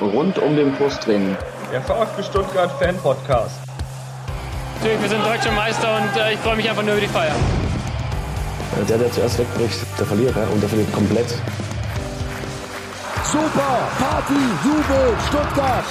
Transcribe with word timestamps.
rund 0.00 0.38
um 0.38 0.56
den 0.56 0.72
Brustring. 0.72 1.36
Der 1.72 1.82
VfB 1.82 2.22
Stuttgart 2.22 2.70
Fan 2.72 2.96
Podcast. 2.98 3.60
Natürlich, 4.76 5.02
wir 5.02 5.08
sind 5.08 5.24
deutsche 5.24 5.50
Meister 5.52 5.96
und 5.96 6.20
äh, 6.20 6.34
ich 6.34 6.38
freue 6.40 6.56
mich 6.56 6.68
einfach 6.68 6.82
nur 6.82 6.92
über 6.92 7.00
die 7.00 7.08
Feier. 7.08 7.34
Der, 8.88 8.98
der 8.98 9.10
zuerst 9.10 9.38
wegbricht, 9.38 9.80
der 9.98 10.06
verliert, 10.06 10.36
ne? 10.36 10.46
und 10.52 10.60
der 10.60 10.68
verliert 10.68 10.92
komplett. 10.92 11.28
Super 13.24 13.88
Party, 13.98 14.34
Jubel, 14.64 15.16
Stuttgart. 15.28 15.84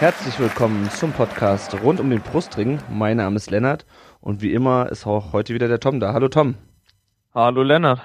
Herzlich 0.00 0.38
willkommen 0.38 0.90
zum 0.90 1.12
Podcast 1.12 1.80
rund 1.82 2.00
um 2.00 2.10
den 2.10 2.20
Brustring. 2.20 2.80
Mein 2.90 3.18
Name 3.18 3.36
ist 3.36 3.50
Lennart 3.50 3.86
und 4.20 4.42
wie 4.42 4.52
immer 4.52 4.90
ist 4.90 5.06
auch 5.06 5.32
heute 5.32 5.54
wieder 5.54 5.68
der 5.68 5.80
Tom 5.80 6.00
da. 6.00 6.12
Hallo 6.12 6.28
Tom. 6.28 6.56
Hallo 7.32 7.62
Lennart. 7.62 8.02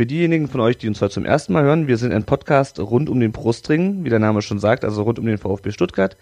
Für 0.00 0.06
diejenigen 0.06 0.46
von 0.46 0.60
euch, 0.60 0.78
die 0.78 0.86
uns 0.86 1.02
heute 1.02 1.14
zum 1.14 1.24
ersten 1.24 1.52
Mal 1.52 1.64
hören, 1.64 1.88
wir 1.88 1.96
sind 1.96 2.12
ein 2.12 2.22
Podcast 2.22 2.78
rund 2.78 3.10
um 3.10 3.18
den 3.18 3.32
Brustring, 3.32 4.04
wie 4.04 4.10
der 4.10 4.20
Name 4.20 4.42
schon 4.42 4.60
sagt, 4.60 4.84
also 4.84 5.02
rund 5.02 5.18
um 5.18 5.26
den 5.26 5.38
VfB 5.38 5.72
Stuttgart. 5.72 6.16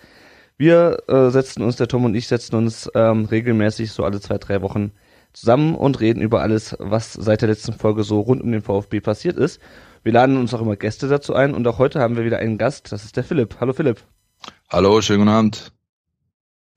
Wir 0.57 1.03
äh, 1.09 1.29
setzen 1.29 1.63
uns, 1.63 1.77
der 1.77 1.87
Tom 1.87 2.07
und 2.07 2.15
ich 2.15 2.27
setzen 2.27 2.57
uns 2.57 2.91
ähm, 2.95 3.27
regelmäßig 3.27 3.93
so 3.93 4.03
alle 4.05 4.19
zwei, 4.19 4.39
drei 4.39 4.63
Wochen 4.63 4.93
zusammen 5.35 5.75
und 5.75 6.01
reden 6.01 6.23
über 6.23 6.41
alles, 6.41 6.75
was 6.79 7.13
seit 7.13 7.43
der 7.43 7.51
letzten 7.51 7.75
Folge 7.75 8.03
so 8.03 8.21
rund 8.21 8.41
um 8.41 8.51
den 8.51 8.63
VfB 8.63 9.01
passiert 9.01 9.37
ist. 9.37 9.61
Wir 10.03 10.15
laden 10.15 10.39
uns 10.39 10.55
auch 10.55 10.63
immer 10.63 10.77
Gäste 10.77 11.07
dazu 11.07 11.35
ein 11.35 11.53
und 11.53 11.69
auch 11.69 11.77
heute 11.77 12.01
haben 12.01 12.17
wir 12.17 12.25
wieder 12.25 12.39
einen 12.39 12.57
Gast, 12.57 12.93
das 12.93 13.05
ist 13.05 13.19
der 13.19 13.25
Philipp. 13.25 13.57
Hallo 13.61 13.75
Philipp. 13.75 14.01
Hallo, 14.71 15.03
schönen 15.03 15.19
guten 15.19 15.33
Abend. 15.33 15.73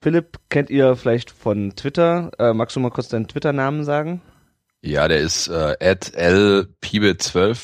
Philipp 0.02 0.38
kennt 0.50 0.68
ihr 0.68 0.96
vielleicht 0.96 1.30
von 1.30 1.74
Twitter. 1.76 2.30
Äh, 2.38 2.52
magst 2.52 2.76
du 2.76 2.80
mal 2.80 2.90
kurz 2.90 3.08
deinen 3.08 3.26
Twitter-Namen 3.26 3.84
sagen? 3.84 4.20
Ja, 4.82 5.08
der 5.08 5.18
ist 5.18 5.48
äh, 5.48 5.76
lpibe12 5.80 7.58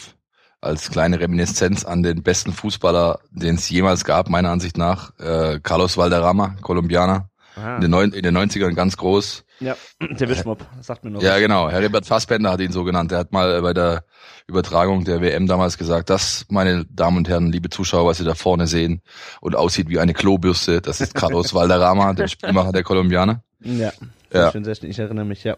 als 0.61 0.91
kleine 0.91 1.21
Reminiszenz 1.21 1.85
an 1.85 2.03
den 2.03 2.23
besten 2.23 2.53
Fußballer, 2.53 3.21
den 3.31 3.55
es 3.57 3.69
jemals 3.71 4.05
gab, 4.05 4.29
meiner 4.29 4.51
Ansicht 4.51 4.77
nach. 4.77 5.19
Äh, 5.19 5.61
Carlos 5.63 5.97
Valderrama, 5.97 6.57
Kolumbianer. 6.61 7.31
In 7.57 7.81
den, 7.81 7.91
neun, 7.91 8.13
in 8.13 8.23
den 8.23 8.37
90ern 8.37 8.75
ganz 8.75 8.99
groß. 8.99 9.45
Ja, 9.61 9.77
der 10.01 10.29
Wischmob, 10.29 10.63
sagt 10.83 11.05
mir 11.05 11.11
noch. 11.11 11.23
Ja, 11.23 11.39
genau. 11.39 11.71
Herbert 11.71 12.05
Fassbender 12.05 12.51
hat 12.51 12.61
ihn 12.61 12.71
so 12.73 12.85
genannt. 12.85 13.13
Er 13.13 13.19
hat 13.19 13.33
mal 13.33 13.63
bei 13.63 13.73
der 13.73 14.05
Übertragung 14.47 15.05
der 15.07 15.23
WM 15.23 15.47
damals 15.47 15.79
gesagt, 15.79 16.11
das, 16.11 16.45
meine 16.51 16.85
Damen 16.91 17.17
und 17.17 17.29
Herren, 17.31 17.51
liebe 17.51 17.71
Zuschauer, 17.71 18.05
was 18.05 18.19
Sie 18.19 18.25
da 18.25 18.35
vorne 18.35 18.67
sehen 18.67 19.01
und 19.41 19.57
aussieht 19.57 19.89
wie 19.89 19.99
eine 19.99 20.13
Klobürste, 20.13 20.83
das 20.83 21.01
ist 21.01 21.15
Carlos 21.15 21.55
Valderrama, 21.55 22.13
der 22.13 22.29
Spielmacher 22.29 22.73
der 22.73 22.83
Kolumbianer. 22.83 23.43
Ja, 23.61 23.91
Ja. 24.31 24.53
schön, 24.53 24.65
sehr 24.65 24.75
schön. 24.75 24.91
Ich 24.91 24.99
erinnere 24.99 25.25
mich, 25.25 25.43
ja. 25.45 25.57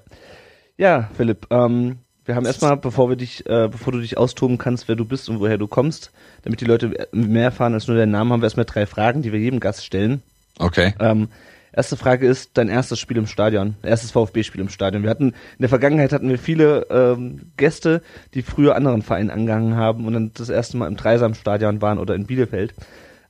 Ja, 0.79 1.11
Philipp, 1.17 1.48
ähm, 1.51 1.98
wir 2.25 2.37
haben 2.37 2.47
erstmal, 2.47 2.77
bevor 2.77 3.09
wir 3.09 3.17
dich, 3.17 3.45
äh, 3.47 3.69
bevor 3.69 3.93
du 3.93 4.01
dich 4.01 4.17
austoben 4.17 4.59
kannst, 4.59 4.87
wer 4.87 4.95
du 4.95 5.05
bist 5.05 5.29
und 5.29 5.41
woher 5.41 5.59
du 5.59 5.67
kommst, 5.67 6.12
damit 6.43 6.61
die 6.61 6.67
Leute 6.67 7.09
mehr 7.11 7.45
erfahren 7.45 7.75
als 7.75 7.89
nur 7.89 7.97
deinen 7.97 8.12
Namen, 8.12 8.33
haben 8.33 8.41
wir 8.41 8.47
erstmal 8.47 8.65
drei 8.65 8.87
Fragen, 8.87 9.23
die 9.23 9.33
wir 9.33 9.41
jedem 9.41 9.59
Gast 9.59 9.85
stellen. 9.85 10.23
Okay. 10.59 10.95
Ähm, 11.01 11.29
erste 11.73 11.97
Frage 11.97 12.29
ist 12.29 12.51
dein 12.55 12.69
erstes 12.69 13.01
Spiel 13.01 13.17
im 13.17 13.27
Stadion, 13.27 13.75
erstes 13.83 14.12
VfB-Spiel 14.12 14.61
im 14.61 14.69
Stadion. 14.69 15.03
Wir 15.03 15.11
hatten 15.11 15.31
in 15.31 15.61
der 15.61 15.69
Vergangenheit 15.69 16.12
hatten 16.12 16.29
wir 16.29 16.39
viele 16.39 16.87
ähm, 16.91 17.51
Gäste, 17.57 18.03
die 18.35 18.42
früher 18.42 18.77
anderen 18.77 19.03
Vereinen 19.03 19.31
angehangen 19.31 19.75
haben 19.75 20.07
und 20.07 20.13
dann 20.13 20.31
das 20.33 20.48
erste 20.48 20.77
Mal 20.77 20.87
im 20.87 20.97
Dreisamstadion 20.97 21.83
waren 21.83 21.98
oder 21.98 22.15
in 22.15 22.27
Bielefeld. 22.27 22.73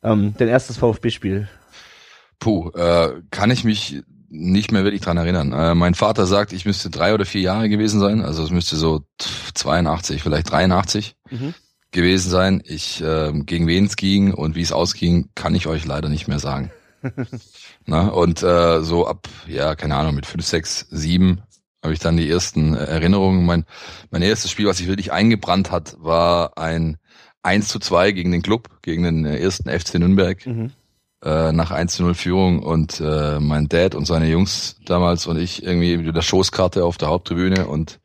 Ähm, 0.02 0.34
dein 0.36 0.48
erstes 0.48 0.76
VfB-Spiel. 0.76 1.48
Puh, 2.40 2.70
äh, 2.72 3.22
kann 3.30 3.50
ich 3.50 3.64
mich 3.64 4.02
nicht 4.28 4.72
mehr 4.72 4.84
wirklich 4.84 5.02
dran 5.02 5.16
erinnern. 5.16 5.52
Äh, 5.52 5.74
mein 5.74 5.94
Vater 5.94 6.26
sagt, 6.26 6.52
ich 6.52 6.64
müsste 6.66 6.90
drei 6.90 7.14
oder 7.14 7.24
vier 7.24 7.40
Jahre 7.40 7.68
gewesen 7.68 7.98
sein, 8.00 8.20
also 8.22 8.42
es 8.44 8.50
müsste 8.50 8.76
so 8.76 9.02
82, 9.54 10.22
vielleicht 10.22 10.50
83 10.50 11.14
Mhm. 11.30 11.54
gewesen 11.90 12.30
sein. 12.30 12.62
Ich 12.64 13.02
äh, 13.02 13.32
gegen 13.44 13.66
wen 13.66 13.86
es 13.86 13.96
ging 13.96 14.32
und 14.34 14.54
wie 14.54 14.62
es 14.62 14.72
ausging, 14.72 15.30
kann 15.34 15.54
ich 15.54 15.66
euch 15.66 15.84
leider 15.86 16.08
nicht 16.08 16.28
mehr 16.28 16.38
sagen. 16.38 16.70
Na, 17.86 18.08
und 18.08 18.42
äh, 18.42 18.82
so 18.82 19.06
ab, 19.06 19.28
ja, 19.46 19.74
keine 19.74 19.96
Ahnung, 19.96 20.14
mit 20.14 20.26
fünf, 20.26 20.44
sechs, 20.44 20.86
sieben 20.90 21.42
habe 21.82 21.92
ich 21.94 22.00
dann 22.00 22.16
die 22.16 22.28
ersten 22.28 22.74
Erinnerungen. 22.74 23.46
Mein, 23.46 23.64
mein 24.10 24.22
erstes 24.22 24.50
Spiel, 24.50 24.66
was 24.66 24.78
sich 24.78 24.88
wirklich 24.88 25.12
eingebrannt 25.12 25.70
hat, 25.70 25.96
war 26.00 26.58
ein 26.58 26.96
1 27.42 27.68
zu 27.68 27.78
2 27.78 28.10
gegen 28.12 28.32
den 28.32 28.42
Club, 28.42 28.68
gegen 28.82 29.04
den 29.04 29.24
äh, 29.24 29.38
ersten 29.38 29.70
FC 29.70 29.94
Nürnberg 29.94 30.44
Mhm. 30.44 30.72
Äh, 31.22 31.52
nach 31.52 31.70
1 31.70 31.94
zu 31.96 32.02
0 32.02 32.14
Führung 32.14 32.62
und 32.62 33.00
äh, 33.00 33.40
mein 33.40 33.68
Dad 33.68 33.94
und 33.94 34.06
seine 34.06 34.28
Jungs 34.28 34.76
damals 34.84 35.26
und 35.26 35.38
ich 35.38 35.62
irgendwie 35.62 35.96
mit 35.96 36.14
der 36.14 36.22
Schoßkarte 36.22 36.84
auf 36.84 36.96
der 36.96 37.08
Haupttribüne 37.08 37.66
und 37.66 38.00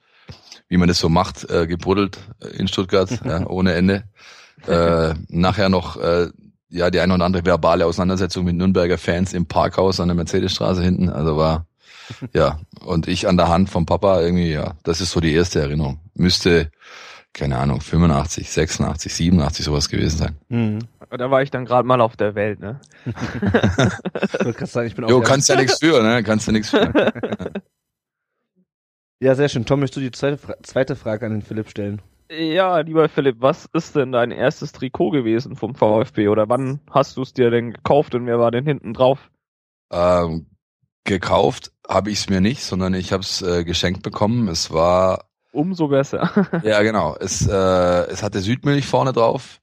wie 0.67 0.77
man 0.77 0.87
das 0.87 0.99
so 0.99 1.09
macht, 1.09 1.49
äh, 1.49 1.67
gebuddelt 1.67 2.17
in 2.57 2.67
Stuttgart, 2.67 3.09
ja, 3.25 3.45
ohne 3.45 3.73
Ende. 3.73 4.05
Äh, 4.67 5.13
nachher 5.27 5.69
noch 5.69 5.97
äh, 5.97 6.29
ja 6.69 6.89
die 6.89 6.99
eine 6.99 7.13
oder 7.13 7.25
andere 7.25 7.45
verbale 7.45 7.85
Auseinandersetzung 7.85 8.45
mit 8.45 8.55
Nürnberger 8.55 8.97
Fans 8.97 9.33
im 9.33 9.45
Parkhaus 9.45 9.99
an 9.99 10.07
der 10.07 10.15
Mercedesstraße 10.15 10.81
hinten. 10.81 11.09
Also 11.09 11.37
war 11.37 11.67
ja 12.33 12.59
und 12.83 13.07
ich 13.07 13.27
an 13.27 13.37
der 13.37 13.49
Hand 13.49 13.69
vom 13.69 13.85
Papa 13.85 14.21
irgendwie 14.21 14.51
ja. 14.51 14.73
Das 14.83 15.01
ist 15.01 15.11
so 15.11 15.19
die 15.19 15.33
erste 15.33 15.59
Erinnerung. 15.59 15.99
Müsste 16.15 16.71
keine 17.33 17.57
Ahnung 17.57 17.81
85, 17.81 18.49
86, 18.49 19.13
87 19.13 19.65
sowas 19.65 19.89
gewesen 19.89 20.17
sein. 20.17 20.37
Mhm. 20.49 20.79
Da 21.09 21.31
war 21.31 21.41
ich 21.41 21.51
dann 21.51 21.65
gerade 21.65 21.87
mal 21.87 22.01
auf 22.01 22.15
der 22.15 22.35
Welt, 22.35 22.59
ne? 22.59 22.79
Gerade 24.39 24.65
sagen, 24.65 24.87
ich 24.87 24.95
bin 24.95 25.07
Jo, 25.07 25.21
kannst 25.21 25.49
ja 25.49 25.55
nichts 25.55 25.79
für, 25.79 26.01
ne? 26.01 26.23
Kannst 26.23 26.47
ja 26.47 26.53
nichts 26.53 26.69
für. 26.69 26.91
Ja, 29.19 29.35
sehr 29.35 29.47
schön. 29.47 29.65
Tom, 29.65 29.79
möchtest 29.79 29.97
du 29.97 30.01
die 30.01 30.11
zweite, 30.11 30.37
Fra 30.37 30.55
zweite 30.63 30.95
Frage 30.95 31.25
an 31.25 31.31
den 31.31 31.41
Philipp 31.41 31.69
stellen? 31.69 32.01
Ja, 32.29 32.79
lieber 32.79 33.07
Philipp, 33.07 33.37
was 33.39 33.69
ist 33.71 33.95
denn 33.95 34.11
dein 34.11 34.31
erstes 34.31 34.73
Trikot 34.73 35.11
gewesen 35.11 35.55
vom 35.55 35.75
VfB 35.75 36.27
oder 36.27 36.49
wann 36.49 36.81
hast 36.89 37.15
du 37.15 37.21
es 37.21 37.33
dir 37.33 37.49
denn 37.49 37.71
gekauft 37.71 38.15
und 38.15 38.25
wer 38.25 38.39
war 38.39 38.51
denn 38.51 38.65
hinten 38.65 38.93
drauf? 38.93 39.31
Ähm, 39.91 40.47
gekauft 41.05 41.71
habe 41.87 42.09
ich 42.09 42.19
es 42.19 42.29
mir 42.29 42.41
nicht, 42.41 42.63
sondern 42.63 42.93
ich 42.95 43.13
habe 43.13 43.21
es 43.21 43.41
äh, 43.41 43.63
geschenkt 43.63 44.03
bekommen. 44.03 44.47
Es 44.47 44.71
war 44.71 45.29
Umso 45.53 45.87
besser. 45.87 46.31
ja 46.63 46.81
genau, 46.81 47.15
es 47.19 47.47
äh, 47.47 47.51
es 47.53 48.23
hatte 48.23 48.41
Südmilch 48.41 48.87
vorne 48.87 49.13
drauf. 49.13 49.61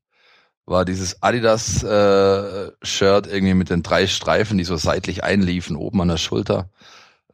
War 0.65 0.85
dieses 0.85 1.21
Adidas 1.21 1.83
äh, 1.83 2.71
Shirt 2.81 3.27
irgendwie 3.27 3.55
mit 3.55 3.71
den 3.71 3.83
drei 3.83 4.07
Streifen, 4.07 4.57
die 4.57 4.65
so 4.65 4.77
seitlich 4.77 5.25
einliefen 5.25 5.75
oben 5.75 6.01
an 6.01 6.09
der 6.09 6.17
Schulter. 6.17 6.71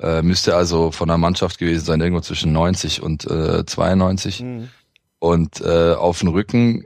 Äh, 0.00 0.22
müsste 0.22 0.56
also 0.56 0.90
von 0.90 1.08
der 1.08 1.18
Mannschaft 1.18 1.58
gewesen 1.58 1.84
sein, 1.84 2.00
irgendwo 2.00 2.22
zwischen 2.22 2.52
90 2.52 3.02
und 3.02 3.26
äh, 3.30 3.66
92. 3.66 4.40
Mhm. 4.40 4.68
Und 5.18 5.60
äh, 5.60 5.92
auf 5.92 6.20
den 6.20 6.28
Rücken 6.28 6.84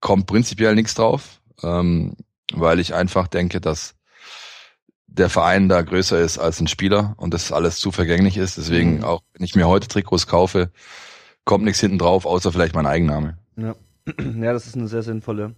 kommt 0.00 0.26
prinzipiell 0.26 0.74
nichts 0.74 0.94
drauf, 0.94 1.40
ähm, 1.62 2.16
weil 2.52 2.80
ich 2.80 2.92
einfach 2.92 3.28
denke, 3.28 3.62
dass 3.62 3.94
der 5.14 5.28
Verein 5.28 5.68
da 5.68 5.82
größer 5.82 6.18
ist 6.20 6.38
als 6.38 6.60
ein 6.60 6.66
Spieler 6.66 7.14
und 7.18 7.34
das 7.34 7.52
alles 7.52 7.76
zu 7.76 7.90
vergänglich 7.92 8.36
ist. 8.36 8.56
Deswegen, 8.56 8.98
Mhm. 8.98 9.04
auch 9.04 9.20
wenn 9.34 9.44
ich 9.44 9.54
mir 9.54 9.68
heute 9.68 9.88
Trikots 9.88 10.26
kaufe, 10.26 10.70
kommt 11.44 11.64
nichts 11.64 11.80
hinten 11.80 11.98
drauf, 11.98 12.24
außer 12.26 12.52
vielleicht 12.52 12.74
mein 12.74 12.86
Eigenname. 12.86 13.36
Ja. 13.56 13.74
ja, 14.40 14.52
das 14.52 14.66
ist 14.66 14.76
eine 14.76 14.88
sehr 14.88 15.02
sinnvolle 15.02 15.54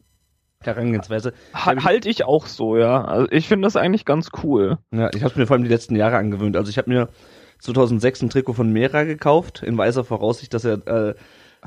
Herangehensweise. 0.60 1.32
Ha 1.54 1.74
Halte 1.84 2.08
ich 2.08 2.24
auch 2.24 2.46
so, 2.46 2.76
ja. 2.76 3.04
Also 3.04 3.26
ich 3.30 3.48
finde 3.48 3.66
das 3.66 3.76
eigentlich 3.76 4.04
ganz 4.04 4.30
cool. 4.42 4.78
Ja, 4.92 5.10
ich 5.14 5.22
habe 5.22 5.38
mir 5.38 5.46
vor 5.46 5.54
allem 5.56 5.64
die 5.64 5.70
letzten 5.70 5.94
Jahre 5.96 6.16
angewöhnt. 6.16 6.56
Also 6.56 6.70
ich 6.70 6.78
habe 6.78 6.90
mir 6.90 7.08
2006 7.60 8.22
ein 8.22 8.30
Trikot 8.30 8.54
von 8.54 8.70
Mera 8.72 9.04
gekauft, 9.04 9.62
in 9.62 9.76
weiser 9.78 10.04
Voraussicht, 10.04 10.52
dass 10.54 10.64
er 10.64 10.86
äh, 10.86 11.14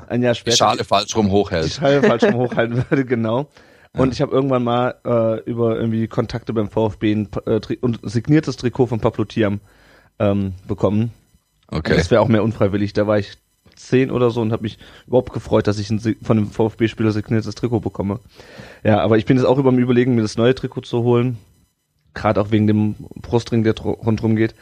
ein 0.08 0.22
Jahr 0.22 0.34
Die 0.34 0.40
später 0.40 0.56
Schale 0.56 0.84
falsch 0.84 1.14
rum 1.16 1.26
die 1.26 1.32
hochhält. 1.32 1.72
Schale 1.72 2.02
falsch 2.02 2.24
rum 2.24 2.34
hochhalten 2.34 2.76
würde, 2.90 3.04
genau. 3.04 3.48
Und 3.98 4.12
ich 4.12 4.20
habe 4.20 4.32
irgendwann 4.32 4.64
mal 4.64 4.94
äh, 5.04 5.42
über 5.44 5.78
irgendwie 5.78 6.06
Kontakte 6.08 6.52
beim 6.52 6.68
VfB 6.68 7.12
ein 7.12 7.28
äh, 7.46 7.60
und 7.80 8.00
signiertes 8.02 8.56
Trikot 8.56 8.86
von 8.86 9.00
Pablo 9.00 9.24
Tiam 9.24 9.60
ähm, 10.18 10.54
bekommen. 10.66 11.12
Okay. 11.68 11.96
Das 11.96 12.10
wäre 12.10 12.20
auch 12.20 12.28
mehr 12.28 12.42
unfreiwillig. 12.42 12.92
Da 12.92 13.06
war 13.06 13.18
ich 13.18 13.36
zehn 13.74 14.10
oder 14.10 14.30
so 14.30 14.40
und 14.40 14.52
habe 14.52 14.62
mich 14.62 14.78
überhaupt 15.06 15.32
gefreut, 15.32 15.66
dass 15.66 15.78
ich 15.78 15.90
ein, 15.90 16.00
von 16.00 16.38
einem 16.38 16.50
VfB-Spieler 16.50 17.12
signiertes 17.12 17.54
Trikot 17.54 17.80
bekomme. 17.80 18.20
Ja, 18.82 19.00
aber 19.00 19.18
ich 19.18 19.24
bin 19.24 19.36
jetzt 19.36 19.46
auch 19.46 19.58
über 19.58 19.70
dem 19.70 19.78
Überlegen, 19.78 20.14
mir 20.14 20.22
das 20.22 20.36
neue 20.36 20.54
Trikot 20.54 20.82
zu 20.82 21.02
holen. 21.02 21.38
Gerade 22.14 22.40
auch 22.40 22.50
wegen 22.50 22.66
dem 22.66 22.96
Brustring, 23.20 23.64
der 23.64 23.78
rundherum 23.78 24.34
geht. 24.36 24.54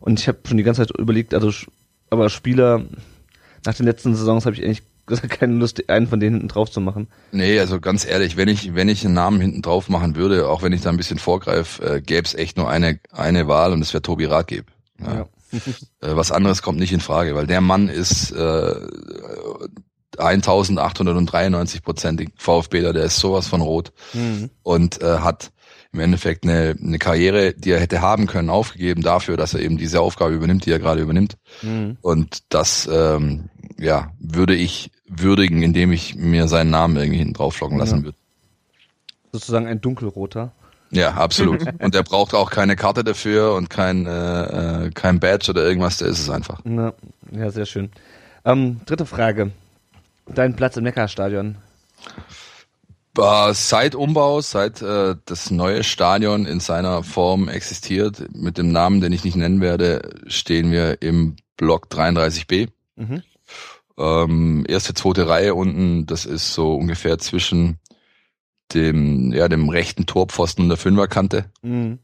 Und 0.00 0.20
ich 0.20 0.28
habe 0.28 0.38
schon 0.46 0.56
die 0.56 0.64
ganze 0.64 0.86
Zeit 0.86 0.96
überlegt, 0.98 1.34
also 1.34 1.50
aber 2.10 2.28
Spieler, 2.28 2.84
nach 3.64 3.74
den 3.74 3.86
letzten 3.86 4.14
Saisons 4.14 4.46
habe 4.46 4.56
ich 4.56 4.64
eigentlich 4.64 4.82
keine 5.28 5.54
Lust, 5.54 5.88
einen 5.88 6.06
von 6.06 6.20
denen 6.20 6.36
hinten 6.36 6.48
drauf 6.48 6.70
zu 6.70 6.80
machen. 6.80 7.08
Nee, 7.32 7.58
also 7.60 7.80
ganz 7.80 8.06
ehrlich, 8.06 8.36
wenn 8.36 8.48
ich, 8.48 8.74
wenn 8.74 8.88
ich 8.88 9.04
einen 9.04 9.14
Namen 9.14 9.40
hinten 9.40 9.62
drauf 9.62 9.88
machen 9.88 10.16
würde, 10.16 10.48
auch 10.48 10.62
wenn 10.62 10.72
ich 10.72 10.80
da 10.82 10.90
ein 10.90 10.96
bisschen 10.96 11.18
vorgreife, 11.18 11.96
äh, 11.96 12.00
gäbe 12.00 12.26
es 12.26 12.34
echt 12.34 12.56
nur 12.56 12.68
eine, 12.68 12.98
eine 13.12 13.48
Wahl 13.48 13.72
und 13.72 13.80
das 13.80 13.92
wäre 13.92 14.02
Tobi 14.02 14.24
Ratgeb. 14.26 14.66
Ja. 15.00 15.14
Ja. 15.14 15.26
Äh, 16.00 16.16
was 16.16 16.32
anderes 16.32 16.62
kommt 16.62 16.80
nicht 16.80 16.92
in 16.92 17.00
Frage, 17.00 17.34
weil 17.36 17.46
der 17.46 17.60
Mann 17.60 17.88
ist 17.88 18.32
äh, 18.32 18.74
1893 20.18 21.82
Prozent 21.82 22.22
VfBler, 22.36 22.92
der 22.92 23.04
ist 23.04 23.18
sowas 23.18 23.46
von 23.46 23.60
rot 23.60 23.92
Mhm. 24.12 24.50
und 24.62 25.02
äh, 25.02 25.18
hat 25.18 25.52
im 25.94 26.00
Endeffekt 26.00 26.44
eine, 26.44 26.76
eine 26.80 26.98
Karriere, 26.98 27.54
die 27.54 27.70
er 27.70 27.80
hätte 27.80 28.02
haben 28.02 28.26
können, 28.26 28.50
aufgegeben 28.50 29.02
dafür, 29.02 29.36
dass 29.36 29.54
er 29.54 29.60
eben 29.60 29.78
diese 29.78 30.00
Aufgabe 30.00 30.34
übernimmt, 30.34 30.66
die 30.66 30.72
er 30.72 30.80
gerade 30.80 31.00
übernimmt. 31.00 31.36
Mhm. 31.62 31.96
Und 32.02 32.42
das 32.48 32.88
ähm, 32.92 33.48
ja, 33.78 34.12
würde 34.18 34.54
ich 34.54 34.90
würdigen, 35.06 35.62
indem 35.62 35.92
ich 35.92 36.16
mir 36.16 36.48
seinen 36.48 36.70
Namen 36.70 36.96
irgendwie 36.96 37.18
hinten 37.18 37.34
drauf 37.34 37.54
flocken 37.54 37.78
lassen 37.78 37.98
Ja. 37.98 38.04
würde. 38.04 38.18
Sozusagen 39.32 39.66
ein 39.66 39.80
dunkelroter. 39.80 40.52
Ja, 40.90 41.12
absolut. 41.12 41.64
und 41.80 41.94
der 41.94 42.02
braucht 42.02 42.34
auch 42.34 42.50
keine 42.50 42.76
Karte 42.76 43.04
dafür 43.04 43.54
und 43.54 43.70
kein, 43.70 44.06
äh, 44.06 44.86
äh, 44.86 44.90
kein 44.90 45.20
Badge 45.20 45.50
oder 45.50 45.64
irgendwas, 45.64 45.98
der 45.98 46.08
ist 46.08 46.20
es 46.20 46.30
einfach. 46.30 46.60
Na, 46.64 46.92
ja, 47.32 47.50
sehr 47.50 47.66
schön. 47.66 47.90
Ähm, 48.44 48.80
dritte 48.86 49.06
Frage. 49.06 49.52
Dein 50.26 50.56
Platz 50.56 50.76
im 50.76 50.84
Neckarstadion. 50.84 51.56
Äh, 53.16 53.54
seit 53.54 53.94
Umbau, 53.94 54.40
seit 54.40 54.82
äh, 54.82 55.14
das 55.24 55.50
neue 55.50 55.84
Stadion 55.84 56.46
in 56.46 56.60
seiner 56.60 57.02
Form 57.02 57.48
existiert, 57.48 58.34
mit 58.34 58.58
dem 58.58 58.72
Namen, 58.72 59.00
den 59.00 59.12
ich 59.12 59.24
nicht 59.24 59.36
nennen 59.36 59.60
werde, 59.60 60.20
stehen 60.26 60.72
wir 60.72 61.00
im 61.02 61.36
Block 61.56 61.86
33b. 61.90 62.68
Mhm. 62.96 63.22
Ähm, 63.96 64.64
erste, 64.68 64.94
zweite 64.94 65.28
Reihe 65.28 65.54
unten, 65.54 66.06
das 66.06 66.26
ist 66.26 66.52
so 66.52 66.74
ungefähr 66.74 67.18
zwischen 67.18 67.78
dem, 68.72 69.32
ja, 69.32 69.48
dem 69.48 69.68
rechten 69.68 70.06
Torpfosten 70.06 70.64
und 70.64 70.68
der 70.70 70.78
Fünferkante. 70.78 71.50
Mhm. 71.62 72.00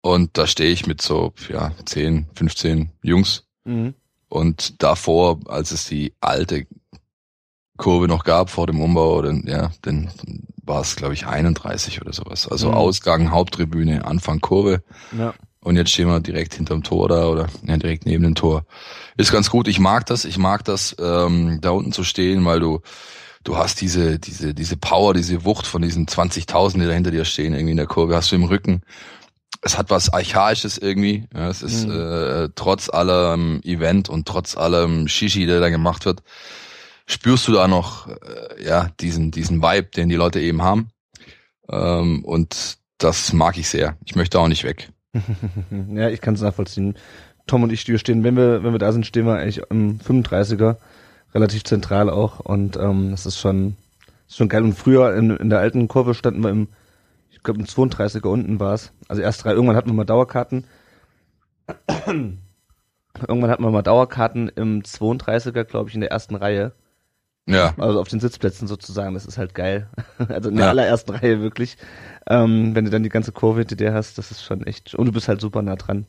Und 0.00 0.38
da 0.38 0.46
stehe 0.46 0.70
ich 0.70 0.86
mit 0.86 1.02
so, 1.02 1.34
ja, 1.50 1.72
10, 1.84 2.28
15 2.34 2.90
Jungs. 3.02 3.44
Mhm. 3.64 3.94
Und 4.28 4.82
davor, 4.82 5.40
als 5.46 5.72
es 5.72 5.86
die 5.86 6.14
alte 6.20 6.66
Kurve 7.76 8.08
noch 8.08 8.24
gab 8.24 8.50
vor 8.50 8.66
dem 8.66 8.80
Umbau, 8.80 9.22
dann, 9.22 9.44
ja, 9.46 9.70
dann 9.82 10.10
war 10.64 10.80
es, 10.80 10.96
glaube 10.96 11.14
ich, 11.14 11.26
31 11.26 12.00
oder 12.00 12.12
sowas. 12.12 12.48
Also 12.48 12.68
Mhm. 12.68 12.74
Ausgang, 12.74 13.30
Haupttribüne, 13.30 14.04
Anfang 14.04 14.40
Kurve. 14.40 14.82
Ja. 15.16 15.34
Und 15.60 15.76
jetzt 15.76 15.90
stehen 15.90 16.08
wir 16.08 16.20
direkt 16.20 16.54
hinterm 16.54 16.82
Tor 16.84 17.08
da 17.08 17.26
oder 17.26 17.48
ja, 17.66 17.76
direkt 17.76 18.06
neben 18.06 18.22
dem 18.22 18.34
Tor. 18.36 18.64
Ist 19.16 19.32
ganz 19.32 19.50
gut. 19.50 19.66
Ich 19.68 19.78
mag 19.80 20.06
das. 20.06 20.24
Ich 20.24 20.38
mag 20.38 20.64
das, 20.64 20.94
ähm, 21.00 21.58
da 21.60 21.70
unten 21.70 21.92
zu 21.92 22.04
stehen, 22.04 22.44
weil 22.44 22.60
du 22.60 22.80
du 23.42 23.56
hast 23.56 23.80
diese 23.80 24.18
diese 24.18 24.54
diese 24.54 24.76
Power, 24.76 25.12
diese 25.14 25.44
Wucht 25.44 25.66
von 25.66 25.82
diesen 25.82 26.06
20.000, 26.06 26.80
die 26.80 26.86
da 26.86 26.92
hinter 26.92 27.10
dir 27.10 27.24
stehen, 27.24 27.52
irgendwie 27.52 27.72
in 27.72 27.76
der 27.76 27.86
Kurve. 27.86 28.14
Hast 28.16 28.30
du 28.30 28.36
im 28.36 28.44
Rücken. 28.44 28.82
Es 29.62 29.76
hat 29.78 29.90
was 29.90 30.12
archaisches 30.12 30.78
irgendwie. 30.78 31.26
Ja, 31.34 31.48
es 31.48 31.62
ist 31.62 31.86
Mhm. 31.86 31.92
äh, 31.92 32.48
trotz 32.54 32.88
allem 32.88 33.60
Event 33.64 34.08
und 34.08 34.26
trotz 34.28 34.56
allem 34.56 35.08
Shishi, 35.08 35.46
der 35.46 35.58
da 35.60 35.68
gemacht 35.70 36.04
wird, 36.04 36.22
spürst 37.06 37.48
du 37.48 37.52
da 37.52 37.68
noch 37.68 38.08
äh, 38.08 38.64
ja 38.64 38.90
diesen 39.00 39.30
diesen 39.30 39.62
Vibe, 39.62 39.88
den 39.96 40.08
die 40.08 40.16
Leute 40.16 40.40
eben 40.40 40.62
haben. 40.62 40.90
Ähm, 41.68 42.24
und 42.24 42.78
das 42.98 43.32
mag 43.32 43.58
ich 43.58 43.68
sehr. 43.68 43.96
Ich 44.04 44.16
möchte 44.16 44.38
auch 44.38 44.48
nicht 44.48 44.64
weg. 44.64 44.90
ja, 45.92 46.08
ich 46.08 46.20
kann 46.20 46.34
es 46.34 46.40
nachvollziehen. 46.40 46.96
Tom 47.46 47.62
und 47.62 47.72
ich, 47.72 47.86
wir 47.86 47.98
stehen, 47.98 48.24
wenn 48.24 48.36
wir, 48.36 48.64
wenn 48.64 48.72
wir 48.72 48.78
da 48.78 48.92
sind, 48.92 49.06
stehen 49.06 49.26
wir 49.26 49.36
eigentlich 49.36 49.62
im 49.70 50.00
35er, 50.00 50.76
relativ 51.34 51.64
zentral 51.64 52.10
auch. 52.10 52.40
Und 52.40 52.76
ähm, 52.76 53.10
das 53.12 53.26
ist 53.26 53.38
schon, 53.38 53.76
ist 54.28 54.36
schon 54.36 54.48
geil. 54.48 54.64
Und 54.64 54.74
früher 54.74 55.14
in, 55.14 55.30
in 55.30 55.50
der 55.50 55.60
alten 55.60 55.88
Kurve 55.88 56.14
standen 56.14 56.42
wir 56.42 56.50
im, 56.50 56.68
ich 57.30 57.42
glaube 57.42 57.60
im 57.60 57.66
32er 57.66 58.26
unten 58.26 58.58
war 58.58 58.74
es. 58.74 58.92
Also 59.08 59.22
erst 59.22 59.44
drei, 59.44 59.52
irgendwann 59.52 59.76
hatten 59.76 59.90
wir 59.90 59.94
mal 59.94 60.04
Dauerkarten. 60.04 60.64
irgendwann 62.06 63.50
hatten 63.50 63.62
wir 63.62 63.70
mal 63.70 63.82
Dauerkarten 63.82 64.48
im 64.48 64.82
32er, 64.82 65.64
glaube 65.64 65.88
ich, 65.88 65.94
in 65.94 66.00
der 66.00 66.10
ersten 66.10 66.34
Reihe. 66.34 66.72
Ja, 67.48 67.74
Also 67.78 68.00
auf 68.00 68.08
den 68.08 68.20
Sitzplätzen 68.20 68.66
sozusagen, 68.66 69.14
das 69.14 69.24
ist 69.26 69.38
halt 69.38 69.54
geil. 69.54 69.88
Also 70.28 70.48
in 70.48 70.56
der 70.56 70.66
Ja. 70.66 70.70
allerersten 70.70 71.12
Reihe 71.12 71.40
wirklich. 71.40 71.76
Ähm, 72.28 72.74
wenn 72.74 72.84
du 72.84 72.90
dann 72.90 73.02
die 73.04 73.08
ganze 73.08 73.32
Kurve 73.32 73.60
hinter 73.60 73.76
dir 73.76 73.94
hast, 73.94 74.18
das 74.18 74.30
ist 74.30 74.42
schon 74.42 74.66
echt. 74.66 74.94
Und 74.94 75.06
du 75.06 75.12
bist 75.12 75.28
halt 75.28 75.40
super 75.40 75.62
nah 75.62 75.76
dran. 75.76 76.06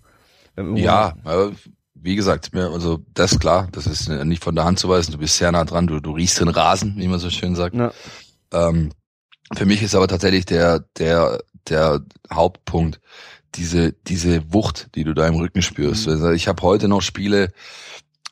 Ja, 0.76 1.14
äh, 1.26 1.52
wie 1.94 2.16
gesagt, 2.16 2.56
also 2.56 3.00
das 3.14 3.34
ist 3.34 3.40
klar, 3.40 3.68
das 3.72 3.86
ist 3.86 4.10
nicht 4.10 4.44
von 4.44 4.56
der 4.56 4.66
Hand 4.66 4.80
zu 4.80 4.90
weisen, 4.90 5.12
du 5.12 5.18
bist 5.20 5.38
sehr 5.38 5.52
nah 5.52 5.66
dran, 5.66 5.88
du, 5.88 6.00
du 6.00 6.12
riechst 6.12 6.40
den 6.40 6.48
Rasen, 6.48 6.96
wie 6.98 7.08
man 7.08 7.20
so 7.20 7.30
schön 7.30 7.56
sagt. 7.56 7.76
Ja. 7.76 7.92
Ähm, 8.52 8.92
für 9.56 9.66
mich 9.66 9.84
ist 9.84 9.96
aber 9.96 10.08
tatsächlich 10.08 10.46
der, 10.46 10.80
der, 10.98 11.40
der 11.70 12.02
Hauptpunkt, 12.32 13.00
diese, 13.56 13.94
diese 13.94 14.54
Wucht, 14.54 14.90
die 14.96 15.04
du 15.04 15.14
da 15.14 15.28
im 15.28 15.36
Rücken 15.36 15.62
spürst. 15.62 16.08
Mhm. 16.08 16.14
Also 16.14 16.32
ich 16.32 16.48
habe 16.48 16.62
heute 16.64 16.88
noch 16.88 17.02
Spiele, 17.02 17.52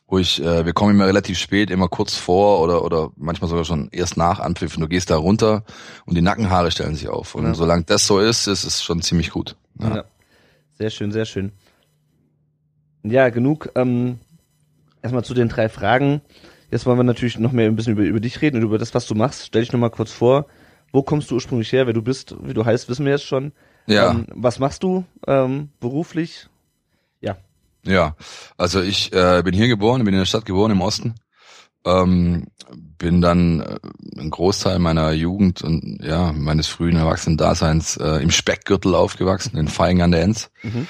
wo 0.08 0.20
ich, 0.20 0.42
äh, 0.42 0.66
wir 0.66 0.74
kommen 0.74 0.92
immer 0.96 1.08
relativ 1.08 1.38
spät, 1.40 1.72
immer 1.72 1.88
kurz 1.88 2.16
vor 2.16 2.62
oder, 2.62 2.84
oder 2.84 3.10
manchmal 3.18 3.50
sogar 3.50 3.66
schon 3.66 3.90
erst 3.92 4.18
nach 4.18 4.40
Anpfiff 4.40 4.76
und 4.76 4.82
du 4.82 4.88
gehst 4.88 5.10
da 5.10 5.18
runter 5.18 5.64
und 6.06 6.16
die 6.16 6.22
Nackenhaare 6.22 6.70
stellen 6.72 6.96
sich 6.96 7.10
auf. 7.10 7.34
Und 7.36 7.46
Ja. 7.46 7.54
solange 7.56 7.84
das 7.84 8.06
so 8.06 8.20
ist, 8.20 8.48
ist 8.48 8.64
es 8.66 8.84
schon 8.84 9.02
ziemlich 9.02 9.32
gut. 9.32 9.56
Ja. 9.80 10.04
Sehr 10.78 10.90
schön, 10.90 11.12
sehr 11.12 11.26
schön. 11.26 11.52
Ja, 13.04 13.30
genug. 13.30 13.70
Ähm, 13.76 14.20
erstmal 15.02 15.24
zu 15.24 15.34
den 15.34 15.50
drei 15.50 15.70
Fragen. 15.70 16.22
Jetzt 16.72 16.86
wollen 16.86 16.98
wir 17.00 17.04
natürlich 17.04 17.38
noch 17.40 17.52
mehr 17.52 17.68
ein 17.68 17.76
bisschen 17.76 17.94
über, 17.94 18.04
über 18.04 18.20
dich 18.20 18.42
reden 18.42 18.58
und 18.58 18.64
über 18.64 18.78
das, 18.78 18.94
was 18.94 19.06
du 19.08 19.16
machst. 19.16 19.46
Stell 19.48 19.62
dich 19.62 19.72
noch 19.72 19.80
mal 19.80 19.90
kurz 19.90 20.12
vor. 20.12 20.48
Wo 20.92 21.04
kommst 21.04 21.30
du 21.32 21.36
ursprünglich 21.36 21.72
her? 21.72 21.86
Wer 21.88 21.94
du 21.94 22.02
bist, 22.02 22.36
wie 22.44 22.54
du 22.54 22.66
heißt, 22.66 22.90
wissen 22.90 23.06
wir 23.06 23.14
jetzt 23.14 23.26
schon. 23.26 23.52
Ja. 23.88 24.12
Ähm, 24.12 24.26
was 24.34 24.60
machst 24.60 24.82
du 24.84 25.04
ähm, 25.28 25.70
beruflich? 25.80 26.48
Ja, 27.86 28.16
also 28.58 28.82
ich 28.82 29.14
äh, 29.14 29.42
bin 29.44 29.54
hier 29.54 29.68
geboren, 29.68 30.04
bin 30.04 30.14
in 30.14 30.20
der 30.20 30.26
Stadt 30.26 30.46
geboren 30.46 30.72
im 30.72 30.82
Osten. 30.82 31.16
Ähm, 31.86 32.48
bin 32.98 33.22
dann 33.22 33.60
äh, 33.60 33.78
einen 34.20 34.32
Großteil 34.32 34.80
meiner 34.80 35.12
Jugend 35.12 35.62
und 35.62 36.00
ja 36.04 36.32
meines 36.34 36.68
frühen 36.68 36.98
Erwachsenen-Daseins 36.98 37.98
äh, 37.98 38.24
im 38.24 38.32
Speckgürtel 38.32 38.96
aufgewachsen, 38.96 39.58
in 39.58 39.68
Feigen 39.68 40.02
an 40.02 40.12
der 40.12 40.24
Enz. 40.24 40.50
Mhm. 40.64 40.88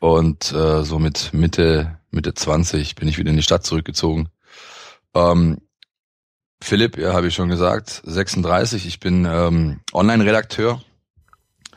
Und 0.00 0.52
äh, 0.52 0.82
so 0.84 0.98
mit 0.98 1.32
Mitte, 1.32 1.98
Mitte 2.10 2.34
20 2.34 2.96
bin 2.96 3.08
ich 3.08 3.16
wieder 3.16 3.30
in 3.30 3.36
die 3.36 3.42
Stadt 3.42 3.64
zurückgezogen. 3.64 4.28
Ähm, 5.14 5.58
Philipp, 6.60 6.98
ja, 6.98 7.12
habe 7.12 7.28
ich 7.28 7.34
schon 7.34 7.48
gesagt, 7.48 8.02
36. 8.04 8.86
Ich 8.86 8.98
bin 8.98 9.24
ähm, 9.24 9.80
Online-Redakteur 9.92 10.80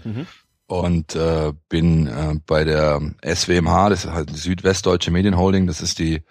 Mhm. 0.04 0.28
Und 0.68 1.16
äh, 1.16 1.54
bin 1.70 2.08
äh, 2.08 2.36
bei 2.46 2.64
der 2.64 3.02
SWMH, 3.26 3.90
das 3.90 4.06
ist 4.06 4.12
halt 4.12 4.30
die 4.30 4.36
Südwestdeutsche 4.38 5.12
Medienholding, 5.12 5.68
das 5.68 5.82
ist 5.82 6.00
die 6.00 6.22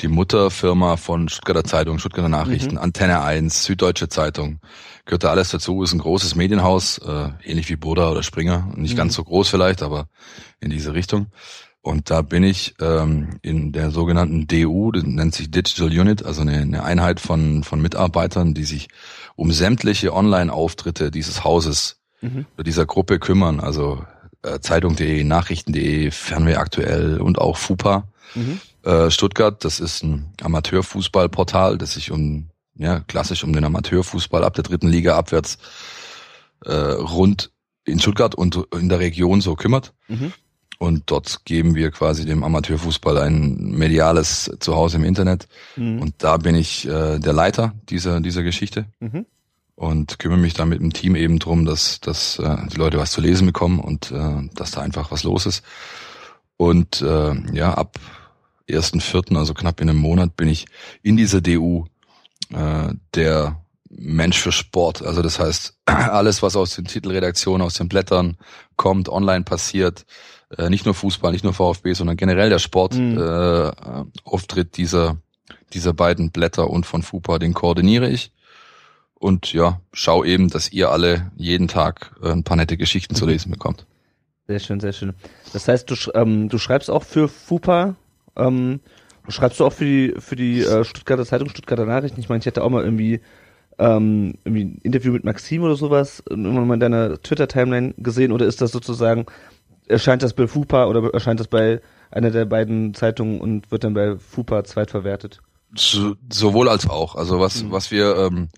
die 0.00 0.08
Mutterfirma 0.08 0.96
von 0.96 1.28
Stuttgarter 1.28 1.64
Zeitung, 1.64 1.98
Stuttgarter 1.98 2.28
Nachrichten, 2.28 2.74
Mhm. 2.76 2.78
Antenne 2.78 3.20
1, 3.22 3.64
Süddeutsche 3.64 4.08
Zeitung, 4.08 4.60
gehört 5.04 5.24
da 5.24 5.30
alles 5.30 5.50
dazu, 5.50 5.82
ist 5.82 5.92
ein 5.92 5.98
großes 5.98 6.34
Medienhaus, 6.36 6.98
äh, 6.98 7.30
ähnlich 7.44 7.68
wie 7.68 7.76
Burda 7.76 8.10
oder 8.10 8.22
Springer, 8.22 8.70
nicht 8.76 8.92
Mhm. 8.92 8.96
ganz 8.98 9.14
so 9.14 9.24
groß 9.24 9.48
vielleicht, 9.48 9.82
aber 9.82 10.08
in 10.60 10.70
diese 10.70 10.94
Richtung. 10.94 11.28
Und 11.80 12.10
da 12.10 12.22
bin 12.22 12.42
ich 12.42 12.74
ähm, 12.80 13.38
in 13.42 13.72
der 13.72 13.90
sogenannten 13.90 14.46
DU, 14.46 14.92
das 14.92 15.04
nennt 15.04 15.34
sich 15.34 15.50
Digital 15.50 15.88
Unit, 15.88 16.24
also 16.24 16.42
eine, 16.42 16.58
eine 16.58 16.84
Einheit 16.84 17.18
von, 17.18 17.64
von 17.64 17.80
Mitarbeitern, 17.80 18.52
die 18.52 18.64
sich 18.64 18.88
um 19.36 19.52
sämtliche 19.52 20.12
Online-Auftritte 20.12 21.10
dieses 21.10 21.44
Hauses 21.44 21.97
Mhm. 22.20 22.46
dieser 22.64 22.86
Gruppe 22.86 23.18
kümmern, 23.18 23.60
also 23.60 24.04
äh, 24.42 24.60
Zeitung.de, 24.60 25.24
Nachrichten.de, 25.24 26.10
Fernweh 26.10 26.56
aktuell 26.56 27.20
und 27.20 27.38
auch 27.38 27.56
FUPA. 27.56 28.08
Mhm. 28.34 28.60
Äh, 28.82 29.10
Stuttgart, 29.10 29.64
das 29.64 29.80
ist 29.80 30.02
ein 30.02 30.32
Amateurfußballportal, 30.42 31.78
das 31.78 31.94
sich 31.94 32.10
um, 32.10 32.50
ja, 32.74 33.00
klassisch 33.00 33.44
um 33.44 33.52
den 33.52 33.64
Amateurfußball 33.64 34.44
ab 34.44 34.54
der 34.54 34.64
dritten 34.64 34.88
Liga 34.88 35.16
abwärts 35.16 35.58
äh, 36.64 36.72
rund 36.72 37.50
in 37.84 37.98
Stuttgart 38.00 38.34
und 38.34 38.66
in 38.72 38.88
der 38.88 39.00
Region 39.00 39.40
so 39.40 39.54
kümmert. 39.54 39.94
Mhm. 40.08 40.32
Und 40.78 41.10
dort 41.10 41.44
geben 41.44 41.74
wir 41.74 41.90
quasi 41.90 42.24
dem 42.24 42.44
Amateurfußball 42.44 43.18
ein 43.18 43.72
mediales 43.72 44.50
Zuhause 44.60 44.98
im 44.98 45.04
Internet. 45.04 45.48
Mhm. 45.74 46.00
Und 46.00 46.14
da 46.18 46.36
bin 46.36 46.54
ich 46.54 46.86
äh, 46.86 47.18
der 47.18 47.32
Leiter 47.32 47.74
dieser, 47.88 48.20
dieser 48.20 48.42
Geschichte 48.42 48.86
Mhm. 49.00 49.26
Und 49.78 50.18
kümmere 50.18 50.40
mich 50.40 50.54
da 50.54 50.64
mit 50.66 50.80
dem 50.80 50.92
Team 50.92 51.14
eben 51.14 51.38
drum, 51.38 51.64
dass, 51.64 52.00
dass 52.00 52.40
äh, 52.40 52.56
die 52.66 52.76
Leute 52.76 52.98
was 52.98 53.12
zu 53.12 53.20
lesen 53.20 53.46
bekommen 53.46 53.78
und 53.78 54.10
äh, 54.10 54.48
dass 54.54 54.72
da 54.72 54.80
einfach 54.80 55.12
was 55.12 55.22
los 55.22 55.46
ist. 55.46 55.62
Und 56.56 57.00
äh, 57.00 57.34
ja, 57.52 57.74
ab 57.74 57.96
1.4., 58.68 59.36
also 59.38 59.54
knapp 59.54 59.80
in 59.80 59.88
einem 59.88 60.00
Monat, 60.00 60.34
bin 60.34 60.48
ich 60.48 60.66
in 61.02 61.16
dieser 61.16 61.40
DU 61.40 61.84
äh, 62.52 62.92
der 63.14 63.62
Mensch 63.88 64.40
für 64.40 64.50
Sport. 64.50 65.02
Also 65.02 65.22
das 65.22 65.38
heißt, 65.38 65.78
alles, 65.86 66.42
was 66.42 66.56
aus 66.56 66.74
den 66.74 66.86
Titelredaktionen, 66.86 67.64
aus 67.64 67.74
den 67.74 67.88
Blättern 67.88 68.36
kommt, 68.74 69.08
online 69.08 69.44
passiert, 69.44 70.06
äh, 70.56 70.70
nicht 70.70 70.86
nur 70.86 70.94
Fußball, 70.94 71.30
nicht 71.30 71.44
nur 71.44 71.54
VfB, 71.54 71.92
sondern 71.92 72.16
generell 72.16 72.50
der 72.50 72.58
Sport, 72.58 72.94
Mhm. 72.94 73.16
äh, 73.16 73.68
äh, 73.68 73.72
Auftritt 74.24 74.76
dieser, 74.76 75.18
dieser 75.72 75.92
beiden 75.92 76.32
Blätter 76.32 76.68
und 76.68 76.84
von 76.84 77.02
FUPA, 77.04 77.38
den 77.38 77.54
koordiniere 77.54 78.08
ich. 78.08 78.32
Und 79.18 79.52
ja, 79.52 79.80
schau 79.92 80.24
eben, 80.24 80.48
dass 80.48 80.72
ihr 80.72 80.90
alle 80.90 81.30
jeden 81.36 81.66
Tag 81.68 82.14
äh, 82.22 82.30
ein 82.30 82.44
paar 82.44 82.56
nette 82.56 82.76
Geschichten 82.76 83.14
zu 83.14 83.26
lesen 83.26 83.50
bekommt. 83.50 83.84
Sehr 84.46 84.60
schön, 84.60 84.80
sehr 84.80 84.92
schön. 84.92 85.12
Das 85.52 85.66
heißt, 85.68 85.90
du, 85.90 85.94
ähm, 86.14 86.48
du 86.48 86.58
schreibst 86.58 86.88
auch 86.90 87.02
für 87.02 87.28
FUPA, 87.28 87.96
ähm, 88.36 88.80
schreibst 89.28 89.60
du 89.60 89.66
auch 89.66 89.72
für 89.72 89.84
die, 89.84 90.14
für 90.18 90.36
die 90.36 90.60
äh, 90.62 90.84
Stuttgarter 90.84 91.26
Zeitung, 91.26 91.48
Stuttgarter 91.50 91.84
Nachrichten? 91.84 92.20
Ich 92.20 92.28
meine, 92.28 92.38
ich 92.40 92.46
hätte 92.46 92.62
auch 92.62 92.70
mal 92.70 92.84
irgendwie, 92.84 93.20
ähm, 93.78 94.34
irgendwie 94.44 94.64
ein 94.64 94.78
Interview 94.82 95.12
mit 95.12 95.24
Maxim 95.24 95.62
oder 95.62 95.74
sowas 95.74 96.22
irgendwann 96.30 96.66
mal 96.66 96.74
in 96.74 96.80
deiner 96.80 97.20
Twitter-Timeline 97.20 97.94
gesehen 97.98 98.32
oder 98.32 98.46
ist 98.46 98.60
das 98.60 98.70
sozusagen, 98.70 99.26
erscheint 99.86 100.22
das 100.22 100.32
bei 100.32 100.46
FUPA 100.46 100.86
oder 100.86 101.12
erscheint 101.12 101.40
das 101.40 101.48
bei 101.48 101.80
einer 102.10 102.30
der 102.30 102.44
beiden 102.46 102.94
Zeitungen 102.94 103.40
und 103.40 103.70
wird 103.70 103.84
dann 103.84 103.94
bei 103.94 104.16
FUPA 104.16 104.64
zweitverwertet? 104.64 105.40
So, 105.74 106.14
sowohl 106.32 106.68
als 106.68 106.88
auch. 106.88 107.16
Also 107.16 107.40
was, 107.40 107.64
Mhm. 107.64 107.72
was 107.72 107.90
wir, 107.90 108.16
ähm, 108.16 108.48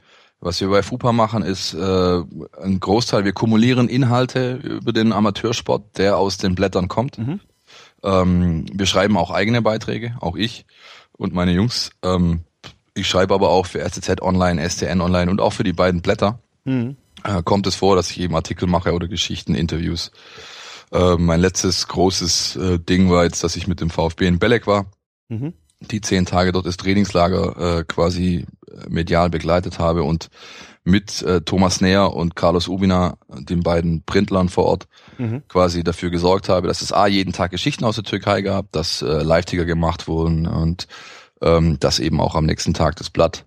Was 0.41 0.61
wir 0.61 0.69
bei 0.71 0.83
FUPA 0.83 1.13
machen, 1.13 1.43
ist 1.43 1.75
äh, 1.75 2.23
ein 2.63 2.81
Großteil, 2.81 3.25
wir 3.25 3.33
kumulieren 3.33 3.89
Inhalte 3.89 4.55
über 4.55 4.93
den 4.93 5.13
Amateursport, 5.13 5.99
der 5.99 6.17
aus 6.17 6.39
den 6.39 6.55
Blättern 6.55 6.89
kommt. 6.89 7.19
Mhm. 7.19 7.41
Ähm, 8.03 8.65
wir 8.73 8.87
schreiben 8.87 9.19
auch 9.19 9.31
eigene 9.31 9.61
Beiträge, 9.61 10.17
auch 10.21 10.37
ich 10.37 10.65
und 11.13 11.35
meine 11.35 11.53
Jungs. 11.53 11.91
Ähm, 12.03 12.45
ich 12.95 13.07
schreibe 13.07 13.35
aber 13.35 13.51
auch 13.51 13.67
für 13.67 13.87
STZ 13.87 14.23
Online, 14.23 14.67
STN 14.69 15.03
Online 15.03 15.31
und 15.31 15.41
auch 15.41 15.53
für 15.53 15.63
die 15.65 15.75
beiden 15.75 16.01
Blätter. 16.01 16.41
Mhm. 16.65 16.97
Äh, 17.23 17.43
kommt 17.43 17.67
es 17.67 17.75
vor, 17.75 17.97
dass 17.97 18.11
ich 18.11 18.21
eben 18.21 18.35
Artikel 18.35 18.67
mache 18.67 18.95
oder 18.95 19.09
Geschichten, 19.09 19.55
Interviews. 19.55 20.11
Äh, 20.91 21.17
mein 21.17 21.41
letztes 21.41 21.87
großes 21.89 22.57
äh, 22.57 22.79
Ding 22.79 23.11
war 23.11 23.25
jetzt, 23.25 23.45
dass 23.45 23.57
ich 23.57 23.67
mit 23.67 23.81
dem 23.81 23.91
VfB 23.91 24.27
in 24.27 24.39
Belek 24.39 24.67
war. 24.67 24.87
Mhm. 25.29 25.53
Die 25.81 26.01
zehn 26.01 26.27
Tage 26.27 26.53
dort 26.53 26.67
das 26.67 26.77
Trainingslager 26.77 27.79
äh, 27.79 27.85
quasi 27.85 28.47
äh, 28.71 28.89
medial 28.89 29.31
begleitet 29.31 29.79
habe 29.79 30.03
und 30.03 30.29
mit 30.85 31.23
äh, 31.23 31.41
Thomas 31.43 31.81
Näher 31.81 32.15
und 32.15 32.37
Carlos 32.37 32.69
Ubina, 32.69 33.17
den 33.29 33.61
beiden 33.63 34.03
Printlern 34.05 34.49
vor 34.49 34.65
Ort, 34.65 34.89
Mhm. 35.19 35.43
quasi 35.49 35.85
dafür 35.85 36.09
gesorgt 36.11 36.49
habe, 36.49 36.67
dass 36.67 36.81
es 36.81 36.93
A, 36.93 37.07
jeden 37.07 37.35
Tag 37.35 37.51
Geschichten 37.51 37.85
aus 37.85 37.97
der 37.97 38.05
Türkei 38.05 38.41
gab, 38.41 38.73
dass 38.73 39.03
äh, 39.03 39.23
Live-Ticker 39.23 39.67
gemacht 39.67 40.09
wurden 40.09 40.47
und 40.47 40.89
ähm, 41.43 41.79
dass 41.79 41.99
eben 41.99 42.21
auch 42.21 42.35
am 42.35 42.47
nächsten 42.47 42.73
Tag 42.73 42.97
das 42.97 43.11
Blatt 43.11 43.45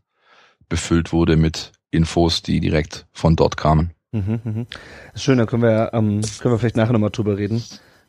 befüllt 0.69 1.11
wurde 1.11 1.35
mit 1.35 1.71
Infos, 1.89 2.43
die 2.43 2.59
direkt 2.59 3.07
von 3.11 3.35
dort 3.35 3.57
kamen. 3.57 3.91
Mhm. 4.11 4.67
Ist 5.15 5.23
schön, 5.23 5.39
da 5.39 5.47
können 5.47 5.63
wir, 5.63 5.89
ähm, 5.93 6.21
können 6.39 6.53
wir 6.53 6.59
vielleicht 6.59 6.77
nachher 6.77 6.93
nochmal 6.93 7.09
drüber 7.09 7.37
reden. 7.37 7.63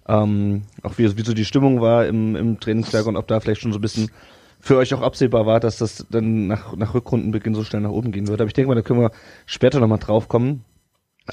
Ähm, 0.07 0.63
auch 0.83 0.99
wie, 0.99 1.17
wie 1.17 1.23
so 1.23 1.33
die 1.35 1.45
Stimmung 1.45 1.81
war 1.81 2.07
im, 2.07 2.37
im 2.37 2.61
Trainingslager 2.61 3.09
und 3.09 3.17
ob 3.17 3.27
da 3.27 3.41
vielleicht 3.41 3.63
schon 3.63 3.73
so 3.73 3.79
ein 3.79 3.83
bisschen 3.83 4.11
für 4.61 4.77
euch 4.77 4.95
auch 4.95 5.03
absehbar 5.03 5.47
war, 5.47 5.61
dass 5.61 5.79
das 5.79 6.07
dann 6.11 6.47
nach, 6.47 6.75
nach 6.77 6.95
Rückrundenbeginn 6.95 7.55
so 7.55 7.65
schnell 7.65 7.83
nach 7.83 7.91
oben 7.91 8.13
gehen 8.13 8.29
wird. 8.29 8.41
Aber 8.41 8.49
ich 8.49 8.55
denke 8.55 8.69
mal, 8.69 8.75
da 8.75 8.83
können 8.83 9.01
wir 9.01 9.11
später 9.47 9.81
nochmal 9.81 9.99
drauf 9.99 10.29
kommen. 10.29 10.65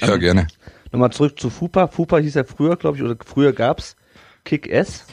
Ja, 0.00 0.16
gerne. 0.16 0.46
Nochmal 0.90 1.12
zurück 1.12 1.38
zu 1.38 1.50
FUPA. 1.50 1.88
FUPA 1.88 2.18
hieß 2.18 2.34
ja 2.34 2.44
früher, 2.44 2.76
glaube 2.76 2.96
ich, 2.96 3.02
oder 3.02 3.16
früher 3.24 3.52
gab's 3.52 3.96
Kick-S. 4.44 5.06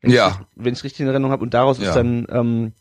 Wenn 0.00 0.10
Ja. 0.12 0.28
Ich, 0.28 0.64
wenn 0.64 0.72
ich 0.72 0.84
richtig 0.84 1.00
in 1.00 1.08
Erinnerung 1.08 1.32
habe. 1.32 1.42
Und 1.42 1.54
daraus 1.54 1.78
Ja. 1.78 1.88
ist 1.88 1.94
dann 1.94 2.26
ähm, 2.30 2.72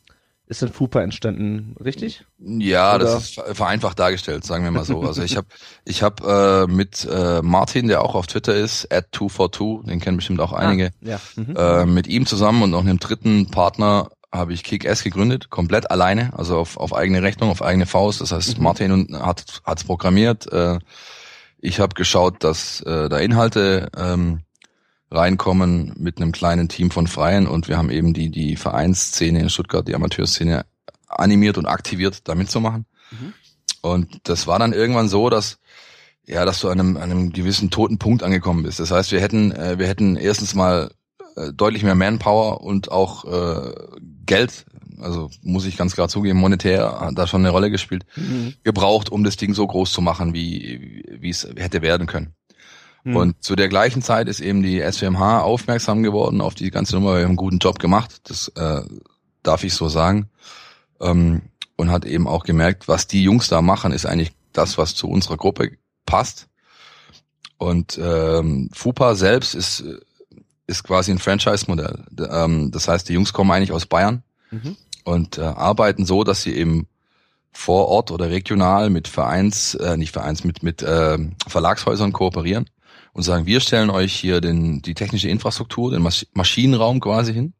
ist 0.49 0.61
dann 0.61 0.73
FUPA 0.73 1.01
entstanden, 1.01 1.75
richtig? 1.83 2.25
Ja, 2.39 2.95
Oder- 2.95 3.05
das 3.05 3.23
ist 3.23 3.35
ver- 3.35 3.55
vereinfacht 3.55 3.97
dargestellt, 3.99 4.43
sagen 4.43 4.63
wir 4.65 4.71
mal 4.71 4.83
so. 4.83 5.01
Also 5.03 5.21
ich 5.23 5.37
habe 5.37 5.47
ich 5.85 6.03
hab, 6.03 6.21
äh, 6.25 6.65
mit 6.67 7.07
äh, 7.09 7.41
Martin, 7.41 7.87
der 7.87 8.01
auch 8.03 8.15
auf 8.15 8.27
Twitter 8.27 8.55
ist, 8.55 8.91
at 8.91 9.07
242, 9.15 9.85
den 9.87 9.99
kennen 10.01 10.17
bestimmt 10.17 10.41
auch 10.41 10.51
einige, 10.51 10.87
Ah, 11.05 11.07
ja. 11.07 11.19
Mhm. 11.35 11.55
äh, 11.55 11.85
mit 11.85 12.07
ihm 12.07 12.25
zusammen 12.25 12.63
und 12.63 12.71
noch 12.71 12.81
einem 12.81 12.99
dritten 12.99 13.51
Partner 13.51 14.09
habe 14.31 14.53
ich 14.53 14.63
Kick-S 14.63 15.03
gegründet, 15.03 15.49
komplett 15.49 15.89
alleine, 15.89 16.33
also 16.37 16.57
auf, 16.57 16.77
auf 16.77 16.93
eigene 16.95 17.21
Rechnung, 17.23 17.49
auf 17.49 17.61
eigene 17.63 17.85
Faust. 17.87 18.19
Das 18.21 18.31
heißt, 18.31 18.57
Mhm. 18.57 18.63
Martin 18.63 19.19
hat 19.21 19.61
hat's 19.65 19.83
programmiert. 19.83 20.51
Äh, 20.51 20.79
ich 21.61 21.79
habe 21.79 21.93
geschaut, 21.95 22.43
dass 22.43 22.81
äh, 22.81 23.09
da 23.09 23.17
Inhalte 23.17 23.89
ähm, 23.97 24.41
reinkommen 25.11 25.93
mit 25.97 26.17
einem 26.17 26.31
kleinen 26.31 26.69
Team 26.69 26.91
von 26.91 27.07
Freien 27.07 27.47
und 27.47 27.67
wir 27.67 27.77
haben 27.77 27.89
eben 27.89 28.13
die 28.13 28.29
die 28.29 28.55
Vereinsszene 28.55 29.39
in 29.39 29.49
Stuttgart, 29.49 29.87
die 29.87 29.95
Amateurszene 29.95 30.65
animiert 31.07 31.57
und 31.57 31.65
aktiviert, 31.65 32.27
da 32.27 32.35
mitzumachen. 32.35 32.85
Mhm. 33.11 33.33
Und 33.81 34.21
das 34.23 34.45
war 34.45 34.59
dann 34.59 34.73
irgendwann 34.73 35.09
so, 35.09 35.29
dass 35.29 35.59
ja, 36.27 36.45
dass 36.45 36.59
du 36.59 36.69
an 36.69 36.79
einem, 36.79 36.97
an 36.97 37.09
einem 37.09 37.31
gewissen 37.31 37.71
toten 37.71 37.97
Punkt 37.97 38.21
angekommen 38.21 38.61
bist. 38.61 38.79
Das 38.79 38.91
heißt, 38.91 39.11
wir 39.11 39.19
hätten 39.19 39.51
äh, 39.51 39.79
wir 39.79 39.87
hätten 39.87 40.15
erstens 40.15 40.53
mal 40.53 40.91
äh, 41.35 41.51
deutlich 41.53 41.81
mehr 41.83 41.95
Manpower 41.95 42.61
und 42.61 42.91
auch 42.91 43.25
äh, 43.25 43.73
Geld, 44.27 44.65
also 44.99 45.31
muss 45.41 45.65
ich 45.65 45.75
ganz 45.75 45.95
klar 45.95 46.07
zugeben, 46.07 46.37
monetär 46.37 46.99
hat 46.99 47.17
da 47.17 47.25
schon 47.25 47.41
eine 47.41 47.49
Rolle 47.49 47.71
gespielt, 47.71 48.05
Mhm. 48.15 48.53
gebraucht, 48.63 49.09
um 49.11 49.23
das 49.23 49.37
Ding 49.37 49.55
so 49.55 49.65
groß 49.65 49.91
zu 49.91 50.01
machen, 50.01 50.35
wie 50.35 51.03
wie 51.09 51.29
es 51.31 51.47
hätte 51.55 51.81
werden 51.81 52.05
können. 52.05 52.35
Mhm. 53.03 53.15
Und 53.15 53.43
zu 53.43 53.55
der 53.55 53.69
gleichen 53.69 54.01
Zeit 54.01 54.27
ist 54.27 54.39
eben 54.39 54.63
die 54.63 54.79
SWMH 54.81 55.41
aufmerksam 55.41 56.03
geworden 56.03 56.41
auf 56.41 56.55
die 56.55 56.71
ganze 56.71 56.95
Nummer. 56.95 57.15
Wir 57.15 57.21
haben 57.21 57.29
einen 57.29 57.35
guten 57.37 57.59
Job 57.59 57.79
gemacht, 57.79 58.21
das 58.25 58.49
äh, 58.49 58.81
darf 59.43 59.63
ich 59.63 59.73
so 59.73 59.89
sagen. 59.89 60.29
Ähm, 60.99 61.41
und 61.75 61.91
hat 61.91 62.03
eben 62.05 62.27
auch 62.27 62.43
gemerkt, 62.43 62.89
was 62.89 63.07
die 63.07 63.23
Jungs 63.23 63.47
da 63.47 63.61
machen, 63.61 63.93
ist 63.93 64.05
eigentlich 64.05 64.33
das, 64.51 64.77
was 64.77 64.95
zu 64.95 65.07
unserer 65.09 65.37
Gruppe 65.37 65.71
passt. 66.05 66.47
Und 67.57 67.97
ähm, 68.01 68.69
FUPA 68.73 69.15
selbst 69.15 69.55
ist, 69.55 69.83
ist 70.67 70.83
quasi 70.83 71.11
ein 71.11 71.19
Franchise-Modell. 71.19 72.03
Ähm, 72.29 72.71
das 72.71 72.87
heißt, 72.89 73.07
die 73.07 73.13
Jungs 73.13 73.31
kommen 73.31 73.51
eigentlich 73.51 73.71
aus 73.71 73.85
Bayern 73.85 74.23
Mhm. 74.51 74.75
und 75.03 75.37
äh, 75.37 75.41
arbeiten 75.41 76.05
so, 76.05 76.23
dass 76.23 76.41
sie 76.41 76.55
eben 76.55 76.87
vor 77.51 77.87
Ort 77.87 78.11
oder 78.11 78.29
regional 78.29 78.89
mit 78.89 79.07
Vereins, 79.07 79.75
äh, 79.75 79.97
nicht 79.97 80.11
Vereins, 80.11 80.43
mit, 80.43 80.63
mit 80.63 80.81
äh, 80.81 81.17
Verlagshäusern 81.47 82.13
kooperieren 82.13 82.69
und 83.13 83.23
sagen, 83.23 83.45
wir 83.45 83.59
stellen 83.59 83.89
euch 83.89 84.13
hier 84.13 84.41
den, 84.41 84.81
die 84.81 84.93
technische 84.93 85.29
Infrastruktur, 85.29 85.91
den 85.91 86.01
Mas 86.01 86.25
Maschinenraum 86.33 86.99
quasi 86.99 87.33
hin, 87.33 87.53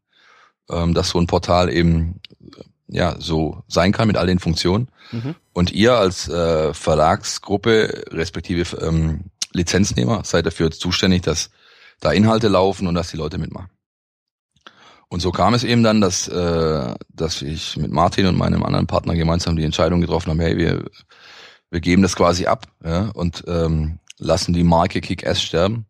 ähm, 0.69 0.93
dass 0.93 1.09
so 1.09 1.19
ein 1.19 1.27
Portal 1.27 1.71
eben 1.71 2.21
äh, 2.41 2.61
ja 2.87 3.15
so 3.19 3.63
sein 3.67 3.91
kann 3.91 4.07
mit 4.07 4.17
all 4.17 4.27
den 4.27 4.39
Funktionen. 4.39 4.89
Mhm. 5.11 5.35
Und 5.53 5.71
ihr 5.71 5.93
als 5.93 6.27
äh, 6.29 6.73
Verlagsgruppe 6.73 8.05
respektive 8.11 8.77
ähm, 8.77 9.25
Lizenznehmer 9.53 10.23
seid 10.23 10.45
dafür 10.45 10.71
zuständig, 10.71 11.23
dass 11.23 11.49
da 11.99 12.11
Inhalte 12.11 12.47
laufen 12.47 12.87
und 12.87 12.95
dass 12.95 13.11
die 13.11 13.17
Leute 13.17 13.37
mitmachen. 13.37 13.69
Und 15.09 15.21
so 15.21 15.31
kam 15.31 15.55
es 15.55 15.63
eben 15.63 15.81
dann, 15.81 16.01
dass, 16.01 16.27
äh, 16.27 16.95
dass 17.09 17.41
ich 17.41 17.77
mit 17.77 17.91
Martin 17.91 18.27
und 18.27 18.37
meinem 18.37 18.63
anderen 18.63 18.85
Partner 18.85 19.15
gemeinsam 19.15 19.55
die 19.55 19.63
Entscheidung 19.63 20.01
getroffen 20.01 20.29
haben, 20.29 20.39
hey, 20.39 20.55
wir, 20.55 20.85
wir 21.71 21.79
geben 21.79 22.03
das 22.03 22.15
quasi 22.15 22.45
ab 22.45 22.67
ja, 22.83 23.09
und 23.09 23.43
ähm, 23.47 23.98
lassen 24.19 24.53
die 24.53 24.63
Marke 24.63 25.01
Kick-Ass 25.01 25.41
sterben. 25.41 25.85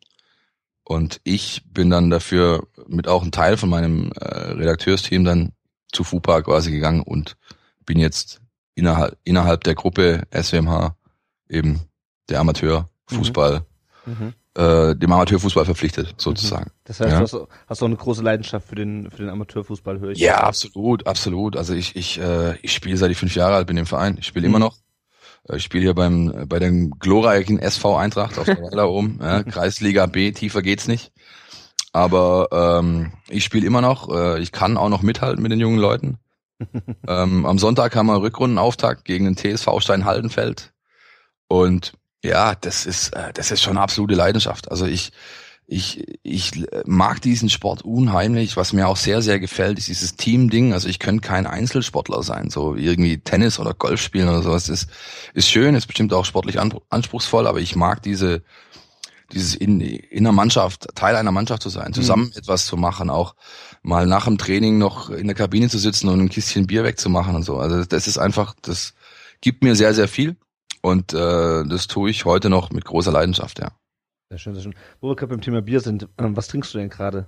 Und 0.83 1.19
ich 1.23 1.61
bin 1.71 1.89
dann 1.89 2.09
dafür 2.09 2.67
mit 2.87 3.07
auch 3.07 3.21
ein 3.23 3.31
Teil 3.31 3.57
von 3.57 3.69
meinem 3.69 4.11
äh, 4.13 4.25
Redakteursteam 4.53 5.23
dann 5.23 5.51
zu 5.91 6.03
FUPA 6.03 6.41
quasi 6.41 6.71
gegangen 6.71 7.01
und 7.01 7.35
bin 7.85 7.99
jetzt 7.99 8.41
innerhalb, 8.75 9.17
innerhalb 9.23 9.63
der 9.65 9.75
Gruppe 9.75 10.23
SWMH 10.31 10.95
eben 11.49 11.81
der 12.29 12.39
Amateurfußball, 12.39 13.65
Mhm. 14.05 14.33
äh, 14.55 14.95
dem 14.95 15.11
Amateurfußball 15.11 15.65
verpflichtet, 15.65 16.15
sozusagen. 16.17 16.71
Das 16.85 16.99
heißt, 16.99 17.11
Ja. 17.11 17.17
du 17.17 17.23
hast, 17.23 17.47
hast 17.67 17.81
auch 17.83 17.87
eine 17.87 17.95
große 17.95 18.23
Leidenschaft 18.23 18.67
für 18.67 18.75
den, 18.75 19.11
für 19.11 19.17
den 19.17 19.29
Amateurfußball, 19.29 19.99
höre 19.99 20.11
ich. 20.11 20.19
Ja, 20.19 20.37
absolut, 20.43 21.05
absolut. 21.05 21.55
Also 21.57 21.73
ich, 21.73 21.95
ich, 21.95 22.19
äh, 22.19 22.55
ich 22.61 22.73
spiele 22.73 22.97
seit 22.97 23.11
ich 23.11 23.17
fünf 23.17 23.35
Jahre 23.35 23.55
alt 23.55 23.67
bin 23.67 23.77
im 23.77 23.85
Verein. 23.85 24.17
Ich 24.19 24.25
spiele 24.27 24.47
Mhm. 24.47 24.55
immer 24.55 24.65
noch. 24.65 24.77
Äh, 25.47 25.57
Ich 25.57 25.63
spiele 25.63 25.83
hier 25.83 25.93
beim 25.93 26.47
bei 26.47 26.59
dem 26.59 26.97
glorreichen 26.99 27.59
SV 27.59 27.95
Eintracht 27.97 28.37
auf 28.37 28.45
der 28.45 28.61
Welle 28.61 28.87
oben. 28.87 29.19
Ja, 29.21 29.43
Kreisliga 29.43 30.05
B, 30.05 30.31
tiefer 30.31 30.61
geht's 30.61 30.87
nicht. 30.87 31.11
Aber 31.91 32.49
ähm, 32.51 33.13
ich 33.29 33.43
spiele 33.43 33.65
immer 33.65 33.81
noch. 33.81 34.09
Äh, 34.09 34.39
ich 34.41 34.51
kann 34.51 34.77
auch 34.77 34.89
noch 34.89 35.01
mithalten 35.01 35.41
mit 35.41 35.51
den 35.51 35.59
jungen 35.59 35.79
Leuten. 35.79 36.17
ähm, 37.07 37.45
am 37.45 37.57
Sonntag 37.57 37.95
haben 37.95 38.07
wir 38.07 38.21
Rückrundenauftakt 38.21 39.05
gegen 39.05 39.25
den 39.25 39.37
TSV 39.37 39.79
Stein-Haldenfeld. 39.79 40.73
Und 41.47 41.93
ja, 42.23 42.53
das 42.55 42.85
ist 42.85 43.15
äh, 43.15 43.31
das 43.33 43.51
ist 43.51 43.61
schon 43.61 43.77
eine 43.77 43.81
absolute 43.81 44.15
Leidenschaft. 44.15 44.69
Also 44.69 44.85
ich 44.85 45.11
ich, 45.71 46.03
ich 46.23 46.65
mag 46.85 47.21
diesen 47.21 47.47
Sport 47.47 47.83
unheimlich. 47.83 48.57
Was 48.57 48.73
mir 48.73 48.87
auch 48.87 48.97
sehr, 48.97 49.21
sehr 49.21 49.39
gefällt, 49.39 49.77
ist 49.77 49.87
dieses 49.87 50.15
Team-Ding. 50.15 50.73
Also 50.73 50.89
ich 50.89 50.97
könnte 50.97 51.21
kein 51.21 51.45
Einzelsportler 51.45 52.23
sein. 52.23 52.49
So 52.49 52.75
irgendwie 52.75 53.19
Tennis 53.19 53.59
oder 53.59 53.75
Golf 53.75 54.01
spielen 54.01 54.29
oder 54.29 54.41
sowas. 54.41 54.67
Ist, 54.67 54.87
ist 55.35 55.47
schön, 55.47 55.75
ist 55.75 55.85
bestimmt 55.85 56.11
auch 56.11 56.25
sportlich 56.25 56.59
an- 56.59 56.73
anspruchsvoll, 56.89 57.45
aber 57.45 57.59
ich 57.59 57.75
mag 57.75 58.01
diese, 58.01 58.41
dieses 59.31 59.53
in, 59.53 59.79
in 59.79 60.25
einer 60.25 60.31
Mannschaft, 60.31 60.87
Teil 60.95 61.15
einer 61.15 61.31
Mannschaft 61.31 61.61
zu 61.61 61.69
sein, 61.69 61.93
zusammen 61.93 62.31
etwas 62.35 62.65
zu 62.65 62.75
machen, 62.75 63.11
auch 63.11 63.35
mal 63.83 64.07
nach 64.07 64.25
dem 64.25 64.39
Training 64.39 64.79
noch 64.79 65.11
in 65.11 65.27
der 65.27 65.35
Kabine 65.35 65.69
zu 65.69 65.77
sitzen 65.77 66.09
und 66.09 66.19
ein 66.19 66.29
Kistchen 66.29 66.65
Bier 66.65 66.83
wegzumachen 66.83 67.35
und 67.35 67.43
so. 67.43 67.59
Also 67.59 67.85
das 67.85 68.07
ist 68.07 68.17
einfach, 68.17 68.55
das 68.63 68.95
gibt 69.39 69.63
mir 69.63 69.75
sehr, 69.75 69.93
sehr 69.93 70.07
viel. 70.07 70.35
Und 70.81 71.13
äh, 71.13 71.63
das 71.65 71.85
tue 71.85 72.09
ich 72.09 72.25
heute 72.25 72.49
noch 72.49 72.71
mit 72.71 72.85
großer 72.85 73.11
Leidenschaft, 73.11 73.59
ja. 73.59 73.69
Sehr 74.29 74.37
schön, 74.37 74.53
sehr 74.53 74.61
schön. 74.61 74.75
Wo 75.01 75.09
wir 75.09 75.15
gerade 75.15 75.31
beim 75.31 75.41
Thema 75.41 75.63
Bier 75.63 75.79
sind, 75.79 76.07
ähm, 76.19 76.37
was 76.37 76.47
trinkst 76.47 76.71
du 76.71 76.77
denn 76.77 76.89
gerade? 76.89 77.25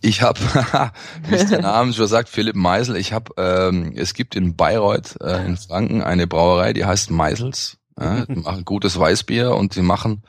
Ich 0.00 0.22
habe, 0.22 0.40
wie 1.28 1.34
es 1.34 1.50
der 1.50 1.60
Name 1.60 1.92
schon 1.92 2.06
sagt, 2.06 2.30
Philipp 2.30 2.56
Meisel. 2.56 2.96
Ich 2.96 3.12
habe, 3.12 3.34
ähm, 3.36 3.92
es 3.94 4.14
gibt 4.14 4.34
in 4.34 4.56
Bayreuth 4.56 5.20
äh, 5.20 5.44
in 5.44 5.58
Franken 5.58 6.00
eine 6.00 6.26
Brauerei, 6.26 6.72
die 6.72 6.86
heißt 6.86 7.10
Meisels. 7.10 7.76
Ja, 8.00 8.24
die 8.24 8.34
machen 8.36 8.64
gutes 8.64 8.98
Weißbier 8.98 9.54
und 9.54 9.76
die 9.76 9.82
machen 9.82 10.22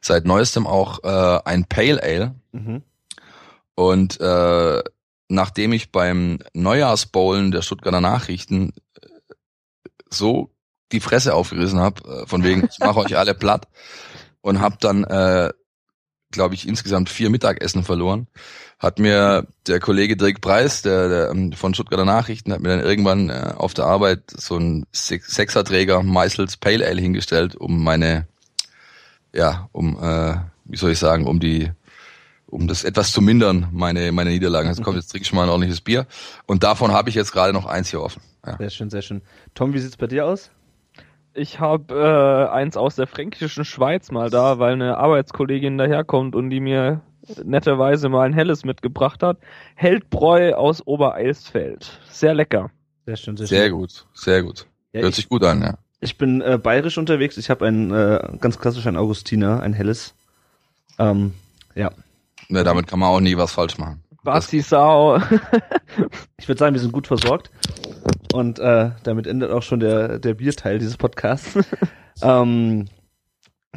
seit 0.00 0.24
neuestem 0.24 0.66
auch 0.66 1.04
äh, 1.04 1.40
ein 1.44 1.66
Pale 1.66 2.02
Ale. 2.02 2.34
Mhm. 2.52 2.82
Und 3.74 4.18
äh, 4.20 4.82
nachdem 5.28 5.72
ich 5.74 5.92
beim 5.92 6.38
Neujahrsbowlen 6.54 7.50
der 7.50 7.60
Stuttgarter 7.60 8.00
Nachrichten 8.00 8.72
äh, 9.02 9.08
so 10.08 10.50
die 10.92 11.00
Fresse 11.00 11.34
aufgerissen 11.34 11.80
habe, 11.80 12.22
äh, 12.22 12.26
von 12.26 12.42
wegen, 12.42 12.66
ich 12.70 12.78
mache 12.78 13.00
euch 13.00 13.18
alle 13.18 13.34
platt, 13.34 13.68
und 14.40 14.60
habe 14.60 14.76
dann 14.80 15.04
äh, 15.04 15.50
glaube 16.30 16.54
ich, 16.54 16.68
insgesamt 16.68 17.08
vier 17.08 17.30
Mittagessen 17.30 17.84
verloren. 17.84 18.26
Hat 18.78 18.98
mir 18.98 19.46
der 19.66 19.80
Kollege 19.80 20.16
Dirk 20.16 20.40
Preis, 20.40 20.82
der, 20.82 21.08
der 21.08 21.30
ähm, 21.30 21.52
von 21.52 21.74
Stuttgarter 21.74 22.04
Nachrichten, 22.04 22.52
hat 22.52 22.60
mir 22.60 22.68
dann 22.68 22.80
irgendwann 22.80 23.30
äh, 23.30 23.54
auf 23.56 23.74
der 23.74 23.86
Arbeit 23.86 24.30
so 24.36 24.56
ein 24.56 24.84
Sech- 24.94 25.24
Sechserträger 25.26 26.02
Meißels 26.02 26.58
Pale 26.58 26.86
Ale 26.86 27.00
hingestellt, 27.00 27.56
um 27.56 27.82
meine, 27.82 28.28
ja, 29.34 29.68
um, 29.72 29.98
äh, 30.02 30.36
wie 30.64 30.76
soll 30.76 30.92
ich 30.92 30.98
sagen, 30.98 31.26
um 31.26 31.40
die, 31.40 31.72
um 32.46 32.68
das 32.68 32.84
etwas 32.84 33.10
zu 33.10 33.22
mindern, 33.22 33.68
meine, 33.72 34.12
meine 34.12 34.30
Niederlagen. 34.30 34.68
Also 34.68 34.82
komm, 34.82 34.96
jetzt 34.96 35.08
trinke 35.08 35.24
ich 35.24 35.32
mal 35.32 35.44
ein 35.44 35.48
ordentliches 35.48 35.80
Bier. 35.80 36.06
Und 36.46 36.62
davon 36.62 36.92
habe 36.92 37.08
ich 37.08 37.14
jetzt 37.14 37.32
gerade 37.32 37.52
noch 37.52 37.66
eins 37.66 37.88
hier 37.88 38.02
offen. 38.02 38.22
Ja. 38.46 38.58
Sehr 38.58 38.70
schön, 38.70 38.90
sehr 38.90 39.02
schön. 39.02 39.22
Tom, 39.54 39.72
wie 39.72 39.78
sieht's 39.78 39.96
bei 39.96 40.06
dir 40.06 40.26
aus? 40.26 40.50
Ich 41.38 41.60
habe 41.60 41.94
äh, 41.94 42.52
eins 42.52 42.76
aus 42.76 42.96
der 42.96 43.06
fränkischen 43.06 43.64
Schweiz 43.64 44.10
mal 44.10 44.28
da, 44.28 44.58
weil 44.58 44.72
eine 44.72 44.98
Arbeitskollegin 44.98 45.78
daherkommt 45.78 46.34
und 46.34 46.50
die 46.50 46.60
mir 46.60 47.00
netterweise 47.44 48.08
mal 48.08 48.26
ein 48.26 48.32
helles 48.32 48.64
mitgebracht 48.64 49.22
hat. 49.22 49.38
Heldbräu 49.76 50.54
aus 50.54 50.84
Obereisfeld. 50.86 52.00
Sehr 52.10 52.34
lecker. 52.34 52.70
Sehr 53.06 53.16
schön, 53.16 53.36
sehr, 53.36 53.46
Sehr 53.46 53.68
schön. 53.68 53.72
gut, 53.72 54.06
sehr 54.14 54.42
gut. 54.42 54.66
Ja, 54.92 55.02
Hört 55.02 55.10
ich, 55.10 55.16
sich 55.16 55.28
gut 55.28 55.44
an, 55.44 55.62
ja. 55.62 55.78
ich 56.00 56.18
bin 56.18 56.40
äh, 56.40 56.58
bayerisch 56.60 56.98
unterwegs. 56.98 57.36
Ich 57.36 57.50
habe 57.50 57.66
ein 57.66 57.92
äh, 57.92 58.36
ganz 58.40 58.58
klassisch 58.58 58.86
ein 58.86 58.96
Augustiner, 58.96 59.62
ein 59.62 59.72
helles. 59.72 60.14
Ähm, 60.98 61.34
ja. 61.74 61.90
Ne, 62.48 62.64
damit 62.64 62.86
kann 62.86 62.98
man 62.98 63.10
auch 63.10 63.20
nie 63.20 63.36
was 63.36 63.52
falsch 63.52 63.78
machen. 63.78 64.02
Basti 64.24 64.60
Sau. 64.60 65.20
Ich 66.38 66.48
würde 66.48 66.58
sagen, 66.58 66.74
wir 66.74 66.80
sind 66.80 66.92
gut 66.92 67.06
versorgt. 67.06 67.50
Und 68.32 68.58
äh, 68.58 68.90
damit 69.02 69.26
endet 69.26 69.50
auch 69.50 69.62
schon 69.62 69.80
der, 69.80 70.18
der 70.18 70.34
Bierteil 70.34 70.78
dieses 70.78 70.96
Podcasts. 70.96 71.58
ähm, 72.22 72.86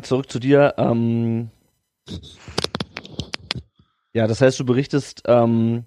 zurück 0.01 0.31
zu 0.31 0.39
dir. 0.39 0.73
Ähm, 0.77 1.49
ja, 4.13 4.27
das 4.27 4.41
heißt, 4.41 4.59
du 4.59 4.65
berichtest 4.65 5.23
ähm, 5.25 5.85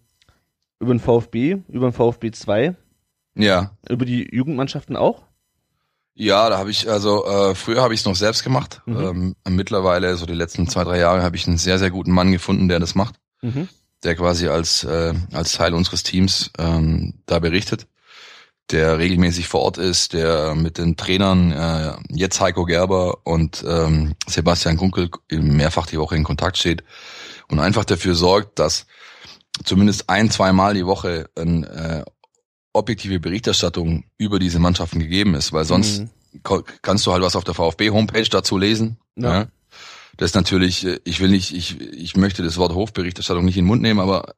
über 0.80 0.94
den 0.94 1.00
VfB, 1.00 1.59
über 1.68 1.88
den 1.90 1.92
VfB 1.92 2.30
2, 2.30 2.75
Ja, 3.37 3.73
über 3.88 4.04
die 4.04 4.35
Jugendmannschaften 4.35 4.97
auch. 4.97 5.23
Ja, 6.14 6.49
da 6.49 6.59
habe 6.59 6.71
ich, 6.71 6.88
also 6.88 7.26
äh, 7.26 7.54
früher 7.54 7.83
habe 7.83 7.92
ich 7.92 8.00
es 8.00 8.06
noch 8.06 8.14
selbst 8.14 8.44
gemacht. 8.44 8.83
Mhm. 8.87 9.35
Ähm, 9.47 9.56
mittlerweile, 9.56 10.16
so 10.16 10.26
die 10.26 10.35
letzten 10.35 10.68
zwei, 10.68 10.85
drei 10.85 10.99
Jahre, 10.99 11.23
habe 11.23 11.37
ich 11.37 11.47
einen 11.47 11.59
sehr, 11.59 11.78
sehr 11.78 11.90
guten 11.90 12.12
Mann 12.12 12.30
gefunden, 12.33 12.68
der 12.68 12.78
das 12.78 12.94
macht, 12.94 13.16
Mhm. 13.42 13.68
der 14.04 14.14
quasi 14.14 14.47
als, 14.47 14.85
äh, 14.85 15.12
als 15.33 15.52
Teil 15.52 15.75
unseres 15.75 16.04
Teams 16.04 16.50
ähm, 16.56 17.14
da 17.26 17.40
berichtet, 17.40 17.88
der 18.71 18.99
regelmäßig 18.99 19.47
vor 19.47 19.61
Ort 19.62 19.78
ist, 19.78 20.12
der 20.14 20.54
mit 20.54 20.78
den 20.78 20.97
Trainern, 20.97 21.52
äh, 21.52 21.92
jetzt 22.11 22.40
Heiko 22.40 22.64
Gerber 22.64 23.18
und 23.25 23.64
ähm, 23.66 24.14
Sebastian 24.26 24.76
Kunkel 24.76 25.11
mehrfach 25.30 25.87
die 25.87 25.99
Woche 25.99 26.16
in 26.16 26.25
Kontakt 26.25 26.56
steht 26.56 26.83
und 27.49 27.59
einfach 27.61 27.85
dafür 27.85 28.14
sorgt, 28.14 28.59
dass 28.59 28.87
zumindest 29.64 30.09
ein, 30.09 30.30
zweimal 30.30 30.75
die 30.75 30.87
Woche 30.87 31.28
ein 31.37 31.64
äh, 31.64 32.04
objektive 32.73 33.21
Berichterstattung 33.21 34.04
über 34.18 34.38
diese 34.38 34.59
Mannschaften 34.59 34.99
gegeben 34.99 35.35
ist, 35.35 35.52
weil 35.52 35.64
sonst 35.64 36.00
Mhm. 36.00 36.64
kannst 36.83 37.06
du 37.06 37.12
halt 37.12 37.23
was 37.23 37.37
auf 37.37 37.44
der 37.44 37.54
VfB-Homepage 37.54 38.28
dazu 38.28 38.59
lesen. 38.59 38.99
Ja. 39.16 39.40
Ja. 39.40 39.47
Das 40.16 40.30
ist 40.30 40.35
natürlich, 40.35 40.87
äh, 40.87 41.00
ich 41.04 41.21
will 41.21 41.28
nicht, 41.30 41.54
ich, 41.54 41.80
ich 41.80 42.16
möchte 42.16 42.42
das 42.42 42.56
Wort 42.56 42.75
Hofberichterstattung 42.75 43.44
nicht 43.44 43.56
in 43.56 43.64
den 43.64 43.68
Mund 43.68 43.83
nehmen, 43.83 44.00
aber 44.00 44.35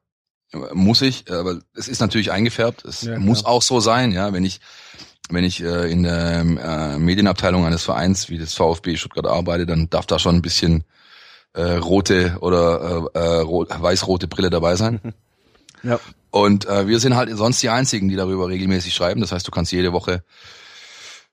muss 0.73 1.01
ich, 1.01 1.31
aber 1.31 1.59
es 1.75 1.87
ist 1.87 1.99
natürlich 1.99 2.31
eingefärbt. 2.31 2.85
Es 2.85 3.03
Ja, 3.03 3.19
muss 3.19 3.45
auch 3.45 3.61
so 3.61 3.79
sein, 3.79 4.11
ja, 4.11 4.31
wenn 4.33 4.45
ich, 4.45 4.59
wenn 5.29 5.43
ich 5.43 5.61
äh, 5.61 5.91
in 5.91 6.03
der 6.03 6.39
äh, 6.39 6.97
Medienabteilung 6.99 7.65
eines 7.65 7.83
Vereins 7.83 8.29
wie 8.29 8.37
das 8.37 8.53
VfB 8.53 8.95
Stuttgart 8.95 9.27
arbeite, 9.27 9.65
dann 9.65 9.89
darf 9.89 10.05
da 10.05 10.19
schon 10.19 10.35
ein 10.35 10.41
bisschen 10.41 10.85
äh, 11.53 11.73
rote 11.73 12.37
oder 12.39 13.09
äh, 13.13 13.19
äh, 13.19 13.39
rot, 13.41 13.69
weiß-rote 13.69 14.27
Brille 14.27 14.49
dabei 14.49 14.75
sein. 14.75 15.13
Ja. 15.83 15.99
Und 16.31 16.65
äh, 16.65 16.87
wir 16.87 16.99
sind 16.99 17.15
halt 17.15 17.29
sonst 17.37 17.61
die 17.61 17.69
einzigen, 17.69 18.09
die 18.09 18.15
darüber 18.15 18.49
regelmäßig 18.49 18.95
schreiben. 18.95 19.21
Das 19.21 19.31
heißt, 19.31 19.47
du 19.47 19.51
kannst 19.51 19.71
jede 19.71 19.93
Woche 19.93 20.23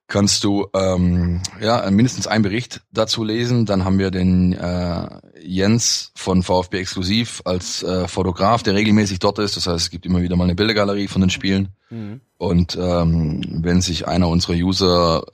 kannst 0.06 0.44
du 0.44 0.68
ähm, 0.74 1.40
ja 1.60 1.90
mindestens 1.90 2.26
einen 2.26 2.42
Bericht 2.42 2.82
dazu 2.92 3.24
lesen. 3.24 3.66
Dann 3.66 3.84
haben 3.84 3.98
wir 3.98 4.10
den 4.10 4.52
äh, 4.52 5.08
Jens 5.40 6.12
von 6.14 6.42
VfB 6.42 6.78
Exklusiv 6.78 7.42
als 7.44 7.82
äh, 7.82 8.06
Fotograf, 8.06 8.62
der 8.62 8.74
regelmäßig 8.74 9.18
dort 9.18 9.38
ist. 9.38 9.56
Das 9.56 9.66
heißt, 9.66 9.76
es 9.76 9.90
gibt 9.90 10.06
immer 10.06 10.22
wieder 10.22 10.36
mal 10.36 10.44
eine 10.44 10.54
Bildergalerie 10.54 11.08
von 11.08 11.20
den 11.20 11.30
Spielen. 11.30 11.68
Mhm. 11.90 12.20
Und 12.36 12.76
ähm, 12.80 13.42
wenn 13.62 13.80
sich 13.80 14.06
einer 14.06 14.28
unserer 14.28 14.54
User 14.54 15.24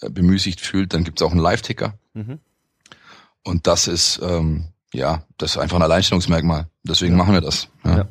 bemüßigt 0.00 0.60
fühlt, 0.60 0.94
dann 0.94 1.04
gibt 1.04 1.20
es 1.20 1.26
auch 1.26 1.32
einen 1.32 1.40
Live-Ticker. 1.40 1.94
Mhm. 2.14 2.38
Und 3.42 3.66
das 3.66 3.88
ist 3.88 4.20
ähm, 4.22 4.68
ja 4.92 5.24
das 5.38 5.52
ist 5.52 5.58
einfach 5.58 5.76
ein 5.76 5.82
Alleinstellungsmerkmal. 5.82 6.68
Deswegen 6.84 7.16
machen 7.16 7.34
wir 7.34 7.40
das. 7.40 7.68
Ja. 7.84 7.96
Ja. 7.98 8.08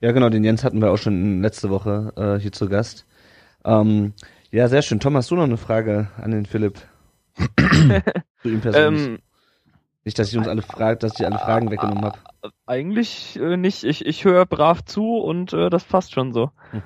Ja, 0.00 0.12
genau, 0.12 0.28
den 0.28 0.44
Jens 0.44 0.62
hatten 0.62 0.80
wir 0.80 0.92
auch 0.92 0.96
schon 0.96 1.42
letzte 1.42 1.70
Woche 1.70 2.12
äh, 2.16 2.40
hier 2.40 2.52
zu 2.52 2.68
Gast. 2.68 3.04
Ähm, 3.64 4.12
ja, 4.50 4.68
sehr 4.68 4.82
schön. 4.82 5.00
Tom, 5.00 5.16
hast 5.16 5.30
du 5.30 5.36
noch 5.36 5.44
eine 5.44 5.56
Frage 5.56 6.08
an 6.16 6.30
den 6.30 6.46
Philipp? 6.46 6.80
zu 8.42 8.48
ihm 8.48 8.60
persönlich. 8.60 9.06
ähm, 9.06 9.18
Nicht, 10.04 10.18
dass 10.18 10.30
ich 10.32 10.38
uns 10.38 10.48
alle 10.48 10.62
fragt, 10.62 11.02
dass 11.02 11.18
ich 11.18 11.26
alle 11.26 11.38
Fragen 11.38 11.70
weggenommen 11.70 12.04
habe. 12.04 12.18
eigentlich 12.66 13.38
äh, 13.40 13.56
nicht. 13.56 13.84
Ich, 13.84 14.04
ich 14.04 14.24
höre 14.24 14.46
brav 14.46 14.84
zu 14.84 15.16
und 15.18 15.52
äh, 15.52 15.70
das 15.70 15.84
passt 15.84 16.12
schon 16.12 16.32
so. 16.32 16.50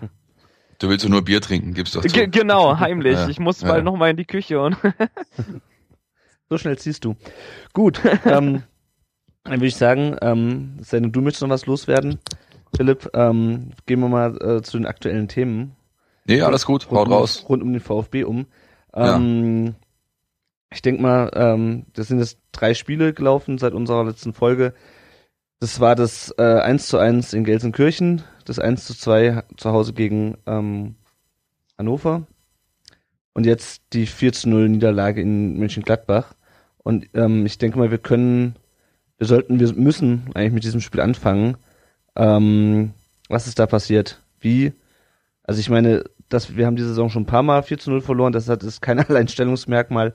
Du 0.78 0.88
willst 0.88 1.08
nur 1.08 1.22
Bier 1.22 1.40
trinken, 1.40 1.74
gibst 1.74 1.94
doch 1.94 2.02
zu. 2.02 2.08
Ge 2.08 2.26
genau, 2.26 2.76
heimlich. 2.80 3.14
Ja, 3.14 3.28
Ich 3.28 3.38
muss 3.38 3.60
ja. 3.60 3.68
bald 3.68 3.84
noch 3.84 3.96
mal 3.96 4.10
in 4.10 4.16
die 4.16 4.24
Küche 4.24 4.60
und 4.60 4.76
So 6.48 6.58
schnell 6.58 6.76
ziehst 6.76 7.04
du. 7.04 7.14
Gut, 7.72 8.00
ähm, 8.24 8.64
dann 9.44 9.52
würde 9.54 9.66
ich 9.66 9.76
sagen, 9.76 10.16
ähm, 10.20 10.78
es 10.80 10.90
sei 10.90 10.98
denn, 10.98 11.12
du 11.12 11.20
möchtest 11.20 11.42
noch 11.42 11.50
was 11.50 11.66
loswerden. 11.66 12.18
Philipp, 12.76 13.08
ähm, 13.14 13.70
gehen 13.86 14.00
wir 14.00 14.08
mal 14.08 14.36
äh, 14.42 14.62
zu 14.62 14.76
den 14.76 14.86
aktuellen 14.86 15.28
Themen. 15.28 15.76
Nee, 16.26 16.42
alles 16.42 16.66
gut, 16.66 16.90
haut 16.90 17.08
um, 17.08 17.12
raus. 17.12 17.44
Rund 17.48 17.62
um 17.62 17.72
den 17.72 17.80
VfB 17.80 18.24
um. 18.24 18.46
Ähm, 18.94 19.74
Ich 20.72 20.82
denke 20.82 21.02
mal, 21.02 21.30
ähm, 21.34 21.86
das 21.92 22.08
sind 22.08 22.18
jetzt 22.18 22.38
drei 22.52 22.74
Spiele 22.74 23.12
gelaufen 23.12 23.58
seit 23.58 23.74
unserer 23.74 24.04
letzten 24.04 24.32
Folge. 24.32 24.74
Das 25.60 25.80
war 25.80 25.94
das 25.94 26.34
äh, 26.38 26.42
1 26.42 26.88
zu 26.88 26.98
1 26.98 27.34
in 27.34 27.44
Gelsenkirchen, 27.44 28.22
das 28.44 28.58
1 28.58 28.84
zu 28.84 28.94
2 28.94 29.44
zu 29.56 29.70
Hause 29.70 29.92
gegen 29.92 30.36
ähm, 30.46 30.96
Hannover 31.78 32.26
und 33.34 33.46
jetzt 33.46 33.82
die 33.92 34.06
4 34.06 34.32
zu 34.32 34.48
0 34.48 34.68
Niederlage 34.68 35.20
in 35.20 35.58
Mönchengladbach. 35.58 36.34
Und 36.78 37.06
ähm, 37.14 37.46
ich 37.46 37.58
denke 37.58 37.78
mal, 37.78 37.90
wir 37.90 37.98
können, 37.98 38.56
wir 39.18 39.26
sollten, 39.26 39.60
wir 39.60 39.72
müssen 39.74 40.30
eigentlich 40.34 40.52
mit 40.52 40.64
diesem 40.64 40.80
Spiel 40.80 41.00
anfangen. 41.00 41.56
Ähm, 42.16 42.92
was 43.28 43.46
ist 43.46 43.58
da 43.58 43.66
passiert? 43.66 44.20
Wie? 44.40 44.72
Also 45.44 45.60
ich 45.60 45.70
meine, 45.70 46.04
das, 46.32 46.56
wir 46.56 46.66
haben 46.66 46.76
diese 46.76 46.88
Saison 46.88 47.10
schon 47.10 47.22
ein 47.22 47.26
paar 47.26 47.42
Mal 47.42 47.62
4 47.62 47.78
zu 47.78 47.90
0 47.90 48.00
verloren, 48.00 48.32
das 48.32 48.48
hat, 48.48 48.62
ist 48.62 48.80
kein 48.80 48.98
Alleinstellungsmerkmal. 49.08 50.12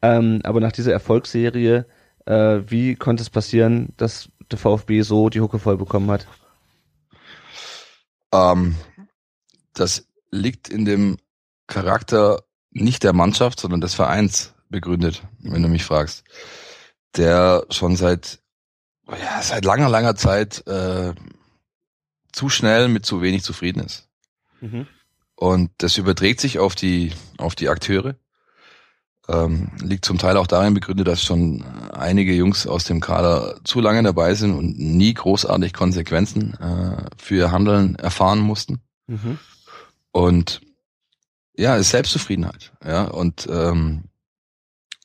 Ähm, 0.00 0.40
aber 0.42 0.60
nach 0.60 0.72
dieser 0.72 0.92
Erfolgsserie, 0.92 1.86
äh, 2.26 2.60
wie 2.66 2.96
konnte 2.96 3.22
es 3.22 3.30
passieren, 3.30 3.92
dass 3.96 4.28
der 4.50 4.58
VfB 4.58 5.02
so 5.02 5.28
die 5.28 5.40
Hucke 5.40 5.58
voll 5.58 5.76
bekommen 5.76 6.10
hat? 6.10 6.26
Ähm, 8.32 8.74
das 9.74 10.08
liegt 10.30 10.68
in 10.68 10.84
dem 10.84 11.18
Charakter 11.66 12.42
nicht 12.70 13.04
der 13.04 13.12
Mannschaft, 13.12 13.60
sondern 13.60 13.80
des 13.80 13.94
Vereins 13.94 14.54
begründet, 14.68 15.22
wenn 15.40 15.62
du 15.62 15.68
mich 15.68 15.84
fragst. 15.84 16.24
Der 17.16 17.66
schon 17.70 17.96
seit, 17.96 18.40
ja, 19.08 19.42
seit 19.42 19.64
langer, 19.64 19.88
langer 19.88 20.16
Zeit 20.16 20.66
äh, 20.66 21.12
zu 22.32 22.48
schnell 22.48 22.88
mit 22.88 23.04
zu 23.04 23.20
wenig 23.20 23.42
zufrieden 23.42 23.80
ist. 23.80 24.08
Mhm. 24.60 24.86
Und 25.42 25.72
das 25.78 25.98
überträgt 25.98 26.40
sich 26.40 26.60
auf 26.60 26.76
die, 26.76 27.10
auf 27.36 27.56
die 27.56 27.68
Akteure. 27.68 28.14
Ähm, 29.28 29.72
liegt 29.82 30.04
zum 30.04 30.16
Teil 30.16 30.36
auch 30.36 30.46
darin 30.46 30.72
begründet, 30.72 31.08
dass 31.08 31.20
schon 31.20 31.64
einige 31.92 32.32
Jungs 32.32 32.64
aus 32.64 32.84
dem 32.84 33.00
Kader 33.00 33.56
zu 33.64 33.80
lange 33.80 34.04
dabei 34.04 34.36
sind 34.36 34.54
und 34.54 34.78
nie 34.78 35.12
großartig 35.12 35.72
Konsequenzen 35.72 36.54
äh, 36.60 37.10
für 37.20 37.34
ihr 37.34 37.50
Handeln 37.50 37.96
erfahren 37.96 38.38
mussten. 38.38 38.82
Mhm. 39.08 39.40
Und 40.12 40.60
ja, 41.56 41.74
es 41.74 41.86
ist 41.86 41.90
Selbstzufriedenheit. 41.90 42.72
Ja, 42.86 43.06
und 43.06 43.48
ähm, 43.50 44.04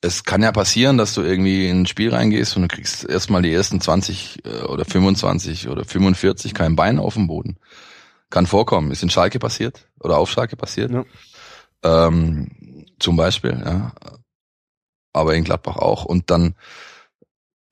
es 0.02 0.24
kann 0.24 0.44
ja 0.44 0.52
passieren, 0.52 1.00
dass 1.00 1.16
du 1.16 1.24
irgendwie 1.24 1.68
in 1.68 1.82
ein 1.82 1.88
Spiel 1.88 2.14
reingehst 2.14 2.56
und 2.56 2.62
du 2.62 2.68
kriegst 2.68 3.10
erstmal 3.10 3.42
die 3.42 3.54
ersten 3.54 3.82
20 3.82 4.46
äh, 4.46 4.62
oder 4.66 4.86
25 4.86 5.68
oder 5.70 5.84
45 5.84 6.54
kein 6.54 6.76
Bein 6.76 7.00
auf 7.00 7.16
dem 7.16 7.26
Boden. 7.26 7.58
Kann 8.30 8.46
vorkommen. 8.46 8.92
Ist 8.92 9.04
in 9.04 9.10
Schalke 9.10 9.40
passiert 9.40 9.88
oder 10.00 10.18
auf 10.18 10.30
Schalke 10.30 10.56
passiert. 10.56 10.92
Ja. 10.92 11.06
Ähm, 11.84 12.86
zum 13.00 13.16
Beispiel, 13.16 13.62
ja. 13.66 13.94
Aber 15.14 15.36
in 15.36 15.44
Gladbach 15.44 15.78
auch. 15.78 16.06
Und 16.06 16.30
dann 16.30 16.56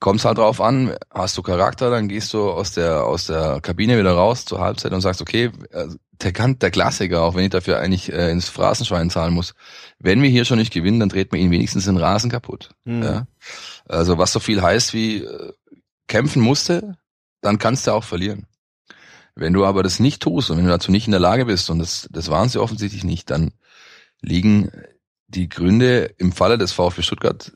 kommt 0.00 0.20
es 0.20 0.24
halt 0.24 0.38
drauf 0.38 0.60
an, 0.60 0.94
hast 1.10 1.36
du 1.38 1.42
Charakter, 1.42 1.90
dann 1.90 2.08
gehst 2.08 2.32
du 2.32 2.50
aus 2.50 2.72
der, 2.72 3.04
aus 3.04 3.26
der 3.26 3.60
Kabine 3.60 3.98
wieder 3.98 4.12
raus 4.12 4.44
zur 4.44 4.60
Halbzeit 4.60 4.92
und 4.92 5.00
sagst, 5.00 5.20
okay, 5.22 5.50
äh, 5.70 5.86
der 6.12 6.32
kann, 6.32 6.58
der 6.58 6.70
Klassiker, 6.70 7.22
auch 7.22 7.34
wenn 7.34 7.44
ich 7.44 7.50
dafür 7.50 7.78
eigentlich 7.78 8.12
äh, 8.12 8.30
ins 8.30 8.48
Phrasenschwein 8.48 9.10
zahlen 9.10 9.34
muss, 9.34 9.54
wenn 9.98 10.22
wir 10.22 10.30
hier 10.30 10.44
schon 10.44 10.58
nicht 10.58 10.72
gewinnen, 10.72 11.00
dann 11.00 11.08
dreht 11.08 11.32
man 11.32 11.40
ihn 11.40 11.50
wenigstens 11.50 11.84
den 11.84 11.96
Rasen 11.96 12.30
kaputt. 12.30 12.70
Mhm. 12.84 13.02
Ja? 13.02 13.26
Also 13.86 14.18
was 14.18 14.32
so 14.32 14.40
viel 14.40 14.62
heißt 14.62 14.94
wie, 14.94 15.24
äh, 15.24 15.52
kämpfen 16.08 16.42
musste, 16.42 16.96
dann 17.40 17.58
kannst 17.58 17.86
du 17.86 17.92
auch 17.92 18.04
verlieren. 18.04 18.46
Wenn 19.36 19.52
du 19.52 19.64
aber 19.66 19.82
das 19.82 20.00
nicht 20.00 20.22
tust 20.22 20.50
und 20.50 20.56
wenn 20.56 20.64
du 20.64 20.70
dazu 20.70 20.90
nicht 20.90 21.06
in 21.06 21.12
der 21.12 21.20
Lage 21.20 21.44
bist, 21.44 21.68
und 21.70 21.78
das, 21.78 22.08
das 22.10 22.30
waren 22.30 22.48
sie 22.48 22.58
offensichtlich 22.58 23.04
nicht, 23.04 23.30
dann 23.30 23.52
liegen 24.22 24.72
die 25.28 25.48
Gründe 25.48 26.14
im 26.16 26.32
Falle 26.32 26.56
des 26.56 26.72
VfB 26.72 27.02
Stuttgart 27.02 27.52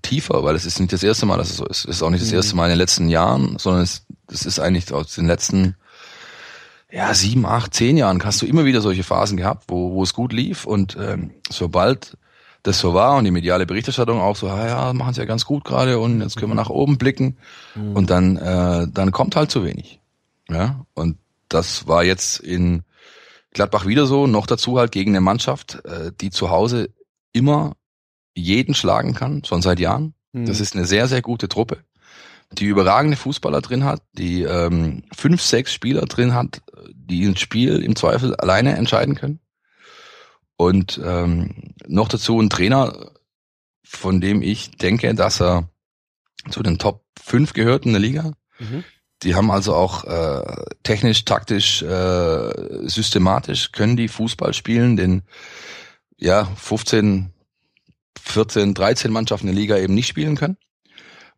tiefer, 0.00 0.42
weil 0.42 0.54
es 0.54 0.64
ist 0.64 0.80
nicht 0.80 0.92
das 0.92 1.02
erste 1.02 1.26
Mal, 1.26 1.36
dass 1.36 1.50
es 1.50 1.56
so 1.56 1.66
ist. 1.66 1.84
Es 1.84 1.96
ist 1.96 2.02
auch 2.02 2.10
nicht 2.10 2.22
das 2.22 2.32
erste 2.32 2.56
Mal 2.56 2.66
in 2.66 2.70
den 2.70 2.78
letzten 2.78 3.08
Jahren, 3.08 3.58
sondern 3.58 3.82
es, 3.82 4.06
das 4.26 4.46
ist 4.46 4.58
eigentlich 4.58 4.92
aus 4.92 5.14
den 5.14 5.26
letzten 5.26 5.76
ja, 6.90 7.12
sieben, 7.12 7.44
acht, 7.44 7.74
zehn 7.74 7.98
Jahren 7.98 8.24
hast 8.24 8.40
du 8.40 8.46
immer 8.46 8.64
wieder 8.64 8.80
solche 8.80 9.02
Phasen 9.02 9.36
gehabt, 9.36 9.64
wo, 9.68 9.92
wo 9.92 10.02
es 10.02 10.14
gut 10.14 10.32
lief 10.32 10.64
und 10.64 10.96
ähm, 10.98 11.32
sobald 11.50 12.16
das 12.62 12.78
so 12.78 12.94
war 12.94 13.16
und 13.16 13.24
die 13.24 13.30
mediale 13.30 13.66
Berichterstattung 13.66 14.20
auch 14.20 14.36
so, 14.36 14.48
ah 14.48 14.66
ja, 14.66 14.92
machen 14.94 15.12
sie 15.12 15.20
ja 15.20 15.26
ganz 15.26 15.44
gut 15.44 15.64
gerade 15.64 15.98
und 15.98 16.22
jetzt 16.22 16.36
können 16.36 16.52
wir 16.52 16.56
nach 16.56 16.70
oben 16.70 16.96
blicken 16.96 17.36
mhm. 17.74 17.94
und 17.94 18.10
dann 18.10 18.36
äh, 18.36 18.86
dann 18.90 19.12
kommt 19.12 19.36
halt 19.36 19.50
zu 19.50 19.64
wenig. 19.64 20.00
Ja, 20.50 20.86
und 20.94 21.18
das 21.48 21.86
war 21.86 22.04
jetzt 22.04 22.40
in 22.40 22.82
Gladbach 23.52 23.86
wieder 23.86 24.06
so, 24.06 24.26
noch 24.26 24.46
dazu 24.46 24.78
halt 24.78 24.92
gegen 24.92 25.12
eine 25.12 25.20
Mannschaft, 25.20 25.84
äh, 25.84 26.12
die 26.20 26.30
zu 26.30 26.50
Hause 26.50 26.90
immer 27.32 27.76
jeden 28.34 28.74
schlagen 28.74 29.14
kann, 29.14 29.44
schon 29.44 29.62
seit 29.62 29.80
Jahren. 29.80 30.14
Mhm. 30.32 30.46
Das 30.46 30.60
ist 30.60 30.74
eine 30.74 30.84
sehr, 30.84 31.08
sehr 31.08 31.22
gute 31.22 31.48
Truppe, 31.48 31.78
die 32.52 32.66
überragende 32.66 33.16
Fußballer 33.16 33.60
drin 33.60 33.84
hat, 33.84 34.02
die 34.12 34.42
ähm, 34.42 35.04
fünf, 35.14 35.42
sechs 35.42 35.72
Spieler 35.72 36.02
drin 36.06 36.34
hat, 36.34 36.62
die 36.92 37.26
ein 37.26 37.36
Spiel 37.36 37.82
im 37.82 37.96
Zweifel 37.96 38.34
alleine 38.36 38.76
entscheiden 38.76 39.14
können. 39.14 39.40
Und 40.56 41.00
ähm, 41.04 41.74
noch 41.86 42.08
dazu 42.08 42.40
ein 42.40 42.50
Trainer, 42.50 43.12
von 43.84 44.20
dem 44.20 44.42
ich 44.42 44.72
denke, 44.72 45.14
dass 45.14 45.40
er 45.40 45.68
zu 46.50 46.62
den 46.62 46.78
Top 46.78 47.04
5 47.22 47.52
gehört 47.52 47.86
in 47.86 47.92
der 47.92 48.00
Liga. 48.00 48.32
Mhm. 48.58 48.84
Die 49.22 49.34
haben 49.34 49.50
also 49.50 49.74
auch 49.74 50.04
äh, 50.04 50.64
technisch, 50.84 51.24
taktisch, 51.24 51.82
äh, 51.82 52.88
systematisch 52.88 53.72
können 53.72 53.96
die 53.96 54.08
Fußball 54.08 54.54
spielen, 54.54 54.96
den 54.96 55.22
ja 56.16 56.44
15, 56.56 57.32
14, 58.20 58.74
13 58.74 59.10
Mannschaften 59.10 59.46
der 59.46 59.56
Liga 59.56 59.76
eben 59.76 59.94
nicht 59.94 60.08
spielen 60.08 60.36
können. 60.36 60.56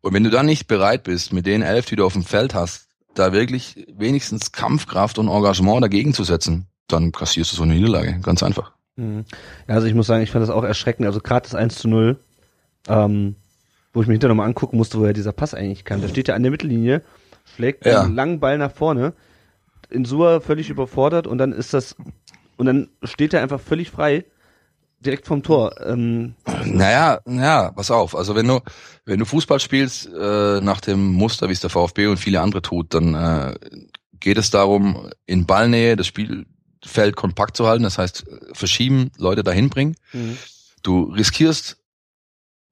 Und 0.01 0.13
wenn 0.13 0.23
du 0.23 0.29
dann 0.29 0.45
nicht 0.45 0.67
bereit 0.67 1.03
bist, 1.03 1.33
mit 1.33 1.45
den 1.45 1.61
elf, 1.61 1.85
die 1.85 1.95
du 1.95 2.05
auf 2.05 2.13
dem 2.13 2.23
Feld 2.23 2.53
hast, 2.53 2.87
da 3.13 3.33
wirklich 3.33 3.87
wenigstens 3.93 4.51
Kampfkraft 4.51 5.19
und 5.19 5.27
Engagement 5.27 5.83
dagegen 5.83 6.13
zu 6.13 6.23
setzen, 6.23 6.67
dann 6.87 7.11
kassierst 7.11 7.51
du 7.51 7.55
so 7.55 7.63
eine 7.63 7.73
Niederlage. 7.73 8.19
Ganz 8.21 8.43
einfach. 8.43 8.71
Mhm. 8.95 9.25
Ja, 9.67 9.75
also 9.75 9.87
ich 9.87 9.93
muss 9.93 10.07
sagen, 10.07 10.23
ich 10.23 10.31
fand 10.31 10.43
das 10.43 10.49
auch 10.49 10.63
erschreckend. 10.63 11.05
Also 11.05 11.19
gerade 11.19 11.43
das 11.43 11.55
1 11.55 11.75
zu 11.75 11.87
0, 11.87 12.19
ähm, 12.87 13.35
wo 13.93 14.01
ich 14.01 14.07
mir 14.07 14.13
hinterher 14.13 14.33
nochmal 14.33 14.47
angucken 14.47 14.77
musste, 14.77 14.99
woher 14.99 15.13
dieser 15.13 15.33
Pass 15.33 15.53
eigentlich 15.53 15.85
kam. 15.85 16.01
Da 16.01 16.07
steht 16.07 16.27
ja 16.27 16.35
an 16.35 16.43
der 16.43 16.51
Mittellinie, 16.51 17.03
schlägt 17.55 17.85
ja. 17.85 18.01
einen 18.01 18.15
langen 18.15 18.39
Ball 18.39 18.57
nach 18.57 18.71
vorne, 18.71 19.13
in 19.89 20.05
Sua 20.05 20.39
völlig 20.39 20.69
überfordert 20.69 21.27
und 21.27 21.37
dann 21.37 21.51
ist 21.51 21.73
das, 21.73 21.95
und 22.57 22.65
dann 22.65 22.89
steht 23.03 23.33
er 23.33 23.41
einfach 23.41 23.59
völlig 23.59 23.91
frei 23.91 24.25
direkt 24.99 25.25
vom 25.25 25.43
Tor. 25.43 25.75
Ähm, 25.83 26.35
naja, 26.65 27.19
naja, 27.25 27.71
pass 27.71 27.91
auf. 27.91 28.15
Also 28.15 28.35
wenn 28.35 28.47
du, 28.47 28.59
wenn 29.05 29.19
du 29.19 29.25
Fußball 29.25 29.59
spielst 29.59 30.07
äh, 30.07 30.61
nach 30.61 30.79
dem 30.81 31.11
Muster, 31.13 31.49
wie 31.49 31.53
es 31.53 31.59
der 31.59 31.69
VfB 31.69 32.07
und 32.07 32.17
viele 32.17 32.41
andere 32.41 32.61
tut, 32.61 32.93
dann 32.93 33.15
äh, 33.15 33.55
geht 34.19 34.37
es 34.37 34.51
darum, 34.51 35.09
in 35.25 35.45
Ballnähe 35.45 35.95
das 35.95 36.07
Spielfeld 36.07 37.15
kompakt 37.15 37.57
zu 37.57 37.67
halten. 37.67 37.83
Das 37.83 37.97
heißt, 37.97 38.25
verschieben, 38.53 39.11
Leute 39.17 39.43
dahin 39.43 39.69
bringen. 39.69 39.95
Mhm. 40.13 40.37
Du 40.83 41.05
riskierst, 41.05 41.77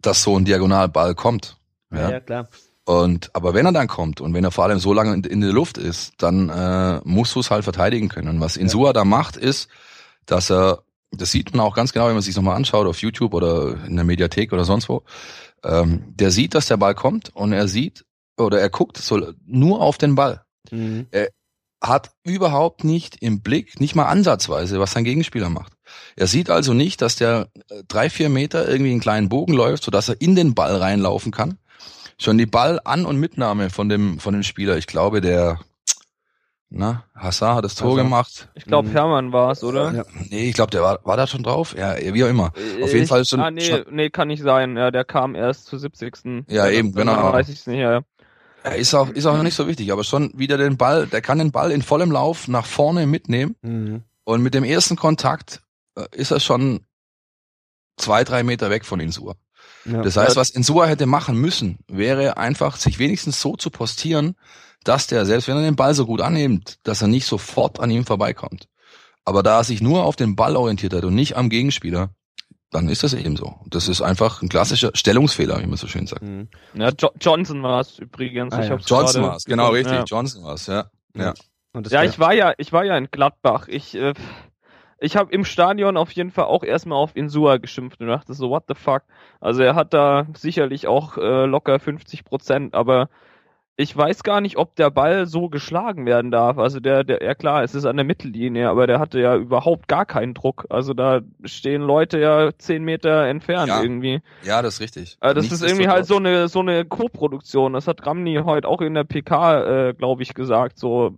dass 0.01 0.23
so 0.23 0.37
ein 0.37 0.45
Diagonalball 0.45 1.15
kommt. 1.15 1.57
Ja, 1.91 2.11
ja 2.11 2.19
klar. 2.19 2.47
Und 2.89 3.29
aber 3.35 3.53
wenn 3.53 3.67
er 3.67 3.71
dann 3.71 3.87
kommt 3.87 4.19
und 4.19 4.33
wenn 4.33 4.43
er 4.43 4.49
vor 4.49 4.63
allem 4.63 4.79
so 4.79 4.93
lange 4.93 5.13
in, 5.13 5.23
in 5.23 5.41
der 5.41 5.51
Luft 5.51 5.77
ist, 5.77 6.13
dann 6.17 6.49
äh, 6.49 6.99
musst 7.03 7.35
du 7.35 7.39
es 7.39 7.51
halt 7.51 7.63
verteidigen 7.63 8.09
können. 8.09 8.29
Und 8.29 8.39
was 8.39 8.57
Insua 8.57 8.87
ja. 8.87 8.93
da 8.93 9.05
macht, 9.05 9.37
ist, 9.37 9.67
dass 10.25 10.49
er 10.49 10.79
das 11.11 11.29
sieht 11.29 11.53
man 11.53 11.63
auch 11.63 11.75
ganz 11.75 11.93
genau, 11.93 12.07
wenn 12.07 12.15
man 12.15 12.23
sich 12.23 12.35
nochmal 12.35 12.55
anschaut 12.55 12.87
auf 12.87 12.99
YouTube 12.99 13.35
oder 13.35 13.77
in 13.85 13.95
der 13.95 14.05
Mediathek 14.05 14.53
oder 14.53 14.65
sonst 14.65 14.89
wo. 14.89 15.03
Ähm, 15.63 16.01
der 16.15 16.31
sieht, 16.31 16.55
dass 16.55 16.65
der 16.65 16.77
Ball 16.77 16.95
kommt 16.95 17.29
und 17.35 17.53
er 17.53 17.67
sieht 17.67 18.05
oder 18.37 18.59
er 18.59 18.71
guckt 18.71 18.97
so 18.97 19.33
nur 19.45 19.81
auf 19.81 19.99
den 19.99 20.15
Ball. 20.15 20.41
Mhm. 20.71 21.05
Er 21.11 21.29
hat 21.83 22.09
überhaupt 22.23 22.83
nicht 22.83 23.17
im 23.21 23.41
Blick, 23.41 23.79
nicht 23.79 23.95
mal 23.95 24.05
ansatzweise, 24.05 24.79
was 24.79 24.93
sein 24.93 25.03
Gegenspieler 25.03 25.49
macht. 25.49 25.73
Er 26.15 26.25
sieht 26.25 26.49
also 26.49 26.73
nicht, 26.73 27.03
dass 27.03 27.17
der 27.17 27.49
äh, 27.69 27.83
drei, 27.87 28.09
vier 28.09 28.29
Meter 28.29 28.67
irgendwie 28.67 28.91
einen 28.91 28.99
kleinen 28.99 29.29
Bogen 29.29 29.53
läuft, 29.53 29.83
sodass 29.83 30.09
er 30.09 30.19
in 30.19 30.35
den 30.35 30.55
Ball 30.55 30.75
reinlaufen 30.75 31.31
kann. 31.31 31.59
Schon 32.21 32.37
die 32.37 32.45
Ball-An- 32.45 33.05
und 33.05 33.17
Mitnahme 33.17 33.69
von 33.69 33.89
dem, 33.89 34.19
von 34.19 34.33
dem 34.33 34.43
Spieler, 34.43 34.77
ich 34.77 34.87
glaube, 34.87 35.21
der 35.21 35.59
na, 36.71 37.03
Hassan 37.15 37.55
hat 37.55 37.65
das 37.65 37.73
Tor 37.73 37.93
Hassan. 37.93 38.05
gemacht. 38.05 38.49
Ich 38.53 38.65
glaube, 38.65 38.89
mhm. 38.89 38.91
Hermann 38.91 39.33
war 39.33 39.51
es, 39.51 39.63
oder? 39.63 39.91
Ja. 39.91 40.03
Nee, 40.29 40.49
ich 40.49 40.53
glaube, 40.53 40.69
der 40.69 40.83
war, 40.83 40.99
war 41.03 41.17
da 41.17 41.25
schon 41.25 41.41
drauf. 41.41 41.75
Ja, 41.75 41.95
wie 41.97 42.23
auch 42.23 42.27
immer. 42.27 42.53
Auf 42.81 42.91
jeden 42.91 43.03
ich, 43.03 43.09
Fall 43.09 43.25
schon. 43.25 43.39
Ah, 43.39 43.49
nee, 43.49 43.83
nee, 43.89 44.11
kann 44.11 44.27
nicht 44.27 44.43
sein. 44.43 44.77
Ja, 44.77 44.91
der 44.91 45.03
kam 45.03 45.33
erst 45.33 45.65
zur 45.65 45.79
70. 45.79 46.45
Ja, 46.47 46.67
ja 46.67 46.69
eben, 46.69 46.93
genau. 46.93 47.33
Weiß 47.33 47.49
ich's 47.49 47.65
nicht, 47.65 47.79
ja. 47.79 48.01
ja. 48.63 48.71
Ist 48.71 48.93
auch, 48.93 49.09
ist 49.09 49.25
auch 49.25 49.35
noch 49.35 49.43
nicht 49.43 49.55
so 49.55 49.67
wichtig, 49.67 49.91
aber 49.91 50.03
schon 50.03 50.31
wieder 50.35 50.57
den 50.57 50.77
Ball, 50.77 51.07
der 51.07 51.21
kann 51.21 51.39
den 51.39 51.51
Ball 51.51 51.71
in 51.71 51.81
vollem 51.81 52.11
Lauf 52.11 52.47
nach 52.47 52.67
vorne 52.67 53.07
mitnehmen. 53.07 53.55
Mhm. 53.63 54.03
Und 54.23 54.43
mit 54.43 54.53
dem 54.53 54.63
ersten 54.63 54.95
Kontakt 54.95 55.61
äh, 55.95 56.05
ist 56.11 56.29
er 56.29 56.39
schon 56.39 56.81
zwei, 57.97 58.23
drei 58.23 58.43
Meter 58.43 58.69
weg 58.69 58.85
von 58.85 58.99
Insua. 58.99 59.33
Ja. 59.85 60.01
Das 60.01 60.17
heißt, 60.17 60.35
was 60.35 60.49
Insua 60.49 60.85
hätte 60.85 61.05
machen 61.05 61.37
müssen, 61.37 61.79
wäre 61.87 62.37
einfach, 62.37 62.75
sich 62.77 62.99
wenigstens 62.99 63.41
so 63.41 63.55
zu 63.55 63.69
postieren, 63.69 64.35
dass 64.83 65.07
der, 65.07 65.25
selbst 65.25 65.47
wenn 65.47 65.57
er 65.57 65.63
den 65.63 65.75
Ball 65.75 65.93
so 65.93 66.05
gut 66.05 66.21
annimmt, 66.21 66.77
dass 66.83 67.01
er 67.01 67.07
nicht 67.07 67.25
sofort 67.25 67.79
an 67.79 67.91
ihm 67.91 68.05
vorbeikommt. 68.05 68.67
Aber 69.25 69.43
da 69.43 69.57
er 69.57 69.63
sich 69.63 69.81
nur 69.81 70.03
auf 70.03 70.15
den 70.15 70.35
Ball 70.35 70.55
orientiert 70.55 70.93
hat 70.93 71.03
und 71.03 71.15
nicht 71.15 71.37
am 71.37 71.49
Gegenspieler, 71.49 72.09
dann 72.71 72.87
ist 72.87 73.03
das 73.03 73.13
eben 73.13 73.35
so. 73.35 73.55
Das 73.67 73.87
ist 73.87 74.01
einfach 74.01 74.41
ein 74.41 74.49
klassischer 74.49 74.91
Stellungsfehler, 74.93 75.59
wie 75.61 75.65
man 75.65 75.77
so 75.77 75.87
schön 75.87 76.07
sagt. 76.07 76.21
Mhm. 76.21 76.49
Ja, 76.75 76.91
jo 76.97 77.09
Johnson 77.19 77.63
war 77.63 77.81
es 77.81 77.97
übrigens. 77.97 78.53
Ah, 78.53 78.63
ja. 78.63 78.75
Johnson 78.75 79.23
war 79.23 79.35
es, 79.35 79.45
genau 79.45 79.69
richtig. 79.69 79.93
Ja. 79.93 80.03
Johnson 80.03 80.43
war 80.43 80.53
es, 80.53 80.67
ja. 80.67 80.89
Ja, 81.15 81.33
ja 81.89 82.03
ich 82.03 82.19
war 82.19 82.33
ja, 82.33 82.53
ich 82.57 82.71
war 82.71 82.85
ja 82.85 82.95
in 82.97 83.09
Gladbach. 83.09 83.67
Ich, 83.67 83.95
äh, 83.95 84.13
ich 85.01 85.15
habe 85.15 85.31
im 85.31 85.45
Stadion 85.45 85.97
auf 85.97 86.11
jeden 86.11 86.31
Fall 86.31 86.45
auch 86.45 86.63
erstmal 86.63 86.97
auf 86.97 87.15
Insua 87.15 87.57
geschimpft 87.57 88.01
und 88.01 88.07
dachte 88.07 88.33
so, 88.33 88.49
what 88.49 88.63
the 88.67 88.75
fuck. 88.75 89.03
Also 89.39 89.63
er 89.63 89.75
hat 89.75 89.93
da 89.93 90.27
sicherlich 90.33 90.87
auch 90.87 91.17
äh, 91.17 91.45
locker 91.45 91.79
50 91.79 92.25
Prozent, 92.25 92.73
aber 92.73 93.09
ich 93.81 93.95
weiß 93.95 94.23
gar 94.23 94.41
nicht, 94.41 94.57
ob 94.57 94.75
der 94.75 94.89
Ball 94.89 95.25
so 95.25 95.47
geschlagen 95.47 96.05
werden 96.05 96.31
darf. 96.31 96.57
Also 96.57 96.81
der, 96.81 97.05
der, 97.05 97.23
ja 97.23 97.33
klar, 97.33 97.63
es 97.63 97.75
ist 97.75 97.85
an 97.85 97.95
der 97.95 98.03
Mittellinie, 98.03 98.69
aber 98.69 98.87
der 98.87 98.99
hatte 98.99 99.21
ja 99.21 99.37
überhaupt 99.37 99.87
gar 99.87 100.05
keinen 100.05 100.33
Druck. 100.33 100.65
Also 100.69 100.93
da 100.93 101.21
stehen 101.45 101.81
Leute 101.81 102.19
ja 102.19 102.49
zehn 102.57 102.83
Meter 102.83 103.27
entfernt 103.27 103.69
ja. 103.69 103.81
irgendwie. 103.81 104.19
Ja, 104.43 104.61
das 104.61 104.73
ist 104.73 104.81
richtig. 104.81 105.15
Also 105.21 105.35
das 105.35 105.43
Nichts 105.45 105.61
ist 105.61 105.71
irgendwie 105.71 105.87
halt 105.87 106.05
so 106.05 106.17
eine 106.17 106.49
so 106.49 106.59
eine 106.59 106.83
Co-Produktion. 106.83 107.71
Das 107.71 107.87
hat 107.87 108.05
Ramni 108.05 108.41
heute 108.43 108.67
auch 108.67 108.81
in 108.81 108.95
der 108.95 109.05
PK, 109.05 109.61
äh, 109.87 109.93
glaube 109.93 110.23
ich, 110.23 110.33
gesagt. 110.33 110.77
So, 110.77 111.15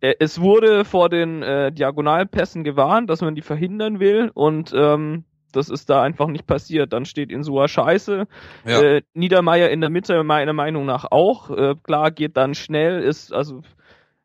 es 0.00 0.40
wurde 0.40 0.84
vor 0.84 1.08
den 1.08 1.42
äh, 1.42 1.72
Diagonalpässen 1.72 2.64
gewarnt, 2.64 3.10
dass 3.10 3.20
man 3.20 3.34
die 3.34 3.42
verhindern 3.42 4.00
will 4.00 4.30
und 4.34 4.72
ähm, 4.74 5.24
das 5.52 5.68
ist 5.70 5.88
da 5.88 6.02
einfach 6.02 6.28
nicht 6.28 6.46
passiert. 6.46 6.92
Dann 6.92 7.06
steht 7.06 7.30
Insua 7.30 7.66
scheiße. 7.66 8.26
Ja. 8.66 8.82
Äh, 8.82 9.02
Niedermeier 9.14 9.70
in 9.70 9.80
der 9.80 9.90
Mitte 9.90 10.22
meiner 10.22 10.52
Meinung 10.52 10.84
nach 10.84 11.06
auch. 11.10 11.50
Äh, 11.50 11.74
klar, 11.82 12.10
geht 12.10 12.36
dann 12.36 12.54
schnell, 12.54 13.02
ist, 13.02 13.32
also 13.32 13.62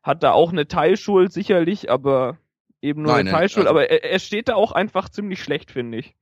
hat 0.02 0.22
da 0.22 0.32
auch 0.32 0.52
eine 0.52 0.66
Teilschuld 0.66 1.32
sicherlich, 1.32 1.90
aber 1.90 2.36
eben 2.82 3.02
nur 3.02 3.12
Nein, 3.12 3.28
eine 3.28 3.30
Teilschuld. 3.30 3.66
Also, 3.66 3.78
aber 3.78 3.90
er, 3.90 4.04
er, 4.04 4.18
steht 4.18 4.48
da 4.48 4.54
auch 4.54 4.72
einfach 4.72 5.08
ziemlich 5.08 5.42
schlecht, 5.42 5.70
finde 5.70 5.98
ich. 5.98 6.14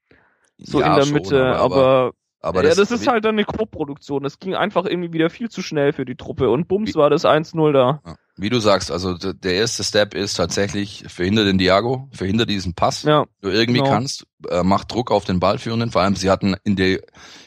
So 0.59 0.81
ja, 0.81 0.89
in 0.89 0.95
der 0.95 1.03
schon, 1.05 1.15
Mitte, 1.15 1.57
aber, 1.57 1.77
aber 1.77 2.13
aber 2.43 2.63
ja, 2.63 2.71
das, 2.71 2.77
das 2.77 2.91
ist 2.91 3.07
halt 3.07 3.25
dann 3.25 3.35
eine 3.35 3.45
Co-Produktion. 3.45 4.25
Es 4.25 4.39
ging 4.39 4.55
einfach 4.55 4.87
irgendwie 4.87 5.13
wieder 5.13 5.29
viel 5.29 5.51
zu 5.51 5.61
schnell 5.61 5.93
für 5.93 6.07
die 6.07 6.17
Truppe 6.17 6.49
und 6.49 6.69
bums 6.69 6.95
war 6.95 7.11
das 7.11 7.27
1-0 7.27 7.73
da. 7.73 8.01
Wie 8.41 8.49
du 8.49 8.59
sagst, 8.59 8.91
also 8.91 9.19
der 9.19 9.55
erste 9.55 9.85
Step 9.85 10.15
ist 10.15 10.35
tatsächlich, 10.35 11.05
verhindere 11.09 11.45
den 11.45 11.59
Diago, 11.59 12.09
verhindere 12.11 12.47
diesen 12.47 12.73
Pass, 12.73 13.03
ja, 13.03 13.27
du 13.43 13.51
irgendwie 13.51 13.81
genau. 13.81 13.91
kannst, 13.91 14.27
äh, 14.49 14.63
mach 14.63 14.85
Druck 14.85 15.11
auf 15.11 15.27
den 15.27 15.41
Ballführenden, 15.41 15.91
vor 15.91 16.01
allem 16.01 16.17
sie 16.17 16.31
hatten 16.31 16.57
in 16.65 16.75
der, 16.75 17.01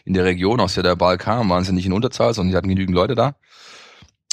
in 0.05 0.13
der 0.13 0.23
Region, 0.23 0.59
aus 0.59 0.75
der 0.75 0.83
der 0.83 0.95
Ball 0.95 1.17
kam, 1.17 1.49
waren 1.49 1.63
sie 1.63 1.73
nicht 1.73 1.87
in 1.87 1.93
Unterzahl, 1.93 2.35
sondern 2.35 2.51
sie 2.51 2.57
hatten 2.57 2.69
genügend 2.69 2.93
Leute 2.93 3.15
da. 3.15 3.35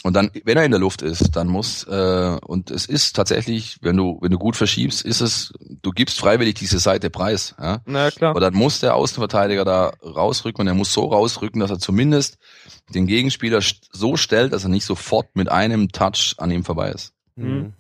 Und 0.03 0.15
dann, 0.15 0.31
wenn 0.45 0.57
er 0.57 0.65
in 0.65 0.71
der 0.71 0.81
Luft 0.81 1.03
ist, 1.03 1.37
dann 1.37 1.47
muss, 1.47 1.85
äh, 1.85 2.39
und 2.47 2.71
es 2.71 2.87
ist 2.87 3.15
tatsächlich, 3.15 3.79
wenn 3.83 3.97
du, 3.97 4.19
wenn 4.23 4.31
du 4.31 4.39
gut 4.39 4.57
verschiebst, 4.57 5.03
ist 5.03 5.21
es, 5.21 5.53
du 5.61 5.91
gibst 5.91 6.19
freiwillig 6.19 6.55
diese 6.55 6.79
Seite 6.79 7.11
preis. 7.11 7.55
Ja? 7.61 7.81
Na 7.85 8.11
klar. 8.11 8.31
Aber 8.31 8.41
dann 8.41 8.55
muss 8.55 8.81
der 8.81 8.95
Außenverteidiger 8.95 9.65
da 9.65 9.93
rausrücken 10.03 10.63
und 10.63 10.69
er 10.69 10.75
muss 10.75 10.95
so 10.95 11.05
rausrücken, 11.05 11.61
dass 11.61 11.71
er 11.71 11.79
zumindest 11.79 12.39
den 12.95 13.07
Gegenspieler 13.07 13.61
so 13.93 14.17
stellt, 14.17 14.55
dass 14.55 14.65
er 14.65 14.71
nicht 14.71 14.87
sofort 14.87 15.37
mit 15.37 15.51
einem 15.51 15.91
Touch 15.91 16.35
an 16.39 16.51
ihm 16.51 16.65
vorbei 16.65 16.91
ist. 16.91 17.13
Mhm. 17.37 17.75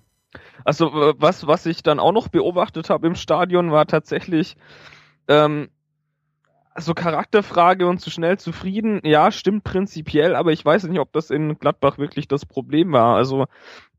Also 0.65 0.93
was, 1.17 1.47
was 1.47 1.65
ich 1.65 1.83
dann 1.83 1.99
auch 1.99 2.13
noch 2.13 2.29
beobachtet 2.29 2.91
habe 2.91 3.07
im 3.07 3.15
Stadion, 3.15 3.71
war 3.71 3.87
tatsächlich, 3.87 4.57
ähm, 5.27 5.71
so 6.83 6.95
Charakterfrage 6.95 7.87
und 7.87 8.01
zu 8.01 8.11
schnell 8.11 8.39
zufrieden, 8.39 9.01
ja, 9.05 9.31
stimmt 9.31 9.65
prinzipiell, 9.65 10.35
aber 10.35 10.53
ich 10.53 10.65
weiß 10.65 10.85
nicht, 10.85 11.01
ob 11.01 11.13
das 11.13 11.31
in 11.31 11.59
Gladbach 11.59 11.99
wirklich 11.99 12.29
das 12.29 12.47
Problem 12.47 12.93
war. 12.93 13.17
Also, 13.17 13.47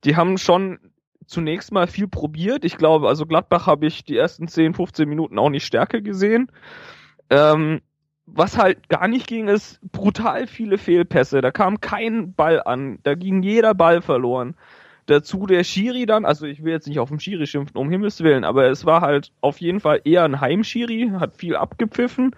die 0.03 0.15
haben 0.15 0.37
schon 0.37 0.79
zunächst 1.25 1.71
mal 1.71 1.87
viel 1.87 2.07
probiert. 2.07 2.65
Ich 2.65 2.77
glaube, 2.77 3.07
also 3.07 3.25
Gladbach 3.25 3.67
habe 3.67 3.87
ich 3.87 4.03
die 4.03 4.17
ersten 4.17 4.47
10, 4.47 4.73
15 4.73 5.07
Minuten 5.07 5.39
auch 5.39 5.49
nicht 5.49 5.65
stärker 5.65 6.01
gesehen. 6.01 6.51
Ähm, 7.29 7.81
was 8.25 8.57
halt 8.57 8.89
gar 8.89 9.07
nicht 9.07 9.27
ging, 9.27 9.47
ist 9.47 9.79
brutal 9.91 10.47
viele 10.47 10.77
Fehlpässe. 10.77 11.41
Da 11.41 11.51
kam 11.51 11.81
kein 11.81 12.33
Ball 12.33 12.61
an. 12.61 12.99
Da 13.03 13.15
ging 13.15 13.41
jeder 13.43 13.73
Ball 13.73 14.01
verloren. 14.01 14.55
Dazu 15.07 15.47
der 15.47 15.63
Schiri 15.63 16.05
dann, 16.05 16.25
also 16.25 16.45
ich 16.45 16.63
will 16.63 16.71
jetzt 16.71 16.87
nicht 16.87 16.99
auf 16.99 17.09
den 17.09 17.19
Schiri 17.19 17.47
schimpfen, 17.47 17.77
um 17.77 17.89
Himmels 17.89 18.21
Willen, 18.23 18.43
aber 18.43 18.69
es 18.69 18.85
war 18.85 19.01
halt 19.01 19.31
auf 19.41 19.59
jeden 19.59 19.79
Fall 19.79 20.01
eher 20.03 20.23
ein 20.23 20.39
Heimschiri, 20.39 21.11
hat 21.19 21.35
viel 21.35 21.55
abgepfiffen. 21.55 22.35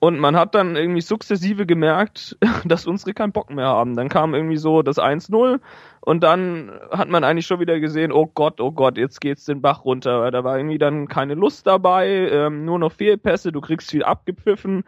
Und 0.00 0.18
man 0.18 0.34
hat 0.34 0.54
dann 0.54 0.76
irgendwie 0.76 1.02
sukzessive 1.02 1.66
gemerkt, 1.66 2.38
dass 2.64 2.86
unsere 2.86 3.12
keinen 3.12 3.32
Bock 3.32 3.50
mehr 3.50 3.66
haben. 3.66 3.94
Dann 3.96 4.08
kam 4.08 4.34
irgendwie 4.34 4.56
so 4.56 4.80
das 4.82 4.98
1-0 4.98 5.60
und 6.00 6.22
dann 6.22 6.72
hat 6.90 7.10
man 7.10 7.22
eigentlich 7.22 7.46
schon 7.46 7.60
wieder 7.60 7.78
gesehen, 7.78 8.10
oh 8.10 8.26
Gott, 8.26 8.62
oh 8.62 8.72
Gott, 8.72 8.96
jetzt 8.96 9.20
geht's 9.20 9.44
den 9.44 9.60
Bach 9.60 9.84
runter. 9.84 10.30
Da 10.30 10.42
war 10.42 10.56
irgendwie 10.56 10.78
dann 10.78 11.06
keine 11.06 11.34
Lust 11.34 11.66
dabei, 11.66 12.08
ähm, 12.08 12.64
nur 12.64 12.78
noch 12.78 12.92
Fehlpässe, 12.92 13.52
du 13.52 13.60
kriegst 13.60 13.90
viel 13.90 14.02
abgepfiffen. 14.02 14.84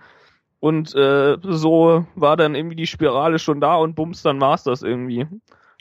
Und 0.60 0.94
äh, 0.94 1.36
so 1.42 2.06
war 2.14 2.36
dann 2.36 2.54
irgendwie 2.54 2.76
die 2.76 2.86
Spirale 2.86 3.38
schon 3.38 3.60
da 3.60 3.76
und 3.76 3.94
bums, 3.94 4.22
dann 4.22 4.40
war's 4.40 4.62
das 4.64 4.82
irgendwie. 4.82 5.26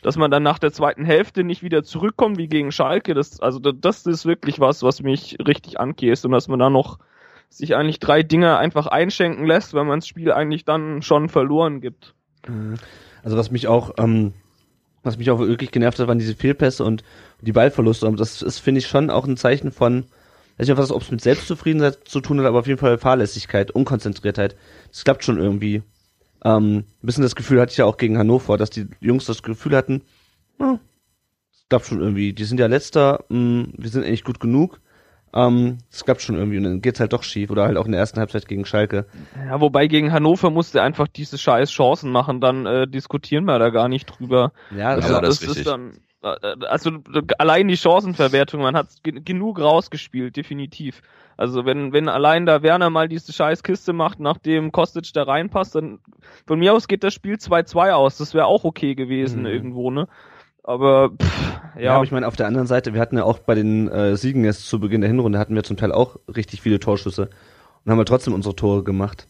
Dass 0.02 0.16
man 0.16 0.30
dann 0.30 0.42
nach 0.42 0.58
der 0.58 0.72
zweiten 0.72 1.06
Hälfte 1.06 1.42
nicht 1.44 1.62
wieder 1.62 1.84
zurückkommt 1.84 2.36
wie 2.36 2.48
gegen 2.48 2.72
Schalke, 2.72 3.14
das, 3.14 3.40
also 3.40 3.60
das 3.60 4.04
ist 4.04 4.26
wirklich 4.26 4.60
was, 4.60 4.82
was 4.82 5.00
mich 5.00 5.38
richtig 5.46 5.80
ankäst 5.80 6.26
und 6.26 6.32
dass 6.32 6.48
man 6.48 6.58
da 6.58 6.68
noch 6.68 6.98
sich 7.52 7.76
eigentlich 7.76 8.00
drei 8.00 8.22
Dinge 8.22 8.56
einfach 8.56 8.86
einschenken 8.86 9.46
lässt, 9.46 9.74
wenn 9.74 9.86
man 9.86 10.00
das 10.00 10.08
Spiel 10.08 10.32
eigentlich 10.32 10.64
dann 10.64 11.02
schon 11.02 11.28
verloren 11.28 11.80
gibt. 11.80 12.14
Mhm. 12.48 12.74
Also 13.22 13.36
was 13.36 13.50
mich 13.50 13.68
auch, 13.68 13.92
ähm, 13.98 14.32
was 15.02 15.18
mich 15.18 15.30
auch 15.30 15.38
wirklich 15.38 15.70
genervt 15.70 15.98
hat, 15.98 16.08
waren 16.08 16.18
diese 16.18 16.34
Fehlpässe 16.34 16.84
und 16.84 17.04
die 17.40 17.52
Ballverluste. 17.52 18.06
Und 18.06 18.18
das 18.18 18.42
ist, 18.42 18.58
finde 18.58 18.78
ich, 18.78 18.86
schon 18.86 19.10
auch 19.10 19.26
ein 19.26 19.36
Zeichen 19.36 19.70
von, 19.70 20.04
weiß 20.58 20.68
nicht, 20.68 20.78
ob 20.78 21.02
es 21.02 21.10
mit 21.10 21.20
Selbstzufriedenheit 21.20 22.00
zu 22.04 22.20
tun 22.20 22.40
hat, 22.40 22.46
aber 22.46 22.60
auf 22.60 22.66
jeden 22.66 22.78
Fall 22.78 22.98
Fahrlässigkeit, 22.98 23.70
Unkonzentriertheit. 23.70 24.56
Das 24.90 25.04
klappt 25.04 25.24
schon 25.24 25.38
irgendwie. 25.38 25.82
Ähm, 26.44 26.78
ein 26.78 27.06
bisschen 27.06 27.22
das 27.22 27.36
Gefühl 27.36 27.60
hatte 27.60 27.72
ich 27.72 27.78
ja 27.78 27.84
auch 27.84 27.96
gegen 27.96 28.18
Hannover, 28.18 28.56
dass 28.56 28.70
die 28.70 28.88
Jungs 29.00 29.26
das 29.26 29.42
Gefühl 29.42 29.76
hatten, 29.76 30.02
das 30.58 30.78
klappt 31.68 31.86
schon 31.86 32.00
irgendwie. 32.00 32.32
Die 32.32 32.44
sind 32.44 32.58
ja 32.58 32.66
letzter, 32.66 33.24
mh, 33.28 33.38
mm, 33.38 33.74
wir 33.76 33.90
sind 33.90 34.04
eigentlich 34.04 34.24
gut 34.24 34.40
genug. 34.40 34.80
Ähm, 35.34 35.78
es 35.90 36.04
klappt 36.04 36.22
schon 36.22 36.36
irgendwie 36.36 36.58
und 36.58 36.64
dann 36.64 36.80
geht's 36.82 37.00
halt 37.00 37.12
doch 37.12 37.22
schief 37.22 37.50
oder 37.50 37.64
halt 37.64 37.76
auch 37.76 37.86
in 37.86 37.92
der 37.92 38.00
ersten 38.00 38.20
Halbzeit 38.20 38.46
gegen 38.46 38.66
Schalke. 38.66 39.06
Ja, 39.46 39.60
wobei 39.60 39.86
gegen 39.86 40.12
Hannover 40.12 40.50
musste 40.50 40.82
einfach 40.82 41.08
diese 41.08 41.38
scheiß 41.38 41.70
Chancen 41.70 42.10
machen, 42.10 42.40
dann 42.40 42.66
äh, 42.66 42.86
diskutieren 42.86 43.44
wir 43.44 43.58
da 43.58 43.70
gar 43.70 43.88
nicht 43.88 44.06
drüber. 44.06 44.52
Ja, 44.76 44.90
also, 44.90 45.20
das, 45.20 45.40
das 45.40 45.56
ist, 45.56 45.66
dann 45.66 45.92
äh, 46.22 46.66
also 46.66 46.90
allein 47.38 47.68
die 47.68 47.76
Chancenverwertung, 47.76 48.60
man 48.60 48.76
hat 48.76 48.88
genug 49.02 49.58
rausgespielt, 49.58 50.36
definitiv. 50.36 51.02
Also 51.36 51.64
wenn, 51.64 51.92
wenn 51.92 52.08
allein 52.08 52.46
da 52.46 52.62
Werner 52.62 52.90
mal 52.90 53.08
diese 53.08 53.32
scheiß 53.32 53.62
Kiste 53.62 53.92
macht, 53.92 54.20
nachdem 54.20 54.70
Kostic 54.70 55.12
da 55.14 55.22
reinpasst, 55.24 55.74
dann 55.74 55.98
von 56.46 56.58
mir 56.58 56.74
aus 56.74 56.88
geht 56.88 57.04
das 57.04 57.14
Spiel 57.14 57.36
2-2 57.36 57.92
aus. 57.92 58.18
Das 58.18 58.34
wäre 58.34 58.46
auch 58.46 58.64
okay 58.64 58.94
gewesen 58.94 59.40
mhm. 59.40 59.46
irgendwo, 59.46 59.90
ne? 59.90 60.08
Aber 60.64 61.10
pff, 61.10 61.60
ja. 61.76 61.82
ja, 61.82 61.94
aber 61.94 62.04
ich 62.04 62.12
meine, 62.12 62.26
auf 62.26 62.36
der 62.36 62.46
anderen 62.46 62.66
Seite, 62.66 62.94
wir 62.94 63.00
hatten 63.00 63.16
ja 63.16 63.24
auch 63.24 63.40
bei 63.40 63.54
den 63.54 63.88
äh, 63.88 64.16
Siegen 64.16 64.44
jetzt 64.44 64.68
zu 64.68 64.78
Beginn 64.78 65.00
der 65.00 65.10
Hinrunde, 65.10 65.38
hatten 65.38 65.54
wir 65.54 65.64
zum 65.64 65.76
Teil 65.76 65.92
auch 65.92 66.16
richtig 66.34 66.62
viele 66.62 66.78
Torschüsse 66.78 67.30
und 67.84 67.90
haben 67.90 67.98
wir 67.98 68.04
trotzdem 68.04 68.34
unsere 68.34 68.54
Tore 68.54 68.84
gemacht. 68.84 69.26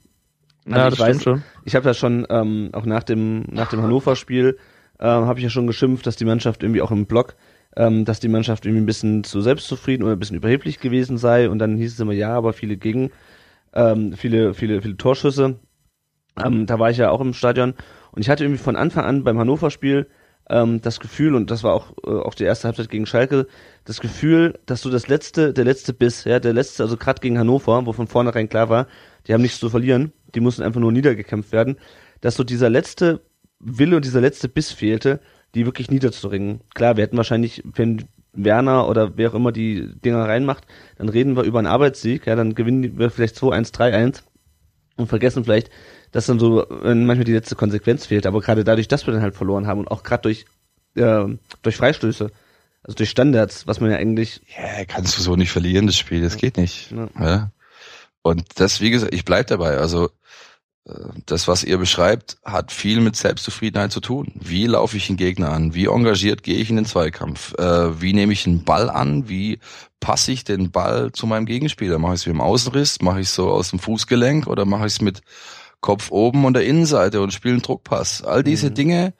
Also 0.66 0.78
ja, 0.78 0.84
das 0.84 0.94
ich 0.94 1.00
weiß, 1.00 1.22
schon. 1.22 1.42
Ich 1.64 1.74
habe 1.74 1.86
ja 1.86 1.94
schon 1.94 2.26
ähm, 2.30 2.70
auch 2.72 2.84
nach 2.84 3.02
dem 3.02 3.44
nach 3.50 3.70
dem 3.70 3.82
Hannover-Spiel 3.82 4.58
äh, 4.98 5.04
habe 5.04 5.38
ich 5.38 5.44
ja 5.44 5.50
schon 5.50 5.66
geschimpft, 5.66 6.06
dass 6.06 6.16
die 6.16 6.24
Mannschaft 6.24 6.62
irgendwie 6.62 6.82
auch 6.82 6.90
im 6.90 7.06
Block, 7.06 7.34
ähm, 7.76 8.04
dass 8.04 8.20
die 8.20 8.28
Mannschaft 8.28 8.64
irgendwie 8.64 8.82
ein 8.82 8.86
bisschen 8.86 9.24
zu 9.24 9.40
selbstzufrieden 9.40 10.04
oder 10.04 10.14
ein 10.14 10.18
bisschen 10.18 10.36
überheblich 10.36 10.78
gewesen 10.80 11.18
sei 11.18 11.48
und 11.48 11.58
dann 11.58 11.76
hieß 11.76 11.94
es 11.94 12.00
immer 12.00 12.12
ja, 12.12 12.34
aber 12.34 12.52
viele 12.52 12.76
gegen 12.76 13.10
ähm, 13.72 14.12
viele 14.12 14.54
viele 14.54 14.82
viele 14.82 14.96
Torschüsse. 14.96 15.58
Ähm, 16.42 16.66
da 16.66 16.78
war 16.78 16.90
ich 16.90 16.98
ja 16.98 17.10
auch 17.10 17.20
im 17.20 17.32
Stadion 17.32 17.74
und 18.12 18.22
ich 18.22 18.30
hatte 18.30 18.44
irgendwie 18.44 18.62
von 18.62 18.76
Anfang 18.76 19.04
an 19.04 19.24
beim 19.24 19.38
Hannover-Spiel 19.38 20.06
ähm, 20.52 20.80
das 20.82 21.00
Gefühl, 21.00 21.34
und 21.34 21.50
das 21.50 21.64
war 21.64 21.74
auch, 21.74 21.92
äh, 22.06 22.10
auch 22.10 22.34
die 22.34 22.44
erste 22.44 22.68
Halbzeit 22.68 22.90
gegen 22.90 23.06
Schalke, 23.06 23.46
das 23.84 24.00
Gefühl, 24.00 24.58
dass 24.66 24.82
du 24.82 24.90
das 24.90 25.08
letzte, 25.08 25.52
der 25.52 25.64
letzte 25.64 25.92
Biss, 25.94 26.24
ja, 26.24 26.38
der 26.38 26.52
letzte, 26.52 26.82
also 26.82 26.96
gerade 26.96 27.20
gegen 27.20 27.38
Hannover, 27.38 27.86
wo 27.86 27.92
von 27.92 28.06
vornherein 28.06 28.48
klar 28.48 28.68
war, 28.68 28.86
die 29.26 29.34
haben 29.34 29.42
nichts 29.42 29.58
zu 29.58 29.70
verlieren, 29.70 30.12
die 30.34 30.40
mussten 30.40 30.62
einfach 30.62 30.80
nur 30.80 30.92
niedergekämpft 30.92 31.52
werden, 31.52 31.78
dass 32.20 32.36
so 32.36 32.44
dieser 32.44 32.68
letzte 32.68 33.22
Wille 33.58 33.96
und 33.96 34.04
dieser 34.04 34.20
letzte 34.20 34.48
Biss 34.48 34.72
fehlte, 34.72 35.20
die 35.54 35.64
wirklich 35.64 35.90
niederzuringen. 35.90 36.60
Klar, 36.74 36.96
wir 36.96 37.04
hätten 37.04 37.16
wahrscheinlich, 37.16 37.62
wenn 37.64 38.04
Werner 38.32 38.88
oder 38.88 39.16
wer 39.16 39.30
auch 39.30 39.34
immer 39.34 39.52
die 39.52 39.88
Dinger 40.00 40.24
reinmacht, 40.24 40.66
dann 40.98 41.08
reden 41.08 41.36
wir 41.36 41.44
über 41.44 41.58
einen 41.58 41.68
Arbeitssieg, 41.68 42.26
ja, 42.26 42.36
dann 42.36 42.54
gewinnen 42.54 42.98
wir 42.98 43.10
vielleicht 43.10 43.36
2-1, 43.36 43.74
3-1 43.74 44.22
und 44.96 45.08
vergessen 45.08 45.44
vielleicht, 45.44 45.70
dass 46.12 46.26
dann 46.26 46.38
so 46.38 46.68
äh, 46.68 46.94
manchmal 46.94 47.24
die 47.24 47.32
letzte 47.32 47.56
Konsequenz 47.56 48.06
fehlt. 48.06 48.26
Aber 48.26 48.40
gerade 48.40 48.64
dadurch, 48.64 48.86
dass 48.86 49.06
wir 49.06 49.14
dann 49.14 49.22
halt 49.22 49.34
verloren 49.34 49.66
haben 49.66 49.80
und 49.80 49.90
auch 49.90 50.02
gerade 50.02 50.22
durch, 50.22 50.44
äh, 50.94 51.24
durch 51.62 51.76
Freistöße, 51.76 52.30
also 52.84 52.96
durch 52.96 53.10
Standards, 53.10 53.66
was 53.66 53.80
man 53.80 53.90
ja 53.90 53.96
eigentlich. 53.96 54.42
Ja, 54.56 54.84
kannst 54.84 55.18
du 55.18 55.22
so 55.22 55.36
nicht 55.36 55.50
verlieren, 55.50 55.86
das 55.86 55.96
Spiel, 55.96 56.20
das 56.20 56.36
geht 56.36 56.56
nicht. 56.56 56.92
Ja. 56.92 57.08
ja. 57.18 57.50
Und 58.22 58.44
das, 58.60 58.80
wie 58.80 58.90
gesagt, 58.90 59.14
ich 59.14 59.24
bleib 59.24 59.48
dabei. 59.48 59.78
Also 59.78 60.10
äh, 60.86 60.92
das, 61.26 61.48
was 61.48 61.64
ihr 61.64 61.78
beschreibt, 61.78 62.38
hat 62.44 62.72
viel 62.72 63.00
mit 63.00 63.16
Selbstzufriedenheit 63.16 63.92
zu 63.92 64.00
tun. 64.00 64.32
Wie 64.34 64.66
laufe 64.66 64.96
ich 64.96 65.06
den 65.06 65.16
Gegner 65.16 65.50
an? 65.50 65.74
Wie 65.74 65.86
engagiert 65.86 66.42
gehe 66.42 66.56
ich 66.56 66.70
in 66.70 66.76
den 66.76 66.84
Zweikampf? 66.84 67.54
Äh, 67.54 68.00
wie 68.00 68.12
nehme 68.12 68.32
ich 68.32 68.46
einen 68.46 68.64
Ball 68.64 68.90
an? 68.90 69.28
Wie 69.28 69.60
passe 70.00 70.32
ich 70.32 70.44
den 70.44 70.70
Ball 70.70 71.12
zu 71.12 71.26
meinem 71.26 71.46
Gegenspieler? 71.46 71.98
Mache 71.98 72.14
ich 72.14 72.20
es 72.20 72.26
wie 72.26 72.30
im 72.30 72.40
Außenriss? 72.40 73.00
Mache 73.00 73.20
ich 73.20 73.28
es 73.28 73.34
so 73.34 73.50
aus 73.50 73.70
dem 73.70 73.78
Fußgelenk? 73.78 74.46
Oder 74.46 74.66
mache 74.66 74.86
ich 74.86 74.94
es 74.94 75.00
mit 75.00 75.22
Kopf 75.82 76.10
oben 76.10 76.46
und 76.46 76.54
der 76.54 76.64
Innenseite 76.64 77.20
und 77.20 77.34
spielen 77.34 77.60
Druckpass. 77.60 78.22
All 78.22 78.42
diese 78.42 78.70
mhm. 78.70 78.74
Dinge 78.74 79.14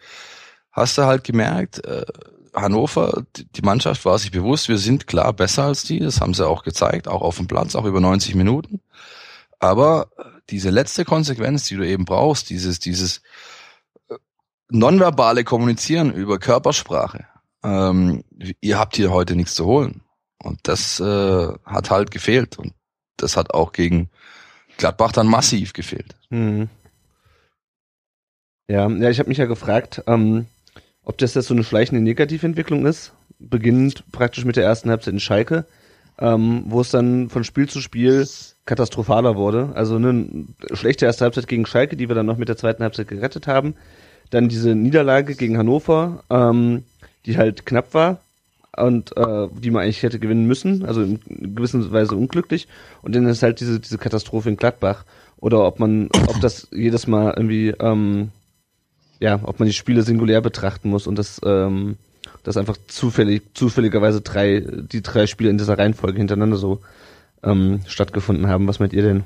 hast 0.71 0.97
du 0.97 1.03
halt 1.03 1.25
gemerkt. 1.25 1.85
Äh, 1.85 2.07
Hannover, 2.55 3.25
die 3.37 3.63
Mannschaft 3.63 4.05
war 4.05 4.19
sich 4.19 4.31
bewusst, 4.31 4.69
wir 4.69 4.79
sind 4.79 5.07
klar 5.07 5.33
besser 5.33 5.65
als 5.65 5.85
die. 5.85 6.01
Das 6.01 6.21
haben 6.21 6.35
sie 6.35 6.47
auch 6.47 6.63
gezeigt, 6.63 7.09
auch 7.09 7.23
auf 7.23 7.37
dem 7.37 7.47
Platz, 7.47 7.75
auch 7.75 7.85
über 7.85 8.01
90 8.01 8.35
Minuten. 8.35 8.81
Aber 9.59 10.11
diese 10.51 10.71
letzte 10.71 11.05
Konsequenz, 11.05 11.65
die 11.65 11.77
du 11.77 11.87
eben 11.87 12.05
brauchst, 12.05 12.51
dieses, 12.51 12.79
dieses 12.79 13.23
äh, 14.09 14.17
nonverbale 14.71 15.45
Kommunizieren 15.45 16.13
über 16.13 16.39
Körpersprache, 16.39 17.27
ähm, 17.65 18.25
ihr 18.61 18.79
habt 18.79 18.97
hier 18.97 19.11
heute 19.13 19.35
nichts 19.35 19.55
zu 19.55 19.67
holen. 19.67 20.03
Und 20.39 20.61
das 20.65 21.01
äh, 21.01 21.49
hat 21.65 21.91
halt 21.91 22.11
gefehlt. 22.11 22.59
Und 22.59 22.75
das 23.17 23.37
hat 23.37 23.55
auch 23.55 23.73
gegen 23.73 24.11
Gladbach 24.77 25.13
dann 25.13 25.27
massiv 25.27 25.73
gefehlt. 25.73 26.15
Mhm. 26.31 26.69
Ja, 28.69 28.89
ja, 28.89 29.11
ich 29.11 29.19
habe 29.19 29.29
mich 29.29 29.39
ja 29.39 29.47
gefragt, 29.47 30.03
ähm, 30.07 30.47
ob 31.05 31.19
das 31.19 31.35
jetzt 31.35 31.49
so 31.49 31.55
eine 31.55 31.65
schleichende 31.65 32.03
Negativentwicklung 32.03 32.87
ist, 32.87 33.13
beginnend 33.39 34.05
praktisch 34.13 34.45
mit 34.45 34.57
der 34.57 34.65
ersten 34.65 34.89
Halbzeit 34.91 35.15
in 35.15 35.21
Schalke, 35.21 35.67
ähm, 36.19 36.65
wo 36.67 36.81
es 36.81 36.91
dann 36.91 37.29
von 37.29 37.45
Spiel 37.45 37.69
zu 37.69 37.81
Spiel 37.81 38.27
katastrophaler 38.65 39.37
wurde. 39.37 39.73
Also 39.75 39.97
eine 39.97 40.47
schlechte 40.73 41.07
erste 41.07 41.25
Halbzeit 41.25 41.49
gegen 41.49 41.67
Schalke, 41.67 41.97
die 41.97 42.09
wir 42.09 42.15
dann 42.15 42.27
noch 42.27 42.37
mit 42.39 42.49
der 42.49 42.57
zweiten 42.57 42.83
Halbzeit 42.83 43.09
gerettet 43.09 43.47
haben. 43.47 43.75
Dann 44.31 44.49
diese 44.49 44.75
Niederlage 44.75 45.35
gegen 45.35 45.59
Hannover, 45.59 46.23
ähm, 46.31 46.85
die 47.27 47.37
halt 47.37 47.67
knapp 47.67 47.93
war, 47.95 48.21
und 48.77 49.17
äh, 49.17 49.49
die 49.53 49.71
man 49.71 49.83
eigentlich 49.83 50.03
hätte 50.03 50.19
gewinnen 50.19 50.47
müssen, 50.47 50.85
also 50.85 51.03
in 51.03 51.21
gewisser 51.55 51.93
Weise 51.93 52.17
unglücklich. 52.17 52.69
Und 53.03 53.15
dann 53.15 53.27
ist 53.27 53.43
halt 53.43 53.61
diese 53.61 53.81
diese 53.81 53.99
Katastrophe 53.99 54.49
in 54.49 54.57
Gladbach 54.57 55.05
oder 55.37 55.67
ob 55.67 55.79
man, 55.81 56.09
ob 56.29 56.41
das 56.41 56.69
jedes 56.73 57.07
Mal 57.07 57.35
irgendwie, 57.37 57.75
ähm, 57.81 58.31
ja, 59.21 59.41
ob 59.43 59.59
man 59.59 59.67
die 59.67 59.75
Spiele 59.75 60.03
singulär 60.03 60.41
betrachten 60.41 60.89
muss 60.89 61.07
und 61.07 61.19
das 61.19 61.41
ähm, 61.45 61.97
dass 62.45 62.57
einfach 62.57 62.77
zufällig 62.89 63.43
zufälligerweise 63.55 64.21
drei 64.21 64.61
die 64.61 65.03
drei 65.03 65.27
Spiele 65.27 65.51
in 65.51 65.59
dieser 65.59 65.79
Reihenfolge 65.79 66.19
hintereinander 66.19 66.57
so 66.57 66.81
ähm, 67.43 67.81
stattgefunden 67.87 68.49
haben. 68.49 68.67
Was 68.69 68.81
meint 68.81 68.93
ihr 68.93 69.03
denn? 69.03 69.25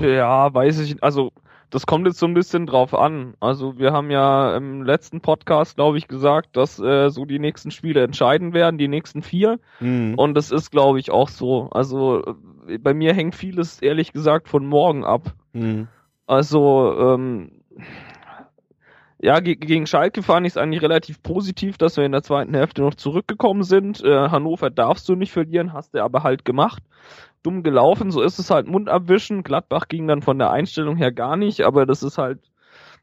Ja, 0.00 0.52
weiß 0.52 0.80
ich, 0.80 1.02
also 1.02 1.32
das 1.72 1.86
kommt 1.86 2.06
jetzt 2.06 2.18
so 2.18 2.26
ein 2.26 2.34
bisschen 2.34 2.66
drauf 2.66 2.94
an. 2.94 3.34
Also 3.40 3.78
wir 3.78 3.92
haben 3.92 4.10
ja 4.10 4.54
im 4.54 4.82
letzten 4.82 5.22
Podcast, 5.22 5.76
glaube 5.76 5.96
ich, 5.96 6.06
gesagt, 6.06 6.54
dass 6.54 6.78
äh, 6.78 7.08
so 7.08 7.24
die 7.24 7.38
nächsten 7.38 7.70
Spiele 7.70 8.02
entscheiden 8.02 8.52
werden, 8.52 8.76
die 8.76 8.88
nächsten 8.88 9.22
vier. 9.22 9.58
Mhm. 9.80 10.14
Und 10.16 10.34
das 10.34 10.50
ist, 10.50 10.70
glaube 10.70 11.00
ich, 11.00 11.10
auch 11.10 11.30
so. 11.30 11.70
Also 11.70 12.36
äh, 12.68 12.76
bei 12.76 12.92
mir 12.92 13.14
hängt 13.14 13.34
vieles, 13.34 13.80
ehrlich 13.80 14.12
gesagt, 14.12 14.50
von 14.50 14.66
morgen 14.66 15.02
ab. 15.02 15.34
Mhm. 15.54 15.88
Also, 16.26 16.94
ähm, 16.98 17.52
ja, 19.18 19.40
ge 19.40 19.54
gegen 19.54 19.86
Schalke 19.86 20.22
fand 20.22 20.46
ich 20.46 20.52
es 20.52 20.56
eigentlich 20.58 20.82
relativ 20.82 21.22
positiv, 21.22 21.78
dass 21.78 21.96
wir 21.96 22.04
in 22.04 22.12
der 22.12 22.22
zweiten 22.22 22.54
Hälfte 22.54 22.82
noch 22.82 22.96
zurückgekommen 22.96 23.62
sind. 23.62 24.04
Äh, 24.04 24.28
Hannover 24.28 24.68
darfst 24.68 25.08
du 25.08 25.14
nicht 25.14 25.32
verlieren, 25.32 25.72
hast 25.72 25.94
du 25.94 26.02
aber 26.02 26.22
halt 26.22 26.44
gemacht. 26.44 26.82
Dumm 27.42 27.62
gelaufen. 27.62 28.10
So 28.10 28.22
ist 28.22 28.38
es 28.38 28.50
halt 28.50 28.66
Mund 28.66 28.88
abwischen. 28.88 29.42
Gladbach 29.42 29.88
ging 29.88 30.06
dann 30.06 30.22
von 30.22 30.38
der 30.38 30.50
Einstellung 30.50 30.96
her 30.96 31.12
gar 31.12 31.36
nicht, 31.36 31.62
aber 31.62 31.86
das 31.86 32.02
ist 32.02 32.18
halt, 32.18 32.38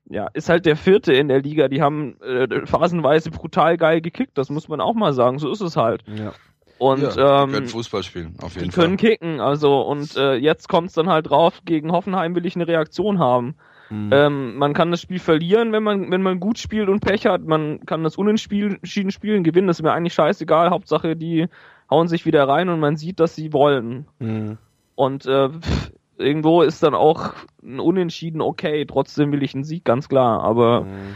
ja, 0.09 0.27
ist 0.33 0.49
halt 0.49 0.65
der 0.65 0.75
vierte 0.75 1.13
in 1.13 1.27
der 1.27 1.41
Liga. 1.41 1.67
Die 1.67 1.81
haben 1.81 2.19
äh, 2.21 2.65
phasenweise 2.65 3.31
brutal 3.31 3.77
geil 3.77 4.01
gekickt. 4.01 4.37
Das 4.37 4.49
muss 4.49 4.67
man 4.67 4.81
auch 4.81 4.95
mal 4.95 5.13
sagen. 5.13 5.39
So 5.39 5.51
ist 5.51 5.61
es 5.61 5.75
halt. 5.75 6.03
Ja. 6.07 6.33
Und 6.79 7.01
ja, 7.01 7.43
ähm, 7.43 7.49
die 7.49 7.55
können 7.55 7.67
Fußball 7.67 8.03
spielen, 8.03 8.35
auf 8.41 8.55
jeden 8.55 8.65
die 8.65 8.71
Fall. 8.71 8.85
können 8.85 8.97
kicken, 8.97 9.41
also 9.41 9.81
und 9.81 10.15
äh, 10.15 10.35
jetzt 10.35 10.69
kommt 10.69 10.87
es 10.87 10.93
dann 10.93 11.09
halt 11.09 11.29
drauf, 11.29 11.59
gegen 11.65 11.91
Hoffenheim 11.91 12.35
will 12.35 12.45
ich 12.45 12.55
eine 12.55 12.67
Reaktion 12.67 13.19
haben. 13.19 13.55
Mhm. 13.89 14.09
Ähm, 14.13 14.57
man 14.57 14.73
kann 14.73 14.89
das 14.89 15.01
Spiel 15.01 15.19
verlieren, 15.19 15.73
wenn 15.73 15.83
man, 15.83 16.09
wenn 16.09 16.21
man 16.21 16.39
gut 16.39 16.57
spielt 16.57 16.87
und 16.87 17.01
Pech 17.01 17.25
hat, 17.25 17.43
man 17.43 17.85
kann 17.85 18.03
das 18.03 18.15
unentschieden 18.15 19.11
spielen, 19.11 19.43
gewinnen, 19.43 19.67
das 19.67 19.79
ist 19.79 19.83
mir 19.83 19.91
eigentlich 19.91 20.13
scheißegal, 20.13 20.69
Hauptsache 20.69 21.17
die 21.17 21.47
hauen 21.89 22.07
sich 22.07 22.25
wieder 22.25 22.47
rein 22.47 22.69
und 22.69 22.79
man 22.79 22.97
sieht, 22.97 23.19
dass 23.19 23.35
sie 23.35 23.53
wollen. 23.53 24.07
Mhm. 24.19 24.57
Und 24.95 25.25
äh, 25.25 25.49
pff, 25.49 25.91
irgendwo 26.17 26.61
ist 26.61 26.83
dann 26.83 26.93
auch 26.93 27.33
ein 27.63 27.79
Unentschieden 27.79 28.41
okay, 28.41 28.85
trotzdem 28.85 29.31
will 29.31 29.43
ich 29.43 29.55
einen 29.55 29.63
Sieg, 29.63 29.85
ganz 29.85 30.09
klar, 30.09 30.41
aber 30.43 30.81
Mhm. 30.81 31.15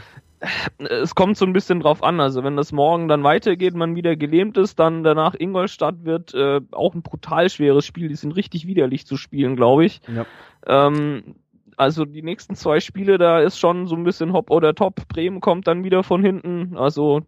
es 0.80 1.16
kommt 1.16 1.38
so 1.38 1.46
ein 1.46 1.54
bisschen 1.54 1.80
drauf 1.80 2.04
an. 2.04 2.20
Also 2.20 2.44
wenn 2.44 2.58
das 2.58 2.72
morgen 2.72 3.08
dann 3.08 3.24
weitergeht, 3.24 3.76
man 3.76 3.96
wieder 3.96 4.16
gelähmt 4.16 4.58
ist, 4.58 4.78
dann 4.80 5.04
danach 5.04 5.36
Ingolstadt 5.38 6.04
wird 6.04 6.34
äh, 6.34 6.60
auch 6.72 6.94
ein 6.94 7.02
brutal 7.02 7.50
schweres 7.50 7.86
Spiel. 7.86 8.10
Die 8.10 8.16
sind 8.16 8.34
richtig 8.34 8.68
widerlich 8.68 9.06
zu 9.06 9.16
spielen, 9.16 9.56
glaube 9.56 9.86
ich. 9.86 10.02
Ja. 10.08 10.26
Ähm, 10.68 11.36
also 11.78 12.06
die 12.06 12.22
nächsten 12.22 12.56
zwei 12.56 12.80
Spiele, 12.82 13.18
da 13.18 13.40
ist 13.40 13.58
schon 13.58 13.88
so 13.88 13.96
ein 13.96 14.04
bisschen 14.04 14.34
Hop 14.34 14.52
oder 14.52 14.76
Top. 14.76 15.08
Bremen 15.08 15.40
kommt 15.42 15.66
dann 15.68 15.84
wieder 15.84 16.04
von 16.04 16.24
hinten. 16.24 16.78
Also 16.78 17.22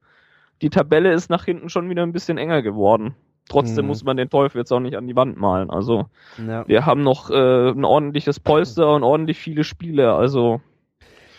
die 0.61 0.69
Tabelle 0.69 1.13
ist 1.13 1.29
nach 1.29 1.45
hinten 1.45 1.69
schon 1.69 1.89
wieder 1.89 2.03
ein 2.03 2.11
bisschen 2.13 2.37
enger 2.37 2.61
geworden. 2.61 3.15
Trotzdem 3.47 3.85
Mhm. 3.85 3.89
muss 3.89 4.03
man 4.03 4.17
den 4.17 4.29
Teufel 4.29 4.59
jetzt 4.59 4.71
auch 4.73 4.79
nicht 4.79 4.95
an 4.97 5.07
die 5.07 5.15
Wand 5.15 5.37
malen. 5.37 5.69
Also 5.69 6.05
Ja. 6.37 6.67
wir 6.67 6.85
haben 6.85 7.03
noch 7.03 7.29
äh, 7.29 7.69
ein 7.69 7.85
ordentliches 7.85 8.39
Polster 8.39 8.93
und 8.95 9.03
ordentlich 9.03 9.37
viele 9.37 9.63
Spiele. 9.63 10.13
Also 10.13 10.61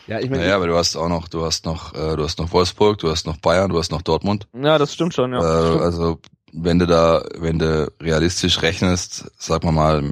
ja, 0.07 0.21
ich 0.21 0.31
meine, 0.31 0.43
Naja, 0.43 0.55
aber 0.57 0.69
du 0.69 0.77
hast 0.77 0.95
auch 0.97 1.09
noch, 1.09 1.27
du 1.27 1.45
hast 1.45 1.67
noch, 1.67 1.93
äh, 1.95 2.15
du 2.17 2.23
hast 2.23 2.39
noch 2.39 2.53
Wolfsburg, 2.53 2.99
du 2.99 3.11
hast 3.11 3.27
noch 3.27 3.39
Bayern, 3.39 3.71
du 3.71 3.79
hast 3.79 3.91
noch 3.91 4.03
Dortmund. 4.03 4.47
ja, 4.55 4.79
das 4.79 4.95
stimmt 4.95 5.15
schon. 5.15 5.33
Ja, 5.33 5.39
äh, 5.41 5.67
stimmt. 5.67 5.83
also 5.83 6.19
wenn 6.53 6.79
du 6.79 6.87
da, 6.87 7.25
wenn 7.39 7.59
du 7.59 7.93
realistisch 8.01 8.63
rechnest, 8.63 9.31
sag 9.37 9.65
mal 9.65 9.73
mal 9.73 10.11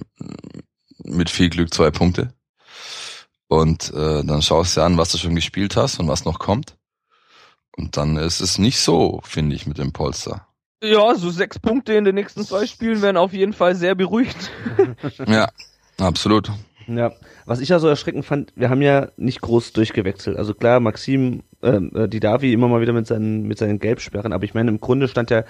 mit 1.04 1.30
viel 1.30 1.48
Glück 1.48 1.72
zwei 1.72 1.90
Punkte. 1.90 2.32
Und 3.48 3.92
äh, 3.94 4.24
dann 4.24 4.42
schaust 4.42 4.76
du 4.76 4.80
dir 4.80 4.86
an, 4.86 4.98
was 4.98 5.12
du 5.12 5.18
schon 5.18 5.34
gespielt 5.34 5.76
hast 5.76 6.00
und 6.00 6.08
was 6.08 6.24
noch 6.24 6.38
kommt. 6.38 6.76
Und 7.76 7.96
dann 7.96 8.16
ist 8.16 8.40
es 8.40 8.58
nicht 8.58 8.78
so, 8.80 9.20
finde 9.24 9.54
ich, 9.54 9.66
mit 9.66 9.78
dem 9.78 9.92
Polster. 9.92 10.46
Ja, 10.82 11.14
so 11.14 11.30
sechs 11.30 11.58
Punkte 11.58 11.94
in 11.94 12.04
den 12.04 12.14
nächsten 12.14 12.44
zwei 12.44 12.66
Spielen 12.66 13.00
wären 13.02 13.16
auf 13.16 13.32
jeden 13.32 13.52
Fall 13.52 13.74
sehr 13.74 13.94
beruhigt. 13.94 14.50
Ja, 15.26 15.48
absolut. 15.98 16.50
Ja, 16.86 17.12
was 17.46 17.60
ich 17.60 17.70
ja 17.70 17.78
so 17.78 17.88
erschreckend 17.88 18.24
fand, 18.24 18.52
wir 18.56 18.68
haben 18.68 18.82
ja 18.82 19.08
nicht 19.16 19.40
groß 19.40 19.72
durchgewechselt. 19.72 20.36
Also 20.36 20.54
klar, 20.54 20.80
Maxim, 20.80 21.42
ähm, 21.62 21.90
äh, 21.94 22.08
die 22.08 22.20
Davi 22.20 22.52
immer 22.52 22.68
mal 22.68 22.80
wieder 22.80 22.92
mit 22.92 23.06
seinen, 23.06 23.44
mit 23.44 23.58
seinen 23.58 23.78
Gelbsperren, 23.78 24.32
aber 24.32 24.44
ich 24.44 24.54
meine, 24.54 24.70
im 24.70 24.80
Grunde 24.80 25.08
stand 25.08 25.30
ja 25.30 25.44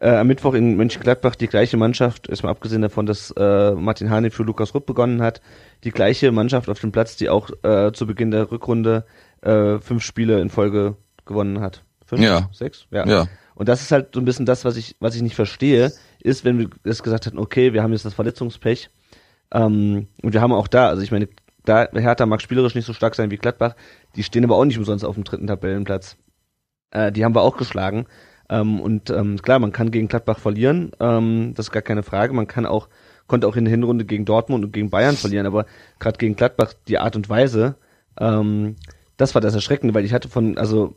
äh, 0.00 0.10
am 0.10 0.26
Mittwoch 0.28 0.54
in 0.54 0.76
Mönchengladbach 0.76 1.34
die 1.34 1.48
gleiche 1.48 1.76
Mannschaft, 1.76 2.28
erstmal 2.28 2.52
abgesehen 2.52 2.82
davon, 2.82 3.06
dass 3.06 3.32
äh, 3.32 3.72
Martin 3.72 4.10
Hane 4.10 4.30
für 4.30 4.44
Lukas 4.44 4.74
Rupp 4.74 4.86
begonnen 4.86 5.22
hat, 5.22 5.40
die 5.84 5.90
gleiche 5.90 6.30
Mannschaft 6.30 6.68
auf 6.68 6.80
dem 6.80 6.92
Platz, 6.92 7.16
die 7.16 7.28
auch 7.28 7.50
äh, 7.62 7.92
zu 7.92 8.06
Beginn 8.06 8.30
der 8.30 8.50
Rückrunde 8.50 9.04
äh, 9.42 9.78
fünf 9.78 10.04
Spiele 10.04 10.40
in 10.40 10.50
Folge 10.50 10.96
gewonnen 11.26 11.60
hat. 11.60 11.82
Fünf? 12.06 12.22
Ja. 12.22 12.48
Sechs? 12.52 12.86
Ja. 12.90 13.06
Ja. 13.06 13.26
Und 13.58 13.68
das 13.68 13.82
ist 13.82 13.90
halt 13.90 14.14
so 14.14 14.20
ein 14.20 14.24
bisschen 14.24 14.46
das, 14.46 14.64
was 14.64 14.76
ich, 14.76 14.94
was 15.00 15.16
ich 15.16 15.22
nicht 15.22 15.34
verstehe, 15.34 15.92
ist, 16.20 16.44
wenn 16.44 16.58
wir 16.60 16.70
das 16.84 17.02
gesagt 17.02 17.26
hätten, 17.26 17.38
okay, 17.38 17.72
wir 17.72 17.82
haben 17.82 17.92
jetzt 17.92 18.04
das 18.04 18.14
Verletzungspech, 18.14 18.88
ähm, 19.52 20.06
und 20.22 20.32
wir 20.32 20.40
haben 20.40 20.52
auch 20.52 20.68
da, 20.68 20.88
also 20.88 21.02
ich 21.02 21.10
meine, 21.10 21.28
da 21.64 21.88
Hertha 21.92 22.24
mag 22.24 22.40
spielerisch 22.40 22.76
nicht 22.76 22.86
so 22.86 22.92
stark 22.92 23.16
sein 23.16 23.32
wie 23.32 23.36
Gladbach, 23.36 23.74
die 24.14 24.22
stehen 24.22 24.44
aber 24.44 24.56
auch 24.56 24.64
nicht 24.64 24.78
umsonst 24.78 25.04
auf 25.04 25.16
dem 25.16 25.24
dritten 25.24 25.48
Tabellenplatz. 25.48 26.16
Äh, 26.92 27.10
die 27.10 27.24
haben 27.24 27.34
wir 27.34 27.42
auch 27.42 27.56
geschlagen. 27.56 28.06
Ähm, 28.48 28.80
und 28.80 29.10
ähm, 29.10 29.42
klar, 29.42 29.58
man 29.58 29.72
kann 29.72 29.90
gegen 29.90 30.06
Gladbach 30.06 30.38
verlieren, 30.38 30.92
ähm, 31.00 31.52
das 31.54 31.66
ist 31.66 31.72
gar 31.72 31.82
keine 31.82 32.02
Frage. 32.02 32.32
Man 32.32 32.46
kann 32.46 32.64
auch, 32.64 32.88
konnte 33.26 33.48
auch 33.48 33.56
in 33.56 33.64
der 33.64 33.72
Hinrunde 33.72 34.04
gegen 34.04 34.24
Dortmund 34.24 34.64
und 34.64 34.72
gegen 34.72 34.88
Bayern 34.88 35.16
verlieren, 35.16 35.46
aber 35.46 35.66
gerade 35.98 36.16
gegen 36.16 36.36
Gladbach 36.36 36.72
die 36.86 36.98
Art 36.98 37.16
und 37.16 37.28
Weise, 37.28 37.74
ähm, 38.18 38.76
das 39.18 39.34
war 39.34 39.42
das 39.42 39.54
Erschreckende, 39.54 39.92
weil 39.92 40.06
ich 40.06 40.14
hatte 40.14 40.28
von, 40.28 40.56
also, 40.56 40.96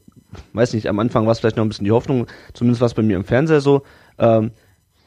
weiß 0.53 0.73
nicht, 0.73 0.88
am 0.88 0.99
Anfang 0.99 1.25
war 1.25 1.34
es 1.34 1.39
vielleicht 1.39 1.57
noch 1.57 1.65
ein 1.65 1.69
bisschen 1.69 1.86
die 1.86 1.91
Hoffnung, 1.91 2.27
zumindest 2.53 2.79
war 2.79 2.86
es 2.86 2.93
bei 2.93 3.01
mir 3.01 3.17
im 3.17 3.25
Fernseher 3.25 3.60
so, 3.60 3.84
ähm, 4.17 4.51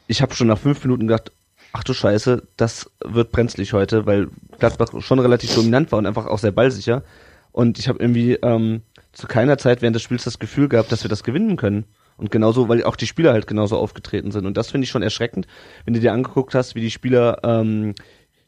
ich 0.07 0.21
habe 0.21 0.35
schon 0.35 0.47
nach 0.47 0.59
fünf 0.59 0.83
Minuten 0.83 1.07
gedacht, 1.07 1.31
ach 1.73 1.83
du 1.83 1.93
Scheiße, 1.93 2.43
das 2.57 2.91
wird 3.03 3.31
brenzlig 3.31 3.73
heute, 3.73 4.05
weil 4.05 4.27
Gladbach 4.59 4.89
schon 4.99 5.19
relativ 5.19 5.55
dominant 5.55 5.91
war 5.91 5.99
und 5.99 6.05
einfach 6.05 6.27
auch 6.27 6.39
sehr 6.39 6.51
ballsicher. 6.51 7.03
Und 7.51 7.79
ich 7.79 7.87
habe 7.87 7.99
irgendwie 7.99 8.33
ähm, 8.33 8.81
zu 9.13 9.27
keiner 9.27 9.57
Zeit 9.57 9.81
während 9.81 9.95
des 9.95 10.03
Spiels 10.03 10.25
das 10.25 10.39
Gefühl 10.39 10.67
gehabt, 10.67 10.91
dass 10.91 11.03
wir 11.03 11.09
das 11.09 11.23
gewinnen 11.23 11.55
können. 11.55 11.85
Und 12.17 12.31
genauso, 12.31 12.69
weil 12.69 12.83
auch 12.83 12.95
die 12.95 13.07
Spieler 13.07 13.33
halt 13.33 13.47
genauso 13.47 13.77
aufgetreten 13.77 14.31
sind. 14.31 14.45
Und 14.45 14.55
das 14.57 14.71
finde 14.71 14.85
ich 14.85 14.91
schon 14.91 15.03
erschreckend, 15.03 15.47
wenn 15.83 15.93
du 15.93 15.99
dir 15.99 16.13
angeguckt 16.13 16.53
hast, 16.53 16.75
wie 16.75 16.81
die 16.81 16.91
Spieler 16.91 17.39
ähm, 17.43 17.93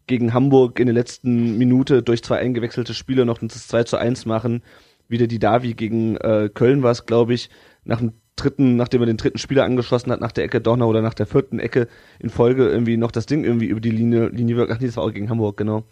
gegen 0.08 0.34
Hamburg 0.34 0.80
in 0.80 0.88
der 0.88 0.94
letzten 0.96 1.58
Minute 1.58 2.02
durch 2.02 2.24
zwei 2.24 2.40
eingewechselte 2.40 2.94
Spieler 2.94 3.26
noch 3.26 3.38
das 3.40 3.68
2 3.68 3.84
zu 3.84 3.98
1 3.98 4.26
machen. 4.26 4.64
Wieder 5.08 5.28
die 5.28 5.40
Davi 5.40 5.74
gegen 5.74 6.18
äh, 6.18 6.50
Köln 6.54 6.84
war 6.84 6.92
es, 6.92 7.06
glaube 7.06 7.34
ich, 7.34 7.50
nach 7.84 8.00
dem 8.00 8.14
dritten, 8.36 8.76
nachdem 8.76 9.02
er 9.02 9.08
den 9.08 9.18
dritten 9.18 9.38
Spieler 9.38 9.66
angeschossen 9.66 10.12
hat, 10.12 10.22
nach 10.22 10.32
der 10.32 10.46
Ecke 10.46 10.62
Donner 10.62 10.88
oder 10.88 11.02
nach 11.02 11.14
der 11.14 11.26
vierten 11.26 11.60
Ecke 11.60 11.88
in 12.20 12.30
Folge 12.30 12.68
irgendwie 12.68 12.98
noch 12.98 13.12
das 13.12 13.26
Ding 13.26 13.44
irgendwie 13.44 13.66
über 13.66 13.82
die 13.82 13.92
Linie, 13.92 14.30
Linie 14.30 14.58
wirkt. 14.58 14.72
Ach 14.72 14.80
nee, 14.80 14.88
das 14.88 14.98
war 14.98 15.04
auch 15.04 15.14
gegen 15.14 15.30
Hamburg, 15.30 15.58
genau. 15.58 15.84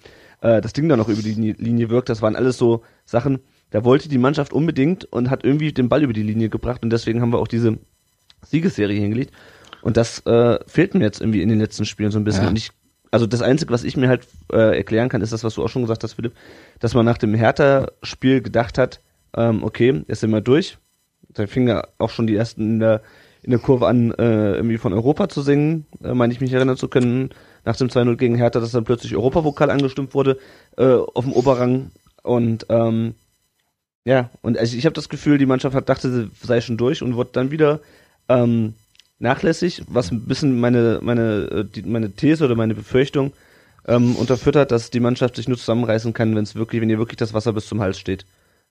Äh, 0.41 0.62
das 0.62 0.73
Ding 0.73 0.88
dann 0.88 0.99
noch 0.99 1.10
über 1.10 1.21
die 1.21 1.32
Linie, 1.34 1.56
Linie 1.58 1.89
wirkt. 1.89 2.10
Das 2.10 2.21
waren 2.21 2.36
alles 2.36 2.58
so 2.58 2.84
Sachen, 3.04 3.39
da 3.71 3.84
wollte 3.84 4.10
die 4.10 4.17
Mannschaft 4.17 4.54
unbedingt 4.54 5.06
und 5.06 5.30
hat 5.30 5.43
irgendwie 5.43 5.73
den 5.73 5.89
Ball 5.89 6.04
über 6.04 6.13
die 6.13 6.23
Linie 6.23 6.49
gebracht 6.49 6.84
und 6.84 6.91
deswegen 6.91 7.21
haben 7.21 7.34
wir 7.34 7.39
auch 7.39 7.47
diese 7.47 7.78
Siegesserie 8.43 8.99
hingelegt. 8.99 9.34
Und 9.82 9.97
das 9.97 10.25
äh, 10.25 10.60
fehlt 10.67 10.95
mir 10.95 11.04
jetzt 11.04 11.21
irgendwie 11.21 11.41
in 11.41 11.49
den 11.49 11.60
letzten 11.60 11.86
Spielen 11.86 12.12
so 12.12 12.19
ein 12.19 12.23
bisschen. 12.23 12.43
Ja. 12.43 12.49
Und 12.49 12.58
ich, 12.58 12.71
also 13.11 13.25
das 13.25 13.41
Einzige, 13.41 13.71
was 13.71 13.83
ich 13.83 13.97
mir 13.97 14.09
halt 14.09 14.27
äh, 14.51 14.77
erklären 14.77 15.09
kann, 15.09 15.21
ist 15.21 15.33
das, 15.33 15.43
was 15.43 15.55
du 15.55 15.63
auch 15.63 15.69
schon 15.69 15.83
gesagt 15.83 16.03
hast, 16.03 16.13
Philipp, 16.13 16.33
dass 16.79 16.93
man 16.93 17.05
nach 17.05 17.17
dem 17.17 17.33
Hertha-Spiel 17.33 18.41
gedacht 18.41 18.77
hat, 18.77 19.01
ähm, 19.35 19.63
okay, 19.63 20.03
jetzt 20.07 20.21
sind 20.21 20.31
wir 20.31 20.41
durch. 20.41 20.77
Da 21.29 21.47
fingen 21.47 21.67
ja 21.67 21.87
auch 21.97 22.09
schon 22.09 22.27
die 22.27 22.35
ersten 22.35 22.61
in 22.61 22.79
der, 22.79 23.01
in 23.41 23.51
der 23.51 23.59
Kurve 23.59 23.87
an, 23.87 24.11
äh, 24.11 24.55
irgendwie 24.55 24.77
von 24.77 24.93
Europa 24.93 25.29
zu 25.29 25.41
singen, 25.41 25.85
äh, 26.03 26.13
meine 26.13 26.33
ich 26.33 26.41
mich 26.41 26.53
erinnern 26.53 26.77
zu 26.77 26.87
können, 26.87 27.29
nach 27.65 27.75
dem 27.75 27.89
2-0 27.89 28.15
gegen 28.15 28.35
Hertha, 28.35 28.59
dass 28.59 28.71
dann 28.71 28.83
plötzlich 28.83 29.15
Europapokal 29.15 29.69
angestimmt 29.69 30.13
wurde 30.13 30.37
äh, 30.77 30.85
auf 30.85 31.25
dem 31.25 31.33
Oberrang. 31.33 31.91
Und 32.23 32.65
ähm, 32.69 33.15
ja, 34.05 34.29
und 34.41 34.57
also 34.57 34.77
ich 34.77 34.85
habe 34.85 34.93
das 34.93 35.09
Gefühl, 35.09 35.37
die 35.37 35.45
Mannschaft 35.45 35.75
hat 35.75 35.89
dachte, 35.89 36.11
sie 36.11 36.31
sei 36.41 36.61
schon 36.61 36.77
durch 36.77 37.01
und 37.01 37.15
wurde 37.15 37.31
dann 37.33 37.51
wieder 37.51 37.81
ähm, 38.29 38.75
nachlässig, 39.19 39.84
was 39.88 40.12
ein 40.12 40.25
bisschen 40.25 40.60
meine 40.60 40.99
meine 41.01 41.67
äh, 41.75 41.82
meine 41.86 42.12
These 42.12 42.45
oder 42.45 42.56
meine 42.56 42.75
Befürchtung 42.75 43.34
ähm, 43.88 44.15
unterfüttert, 44.15 44.71
dass 44.71 44.89
die 44.89 44.99
Mannschaft 44.99 45.36
sich 45.36 45.47
nur 45.47 45.58
zusammenreißen 45.58 46.13
kann, 46.13 46.36
wenn 46.36 46.43
es 46.43 46.56
wirklich, 46.56 46.82
wenn 46.82 46.89
ihr 46.89 46.97
wirklich 46.97 47.17
das 47.17 47.34
Wasser 47.34 47.54
bis 47.54 47.67
zum 47.67 47.82
Hals 47.82 47.99
steht. 47.99 48.25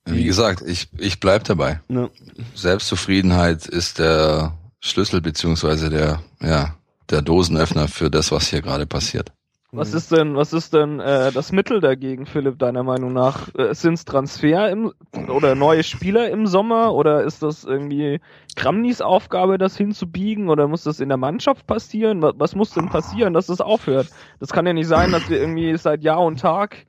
Wie 0.07 0.24
gesagt, 0.24 0.62
ich, 0.66 0.88
ich 0.98 1.18
bleib 1.18 1.44
dabei. 1.44 1.80
Ne? 1.88 2.11
Selbstzufriedenheit 2.54 3.66
ist 3.66 3.98
der 3.98 4.52
Schlüssel 4.80 5.22
beziehungsweise 5.22 5.88
der, 5.88 6.22
ja, 6.42 6.76
der 7.09 7.22
Dosenöffner 7.22 7.88
für 7.88 8.11
das, 8.11 8.30
was 8.30 8.48
hier 8.48 8.61
gerade 8.61 8.87
passiert. 8.87 9.33
Was 9.76 9.94
ist 9.94 10.12
denn, 10.12 10.37
was 10.37 10.52
ist 10.52 10.72
denn 10.72 11.00
äh, 11.00 11.32
das 11.32 11.52
Mittel 11.52 11.80
dagegen, 11.80 12.26
Philipp, 12.26 12.58
deiner 12.58 12.82
Meinung 12.82 13.12
nach? 13.12 13.48
Äh, 13.54 13.74
Sind 13.74 13.94
es 13.94 14.04
Transfer 14.04 14.70
im 14.70 14.92
oder 15.28 15.54
neue 15.54 15.82
Spieler 15.82 16.30
im 16.30 16.46
Sommer 16.46 16.94
oder 16.94 17.24
ist 17.24 17.42
das 17.42 17.64
irgendwie 17.64 18.20
Kramnis 18.56 19.00
Aufgabe, 19.00 19.58
das 19.58 19.76
hinzubiegen 19.76 20.48
oder 20.48 20.68
muss 20.68 20.84
das 20.84 21.00
in 21.00 21.08
der 21.08 21.18
Mannschaft 21.18 21.66
passieren? 21.66 22.22
Was, 22.22 22.34
was 22.37 22.54
muss 22.54 22.70
denn 22.70 22.88
passieren, 22.88 23.34
dass 23.34 23.48
es 23.48 23.60
aufhört? 23.60 24.08
Das 24.38 24.50
kann 24.50 24.66
ja 24.66 24.72
nicht 24.72 24.88
sein, 24.88 25.12
dass 25.12 25.28
wir 25.28 25.40
irgendwie 25.40 25.76
seit 25.76 26.02
Jahr 26.02 26.20
und 26.20 26.40
Tag 26.40 26.87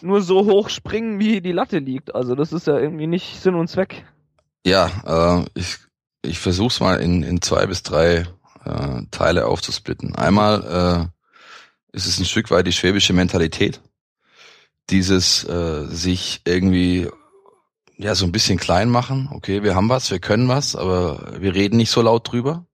nur 0.00 0.22
so 0.22 0.44
hoch 0.44 0.68
springen, 0.68 1.18
wie 1.18 1.40
die 1.40 1.52
Latte 1.52 1.78
liegt. 1.78 2.14
Also 2.14 2.34
das 2.34 2.52
ist 2.52 2.66
ja 2.66 2.78
irgendwie 2.78 3.06
nicht 3.06 3.40
Sinn 3.40 3.54
und 3.54 3.68
Zweck. 3.68 4.04
Ja, 4.64 5.40
äh, 5.40 5.44
ich, 5.54 5.78
ich 6.22 6.38
versuche 6.38 6.68
es 6.68 6.80
mal 6.80 7.00
in, 7.00 7.22
in 7.22 7.42
zwei 7.42 7.66
bis 7.66 7.82
drei 7.82 8.26
äh, 8.64 9.02
Teile 9.10 9.46
aufzusplitten. 9.46 10.14
Einmal 10.14 11.08
äh, 11.10 11.11
ist 11.92 12.06
es 12.06 12.18
ein 12.18 12.24
Stück 12.24 12.50
weit 12.50 12.66
die 12.66 12.72
schwäbische 12.72 13.12
Mentalität, 13.12 13.80
dieses 14.90 15.44
äh, 15.44 15.86
sich 15.86 16.40
irgendwie 16.44 17.08
ja 17.96 18.14
so 18.14 18.24
ein 18.24 18.32
bisschen 18.32 18.58
klein 18.58 18.88
machen. 18.88 19.28
Okay, 19.32 19.62
wir 19.62 19.74
haben 19.74 19.88
was, 19.88 20.10
wir 20.10 20.18
können 20.18 20.48
was, 20.48 20.74
aber 20.74 21.40
wir 21.40 21.54
reden 21.54 21.76
nicht 21.76 21.90
so 21.90 22.02
laut 22.02 22.30
drüber 22.30 22.66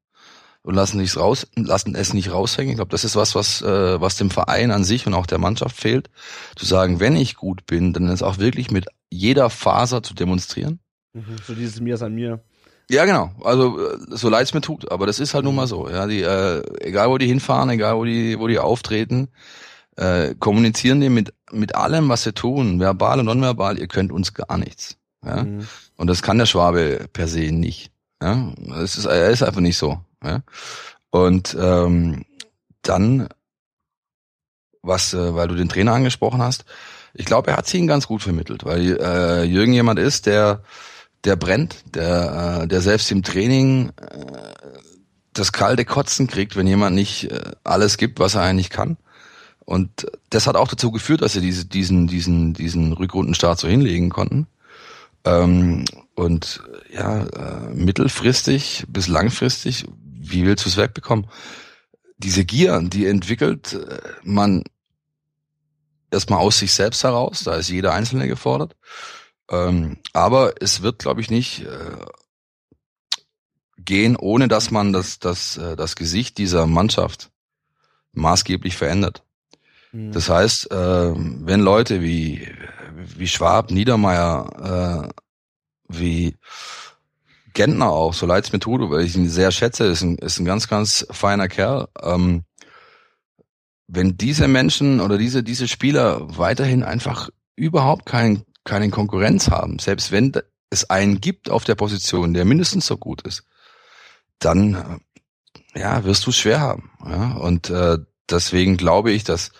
und 0.63 0.75
lassen 0.75 0.99
nichts 0.99 1.17
raus, 1.17 1.47
lassen 1.55 1.95
es 1.95 2.15
nicht 2.15 2.31
raushängen. 2.31 2.71
Ich 2.71 2.77
glaube, 2.77 2.91
das 2.91 3.05
ist 3.05 3.17
was, 3.17 3.35
was 3.35 3.63
äh, 3.63 4.01
was 4.01 4.17
dem 4.17 4.31
Verein 4.31 4.71
an 4.71 4.85
sich 4.85 5.07
und 5.07 5.15
auch 5.15 5.27
der 5.27 5.39
Mannschaft 5.39 5.77
fehlt, 5.77 6.11
zu 6.57 6.65
sagen, 6.65 7.01
wenn 7.01 7.17
ich 7.17 7.37
gut 7.37 7.67
bin, 7.67 7.93
dann 7.93 8.09
ist 8.09 8.23
auch 8.23 8.39
wirklich 8.39 8.71
mit 8.71 8.87
jeder 9.11 9.51
Faser 9.51 10.03
zu 10.03 10.15
demonstrieren. 10.15 10.81
So 11.47 11.55
dieses 11.55 11.81
Mir 11.81 11.95
ist 11.95 12.03
an 12.03 12.15
mir. 12.15 12.41
Ja, 12.91 13.05
genau. 13.05 13.31
Also 13.45 13.79
so 14.09 14.29
leid's 14.31 14.55
mir 14.55 14.61
tut, 14.63 14.91
aber 14.91 15.07
das 15.07 15.19
ist 15.21 15.35
halt 15.35 15.45
nun 15.45 15.55
mal 15.55 15.67
so. 15.67 15.89
Ja, 15.91 16.07
die, 16.07 16.23
äh, 16.23 16.63
egal 16.81 17.11
wo 17.11 17.19
die 17.19 17.27
hinfahren, 17.27 17.69
egal 17.71 17.97
wo 17.97 18.05
die, 18.05 18.39
wo 18.39 18.47
die 18.47 18.59
auftreten, 18.59 19.29
äh, 19.97 20.35
kommunizieren 20.39 21.01
die 21.01 21.11
mit 21.11 21.35
mit 21.53 21.75
allem, 21.75 22.09
was 22.09 22.23
sie 22.23 22.33
tun, 22.33 22.81
verbal 22.81 23.21
und 23.21 23.27
nonverbal. 23.27 23.79
Ihr 23.79 23.89
könnt 23.89 24.11
uns 24.13 24.33
gar 24.35 24.57
nichts. 24.59 24.97
Ja, 25.25 25.43
Mhm. 25.45 25.67
und 25.97 26.07
das 26.07 26.23
kann 26.23 26.39
der 26.39 26.47
Schwabe 26.47 27.07
per 27.13 27.29
se 27.29 27.53
nicht. 27.53 27.91
Ja, 28.23 28.53
es 28.83 28.97
ist, 28.97 29.05
er 29.07 29.31
ist 29.31 29.43
einfach 29.43 29.61
nicht 29.61 29.77
so. 29.79 30.01
Ja, 30.25 30.41
und 31.11 31.57
ähm, 31.61 32.25
dann, 32.83 33.29
was, 34.83 35.13
äh, 35.15 35.35
weil 35.35 35.49
du 35.49 35.55
den 35.57 35.69
Trainer 35.69 35.93
angesprochen 35.93 36.41
hast, 36.43 36.65
ich 37.15 37.25
glaube, 37.27 37.51
er 37.51 37.57
hat 37.57 37.67
sie 37.67 37.79
ihn 37.79 37.87
ganz 37.87 38.07
gut 38.07 38.23
vermittelt, 38.23 38.65
weil 38.65 38.97
äh, 39.01 39.43
Jürgen 39.45 39.73
jemand 39.73 39.99
ist, 39.99 40.27
der 40.27 40.63
der 41.25 41.37
brennt, 41.37 41.77
der, 41.95 42.63
äh, 42.63 42.69
der 42.69 42.81
selbst 42.81 43.11
im 43.11 43.23
Training 43.23 43.91
äh, 43.97 44.25
das 45.33 45.53
kalte 45.53 45.85
Kotzen 45.85 46.27
kriegt, 46.27 46.57
wenn 46.57 46.67
jemand 46.67 46.95
nicht 46.95 47.31
äh, 47.31 47.53
alles 47.65 47.97
gibt, 47.97 48.19
was 48.19 48.35
er 48.35 48.43
eigentlich 48.43 48.71
kann. 48.71 48.97
Und 49.65 50.07
das 50.31 50.47
hat 50.47 50.57
auch 50.57 50.69
dazu 50.69 50.91
geführt, 50.91 51.21
dass 51.21 51.35
sie 51.35 51.41
diese, 51.41 51.67
diesen, 51.67 52.07
diesen, 52.07 52.55
diesen 52.55 52.93
Rückrundenstart 52.93 53.59
so 53.59 53.69
hinlegen 53.69 54.09
konnten. 54.09 54.47
Ähm, 55.25 55.85
und 56.15 56.63
ja, 56.91 57.25
äh, 57.25 57.75
mittelfristig 57.75 58.85
bis 58.89 59.09
langfristig, 59.09 59.85
wie 60.03 60.47
willst 60.47 60.65
du 60.65 60.71
es 60.71 60.77
wegbekommen? 60.77 61.27
Diese 62.17 62.45
Gier, 62.45 62.81
die 62.83 63.07
entwickelt 63.07 63.75
äh, 63.75 63.99
man 64.23 64.65
erstmal 66.11 66.41
aus 66.41 66.59
sich 66.59 66.73
selbst 66.73 67.05
heraus, 67.05 67.45
da 67.45 67.57
ist 67.57 67.69
jeder 67.69 67.93
Einzelne 67.93 68.27
gefordert. 68.27 68.75
Ähm, 69.51 69.99
aber 70.13 70.55
es 70.61 70.83
wird, 70.83 70.99
glaube 70.99 71.21
ich, 71.21 71.31
nicht 71.31 71.65
äh, 71.65 72.05
gehen, 73.79 74.17
ohne 74.17 74.49
dass 74.49 74.71
man 74.71 74.93
das, 74.93 75.19
das, 75.19 75.57
äh, 75.57 75.77
das 75.77 75.97
Gesicht 75.97 76.39
dieser 76.39 76.67
Mannschaft 76.67 77.31
maßgeblich 78.13 78.77
verändert. 78.77 79.23
Mhm. 79.93 80.13
Das 80.13 80.29
heißt, 80.29 80.71
äh, 80.71 81.15
wenn 81.15 81.61
Leute 81.61 82.03
wie, 82.03 82.49
wie 82.95 83.29
Schwab, 83.29 83.71
Niedermeyer, 83.71 85.09
äh, 85.09 85.13
wie 85.89 86.37
Gentner 87.55 87.91
auch, 87.91 88.15
so 88.15 88.27
leid's 88.27 88.53
mir 88.53 88.61
tut, 88.61 88.89
weil 88.91 89.05
ich 89.05 89.17
ihn 89.17 89.29
sehr 89.29 89.51
schätze, 89.51 89.85
ist 89.87 90.03
ein, 90.03 90.17
ist 90.19 90.39
ein 90.39 90.45
ganz, 90.45 90.69
ganz 90.69 91.07
feiner 91.11 91.49
Kerl. 91.49 91.89
Ähm, 92.03 92.45
wenn 93.87 94.19
diese 94.19 94.49
Menschen 94.49 95.01
oder 95.01 95.17
diese, 95.17 95.43
diese 95.43 95.67
Spieler 95.67 96.37
weiterhin 96.37 96.83
einfach 96.83 97.31
überhaupt 97.57 98.07
kein, 98.07 98.45
keine 98.69 98.91
Konkurrenz 98.91 99.51
haben, 99.51 99.79
selbst 99.79 100.13
wenn 100.13 100.33
es 100.71 100.89
einen 100.91 101.21
gibt 101.21 101.51
auf 101.51 101.65
der 101.65 101.75
Position, 101.75 102.35
der 102.35 102.45
mindestens 102.45 102.87
so 102.87 102.97
gut 102.97 103.23
ist, 103.23 103.45
dann 104.39 105.01
äh, 105.75 105.81
ja, 105.81 106.05
wirst 106.05 106.27
du 106.27 106.31
es 106.31 106.37
schwer 106.37 106.61
haben. 106.61 106.91
Ja? 107.05 107.33
Und 107.33 107.71
äh, 107.71 107.99
deswegen 108.31 108.77
glaube 108.77 109.11
ich, 109.11 109.25
dass 109.25 109.51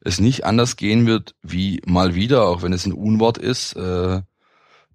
es 0.00 0.20
nicht 0.20 0.44
anders 0.44 0.76
gehen 0.76 1.06
wird, 1.06 1.34
wie 1.42 1.82
mal 1.84 2.14
wieder, 2.14 2.46
auch 2.46 2.62
wenn 2.62 2.72
es 2.72 2.86
ein 2.86 2.92
Unwort 2.92 3.38
ist, 3.38 3.74
äh, 3.74 4.22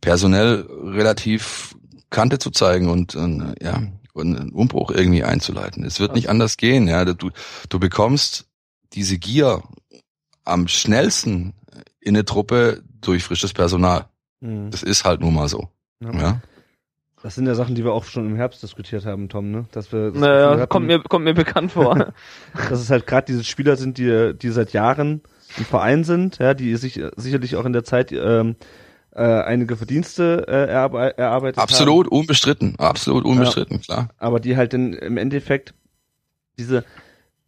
personell 0.02 0.68
relativ 0.84 1.76
Kante 2.10 2.40
zu 2.40 2.52
zeigen 2.52 2.90
und, 2.90 3.16
und 3.16 3.56
ja 3.62 3.82
und 4.14 4.36
einen 4.36 4.52
Umbruch 4.52 4.92
irgendwie 4.92 5.24
einzuleiten. 5.24 5.84
Es 5.84 6.00
wird 6.00 6.16
nicht 6.16 6.30
anders 6.30 6.58
gehen. 6.58 6.88
Ja, 6.88 7.06
du 7.06 7.32
du 7.70 7.80
bekommst 7.80 8.48
diese 8.94 9.18
Gier 9.18 9.64
am 10.44 10.68
schnellsten 10.68 11.54
in 12.00 12.16
eine 12.16 12.26
Truppe 12.26 12.84
durch 13.02 13.24
frisches 13.24 13.54
Personal. 13.54 14.06
Mhm. 14.42 14.72
Das 14.72 14.84
ist 14.84 15.06
halt 15.06 15.22
nun 15.22 15.34
mal 15.34 15.48
so. 15.48 15.70
Ja. 16.02 16.12
Ja. 16.14 16.42
Das 17.22 17.36
sind 17.36 17.48
ja 17.48 17.56
Sachen, 17.56 17.76
die 17.76 17.84
wir 17.84 17.92
auch 17.92 18.06
schon 18.06 18.28
im 18.28 18.36
Herbst 18.38 18.64
diskutiert 18.64 19.06
haben, 19.06 19.28
Tom, 19.28 19.52
ne? 19.52 19.66
Dass 19.74 19.92
wir, 19.92 20.12
das 20.12 20.22
Naja, 20.22 20.52
hatten, 20.52 20.70
kommt 20.70 20.88
mir, 20.88 21.02
kommt 21.02 21.26
mir 21.26 21.34
bekannt 21.34 21.74
vor. 21.74 21.96
dass 22.54 22.80
es 22.80 22.90
halt 22.90 23.08
gerade 23.08 23.26
diese 23.26 23.44
Spieler 23.44 23.76
sind, 23.76 23.98
die, 23.98 24.34
die 24.34 24.50
seit 24.50 24.72
Jahren 24.72 25.22
im 25.58 25.66
Verein 25.66 26.06
sind, 26.06 26.38
ja, 26.38 26.54
die 26.54 26.76
sich 26.78 27.02
sicherlich 27.18 27.58
auch 27.58 27.66
in 27.66 27.74
der 27.74 27.84
Zeit 27.84 28.14
ähm, 28.14 28.56
äh, 29.12 29.24
einige 29.24 29.76
Verdienste 29.76 30.46
äh, 30.48 30.70
erarbe 30.72 31.18
erarbeitet 31.18 31.58
haben. 31.58 31.64
Absolut 31.64 32.08
unbestritten, 32.08 32.76
absolut 32.78 33.26
unbestritten, 33.26 33.82
klar. 33.82 34.10
aber 34.18 34.40
die 34.40 34.56
halt 34.56 34.74
dann 34.74 34.94
im 34.94 35.18
Endeffekt 35.18 35.74
diese 36.58 36.86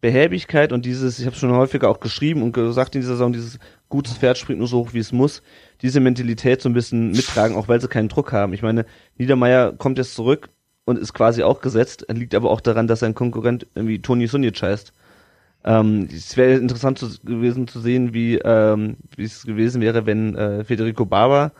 Behäbigkeit 0.01 0.73
und 0.73 0.85
dieses, 0.85 1.19
ich 1.19 1.25
habe 1.27 1.35
schon 1.35 1.51
häufiger 1.51 1.89
auch 1.89 1.99
geschrieben 1.99 2.41
und 2.41 2.53
gesagt 2.53 2.95
in 2.95 3.01
dieser 3.01 3.13
Saison, 3.13 3.31
dieses 3.31 3.59
gutes 3.87 4.17
Pferd 4.17 4.37
springt 4.37 4.59
nur 4.59 4.67
so 4.67 4.79
hoch, 4.79 4.93
wie 4.93 4.99
es 4.99 5.11
muss, 5.11 5.43
diese 5.81 5.99
Mentalität 5.99 6.61
so 6.61 6.69
ein 6.69 6.73
bisschen 6.73 7.11
mittragen, 7.11 7.55
auch 7.55 7.67
weil 7.67 7.79
sie 7.79 7.87
keinen 7.87 8.09
Druck 8.09 8.33
haben. 8.33 8.53
Ich 8.53 8.63
meine, 8.63 8.85
Niedermeyer 9.17 9.73
kommt 9.73 9.99
jetzt 9.99 10.15
zurück 10.15 10.49
und 10.85 10.97
ist 10.97 11.13
quasi 11.13 11.43
auch 11.43 11.61
gesetzt, 11.61 12.05
liegt 12.09 12.33
aber 12.33 12.49
auch 12.49 12.61
daran, 12.61 12.87
dass 12.87 12.99
sein 12.99 13.13
Konkurrent 13.13 13.67
irgendwie 13.75 14.01
Toni 14.01 14.27
Sunic 14.27 14.61
heißt. 14.61 14.91
Ähm, 15.63 16.09
es 16.11 16.35
wäre 16.37 16.53
interessant 16.53 16.97
zu, 16.97 17.07
gewesen 17.23 17.67
zu 17.67 17.79
sehen, 17.79 18.13
wie 18.13 18.37
ähm, 18.37 18.97
es 19.17 19.45
gewesen 19.45 19.81
wäre, 19.81 20.07
wenn 20.07 20.35
äh, 20.35 20.63
Federico 20.63 21.05
Barber 21.05 21.51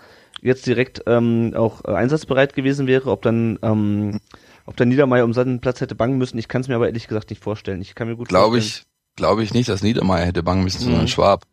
jetzt 0.42 0.66
direkt 0.66 1.04
ähm, 1.06 1.54
auch 1.56 1.86
äh, 1.86 1.92
einsatzbereit 1.92 2.56
gewesen 2.56 2.88
wäre, 2.88 3.12
ob 3.12 3.22
dann 3.22 3.60
ähm, 3.62 4.20
ob 4.66 4.78
der 4.78 4.86
Niedermeyer 4.86 5.26
um 5.26 5.34
seinen 5.34 5.60
Platz 5.60 5.82
hätte 5.82 5.96
bangen 5.96 6.18
müssen. 6.18 6.38
Ich 6.38 6.48
kann 6.48 6.62
es 6.62 6.68
mir 6.68 6.76
aber 6.76 6.88
ehrlich 6.88 7.08
gesagt 7.08 7.30
nicht 7.30 7.44
vorstellen. 7.44 7.82
Ich 7.82 7.96
kann 7.96 8.08
mir 8.08 8.16
gut 8.16 8.28
Glaube 8.28 8.58
ich, 8.58 8.84
glaube 9.16 9.44
ich 9.44 9.54
nicht, 9.54 9.70
dass 9.70 9.84
Niedermeyer 9.84 10.26
hätte 10.26 10.44
bangen 10.44 10.64
müssen, 10.64 10.82
sondern 10.82 11.04
Mhm. 11.04 11.08
Schwab. 11.08 11.46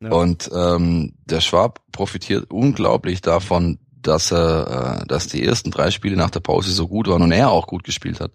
Ja. 0.00 0.10
Und 0.10 0.50
ähm, 0.54 1.14
der 1.24 1.40
Schwab 1.40 1.80
profitiert 1.92 2.50
unglaublich 2.50 3.20
davon, 3.20 3.78
dass 4.00 4.30
er, 4.30 5.00
äh, 5.02 5.06
dass 5.06 5.26
die 5.26 5.44
ersten 5.44 5.70
drei 5.70 5.90
Spiele 5.90 6.16
nach 6.16 6.30
der 6.30 6.40
Pause 6.40 6.70
so 6.70 6.86
gut 6.88 7.08
waren 7.08 7.22
und 7.22 7.32
er 7.32 7.50
auch 7.50 7.66
gut 7.66 7.84
gespielt 7.84 8.20
hat. 8.20 8.32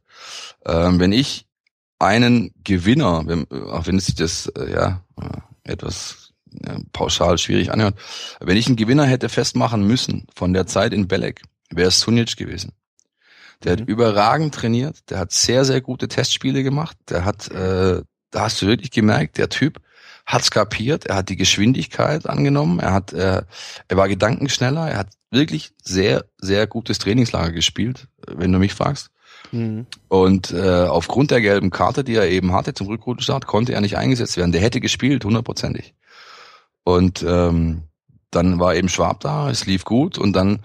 Ähm, 0.66 1.00
wenn 1.00 1.12
ich 1.12 1.46
einen 2.00 2.54
Gewinner, 2.64 3.24
wenn, 3.26 3.50
auch 3.50 3.88
wenn 3.88 3.98
es 3.98 4.08
sich 4.08 4.16
das 4.16 4.48
äh, 4.48 4.72
ja 4.72 5.04
äh, 5.20 5.72
etwas 5.72 6.34
ja, 6.66 6.78
pauschal 6.92 7.38
schwierig 7.38 7.72
anhört, 7.72 7.96
wenn 8.42 8.58
ich 8.58 8.68
einen 8.68 8.76
Gewinner 8.76 9.06
hätte 9.06 9.30
festmachen 9.30 9.88
müssen 9.88 10.28
von 10.36 10.54
der 10.54 10.68
Zeit 10.68 10.94
in 10.94 11.08
Belek, 11.08 11.42
wäre 11.70 11.88
es 11.88 12.00
Sunic 12.02 12.36
gewesen. 12.36 12.74
Der 13.64 13.76
Mhm. 13.76 13.82
hat 13.82 13.88
überragend 13.88 14.55
trainiert, 14.55 15.09
der 15.09 15.20
hat 15.20 15.32
sehr, 15.32 15.66
sehr 15.66 15.82
gute 15.82 16.07
Testspiele 16.07 16.64
gemacht, 16.64 16.97
der 17.09 17.26
hat, 17.26 17.49
äh, 17.51 18.01
da 18.32 18.41
hast 18.41 18.61
du 18.61 18.68
wirklich 18.68 18.91
gemerkt, 18.91 19.38
der 19.38 19.49
Typ 19.49 19.80
hat's 20.26 20.51
kapiert, 20.51 21.05
er 21.05 21.16
hat 21.18 21.30
die 21.30 21.36
Geschwindigkeit 21.36 22.28
angenommen, 22.28 22.80
er 22.80 22.93
hat, 22.93 23.14
äh, 23.14 23.43
er 23.88 23.97
war 23.97 24.07
gedankenschneller, 24.07 24.89
er 24.89 24.97
hat 24.99 25.09
wirklich 25.32 25.72
sehr, 25.84 26.26
sehr 26.38 26.68
gutes 26.68 26.99
Trainingslager 26.99 27.51
gespielt, 27.51 28.07
wenn 28.28 28.51
du 28.51 28.59
mich 28.59 28.74
fragst. 28.74 29.09
Mhm. 29.51 29.86
Und 30.07 30.51
äh, 30.51 30.86
aufgrund 30.86 31.32
der 31.32 31.41
gelben 31.41 31.70
Karte, 31.72 32.03
die 32.03 32.16
er 32.16 32.30
eben 32.30 32.53
hatte 32.53 32.74
zum 32.74 32.88
Rückrundenstart, 32.88 33.47
konnte 33.47 33.74
er 33.74 33.82
nicht 33.82 33.97
eingesetzt 33.97 34.38
werden. 34.38 34.51
Der 34.51 34.61
hätte 34.61 34.80
gespielt, 34.80 35.26
hundertprozentig. 35.26 35.93
Und 36.84 37.24
ähm, 37.24 37.84
dann 38.32 38.59
war 38.59 38.76
eben 38.76 38.89
Schwab 38.89 39.20
da, 39.20 39.49
es 39.49 39.66
lief 39.66 39.84
gut 39.86 40.18
und 40.18 40.34
dann 40.34 40.59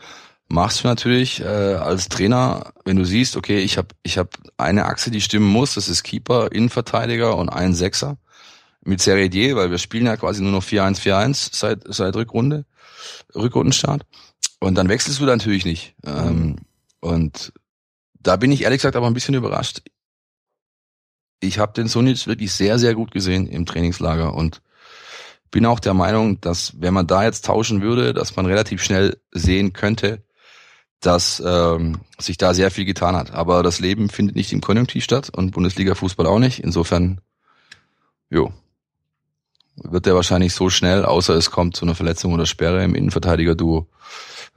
machst 0.48 0.82
du 0.82 0.88
natürlich 0.88 1.40
äh, 1.40 1.44
als 1.44 2.08
Trainer, 2.08 2.72
wenn 2.84 2.96
du 2.96 3.04
siehst, 3.04 3.36
okay, 3.36 3.58
ich 3.58 3.76
habe 3.76 3.88
ich 4.02 4.18
hab 4.18 4.36
eine 4.56 4.86
Achse, 4.86 5.10
die 5.10 5.20
stimmen 5.20 5.48
muss, 5.48 5.74
das 5.74 5.88
ist 5.88 6.02
Keeper, 6.02 6.52
Innenverteidiger 6.52 7.36
und 7.36 7.50
ein 7.50 7.74
Sechser 7.74 8.16
mit 8.82 9.00
Seredier, 9.00 9.56
weil 9.56 9.70
wir 9.70 9.78
spielen 9.78 10.06
ja 10.06 10.16
quasi 10.16 10.42
nur 10.42 10.52
noch 10.52 10.64
4-1-4-1 10.64 11.50
seit, 11.52 11.82
seit 11.86 12.16
Rückrunde, 12.16 12.64
Rückrundenstart. 13.34 14.06
Und 14.60 14.74
dann 14.74 14.88
wechselst 14.88 15.20
du 15.20 15.24
natürlich 15.24 15.64
nicht. 15.64 15.94
Ähm, 16.04 16.56
und 17.00 17.52
da 18.18 18.36
bin 18.36 18.50
ich 18.50 18.62
ehrlich 18.62 18.78
gesagt 18.78 18.96
aber 18.96 19.06
ein 19.06 19.14
bisschen 19.14 19.34
überrascht. 19.34 19.82
Ich 21.40 21.58
habe 21.58 21.72
den 21.74 21.86
Sunic 21.86 22.26
wirklich 22.26 22.52
sehr, 22.52 22.78
sehr 22.78 22.94
gut 22.94 23.12
gesehen 23.12 23.46
im 23.46 23.66
Trainingslager 23.66 24.34
und 24.34 24.62
bin 25.50 25.66
auch 25.66 25.80
der 25.80 25.94
Meinung, 25.94 26.40
dass 26.40 26.80
wenn 26.80 26.94
man 26.94 27.06
da 27.06 27.24
jetzt 27.24 27.44
tauschen 27.44 27.80
würde, 27.80 28.12
dass 28.12 28.36
man 28.36 28.46
relativ 28.46 28.82
schnell 28.82 29.18
sehen 29.30 29.72
könnte, 29.72 30.22
dass 31.00 31.42
ähm, 31.44 31.98
sich 32.18 32.38
da 32.38 32.54
sehr 32.54 32.70
viel 32.70 32.84
getan 32.84 33.14
hat. 33.16 33.32
Aber 33.32 33.62
das 33.62 33.78
Leben 33.80 34.08
findet 34.08 34.36
nicht 34.36 34.52
im 34.52 34.60
Konjunktiv 34.60 35.04
statt 35.04 35.30
und 35.34 35.52
Bundesliga-Fußball 35.52 36.26
auch 36.26 36.38
nicht. 36.40 36.60
Insofern, 36.60 37.20
jo, 38.30 38.52
wird 39.76 40.06
der 40.06 40.14
wahrscheinlich 40.14 40.54
so 40.54 40.70
schnell, 40.70 41.04
außer 41.04 41.34
es 41.34 41.50
kommt 41.50 41.76
zu 41.76 41.84
einer 41.84 41.94
Verletzung 41.94 42.32
oder 42.32 42.46
Sperre 42.46 42.82
im 42.82 42.94
Innenverteidiger-Duo, 42.94 43.86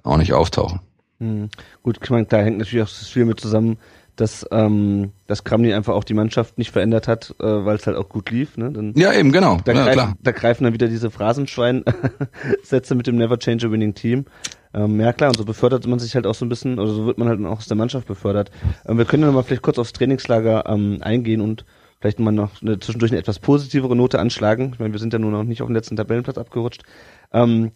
auch 0.04 0.18
nicht 0.18 0.34
auftauchen. 0.34 0.80
Mhm. 1.20 1.50
Gut, 1.84 2.00
ich 2.02 2.10
meine, 2.10 2.26
da 2.26 2.38
hängt 2.40 2.58
natürlich 2.58 2.84
auch 2.84 2.90
viel 2.90 3.26
mit 3.26 3.40
zusammen, 3.40 3.78
dass, 4.16 4.46
ähm, 4.52 5.12
dass 5.28 5.44
Kramny 5.44 5.74
einfach 5.74 5.94
auch 5.94 6.04
die 6.04 6.14
Mannschaft 6.14 6.58
nicht 6.58 6.72
verändert 6.72 7.08
hat, 7.08 7.36
äh, 7.40 7.44
weil 7.44 7.76
es 7.78 7.88
halt 7.88 7.98
auch 7.98 8.10
gut 8.10 8.30
lief. 8.32 8.58
Ne? 8.58 8.72
Dann, 8.72 8.94
Ja, 8.96 9.14
eben, 9.14 9.32
genau. 9.32 9.60
da, 9.64 9.72
ja, 9.74 9.84
greifen, 9.84 9.94
klar. 9.94 10.18
da 10.22 10.32
greifen 10.32 10.64
dann 10.64 10.74
wieder 10.74 10.88
diese 10.88 11.12
Phrasenschwein-Sätze 11.12 12.96
mit 12.96 13.08
dem 13.08 13.16
Never 13.18 13.38
Change 13.40 13.68
a 13.68 13.72
Winning 13.72 13.94
Team. 13.94 14.26
Ähm, 14.74 15.00
ja 15.00 15.14
klar, 15.14 15.30
und 15.30 15.38
so 15.38 15.46
befördert 15.46 15.86
man 15.88 16.00
sich 16.00 16.16
halt 16.16 16.26
auch 16.26 16.36
so 16.36 16.46
ein 16.46 16.50
bisschen, 16.50 16.80
oder 16.80 16.92
so 16.92 17.06
wird 17.06 17.18
man 17.18 17.28
halt 17.28 17.44
auch 17.46 17.58
aus 17.58 17.68
der 17.68 17.78
Mannschaft 17.78 18.08
befördert. 18.08 18.52
Ähm, 18.86 18.98
wir 18.98 19.06
können 19.06 19.24
ja 19.24 19.28
noch 19.28 19.36
mal 19.36 19.44
vielleicht 19.44 19.64
kurz 19.64 19.80
aufs 19.80 19.94
Trainingslager 19.94 20.66
ähm, 20.68 21.00
eingehen 21.02 21.42
und 21.42 21.66
vielleicht 22.00 22.20
mal 22.20 22.32
noch 22.32 22.62
eine, 22.62 22.80
zwischendurch 22.80 23.12
eine 23.12 23.20
etwas 23.20 23.40
positivere 23.40 23.96
Note 23.96 24.20
anschlagen. 24.20 24.72
Ich 24.74 24.80
meine, 24.80 24.94
wir 24.94 25.00
sind 25.00 25.14
ja 25.14 25.20
nur 25.20 25.32
noch 25.32 25.44
nicht 25.44 25.62
auf 25.62 25.68
den 25.68 25.76
letzten 25.76 25.96
Tabellenplatz 25.96 26.38
abgerutscht. 26.38 26.84
Ähm, 27.32 27.72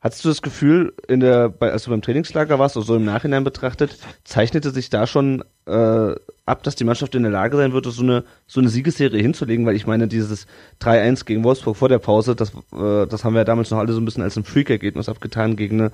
Hattest 0.00 0.24
du 0.24 0.28
das 0.28 0.42
Gefühl, 0.42 0.94
in 1.08 1.18
der, 1.18 1.48
bei, 1.48 1.72
als 1.72 1.82
du 1.82 1.90
beim 1.90 2.02
Trainingslager 2.02 2.60
warst, 2.60 2.76
oder 2.76 2.86
so 2.86 2.94
im 2.94 3.04
Nachhinein 3.04 3.42
betrachtet, 3.42 3.98
zeichnete 4.22 4.70
sich 4.70 4.90
da 4.90 5.08
schon 5.08 5.42
äh, 5.66 6.14
ab, 6.46 6.62
dass 6.62 6.76
die 6.76 6.84
Mannschaft 6.84 7.16
in 7.16 7.24
der 7.24 7.32
Lage 7.32 7.56
sein 7.56 7.72
würde, 7.72 7.90
so 7.90 8.04
eine, 8.04 8.22
so 8.46 8.60
eine 8.60 8.68
Siegesserie 8.68 9.20
hinzulegen? 9.20 9.66
Weil 9.66 9.74
ich 9.74 9.88
meine, 9.88 10.06
dieses 10.06 10.46
3-1 10.80 11.24
gegen 11.24 11.42
Wolfsburg 11.42 11.76
vor 11.76 11.88
der 11.88 11.98
Pause, 11.98 12.36
das, 12.36 12.52
äh, 12.72 13.08
das 13.08 13.24
haben 13.24 13.34
wir 13.34 13.40
ja 13.40 13.44
damals 13.44 13.72
noch 13.72 13.78
alle 13.78 13.92
so 13.92 14.00
ein 14.00 14.04
bisschen 14.04 14.22
als 14.22 14.36
ein 14.36 14.44
Freak-Ergebnis 14.44 15.08
abgetan 15.08 15.56
gegen 15.56 15.80
eine 15.80 15.90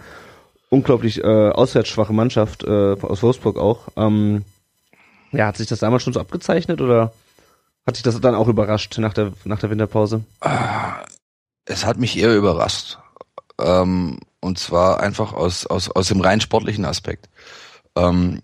unglaublich 0.70 1.22
äh, 1.22 1.50
auswärtsschwache 1.50 2.12
Mannschaft 2.12 2.64
äh, 2.64 2.96
aus 3.00 3.22
Wolfsburg 3.22 3.58
auch. 3.58 3.88
Ähm, 3.96 4.44
ja, 5.32 5.46
hat 5.46 5.56
sich 5.56 5.66
das 5.66 5.80
damals 5.80 6.02
schon 6.02 6.12
so 6.12 6.20
abgezeichnet 6.20 6.80
oder 6.80 7.12
hat 7.86 7.96
sich 7.96 8.02
das 8.02 8.20
dann 8.20 8.34
auch 8.34 8.48
überrascht 8.48 8.98
nach 8.98 9.12
der, 9.12 9.32
nach 9.44 9.58
der 9.58 9.70
Winterpause? 9.70 10.24
Es 11.66 11.84
hat 11.84 11.98
mich 11.98 12.18
eher 12.18 12.34
überrascht. 12.34 12.98
Ähm, 13.60 14.20
und 14.40 14.58
zwar 14.58 15.00
einfach 15.00 15.32
aus, 15.32 15.66
aus, 15.66 15.90
aus 15.90 16.08
dem 16.08 16.20
rein 16.20 16.40
sportlichen 16.40 16.84
Aspekt. 16.84 17.28
Ähm, 17.96 18.42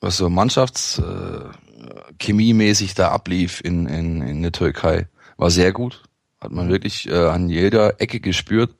was 0.00 0.16
so 0.16 0.30
Mannschaftschemiemäßig 0.30 2.92
äh, 2.92 2.94
da 2.94 3.10
ablief 3.10 3.60
in, 3.62 3.86
in, 3.86 4.22
in 4.22 4.42
der 4.42 4.52
Türkei, 4.52 5.08
war 5.36 5.50
sehr 5.50 5.72
gut. 5.72 6.04
Hat 6.40 6.52
man 6.52 6.70
wirklich 6.70 7.08
äh, 7.08 7.26
an 7.26 7.50
jeder 7.50 8.00
Ecke 8.00 8.20
gespürt. 8.20 8.74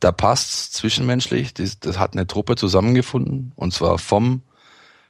Da 0.00 0.12
passt's 0.12 0.72
zwischenmenschlich. 0.72 1.54
Das, 1.54 1.80
das 1.80 1.98
hat 1.98 2.14
eine 2.14 2.26
Truppe 2.26 2.56
zusammengefunden. 2.56 3.52
Und 3.56 3.72
zwar 3.72 3.98
vom 3.98 4.42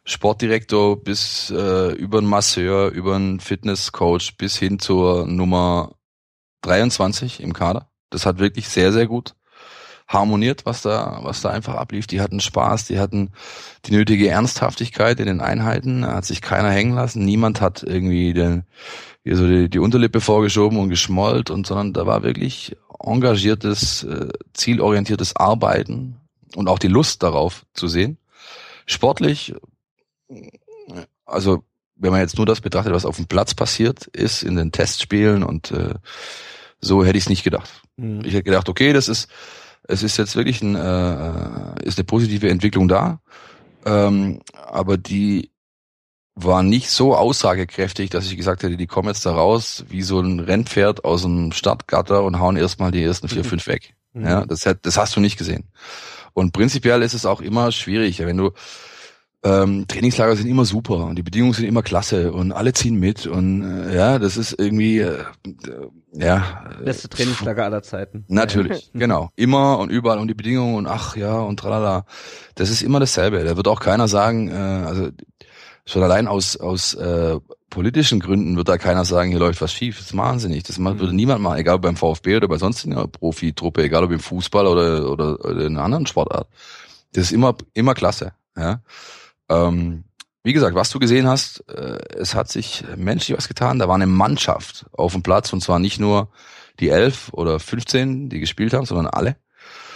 Sportdirektor 0.04 1.02
bis 1.02 1.50
äh, 1.50 1.92
über 1.92 2.18
einen 2.18 2.28
Masseur, 2.28 2.90
über 2.90 3.16
einen 3.16 3.40
Fitnesscoach 3.40 4.36
bis 4.38 4.56
hin 4.56 4.78
zur 4.78 5.26
Nummer 5.26 5.96
23 6.62 7.40
im 7.40 7.52
Kader. 7.52 7.90
Das 8.10 8.24
hat 8.24 8.38
wirklich 8.38 8.68
sehr, 8.68 8.92
sehr 8.92 9.06
gut 9.06 9.34
harmoniert, 10.08 10.64
was 10.66 10.82
da, 10.82 11.20
was 11.22 11.42
da 11.42 11.50
einfach 11.50 11.74
ablief. 11.74 12.06
Die 12.06 12.20
hatten 12.20 12.40
Spaß, 12.40 12.86
die 12.86 12.98
hatten 12.98 13.30
die 13.86 13.92
nötige 13.92 14.28
Ernsthaftigkeit 14.28 15.18
in 15.18 15.26
den 15.26 15.40
Einheiten, 15.40 16.02
da 16.02 16.14
hat 16.14 16.24
sich 16.24 16.40
keiner 16.40 16.70
hängen 16.70 16.94
lassen, 16.94 17.24
niemand 17.24 17.60
hat 17.60 17.82
irgendwie 17.82 18.32
den, 18.32 18.64
hier 19.24 19.36
so 19.36 19.46
die, 19.48 19.68
die 19.68 19.80
Unterlippe 19.80 20.20
vorgeschoben 20.20 20.78
und 20.78 20.88
geschmollt 20.88 21.50
und 21.50 21.66
sondern 21.66 21.92
da 21.92 22.06
war 22.06 22.22
wirklich 22.22 22.76
engagiertes, 22.98 24.04
äh, 24.04 24.28
zielorientiertes 24.52 25.36
Arbeiten 25.36 26.16
und 26.54 26.68
auch 26.68 26.78
die 26.78 26.88
Lust 26.88 27.22
darauf 27.22 27.66
zu 27.74 27.88
sehen. 27.88 28.18
Sportlich, 28.86 29.54
also 31.24 31.64
wenn 31.96 32.10
man 32.10 32.20
jetzt 32.20 32.36
nur 32.36 32.46
das 32.46 32.60
betrachtet, 32.60 32.92
was 32.92 33.06
auf 33.06 33.16
dem 33.16 33.26
Platz 33.26 33.54
passiert 33.54 34.06
ist 34.08 34.42
in 34.42 34.56
den 34.56 34.72
Testspielen 34.72 35.42
und 35.42 35.70
äh, 35.70 35.94
so 36.80 37.04
hätte 37.04 37.18
ich 37.18 37.24
es 37.24 37.30
nicht 37.30 37.42
gedacht. 37.42 37.82
Mhm. 37.96 38.20
Ich 38.20 38.32
hätte 38.34 38.44
gedacht, 38.44 38.68
okay, 38.68 38.92
das 38.92 39.08
ist 39.08 39.28
es 39.88 40.02
ist 40.02 40.16
jetzt 40.16 40.36
wirklich 40.36 40.62
ein, 40.62 40.74
äh, 40.74 41.84
ist 41.84 41.98
eine 41.98 42.04
positive 42.04 42.50
Entwicklung 42.50 42.88
da, 42.88 43.20
ähm, 43.84 44.40
aber 44.52 44.96
die 44.96 45.50
war 46.36 46.62
nicht 46.62 46.90
so 46.90 47.16
aussagekräftig, 47.16 48.10
dass 48.10 48.26
ich 48.26 48.36
gesagt 48.36 48.62
hätte, 48.62 48.76
die 48.76 48.86
kommen 48.86 49.08
jetzt 49.08 49.24
da 49.24 49.32
raus 49.32 49.84
wie 49.88 50.02
so 50.02 50.20
ein 50.20 50.38
Rennpferd 50.38 51.04
aus 51.04 51.22
dem 51.22 51.50
Stadtgatter 51.52 52.22
und 52.22 52.38
hauen 52.38 52.56
erstmal 52.56 52.92
die 52.92 53.02
ersten 53.02 53.28
vier, 53.28 53.42
mhm. 53.42 53.48
fünf 53.48 53.66
weg. 53.66 53.94
Mhm. 54.12 54.26
Ja, 54.26 54.44
das, 54.44 54.66
hat, 54.66 54.80
das 54.82 54.98
hast 54.98 55.16
du 55.16 55.20
nicht 55.20 55.38
gesehen. 55.38 55.64
Und 56.34 56.52
prinzipiell 56.52 57.00
ist 57.00 57.14
es 57.14 57.24
auch 57.24 57.40
immer 57.40 57.72
schwierig, 57.72 58.18
wenn 58.18 58.36
du 58.36 58.52
ähm, 59.46 59.86
Trainingslager 59.86 60.36
sind 60.36 60.48
immer 60.48 60.64
super 60.64 61.04
und 61.06 61.16
die 61.16 61.22
Bedingungen 61.22 61.54
sind 61.54 61.66
immer 61.66 61.82
klasse 61.82 62.32
und 62.32 62.52
alle 62.52 62.72
ziehen 62.72 62.96
mit 62.96 63.26
und 63.26 63.62
äh, 63.62 63.94
ja, 63.94 64.18
das 64.18 64.36
ist 64.36 64.58
irgendwie 64.58 64.98
äh, 64.98 65.24
ja 66.12 66.64
beste 66.84 67.08
Trainingslager 67.08 67.64
aller 67.64 67.82
Zeiten. 67.82 68.24
Natürlich, 68.28 68.90
genau, 68.92 69.30
immer 69.36 69.78
und 69.78 69.90
überall 69.90 70.18
und 70.18 70.28
die 70.28 70.34
Bedingungen 70.34 70.74
und 70.74 70.86
ach 70.86 71.16
ja 71.16 71.38
und 71.38 71.60
tralala, 71.60 72.06
das 72.56 72.70
ist 72.70 72.82
immer 72.82 72.98
dasselbe. 72.98 73.44
Da 73.44 73.56
wird 73.56 73.68
auch 73.68 73.80
keiner 73.80 74.08
sagen, 74.08 74.48
äh, 74.48 74.54
also 74.54 75.10
schon 75.86 76.02
allein 76.02 76.28
aus 76.28 76.56
aus 76.56 76.94
äh, 76.94 77.38
politischen 77.70 78.20
Gründen 78.20 78.56
wird 78.56 78.68
da 78.68 78.78
keiner 78.78 79.04
sagen, 79.04 79.30
hier 79.30 79.38
läuft 79.38 79.60
was 79.60 79.72
schief. 79.72 79.98
Das 79.98 80.06
ist 80.06 80.16
wahnsinnig. 80.16 80.62
Das 80.62 80.78
macht, 80.78 80.98
würde 80.98 81.14
niemand 81.14 81.42
machen, 81.42 81.58
egal 81.58 81.78
beim 81.78 81.96
VfB 81.96 82.36
oder 82.36 82.48
bei 82.48 82.58
sonst 82.58 82.86
einer 82.86 83.06
Profitruppe, 83.06 83.82
egal 83.82 84.04
ob 84.04 84.12
im 84.12 84.20
Fußball 84.20 84.66
oder, 84.66 85.10
oder, 85.10 85.44
oder 85.44 85.66
in 85.66 85.76
einer 85.76 85.84
anderen 85.84 86.06
Sportart. 86.06 86.48
Das 87.12 87.24
ist 87.24 87.32
immer, 87.32 87.56
immer 87.74 87.94
klasse. 87.94 88.32
Ja. 88.56 88.80
Ähm, 89.48 90.04
wie 90.42 90.52
gesagt, 90.52 90.76
was 90.76 90.90
du 90.90 90.98
gesehen 90.98 91.26
hast, 91.26 91.68
äh, 91.68 91.98
es 92.16 92.34
hat 92.34 92.48
sich 92.48 92.84
menschlich 92.96 93.36
was 93.36 93.48
getan. 93.48 93.78
Da 93.78 93.88
war 93.88 93.96
eine 93.96 94.06
Mannschaft 94.06 94.86
auf 94.92 95.12
dem 95.12 95.22
Platz 95.22 95.52
und 95.52 95.60
zwar 95.60 95.78
nicht 95.78 95.98
nur 95.98 96.30
die 96.78 96.88
elf 96.88 97.30
oder 97.32 97.58
15, 97.58 98.28
die 98.28 98.40
gespielt 98.40 98.72
haben, 98.72 98.86
sondern 98.86 99.08
alle. 99.08 99.36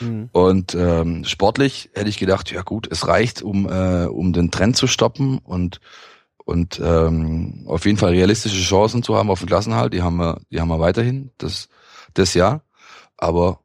Mhm. 0.00 0.28
Und 0.32 0.74
ähm, 0.74 1.24
sportlich 1.24 1.90
hätte 1.94 2.08
ich 2.08 2.18
gedacht, 2.18 2.50
ja 2.50 2.62
gut, 2.62 2.88
es 2.90 3.06
reicht, 3.06 3.42
um 3.42 3.68
äh, 3.68 4.06
um 4.06 4.32
den 4.32 4.50
Trend 4.50 4.76
zu 4.76 4.86
stoppen 4.86 5.38
und 5.38 5.80
und 6.44 6.80
ähm, 6.82 7.64
auf 7.66 7.84
jeden 7.86 7.98
Fall 7.98 8.10
realistische 8.10 8.62
Chancen 8.62 9.02
zu 9.02 9.16
haben 9.16 9.30
auf 9.30 9.40
den 9.40 9.48
Klassenhalt. 9.48 9.92
Die 9.92 10.02
haben 10.02 10.16
wir, 10.16 10.40
die 10.50 10.60
haben 10.60 10.68
wir 10.68 10.80
weiterhin 10.80 11.30
das 11.38 11.68
das 12.14 12.34
Jahr. 12.34 12.62
Aber 13.16 13.60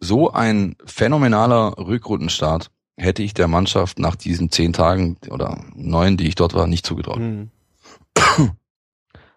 so 0.00 0.30
ein 0.32 0.76
phänomenaler 0.84 1.78
Rückrundenstart 1.78 2.70
hätte 2.96 3.22
ich 3.22 3.34
der 3.34 3.48
Mannschaft 3.48 3.98
nach 3.98 4.16
diesen 4.16 4.50
zehn 4.50 4.72
Tagen 4.72 5.16
oder 5.30 5.64
neun, 5.74 6.16
die 6.16 6.28
ich 6.28 6.34
dort 6.34 6.54
war, 6.54 6.66
nicht 6.66 6.86
zugetraut. 6.86 7.18
Hm. 7.18 7.50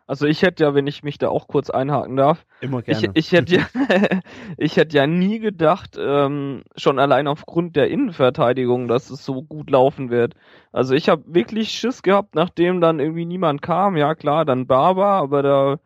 Also 0.10 0.26
ich 0.26 0.41
hätte 0.41 0.64
ja, 0.64 0.74
wenn 0.74 0.88
ich 0.88 1.03
mich 1.03 1.20
da 1.20 1.30
auch 1.30 1.47
kurz 1.47 1.70
einhaken 1.70 2.16
darf, 2.16 2.43
immer 2.62 2.82
gerne. 2.82 3.12
Ich, 3.14 3.28
ich 3.28 3.32
hätte 3.32 3.57
ja, 3.57 3.68
ich 4.57 4.76
hätte 4.76 4.97
ja 4.97 5.05
nie 5.05 5.38
gedacht, 5.38 5.99
ähm, 5.99 6.64
schon 6.76 6.97
allein 6.97 7.28
aufgrund 7.28 7.76
der 7.76 7.91
Innenverteidigung, 7.91 8.88
dass 8.88 9.12
es 9.12 9.24
so 9.24 9.43
gut 9.43 9.70
laufen 9.70 10.10
wird. 10.10 10.34
Also 10.72 10.95
ich 10.95 11.10
habe 11.10 11.22
wirklich 11.28 11.70
Schiss 11.70 12.01
gehabt, 12.01 12.34
nachdem 12.34 12.82
dann 12.82 12.99
irgendwie 12.99 13.26
niemand 13.26 13.62
kam. 13.62 13.97
Ja 13.97 14.16
klar, 14.16 14.45
dann 14.45 14.66
Barber, 14.66 15.05
aber 15.05 15.43
da 15.43 15.80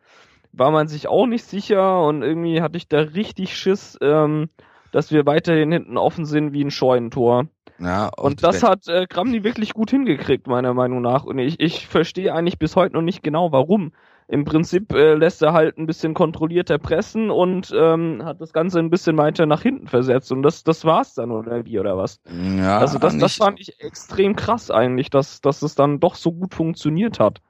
war 0.52 0.70
man 0.70 0.88
sich 0.88 1.06
auch 1.06 1.26
nicht 1.26 1.44
sicher 1.44 2.02
und 2.02 2.22
irgendwie 2.22 2.62
hatte 2.62 2.78
ich 2.78 2.88
da 2.88 3.00
richtig 3.00 3.54
Schiss, 3.54 3.98
ähm, 4.00 4.48
dass 4.90 5.12
wir 5.12 5.26
weiterhin 5.26 5.70
hinten 5.70 5.98
offen 5.98 6.24
sind 6.24 6.54
wie 6.54 6.64
ein 6.64 6.70
Scheunentor. 6.70 7.48
Ja, 7.78 8.08
und, 8.16 8.24
und 8.24 8.42
das 8.42 8.62
hat 8.62 8.88
äh, 8.88 9.06
wirklich 9.44 9.74
gut 9.74 9.90
hingekriegt, 9.90 10.46
meiner 10.46 10.72
Meinung 10.72 11.02
nach. 11.02 11.24
Und 11.24 11.38
ich, 11.38 11.60
ich 11.60 11.86
verstehe 11.86 12.32
eigentlich 12.32 12.58
bis 12.58 12.74
heute 12.74 12.94
noch 12.94 13.02
nicht 13.02 13.22
genau, 13.22 13.52
warum. 13.52 13.92
Im 14.26 14.44
Prinzip 14.44 14.92
äh, 14.92 15.14
lässt 15.14 15.42
er 15.42 15.52
halt 15.52 15.76
ein 15.76 15.86
bisschen 15.86 16.14
kontrollierter 16.14 16.78
pressen 16.78 17.30
und 17.30 17.72
ähm, 17.76 18.24
hat 18.24 18.40
das 18.40 18.52
Ganze 18.52 18.78
ein 18.78 18.90
bisschen 18.90 19.16
weiter 19.16 19.44
nach 19.44 19.62
hinten 19.62 19.86
versetzt. 19.86 20.32
Und 20.32 20.42
das, 20.42 20.64
das 20.64 20.84
war's 20.84 21.14
dann, 21.14 21.30
oder 21.30 21.64
wie, 21.66 21.78
oder 21.78 21.98
was? 21.98 22.20
Ja, 22.58 22.78
also 22.78 22.98
das, 22.98 23.16
das 23.18 23.36
fand 23.36 23.60
ich 23.60 23.80
extrem 23.80 24.34
krass 24.34 24.70
eigentlich, 24.70 25.10
dass, 25.10 25.40
dass 25.42 25.62
es 25.62 25.74
dann 25.74 26.00
doch 26.00 26.14
so 26.14 26.32
gut 26.32 26.54
funktioniert 26.54 27.20
hat. 27.20 27.42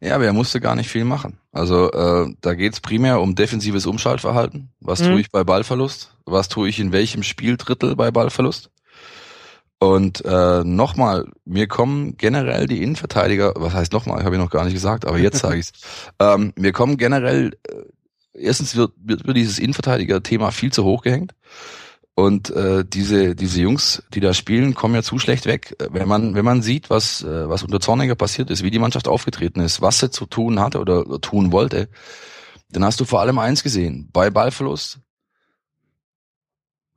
Ja, 0.00 0.14
aber 0.14 0.24
er 0.24 0.32
musste 0.32 0.60
gar 0.60 0.76
nicht 0.76 0.88
viel 0.88 1.04
machen. 1.04 1.38
Also 1.52 1.90
äh, 1.90 2.34
da 2.40 2.54
geht's 2.54 2.80
primär 2.80 3.20
um 3.20 3.34
defensives 3.34 3.86
Umschaltverhalten. 3.86 4.70
Was 4.80 5.02
mhm. 5.02 5.06
tue 5.06 5.20
ich 5.20 5.30
bei 5.30 5.44
Ballverlust? 5.44 6.16
Was 6.24 6.48
tue 6.48 6.68
ich 6.68 6.80
in 6.80 6.92
welchem 6.92 7.22
Spieldrittel 7.22 7.96
bei 7.96 8.10
Ballverlust? 8.10 8.70
Und 9.82 10.22
äh, 10.26 10.62
nochmal, 10.62 11.26
mir 11.46 11.66
kommen 11.66 12.18
generell 12.18 12.66
die 12.66 12.82
Innenverteidiger, 12.82 13.54
was 13.56 13.72
heißt 13.72 13.94
nochmal, 13.94 14.24
habe 14.24 14.34
ich 14.34 14.40
noch 14.40 14.50
gar 14.50 14.64
nicht 14.64 14.74
gesagt, 14.74 15.06
aber 15.06 15.18
jetzt 15.18 15.38
sage 15.38 15.58
ich's. 15.58 15.72
Ähm, 16.20 16.52
mir 16.54 16.72
kommen 16.72 16.98
generell, 16.98 17.56
äh, 17.66 17.84
erstens 18.34 18.76
wird, 18.76 18.92
wird, 18.96 19.26
wird 19.26 19.38
dieses 19.38 19.58
Innenverteidiger-Thema 19.58 20.50
viel 20.50 20.70
zu 20.70 20.84
hoch 20.84 21.02
gehängt. 21.02 21.32
Und 22.14 22.50
äh, 22.50 22.84
diese 22.84 23.34
diese 23.34 23.62
Jungs, 23.62 24.02
die 24.12 24.20
da 24.20 24.34
spielen, 24.34 24.74
kommen 24.74 24.94
ja 24.94 25.02
zu 25.02 25.18
schlecht 25.18 25.46
weg. 25.46 25.74
Wenn 25.90 26.06
man 26.06 26.34
wenn 26.34 26.44
man 26.44 26.60
sieht, 26.60 26.90
was 26.90 27.22
äh, 27.22 27.48
was 27.48 27.62
unter 27.62 27.80
Zorniger 27.80 28.14
passiert 28.14 28.50
ist, 28.50 28.62
wie 28.62 28.70
die 28.70 28.78
Mannschaft 28.78 29.08
aufgetreten 29.08 29.60
ist, 29.60 29.80
was 29.80 30.00
sie 30.00 30.10
zu 30.10 30.26
tun 30.26 30.60
hatte 30.60 30.80
oder, 30.80 31.06
oder 31.06 31.20
tun 31.22 31.52
wollte, 31.52 31.88
dann 32.68 32.84
hast 32.84 33.00
du 33.00 33.06
vor 33.06 33.20
allem 33.20 33.38
eins 33.38 33.62
gesehen: 33.62 34.10
Bei 34.12 34.28
Ballverlust 34.28 34.98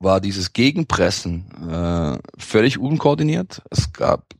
war 0.03 0.21
dieses 0.21 0.53
Gegenpressen 0.53 1.45
äh, 1.69 2.17
völlig 2.37 2.77
unkoordiniert. 2.77 3.61
Es 3.69 3.93
gab 3.93 4.33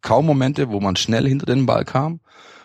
kaum 0.00 0.26
Momente, 0.26 0.70
wo 0.70 0.80
man 0.80 0.96
schnell 0.96 1.28
hinter 1.28 1.46
den 1.46 1.66
Ball 1.66 1.84
kam 1.84 2.20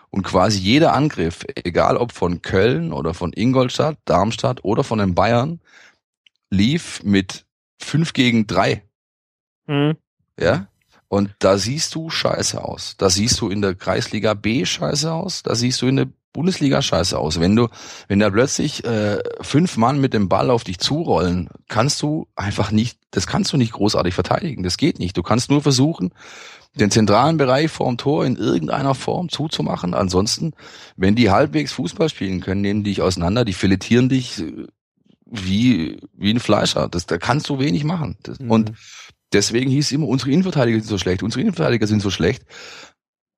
und 0.10 0.24
quasi 0.24 0.60
jeder 0.60 0.94
Angriff, 0.94 1.46
egal 1.56 1.98
ob 1.98 2.12
von 2.12 2.42
Köln 2.42 2.94
oder 2.94 3.14
von 3.14 3.34
Ingolstadt, 3.34 3.98
Darmstadt 4.06 4.64
oder 4.64 4.84
von 4.84 5.00
den 5.00 5.16
Bayern, 5.16 5.60
lief 6.50 7.04
mit 7.04 7.46
fünf 7.80 8.14
gegen 8.14 8.48
drei. 8.48 8.84
Mhm. 9.68 9.98
Ja. 10.40 10.68
Und 11.10 11.36
da 11.40 11.58
siehst 11.58 11.96
du 11.96 12.10
scheiße 12.10 12.64
aus. 12.64 12.96
Da 12.98 13.10
siehst 13.10 13.40
du 13.40 13.50
in 13.50 13.62
der 13.62 13.76
Kreisliga 13.76 14.34
B 14.34 14.66
scheiße 14.66 15.12
aus. 15.12 15.44
Da 15.44 15.56
siehst 15.56 15.82
du 15.82 15.88
in 15.88 15.96
der 15.96 16.08
Bundesliga 16.38 16.84
scheiße 16.84 17.18
aus. 17.18 17.40
Wenn 17.40 17.56
du, 17.56 17.68
wenn 18.08 18.20
da 18.20 18.30
plötzlich 18.30 18.86
äh, 18.86 19.18
fünf 19.42 19.76
Mann 19.76 20.00
mit 20.00 20.14
dem 20.14 20.30
Ball 20.30 20.52
auf 20.52 20.64
dich 20.64 20.78
zurollen, 20.78 21.50
kannst 21.68 22.00
du 22.04 22.28
einfach 22.36 22.70
nicht, 22.70 23.00
das 23.10 23.26
kannst 23.26 23.52
du 23.52 23.58
nicht 23.58 23.72
großartig 23.74 24.14
verteidigen. 24.14 24.62
Das 24.62 24.78
geht 24.78 25.00
nicht. 25.00 25.18
Du 25.18 25.24
kannst 25.24 25.50
nur 25.50 25.64
versuchen, 25.64 26.14
den 26.76 26.92
zentralen 26.92 27.38
Bereich 27.38 27.72
vorm 27.72 27.98
Tor 27.98 28.24
in 28.24 28.36
irgendeiner 28.36 28.94
Form 28.94 29.30
zuzumachen. 29.30 29.96
Ansonsten, 29.96 30.54
wenn 30.96 31.16
die 31.16 31.32
halbwegs 31.32 31.72
Fußball 31.72 32.08
spielen 32.08 32.40
können, 32.40 32.62
nehmen 32.62 32.84
die 32.84 32.92
dich 32.92 33.02
auseinander, 33.02 33.44
die 33.44 33.54
filetieren 33.54 34.08
dich, 34.08 34.44
wie, 35.26 35.98
wie 36.14 36.30
ein 36.30 36.40
Fleischer. 36.40 36.88
Das, 36.88 37.08
da 37.08 37.18
kannst 37.18 37.50
du 37.50 37.58
wenig 37.58 37.84
machen. 37.84 38.16
Das, 38.22 38.40
Mhm. 38.40 38.52
Und 38.52 38.74
deswegen 39.34 39.72
hieß 39.72 39.92
immer, 39.92 40.08
unsere 40.08 40.30
Innenverteidiger 40.30 40.78
sind 40.78 40.88
so 40.88 41.00
schlecht, 41.00 41.24
unsere 41.24 41.42
Innenverteidiger 41.42 41.88
sind 41.88 42.04
so 42.04 42.12
schlecht. 42.12 42.44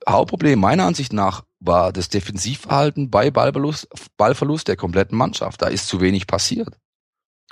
Hauptproblem 0.05 0.59
meiner 0.59 0.83
Ansicht 0.83 1.13
nach 1.13 1.43
war 1.59 1.91
das 1.91 2.09
Defensivverhalten 2.09 3.09
bei 3.09 3.31
Ballverlust, 3.31 3.87
Ballverlust 4.17 4.67
der 4.67 4.77
kompletten 4.77 5.17
Mannschaft. 5.17 5.61
Da 5.61 5.67
ist 5.67 5.87
zu 5.87 6.01
wenig 6.01 6.27
passiert. 6.27 6.77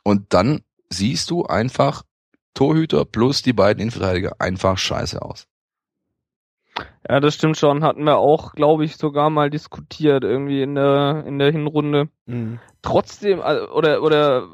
Und 0.04 0.34
dann 0.34 0.62
siehst 0.90 1.30
du 1.30 1.46
einfach 1.46 2.04
Torhüter 2.54 3.06
plus 3.06 3.42
die 3.42 3.54
beiden 3.54 3.82
Innenverteidiger 3.82 4.36
einfach 4.40 4.78
scheiße 4.78 5.22
aus. 5.22 5.48
Ja, 7.10 7.20
das 7.20 7.36
stimmt 7.36 7.58
schon. 7.58 7.84
Hatten 7.84 8.04
wir 8.04 8.18
auch, 8.18 8.54
glaube 8.54 8.86
ich, 8.86 8.98
sogar 8.98 9.30
mal 9.30 9.50
diskutiert, 9.50 10.24
irgendwie 10.24 10.62
in 10.62 10.76
der, 10.76 11.24
in 11.26 11.40
der 11.40 11.52
Hinrunde. 11.52 12.10
Mhm. 12.26 12.60
Trotzdem, 12.82 13.42
also, 13.42 13.70
oder, 13.72 14.02
oder, 14.04 14.48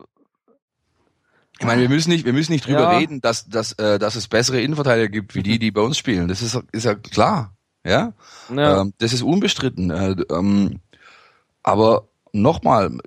Ich 1.60 1.66
meine, 1.66 1.82
wir 1.82 1.90
müssen 1.90 2.10
nicht, 2.10 2.26
wir 2.26 2.34
müssen 2.34 2.52
nicht 2.52 2.66
drüber 2.68 2.92
Ja. 2.92 2.98
reden, 2.98 3.22
dass, 3.22 3.48
dass, 3.48 3.74
äh, 3.74 4.00
dass 4.00 4.16
es 4.16 4.28
bessere 4.28 4.62
Innenverteidiger 4.62 5.10
gibt, 5.10 5.36
wie 5.36 5.44
die, 5.44 5.60
die 5.60 5.72
bei 5.72 5.82
uns 5.82 5.98
spielen. 5.98 6.28
Das 6.28 6.42
ist, 6.42 6.60
ist 6.72 6.86
ja 6.86 6.96
klar. 6.96 7.56
Ja. 7.86 8.14
ja, 8.56 8.82
Ähm, 8.82 8.94
das 9.00 9.14
ist 9.14 9.22
unbestritten. 9.24 9.90
Äh, 9.92 10.16
ähm, 10.32 10.80
aber 11.64 12.08
nochmal, 12.32 12.98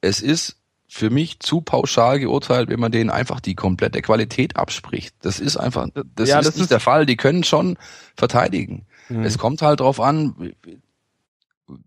es 0.00 0.20
ist 0.20 0.56
für 0.88 1.10
mich 1.10 1.40
zu 1.40 1.60
pauschal 1.60 2.20
geurteilt, 2.20 2.68
wenn 2.68 2.78
man 2.80 2.92
denen 2.92 3.10
einfach 3.10 3.40
die 3.40 3.54
komplette 3.54 4.00
Qualität 4.02 4.56
abspricht. 4.56 5.14
Das 5.22 5.40
ist 5.40 5.56
einfach, 5.56 5.88
das 6.14 6.28
Ja, 6.28 6.38
ist 6.38 6.46
das 6.48 6.54
nicht 6.56 6.62
ist- 6.64 6.70
der 6.70 6.80
Fall. 6.80 7.06
Die 7.06 7.16
können 7.16 7.42
schon 7.44 7.76
verteidigen. 8.16 8.86
Mhm. 9.08 9.24
Es 9.24 9.38
kommt 9.38 9.60
halt 9.62 9.80
drauf 9.80 10.00
an, 10.00 10.54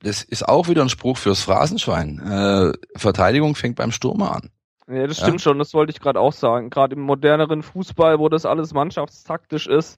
das 0.02 0.24
ist 0.24 0.48
auch 0.48 0.68
wieder 0.68 0.82
ein 0.82 0.90
Spruch 0.90 1.18
fürs 1.18 1.42
Phrasenschwein. 1.42 2.20
Äh, 2.20 2.74
Verteidigung 2.98 3.56
fängt 3.56 3.76
beim 3.76 3.92
Stürmer 3.92 4.36
an. 4.36 4.50
ja, 4.90 5.06
das 5.08 5.18
Ja. 5.20 5.26
stimmt 5.26 5.42
schon. 5.42 5.60
Das 5.60 5.74
wollte 5.74 5.92
ich 5.92 6.00
gerade 6.00 6.20
auch 6.20 6.34
sagen. 6.34 6.70
Gerade 6.70 6.96
im 6.96 7.02
moderneren 7.02 7.62
Fußball, 7.64 8.20
wo 8.20 8.30
das 8.30 8.46
alles 8.46 8.74
mannschaftstaktisch 8.74 9.68
ist, 9.68 9.98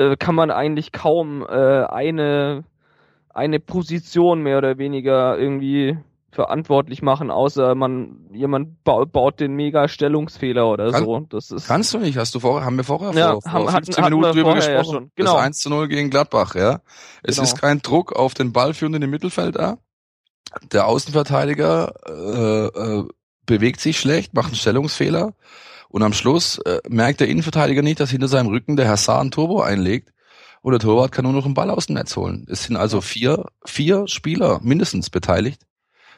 äh, 0.00 0.16
kann 0.16 0.34
man 0.34 0.50
eigentlich 0.50 0.92
kaum 0.92 1.42
äh, 1.48 1.84
eine, 1.84 2.64
eine 3.32 3.60
Position 3.60 4.42
mehr 4.42 4.58
oder 4.58 4.78
weniger 4.78 5.38
irgendwie 5.38 5.96
verantwortlich 6.32 7.02
machen, 7.02 7.30
außer 7.30 7.74
man 7.74 8.28
jemand 8.32 8.84
ba 8.84 9.04
baut 9.04 9.40
den 9.40 9.52
mega 9.54 9.88
Stellungsfehler 9.88 10.68
oder 10.70 10.92
Kann- 10.92 11.04
so. 11.04 11.26
Das 11.28 11.50
ist 11.50 11.66
Kannst 11.66 11.92
du 11.92 11.98
nicht, 11.98 12.16
hast 12.16 12.34
du 12.36 12.40
vor, 12.40 12.64
haben 12.64 12.76
wir 12.76 12.84
vorher 12.84 13.12
Ja, 13.14 13.32
vor, 13.32 13.42
vor 13.42 13.52
haben- 13.52 13.72
hatten- 13.72 13.84
15 13.86 14.04
hatten 14.04 14.14
Minuten 14.14 14.32
drüber 14.36 14.50
vorher 14.52 14.72
ja 14.72 14.78
gesprochen. 14.78 14.96
schon. 14.96 15.10
Genau. 15.16 15.32
Das 15.34 15.42
1 15.42 15.58
zu 15.60 15.70
0 15.70 15.88
gegen 15.88 16.08
Gladbach, 16.10 16.54
ja. 16.54 16.80
Es 17.24 17.34
Genau. 17.36 17.44
ist 17.48 17.60
kein 17.60 17.82
Druck 17.82 18.12
auf 18.12 18.34
den 18.34 18.52
Ballführenden 18.52 19.02
im 19.02 19.10
Mittelfeld 19.10 19.56
da. 19.56 19.78
Der 20.72 20.86
Außenverteidiger 20.86 21.94
äh, 22.06 22.66
äh, 23.00 23.08
bewegt 23.46 23.80
sich 23.80 23.98
schlecht, 23.98 24.32
macht 24.34 24.46
einen 24.48 24.54
Stellungsfehler 24.56 25.32
und 25.90 26.02
am 26.02 26.12
Schluss 26.12 26.58
äh, 26.58 26.80
merkt 26.88 27.20
der 27.20 27.28
Innenverteidiger 27.28 27.82
nicht, 27.82 28.00
dass 28.00 28.10
hinter 28.10 28.28
seinem 28.28 28.48
Rücken 28.48 28.76
der 28.76 28.88
Hassan 28.88 29.26
ein 29.26 29.30
Turbo 29.30 29.60
einlegt 29.60 30.12
und 30.62 30.72
der 30.72 30.80
Torwart 30.80 31.12
kann 31.12 31.24
nur 31.24 31.34
noch 31.34 31.44
einen 31.44 31.54
Ball 31.54 31.70
aus 31.70 31.86
dem 31.86 31.94
Netz 31.94 32.16
holen. 32.16 32.46
Es 32.48 32.64
sind 32.64 32.76
also 32.76 33.00
vier, 33.00 33.46
vier 33.64 34.08
Spieler 34.08 34.60
mindestens 34.62 35.10
beteiligt, 35.10 35.62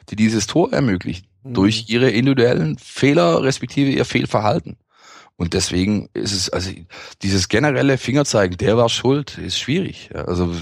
die 0.09 0.15
dieses 0.15 0.47
Tor 0.47 0.71
ermöglichen 0.71 1.27
Mhm. 1.43 1.53
durch 1.53 1.85
ihre 1.89 2.09
individuellen 2.09 2.77
Fehler 2.77 3.43
respektive 3.43 3.91
ihr 3.91 4.05
Fehlverhalten. 4.05 4.77
Und 5.35 5.53
deswegen 5.53 6.09
ist 6.13 6.31
es, 6.31 6.49
also 6.49 6.71
dieses 7.21 7.49
generelle 7.49 7.97
Fingerzeigen, 7.97 8.57
der 8.57 8.77
war 8.77 8.89
schuld, 8.89 9.37
ist 9.37 9.57
schwierig. 9.57 10.11
Also 10.13 10.55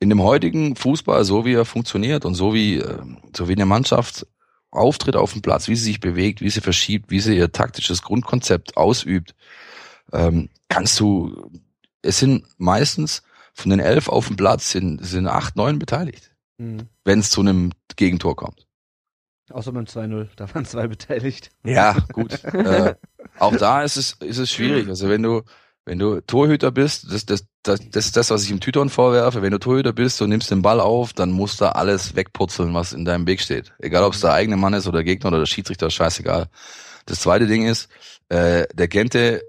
in 0.00 0.08
dem 0.08 0.22
heutigen 0.22 0.74
Fußball, 0.74 1.24
so 1.24 1.44
wie 1.44 1.54
er 1.54 1.64
funktioniert 1.64 2.24
und 2.24 2.34
so 2.34 2.54
wie, 2.54 2.78
äh, 2.78 2.98
so 3.36 3.48
wie 3.48 3.52
eine 3.52 3.66
Mannschaft 3.66 4.26
auftritt 4.78 5.16
auf 5.16 5.32
dem 5.32 5.42
Platz, 5.42 5.68
wie 5.68 5.76
sie 5.76 5.84
sich 5.84 6.00
bewegt, 6.00 6.40
wie 6.40 6.50
sie 6.50 6.60
verschiebt, 6.60 7.10
wie 7.10 7.20
sie 7.20 7.36
ihr 7.36 7.52
taktisches 7.52 8.02
Grundkonzept 8.02 8.76
ausübt, 8.76 9.34
ähm, 10.12 10.48
kannst 10.68 10.98
du, 11.00 11.50
es 12.02 12.18
sind 12.18 12.46
meistens 12.58 13.22
von 13.52 13.70
den 13.70 13.80
elf 13.80 14.08
auf 14.08 14.28
dem 14.28 14.36
Platz 14.36 14.70
sind, 14.70 15.04
sind 15.04 15.26
acht, 15.26 15.56
neun 15.56 15.78
beteiligt, 15.78 16.34
Mhm. 16.58 16.88
wenn 17.04 17.20
es 17.20 17.30
zu 17.30 17.40
einem 17.40 17.72
Gegentor 17.96 18.36
kommt. 18.36 18.66
Außer 19.50 19.72
beim 19.72 19.86
2-0, 19.86 20.28
da 20.36 20.52
waren 20.54 20.64
zwei 20.66 20.86
beteiligt. 20.88 21.50
Ja, 21.64 21.96
gut. 22.12 22.42
äh, 22.44 22.94
auch 23.38 23.56
da 23.56 23.82
ist 23.82 23.96
es, 23.96 24.12
ist 24.20 24.38
es 24.38 24.50
schwierig. 24.52 24.86
Also 24.88 25.08
wenn 25.08 25.22
du, 25.22 25.42
wenn 25.88 25.98
du 25.98 26.20
Torhüter 26.20 26.70
bist, 26.70 27.10
das, 27.10 27.24
das, 27.24 27.46
das, 27.62 27.80
das 27.90 28.06
ist 28.06 28.16
das, 28.18 28.30
was 28.30 28.44
ich 28.44 28.50
im 28.50 28.60
Tüton 28.60 28.90
vorwerfe. 28.90 29.40
Wenn 29.40 29.52
du 29.52 29.58
Torhüter 29.58 29.94
bist 29.94 30.20
und 30.20 30.28
nimmst 30.28 30.50
den 30.50 30.60
Ball 30.60 30.80
auf, 30.80 31.14
dann 31.14 31.30
musst 31.30 31.62
du 31.62 31.74
alles 31.74 32.14
wegputzeln, 32.14 32.74
was 32.74 32.92
in 32.92 33.06
deinem 33.06 33.26
Weg 33.26 33.40
steht. 33.40 33.72
Egal, 33.78 34.04
ob 34.04 34.12
es 34.12 34.20
der 34.20 34.34
eigene 34.34 34.58
Mann 34.58 34.74
ist 34.74 34.86
oder 34.86 34.98
der 34.98 35.04
Gegner 35.04 35.28
oder 35.28 35.38
der 35.38 35.46
Schiedsrichter, 35.46 35.88
scheißegal. 35.88 36.48
Das 37.06 37.20
zweite 37.20 37.46
Ding 37.46 37.66
ist, 37.66 37.88
äh, 38.28 38.66
der 38.74 38.88
Gente 38.88 39.42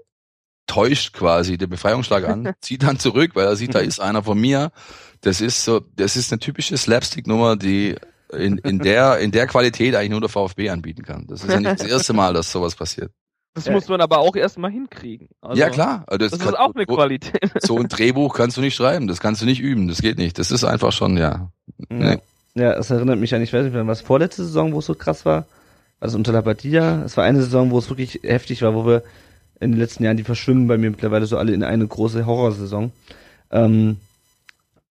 täuscht 0.66 1.12
quasi 1.12 1.58
den 1.58 1.68
Befreiungsschlag 1.68 2.26
an, 2.26 2.54
zieht 2.62 2.84
dann 2.84 2.98
zurück, 2.98 3.32
weil 3.34 3.44
er 3.44 3.56
sieht, 3.56 3.74
da 3.74 3.80
ist 3.80 4.00
einer 4.00 4.22
von 4.22 4.40
mir. 4.40 4.72
Das 5.20 5.42
ist 5.42 5.62
so, 5.62 5.80
das 5.94 6.16
ist 6.16 6.32
eine 6.32 6.38
typische 6.38 6.78
Slapstick-Nummer, 6.78 7.56
die 7.56 7.96
in, 8.32 8.56
in 8.58 8.78
der, 8.78 9.18
in 9.18 9.30
der 9.30 9.46
Qualität 9.46 9.94
eigentlich 9.94 10.10
nur 10.10 10.22
der 10.22 10.30
VfB 10.30 10.70
anbieten 10.70 11.02
kann. 11.02 11.26
Das 11.26 11.42
ist 11.44 11.50
ja 11.50 11.60
nicht 11.60 11.80
das 11.80 11.86
erste 11.86 12.14
Mal, 12.14 12.32
dass 12.32 12.50
sowas 12.50 12.74
passiert. 12.74 13.12
Das 13.54 13.68
muss 13.68 13.88
man 13.88 14.00
aber 14.00 14.18
auch 14.18 14.36
erstmal 14.36 14.70
hinkriegen. 14.70 15.28
Also, 15.40 15.60
ja, 15.60 15.70
klar. 15.70 16.04
Also 16.06 16.28
Das 16.28 16.40
ist 16.40 16.58
auch 16.58 16.74
eine 16.74 16.86
Qualität. 16.86 17.50
so 17.62 17.78
ein 17.78 17.88
Drehbuch 17.88 18.34
kannst 18.34 18.56
du 18.56 18.60
nicht 18.60 18.76
schreiben, 18.76 19.08
das 19.08 19.20
kannst 19.20 19.42
du 19.42 19.46
nicht 19.46 19.60
üben, 19.60 19.88
das 19.88 20.02
geht 20.02 20.18
nicht. 20.18 20.38
Das 20.38 20.50
ist 20.50 20.64
einfach 20.64 20.92
schon, 20.92 21.16
ja. 21.16 21.50
Nee. 21.88 22.18
Ja, 22.54 22.72
es 22.72 22.90
erinnert 22.90 23.18
mich 23.18 23.34
an, 23.34 23.42
ich 23.42 23.52
weiß 23.52 23.64
nicht 23.64 23.74
mehr, 23.74 23.86
was 23.86 24.00
vorletzte 24.00 24.44
Saison, 24.44 24.72
wo 24.72 24.78
es 24.78 24.86
so 24.86 24.94
krass 24.94 25.24
war. 25.24 25.46
Also 25.98 26.16
unter 26.16 26.32
Labadia. 26.32 27.02
Es 27.04 27.16
war 27.16 27.24
eine 27.24 27.42
Saison, 27.42 27.70
wo 27.70 27.78
es 27.78 27.90
wirklich 27.90 28.20
heftig 28.22 28.62
war, 28.62 28.74
wo 28.74 28.86
wir 28.86 29.02
in 29.60 29.72
den 29.72 29.80
letzten 29.80 30.04
Jahren, 30.04 30.16
die 30.16 30.24
verschwimmen 30.24 30.66
bei 30.66 30.78
mir 30.78 30.90
mittlerweile 30.90 31.26
so 31.26 31.36
alle 31.36 31.52
in 31.52 31.62
eine 31.62 31.86
große 31.86 32.24
Horrorsaison. 32.24 32.92
Ähm, 33.50 33.98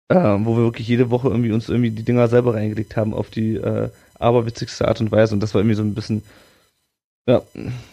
äh, 0.09 0.15
wo 0.15 0.57
wir 0.57 0.63
wirklich 0.63 0.87
jede 0.87 1.09
Woche 1.09 1.29
irgendwie 1.29 1.51
uns 1.51 1.69
irgendwie 1.69 1.91
die 1.91 2.03
Dinger 2.03 2.27
selber 2.27 2.55
reingelegt 2.55 2.97
haben 2.97 3.13
auf 3.13 3.29
die 3.29 3.55
äh, 3.55 3.89
aberwitzigste 4.19 4.87
Art 4.87 5.01
und 5.01 5.11
Weise. 5.11 5.33
Und 5.33 5.39
das 5.39 5.53
war 5.53 5.61
irgendwie 5.61 5.75
so 5.75 5.83
ein 5.83 5.95
bisschen, 5.95 6.23
ja, 7.27 7.41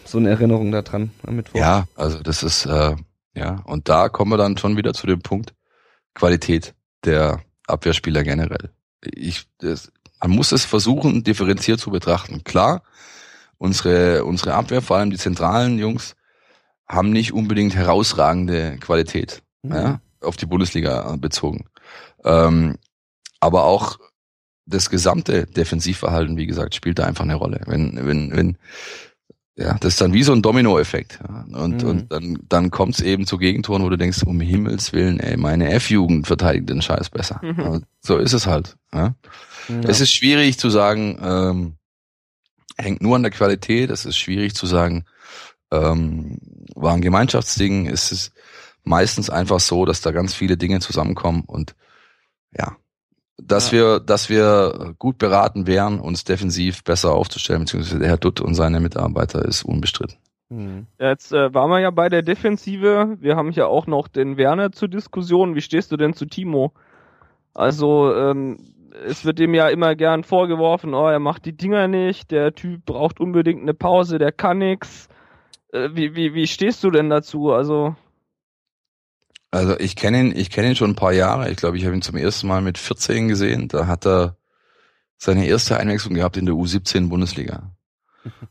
so 0.05 0.17
eine 0.17 0.29
Erinnerung 0.29 0.71
daran 0.71 1.11
am 1.25 1.35
Mittwoch. 1.35 1.59
Ja, 1.59 1.87
also 1.95 2.21
das 2.21 2.43
ist, 2.43 2.65
äh, 2.65 2.95
ja, 3.35 3.61
und 3.65 3.89
da 3.89 4.09
kommen 4.09 4.31
wir 4.31 4.37
dann 4.37 4.57
schon 4.57 4.77
wieder 4.77 4.93
zu 4.93 5.07
dem 5.07 5.21
Punkt 5.21 5.53
Qualität 6.13 6.73
der 7.05 7.41
Abwehrspieler 7.67 8.23
generell. 8.23 8.71
Ich, 9.03 9.45
das, 9.59 9.91
man 10.19 10.31
muss 10.31 10.51
es 10.51 10.65
versuchen, 10.65 11.23
differenziert 11.23 11.79
zu 11.79 11.91
betrachten. 11.91 12.43
Klar, 12.43 12.81
unsere, 13.57 14.25
unsere 14.25 14.55
Abwehr, 14.55 14.81
vor 14.81 14.97
allem 14.97 15.11
die 15.11 15.17
zentralen 15.17 15.77
Jungs, 15.77 16.15
haben 16.87 17.11
nicht 17.11 17.33
unbedingt 17.33 17.75
herausragende 17.75 18.77
Qualität, 18.79 19.43
Mhm. 19.63 19.73
ja, 19.73 20.01
auf 20.21 20.37
die 20.37 20.45
Bundesliga 20.45 21.15
bezogen. 21.17 21.65
Ähm, 22.23 22.77
aber 23.39 23.65
auch 23.65 23.97
das 24.65 24.89
gesamte 24.89 25.45
Defensivverhalten, 25.45 26.37
wie 26.37 26.47
gesagt, 26.47 26.75
spielt 26.75 26.99
da 26.99 27.05
einfach 27.05 27.23
eine 27.23 27.35
Rolle. 27.35 27.61
Wenn, 27.65 27.95
wenn, 28.05 28.35
wenn, 28.35 28.57
ja, 29.57 29.73
das 29.79 29.93
ist 29.93 30.01
dann 30.01 30.13
wie 30.13 30.21
so 30.23 30.33
ein 30.33 30.43
Dominoeffekt. 30.43 31.19
Und, 31.51 31.81
Mhm. 31.83 31.89
und 31.89 32.11
dann, 32.11 32.39
dann 32.47 32.69
kommt 32.69 32.95
es 32.95 33.01
eben 33.01 33.25
zu 33.25 33.37
Gegentoren, 33.39 33.83
wo 33.83 33.89
du 33.89 33.97
denkst, 33.97 34.21
um 34.23 34.39
Himmels 34.39 34.93
Willen, 34.93 35.19
ey, 35.19 35.35
meine 35.35 35.71
F-Jugend 35.71 36.27
verteidigt 36.27 36.69
den 36.69 36.81
Scheiß 36.81 37.09
besser. 37.09 37.41
Mhm. 37.43 37.83
So 38.01 38.17
ist 38.17 38.33
es 38.33 38.45
halt. 38.45 38.77
Ja. 38.93 39.15
Ja. 39.67 39.79
Es 39.81 39.99
ist 39.99 40.13
schwierig 40.13 40.59
zu 40.59 40.69
sagen, 40.69 41.19
ähm, 41.21 41.73
hängt 42.77 43.01
nur 43.01 43.15
an 43.15 43.23
der 43.23 43.31
Qualität. 43.31 43.89
Es 43.89 44.05
ist 44.05 44.17
schwierig 44.17 44.53
zu 44.53 44.67
sagen, 44.67 45.05
ähm, 45.71 46.37
war 46.75 46.93
ein 46.93 47.01
Gemeinschaftsding. 47.01 47.87
Es 47.87 48.11
ist 48.11 48.31
meistens 48.83 49.29
einfach 49.29 49.59
so, 49.59 49.85
dass 49.85 50.01
da 50.01 50.11
ganz 50.11 50.33
viele 50.35 50.55
Dinge 50.55 50.79
zusammenkommen 50.79 51.43
und 51.45 51.75
ja, 52.57 52.77
dass 53.37 53.71
wir, 53.71 53.99
dass 53.99 54.29
wir 54.29 54.95
gut 54.97 55.17
beraten 55.17 55.67
wären, 55.67 55.99
uns 55.99 56.23
defensiv 56.23 56.83
besser 56.83 57.13
aufzustellen, 57.13 57.61
beziehungsweise 57.61 57.99
der 57.99 58.09
Herr 58.09 58.17
Dutt 58.17 58.41
und 58.41 58.55
seine 58.55 58.79
Mitarbeiter 58.79 59.45
ist 59.45 59.63
unbestritten. 59.63 60.17
Mhm. 60.49 60.87
Ja, 60.99 61.09
Jetzt 61.09 61.31
äh, 61.33 61.53
waren 61.53 61.69
wir 61.69 61.79
ja 61.79 61.91
bei 61.91 62.09
der 62.09 62.21
Defensive. 62.21 63.17
Wir 63.19 63.35
haben 63.35 63.51
ja 63.51 63.67
auch 63.67 63.85
noch 63.85 64.07
den 64.07 64.37
Werner 64.37 64.71
zur 64.71 64.87
Diskussion. 64.87 65.55
Wie 65.55 65.61
stehst 65.61 65.91
du 65.91 65.97
denn 65.97 66.13
zu 66.13 66.25
Timo? 66.25 66.73
Also, 67.53 68.13
ähm, 68.13 68.57
es 69.05 69.25
wird 69.25 69.39
ihm 69.39 69.53
ja 69.53 69.67
immer 69.69 69.95
gern 69.95 70.23
vorgeworfen, 70.23 70.93
oh, 70.93 71.07
er 71.07 71.19
macht 71.19 71.45
die 71.45 71.55
Dinger 71.55 71.87
nicht, 71.87 72.31
der 72.31 72.53
Typ 72.55 72.85
braucht 72.85 73.19
unbedingt 73.19 73.61
eine 73.61 73.73
Pause, 73.73 74.17
der 74.17 74.31
kann 74.31 74.59
nix. 74.59 75.07
Äh, 75.71 75.89
wie, 75.93 76.15
wie, 76.15 76.33
wie 76.33 76.47
stehst 76.47 76.83
du 76.83 76.91
denn 76.91 77.09
dazu? 77.09 77.51
Also, 77.51 77.95
Also 79.51 79.79
ich 79.79 79.95
kenne 79.95 80.19
ihn, 80.19 80.35
ich 80.35 80.49
kenne 80.49 80.69
ihn 80.69 80.75
schon 80.75 80.91
ein 80.91 80.95
paar 80.95 81.13
Jahre. 81.13 81.49
Ich 81.49 81.57
glaube, 81.57 81.77
ich 81.77 81.85
habe 81.85 81.95
ihn 81.95 82.01
zum 82.01 82.17
ersten 82.17 82.47
Mal 82.47 82.61
mit 82.61 82.77
14 82.77 83.27
gesehen. 83.27 83.67
Da 83.67 83.87
hat 83.87 84.05
er 84.05 84.37
seine 85.17 85.47
erste 85.47 85.77
Einwechslung 85.77 86.15
gehabt 86.15 86.37
in 86.37 86.45
der 86.45 86.55
U17 86.55 87.09
Bundesliga. 87.09 87.71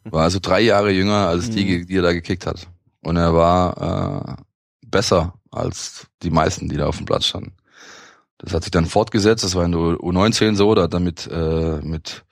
War 0.05 0.24
also 0.24 0.38
drei 0.40 0.61
Jahre 0.61 0.90
jünger 0.90 1.28
als 1.28 1.51
die, 1.51 1.84
die 1.84 1.97
er 1.97 2.03
da 2.03 2.12
gekickt 2.12 2.47
hat. 2.47 2.66
Und 3.03 3.16
er 3.16 3.34
war 3.34 4.38
äh, 4.38 4.42
besser 4.86 5.34
als 5.51 6.07
die 6.22 6.30
meisten, 6.30 6.68
die 6.68 6.76
da 6.76 6.86
auf 6.86 6.97
dem 6.97 7.07
Platz 7.07 7.26
standen. 7.26 7.53
Das 8.38 8.53
hat 8.53 8.64
sich 8.64 8.70
dann 8.70 8.86
fortgesetzt. 8.86 9.44
Das 9.44 9.55
war 9.55 9.64
in 9.64 9.72
der 9.72 9.80
U19 9.80 10.57
so. 10.57 10.74
Da 10.74 10.82
hat 10.82 10.94
er 10.94 11.01
mit, 11.01 11.28
äh, 11.30 11.80
mit 11.82 12.24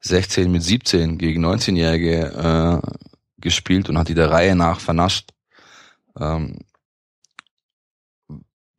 16 0.00 0.50
mit 0.50 0.62
17 0.62 1.18
gegen 1.18 1.44
19-Jährige 1.44 2.82
äh, 2.84 2.90
gespielt 3.38 3.88
und 3.88 3.98
hat 3.98 4.08
die 4.08 4.14
der 4.14 4.30
Reihe 4.30 4.54
nach 4.54 4.80
vernascht. 4.80 5.30
Ähm, 6.18 6.58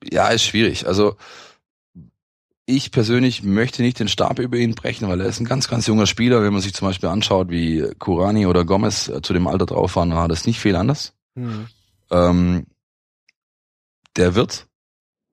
ja, 0.04 0.30
ist 0.30 0.44
schwierig. 0.44 0.88
Also 0.88 1.16
ich 2.66 2.92
persönlich 2.92 3.44
möchte 3.44 3.82
nicht 3.82 4.00
den 4.00 4.08
Stab 4.08 4.40
über 4.40 4.58
ihn 4.58 4.76
brechen, 4.76 5.08
weil 5.08 5.20
er 5.20 5.28
ist 5.28 5.40
ein 5.40 5.46
ganz, 5.46 5.68
ganz 5.68 5.88
junger 5.88 6.08
Spieler. 6.08 6.42
Wenn 6.42 6.54
man 6.54 6.62
sich 6.62 6.74
zum 6.74 6.88
Beispiel 6.88 7.10
anschaut, 7.10 7.50
wie 7.50 7.86
Kurani 8.00 8.46
oder 8.46 8.66
Gomez 8.66 9.08
äh, 9.10 9.22
zu 9.22 9.34
dem 9.34 9.48
Alter 9.48 9.66
drauf 9.66 9.96
waren, 9.96 10.14
war 10.14 10.28
das 10.28 10.46
nicht 10.46 10.60
viel 10.60 10.76
anders. 10.76 11.14
Mhm. 11.36 11.68
Ähm, 12.12 12.68
der 14.16 14.36
wird 14.36 14.68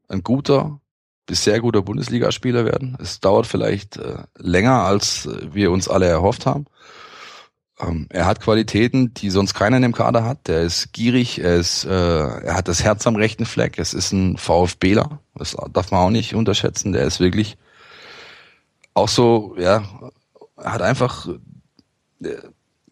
ein 0.09 0.23
guter 0.23 0.81
bis 1.27 1.45
sehr 1.45 1.61
guter 1.61 1.83
Bundesligaspieler 1.83 2.65
werden. 2.65 2.97
Es 3.01 3.21
dauert 3.21 3.47
vielleicht 3.47 3.99
äh, 3.99 4.25
länger, 4.39 4.83
als 4.85 5.27
äh, 5.27 5.55
wir 5.55 5.71
uns 5.71 5.87
alle 5.87 6.07
erhofft 6.07 6.47
haben. 6.47 6.65
Ähm, 7.81 8.07
er 8.11 8.27
hat 8.27 8.41
Qualitäten, 8.41 9.15
die 9.15 9.31
sonst 9.31 9.55
keiner 9.55 9.77
in 9.77 9.83
dem 9.83 9.93
Kader 9.93 10.25
hat. 10.25 10.49
Der 10.49 10.63
ist 10.63 10.93
gierig, 10.93 11.41
er 11.41 11.57
ist, 11.57 11.85
äh, 11.85 11.91
er 11.91 12.55
hat 12.55 12.69
das 12.69 12.83
Herz 12.83 13.07
am 13.07 13.17
rechten 13.17 13.47
Fleck. 13.47 13.79
Es 13.79 13.95
ist 13.95 14.13
ein 14.13 14.37
VfBler, 14.37 15.21
das 15.35 15.57
darf 15.73 15.91
man 15.91 16.01
auch 16.01 16.11
nicht 16.11 16.35
unterschätzen. 16.35 16.93
Der 16.93 17.05
ist 17.05 17.21
wirklich 17.21 17.57
auch 18.95 19.09
so, 19.09 19.55
ja, 19.59 19.85
er 20.57 20.73
hat 20.73 20.83
einfach 20.83 21.29
äh, 22.23 22.37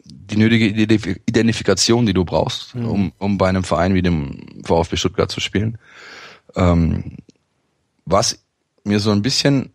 die 0.05 0.37
nötige 0.37 0.67
Identifikation, 0.69 2.07
die 2.07 2.15
du 2.15 2.25
brauchst, 2.25 2.75
mhm. 2.75 2.89
um, 2.89 3.13
um 3.19 3.39
bei 3.39 3.49
einem 3.49 3.65
Verein 3.65 3.95
wie 3.95 4.03
dem 4.03 4.63
VfB 4.65 4.97
Stuttgart 4.97 5.31
zu 5.31 5.41
spielen. 5.41 5.79
Ähm, 6.55 7.17
was 8.05 8.45
mir 8.85 9.01
so 9.01 9.11
ein 9.11 9.23
bisschen, 9.23 9.73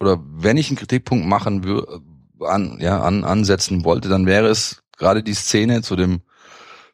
oder 0.00 0.18
wenn 0.24 0.56
ich 0.56 0.68
einen 0.68 0.78
Kritikpunkt 0.78 1.26
machen 1.26 1.64
würde, 1.64 2.00
an, 2.40 2.78
ja, 2.80 3.00
an, 3.02 3.24
ansetzen 3.24 3.84
wollte, 3.84 4.08
dann 4.08 4.26
wäre 4.26 4.48
es 4.48 4.82
gerade 4.96 5.22
die 5.22 5.34
Szene 5.34 5.82
zu 5.82 5.96
dem 5.96 6.22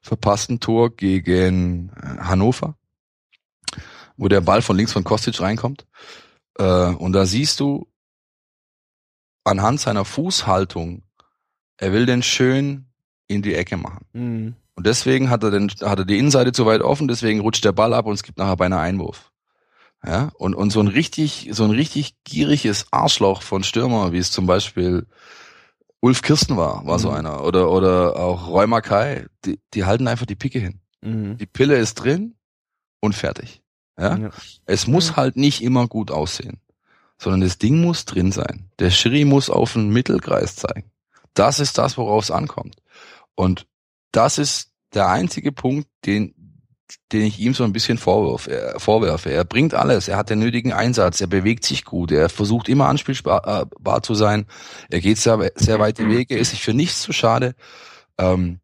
verpassten 0.01 0.61
Tor 0.61 0.95
gegen 0.95 1.91
äh, 1.91 2.23
Hannover, 2.23 2.77
wo 4.17 4.29
der 4.29 4.41
Ball 4.41 4.63
von 4.63 4.77
links 4.77 4.93
von 4.93 5.05
Kostic 5.05 5.41
reinkommt. 5.41 5.87
Äh, 6.59 6.65
und 6.65 7.13
da 7.13 7.27
siehst 7.27 7.61
du 7.61 7.89
anhand 9.45 9.81
seiner 9.81 10.05
Fußhaltung, 10.05 11.03
er 11.77 11.93
will 11.93 12.07
den 12.07 12.23
schön 12.23 12.87
in 13.29 13.43
die 13.43 13.55
Ecke 13.55 13.77
machen. 13.77 14.07
Mhm. 14.13 14.57
Und 14.75 14.87
deswegen 14.87 15.31
hat 15.31 15.43
er, 15.43 15.51
den, 15.51 15.69
hat 15.69 15.99
er 15.99 16.05
die 16.05 16.19
Innenseite 16.19 16.53
zu 16.53 16.67
weit 16.67 16.81
offen, 16.81 17.09
deswegen 17.09 17.41
rutscht 17.41 17.65
der 17.65 17.73
Ball 17.73 17.93
ab 17.93 18.07
und 18.07 18.15
es 18.15 18.23
gibt 18.23 18.39
nachher 18.39 18.57
beinahe 18.57 18.81
Einwurf. 18.81 19.32
Ja, 20.05 20.33
und, 20.35 20.55
und 20.55 20.71
so 20.71 20.81
ein 20.81 20.89
richtig, 20.89 21.49
so 21.53 21.65
ein 21.65 21.71
richtig 21.71 22.17
gieriges 22.25 22.87
Arschloch 22.91 23.43
von 23.43 23.63
Stürmer, 23.63 24.13
wie 24.13 24.19
es 24.19 24.33
zum 24.33 24.47
Beispiel 24.47 25.07
Ulf 26.01 26.23
Kirsten 26.23 26.57
war, 26.57 26.85
war 26.85 26.99
mhm. 26.99 27.03
so 27.03 27.11
einer. 27.11 27.45
Oder, 27.45 27.71
oder 27.71 28.17
auch 28.17 28.49
Roy 28.49 28.67
Mackay, 28.67 29.27
die, 29.45 29.61
die 29.75 29.85
halten 29.85 30.09
einfach 30.09 30.27
die 30.27 30.35
Picke 30.35 30.59
hin. 30.59 30.81
Mhm. 31.01 31.39
Die 31.39 31.47
Pille 31.47 31.77
ist 31.77 31.95
drin 31.95 32.35
und 33.01 33.15
fertig. 33.15 33.63
Ja? 33.97 34.17
ja. 34.17 34.31
Es 34.67 34.89
muss 34.89 35.15
halt 35.15 35.37
nicht 35.37 35.63
immer 35.63 35.87
gut 35.87 36.11
aussehen, 36.11 36.61
sondern 37.19 37.43
das 37.43 37.59
Ding 37.59 37.81
muss 37.81 38.05
drin 38.05 38.33
sein. 38.33 38.71
Der 38.81 38.91
Schiri 38.91 39.25
muss 39.25 39.51
auf 39.51 39.75
den 39.75 39.91
Mittelkreis 39.91 40.57
zeigen. 40.57 40.91
Das 41.35 41.61
ist 41.61 41.79
das, 41.79 41.97
worauf 41.97 42.25
es 42.25 42.31
ankommt. 42.33 42.77
Und 43.37 43.67
das 44.11 44.39
ist 44.39 44.73
der 44.95 45.09
einzige 45.09 45.53
Punkt, 45.53 45.89
den, 46.05 46.35
den 47.13 47.23
ich 47.23 47.39
ihm 47.39 47.55
so 47.55 47.65
ein 47.65 47.73
bisschen 47.73 47.99
vorwürfe. 47.99 48.51
Er, 48.51 48.81
vorwerfe. 48.81 49.31
Er 49.31 49.45
bringt 49.45 49.75
alles, 49.75 50.09
er 50.09 50.17
hat 50.17 50.31
den 50.31 50.39
nötigen 50.39 50.73
Einsatz, 50.73 51.21
er 51.21 51.27
bewegt 51.27 51.65
sich 51.65 51.85
gut, 51.85 52.13
er 52.13 52.29
versucht 52.29 52.69
immer 52.69 52.89
anspielbar 52.89 53.67
äh, 53.85 54.03
zu 54.03 54.15
sein, 54.15 54.47
er 54.91 55.01
geht 55.01 55.19
sehr, 55.19 55.53
sehr 55.55 55.79
weite 55.79 56.09
Wege, 56.09 56.37
ist 56.37 56.51
sich 56.51 56.63
für 56.63 56.75
nichts 56.75 57.03
zu 57.03 57.13
schade. 57.13 57.55
Ähm, 58.19 58.61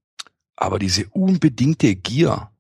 aber 0.57 0.79
diese 0.79 1.07
unbedingte 1.11 1.95
Gier, 1.95 2.51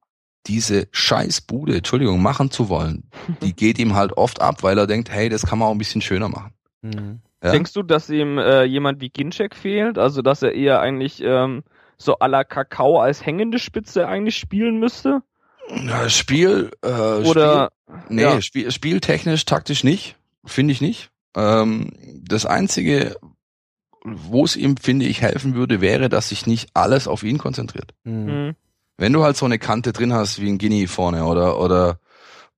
diese 0.46 0.88
Scheißbude, 0.92 1.76
Entschuldigung, 1.76 2.22
machen 2.22 2.50
zu 2.50 2.68
wollen, 2.68 3.10
die 3.42 3.54
geht 3.54 3.78
ihm 3.78 3.94
halt 3.94 4.12
oft 4.16 4.40
ab, 4.40 4.62
weil 4.62 4.78
er 4.78 4.86
denkt, 4.86 5.10
hey, 5.10 5.28
das 5.28 5.46
kann 5.46 5.58
man 5.58 5.68
auch 5.68 5.72
ein 5.72 5.78
bisschen 5.78 6.02
schöner 6.02 6.28
machen. 6.28 6.52
Mhm. 6.82 7.20
Ja? 7.42 7.52
Denkst 7.52 7.72
du, 7.72 7.82
dass 7.82 8.10
ihm 8.10 8.38
äh, 8.38 8.64
jemand 8.64 9.00
wie 9.00 9.10
Ginczek 9.10 9.54
fehlt? 9.54 9.98
Also, 9.98 10.22
dass 10.22 10.42
er 10.42 10.54
eher 10.54 10.80
eigentlich 10.80 11.22
ähm, 11.22 11.62
so 11.96 12.18
à 12.18 12.26
la 12.26 12.44
Kakao 12.44 13.00
als 13.00 13.24
hängende 13.24 13.58
Spitze 13.58 14.08
eigentlich 14.08 14.36
spielen 14.36 14.78
müsste? 14.80 15.22
Na, 15.70 16.08
Spiel, 16.08 16.70
äh, 16.82 16.88
Oder, 16.88 17.70
Spiel, 17.86 17.96
nee, 18.08 18.22
ja. 18.22 18.40
Spiel, 18.40 18.70
spieltechnisch, 18.70 19.44
taktisch 19.44 19.84
nicht, 19.84 20.16
finde 20.44 20.72
ich 20.72 20.80
nicht. 20.80 21.10
Ähm, 21.36 21.92
das 22.22 22.46
einzige, 22.46 23.16
wo 24.02 24.44
es 24.44 24.56
ihm, 24.56 24.76
finde 24.76 25.06
ich, 25.06 25.20
helfen 25.20 25.54
würde, 25.54 25.80
wäre, 25.80 26.08
dass 26.08 26.30
sich 26.30 26.46
nicht 26.46 26.70
alles 26.74 27.06
auf 27.06 27.22
ihn 27.22 27.38
konzentriert. 27.38 27.92
Mhm. 28.04 28.24
mhm. 28.24 28.56
Wenn 29.00 29.12
du 29.12 29.22
halt 29.22 29.36
so 29.36 29.46
eine 29.46 29.60
Kante 29.60 29.92
drin 29.92 30.12
hast, 30.12 30.40
wie 30.40 30.48
ein 30.48 30.58
Guinea 30.58 30.88
vorne 30.88 31.24
oder, 31.24 31.60
oder, 31.60 32.00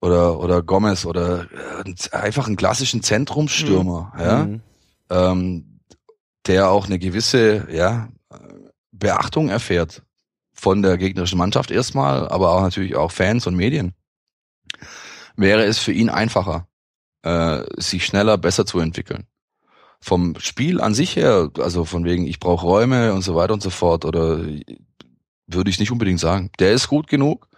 oder, 0.01 0.41
oder 0.41 0.63
Gomez 0.63 1.05
oder 1.05 1.49
äh, 1.85 2.17
einfach 2.17 2.47
einen 2.47 2.57
klassischen 2.57 3.03
Zentrumsstürmer, 3.03 4.13
mhm. 4.15 4.21
ja, 4.21 4.45
mhm. 4.45 4.61
ähm, 5.11 5.81
der 6.47 6.71
auch 6.71 6.87
eine 6.87 6.99
gewisse, 6.99 7.69
ja, 7.71 8.09
Beachtung 8.91 9.49
erfährt 9.49 10.03
von 10.61 10.83
der 10.83 10.99
gegnerischen 10.99 11.39
Mannschaft 11.39 11.71
erstmal, 11.71 12.29
aber 12.29 12.53
auch 12.53 12.61
natürlich 12.61 12.95
auch 12.95 13.11
Fans 13.11 13.47
und 13.47 13.57
Medien, 13.57 13.95
wäre 15.35 15.65
es 15.65 15.79
für 15.79 15.93
ihn 15.93 16.11
einfacher, 16.11 16.69
äh, 17.23 17.63
sich 17.79 18.05
schneller, 18.05 18.37
besser 18.37 18.67
zu 18.67 18.79
entwickeln. 18.79 19.27
Vom 20.03 20.35
Spiel 20.39 20.81
an 20.81 20.93
sich 20.93 21.17
her, 21.17 21.51
also 21.59 21.87
von 21.87 22.05
wegen, 22.05 22.27
ich 22.27 22.41
brauche 22.41 22.67
Räume 22.67 23.15
und 23.15 23.23
so 23.23 23.35
weiter 23.35 23.55
und 23.55 23.63
so 23.63 23.71
fort, 23.71 24.05
oder 24.05 24.45
würde 25.47 25.71
ich 25.71 25.81
nicht 25.81 25.91
unbedingt 25.91 26.21
sagen. 26.21 26.51
Der 26.59 26.73
ist 26.73 26.89
gut 26.89 27.07
genug, 27.07 27.49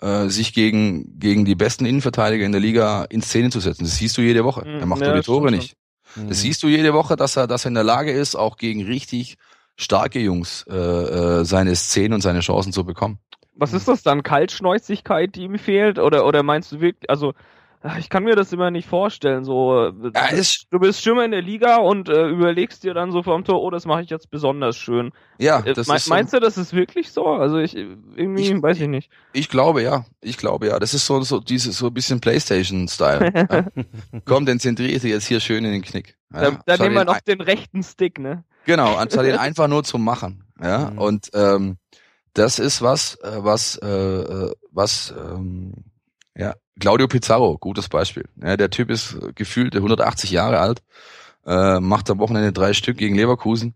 äh, 0.00 0.28
sich 0.28 0.52
gegen, 0.52 1.18
gegen 1.18 1.46
die 1.46 1.54
besten 1.54 1.86
Innenverteidiger 1.86 2.44
in 2.44 2.52
der 2.52 2.60
Liga 2.60 3.04
in 3.04 3.22
Szene 3.22 3.48
zu 3.48 3.60
setzen. 3.60 3.84
Das 3.84 3.96
siehst 3.96 4.16
du 4.18 4.20
jede 4.20 4.44
Woche. 4.44 4.66
er 4.66 4.86
macht 4.86 5.00
ja, 5.00 5.14
die 5.14 5.22
Tore 5.22 5.50
nicht. 5.50 5.76
Das 6.14 6.24
mhm. 6.24 6.32
siehst 6.32 6.62
du 6.62 6.68
jede 6.68 6.92
Woche, 6.92 7.16
dass 7.16 7.36
er, 7.36 7.46
dass 7.46 7.64
er 7.64 7.68
in 7.68 7.74
der 7.74 7.84
Lage 7.84 8.12
ist, 8.12 8.34
auch 8.34 8.58
gegen 8.58 8.84
richtig 8.84 9.38
starke 9.76 10.20
Jungs 10.20 10.64
äh, 10.68 10.74
äh, 10.74 11.44
seine 11.44 11.74
Szenen 11.76 12.14
und 12.14 12.20
seine 12.20 12.40
Chancen 12.40 12.72
zu 12.72 12.84
bekommen. 12.84 13.18
Was 13.54 13.72
ist 13.72 13.88
das 13.88 14.02
dann? 14.02 14.22
Kaltschnäuzigkeit, 14.22 15.34
die 15.34 15.42
ihm 15.42 15.58
fehlt? 15.58 15.98
Oder, 15.98 16.26
oder 16.26 16.42
meinst 16.42 16.72
du 16.72 16.80
wirklich, 16.80 17.08
also 17.10 17.34
ich 17.98 18.08
kann 18.08 18.22
mir 18.22 18.36
das 18.36 18.52
immer 18.52 18.70
nicht 18.70 18.88
vorstellen. 18.88 19.44
So, 19.44 19.92
ja, 20.14 20.26
ist, 20.26 20.66
du 20.70 20.78
bist 20.78 21.00
Stürmer 21.00 21.24
in 21.24 21.32
der 21.32 21.42
Liga 21.42 21.78
und 21.78 22.08
äh, 22.08 22.28
überlegst 22.28 22.84
dir 22.84 22.94
dann 22.94 23.10
so 23.10 23.24
vom 23.24 23.44
Tor, 23.44 23.60
oh, 23.60 23.70
das 23.70 23.86
mache 23.86 24.02
ich 24.02 24.10
jetzt 24.10 24.30
besonders 24.30 24.76
schön. 24.76 25.10
Ja, 25.38 25.60
äh, 25.60 25.74
das 25.74 25.88
Me 25.88 25.96
ist 25.96 26.08
meinst 26.08 26.30
so, 26.30 26.38
du, 26.38 26.44
das 26.44 26.58
ist 26.58 26.74
wirklich 26.74 27.10
so? 27.10 27.26
Also 27.26 27.58
ich 27.58 27.74
irgendwie 27.74 28.52
ich, 28.52 28.62
weiß 28.62 28.80
ich 28.80 28.86
nicht. 28.86 29.10
Ich 29.32 29.48
glaube 29.48 29.82
ja, 29.82 30.06
ich 30.20 30.36
glaube 30.36 30.68
ja. 30.68 30.78
Das 30.78 30.94
ist 30.94 31.06
so 31.06 31.20
so 31.22 31.40
dieses 31.40 31.76
so 31.76 31.88
ein 31.88 31.94
bisschen 31.94 32.20
PlayStation-Style. 32.20 33.32
ja. 33.34 33.66
Komm, 34.26 34.46
dann 34.46 34.60
zentriere 34.60 34.92
ich 34.92 35.02
jetzt 35.02 35.26
hier 35.26 35.40
schön 35.40 35.64
in 35.64 35.72
den 35.72 35.82
Knick. 35.82 36.16
Ja. 36.32 36.52
Da, 36.52 36.58
da 36.64 36.76
nehmen 36.76 36.94
wir 36.94 37.04
noch 37.04 37.20
den 37.20 37.40
rechten 37.40 37.82
Stick, 37.82 38.20
ne? 38.20 38.44
Genau, 38.66 38.96
anstatt 38.96 39.26
ihn 39.26 39.36
einfach 39.38 39.68
nur 39.68 39.84
zu 39.84 39.98
machen. 39.98 40.44
Ja, 40.62 40.90
mhm. 40.90 40.98
und 40.98 41.30
ähm, 41.34 41.76
das 42.34 42.58
ist 42.58 42.82
was, 42.82 43.16
äh, 43.16 43.38
was, 43.38 43.76
äh, 43.82 43.88
äh, 43.88 44.52
was, 44.70 45.12
ähm, 45.18 45.72
ja, 46.36 46.54
Claudio 46.80 47.08
Pizarro, 47.08 47.58
gutes 47.58 47.88
Beispiel. 47.88 48.24
Ja, 48.42 48.56
der 48.56 48.70
Typ 48.70 48.90
ist 48.90 49.16
gefühlt 49.34 49.74
180 49.74 50.30
Jahre 50.30 50.60
alt, 50.60 50.82
äh, 51.46 51.80
macht 51.80 52.10
am 52.10 52.18
Wochenende 52.18 52.52
drei 52.52 52.72
Stück 52.72 52.96
gegen 52.96 53.16
Leverkusen 53.16 53.74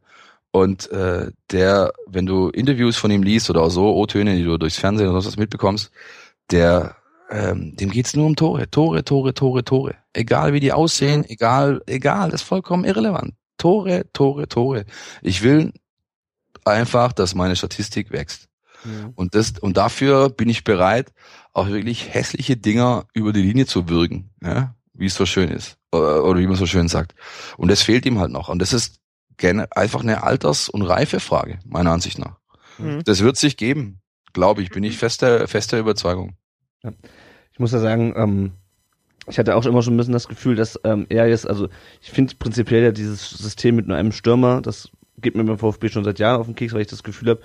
und 0.52 0.90
äh, 0.90 1.30
der, 1.50 1.92
wenn 2.06 2.24
du 2.24 2.48
Interviews 2.48 2.96
von 2.96 3.10
ihm 3.10 3.22
liest 3.22 3.50
oder 3.50 3.62
auch 3.62 3.70
so 3.70 3.94
O-Töne, 3.94 4.36
die 4.36 4.44
du 4.44 4.56
durchs 4.56 4.78
Fernsehen 4.78 5.08
oder 5.08 5.20
sonst 5.20 5.34
was 5.34 5.38
mitbekommst, 5.38 5.90
der 6.50 6.96
ähm, 7.28 7.76
dem 7.76 7.90
geht's 7.90 8.14
nur 8.14 8.26
um 8.26 8.36
Tore, 8.36 8.70
Tore, 8.70 9.04
Tore, 9.04 9.34
Tore, 9.34 9.64
Tore. 9.64 9.96
Egal 10.12 10.52
wie 10.52 10.60
die 10.60 10.72
aussehen, 10.72 11.24
egal, 11.28 11.82
egal, 11.86 12.30
das 12.30 12.42
ist 12.42 12.48
vollkommen 12.48 12.84
irrelevant. 12.84 13.34
Tore, 13.58 14.06
Tore, 14.12 14.48
Tore. 14.48 14.84
Ich 15.22 15.42
will 15.42 15.72
einfach, 16.64 17.12
dass 17.12 17.34
meine 17.34 17.56
Statistik 17.56 18.10
wächst. 18.10 18.48
Mhm. 18.84 19.12
Und 19.14 19.34
das, 19.34 19.52
und 19.58 19.76
dafür 19.76 20.30
bin 20.30 20.48
ich 20.48 20.64
bereit, 20.64 21.12
auch 21.52 21.68
wirklich 21.68 22.12
hässliche 22.12 22.56
Dinger 22.56 23.06
über 23.14 23.32
die 23.32 23.42
Linie 23.42 23.66
zu 23.66 23.88
würgen, 23.88 24.30
ja, 24.42 24.74
wie 24.92 25.06
es 25.06 25.14
so 25.14 25.26
schön 25.26 25.50
ist. 25.50 25.78
Oder 25.92 26.38
wie 26.38 26.46
man 26.46 26.56
so 26.56 26.66
schön 26.66 26.88
sagt. 26.88 27.14
Und 27.56 27.68
das 27.68 27.82
fehlt 27.82 28.04
ihm 28.04 28.18
halt 28.18 28.30
noch. 28.30 28.48
Und 28.48 28.58
das 28.58 28.72
ist 28.72 29.00
einfach 29.70 30.00
eine 30.00 30.22
Alters- 30.22 30.68
und 30.68 30.82
Reifefrage, 30.82 31.58
meiner 31.64 31.92
Ansicht 31.92 32.18
nach. 32.18 32.38
Mhm. 32.78 33.02
Das 33.04 33.20
wird 33.20 33.36
sich 33.36 33.56
geben, 33.56 34.00
glaube 34.32 34.62
ich, 34.62 34.70
bin 34.70 34.84
ich 34.84 34.98
fester, 34.98 35.48
fester 35.48 35.78
Überzeugung. 35.78 36.36
Ja. 36.82 36.92
Ich 37.52 37.58
muss 37.58 37.72
ja 37.72 37.78
sagen, 37.78 38.12
ähm, 38.16 38.52
ich 39.28 39.38
hatte 39.38 39.56
auch 39.56 39.66
immer 39.66 39.82
schon 39.82 39.94
ein 39.94 39.96
bisschen 39.96 40.12
das 40.12 40.28
Gefühl, 40.28 40.56
dass 40.56 40.80
ähm, 40.84 41.06
er 41.08 41.26
jetzt, 41.28 41.48
also 41.48 41.68
ich 42.00 42.10
finde 42.10 42.34
prinzipiell 42.38 42.82
ja 42.82 42.92
dieses 42.92 43.30
System 43.30 43.76
mit 43.76 43.86
nur 43.88 43.96
einem 43.96 44.12
Stürmer, 44.12 44.60
das 44.60 44.90
geht 45.18 45.36
mir 45.36 45.44
beim 45.44 45.58
VfB 45.58 45.88
schon 45.88 46.04
seit 46.04 46.18
Jahren 46.18 46.40
auf 46.40 46.46
den 46.46 46.54
Keks, 46.54 46.74
weil 46.74 46.82
ich 46.82 46.86
das 46.86 47.02
Gefühl 47.02 47.30
habe, 47.30 47.40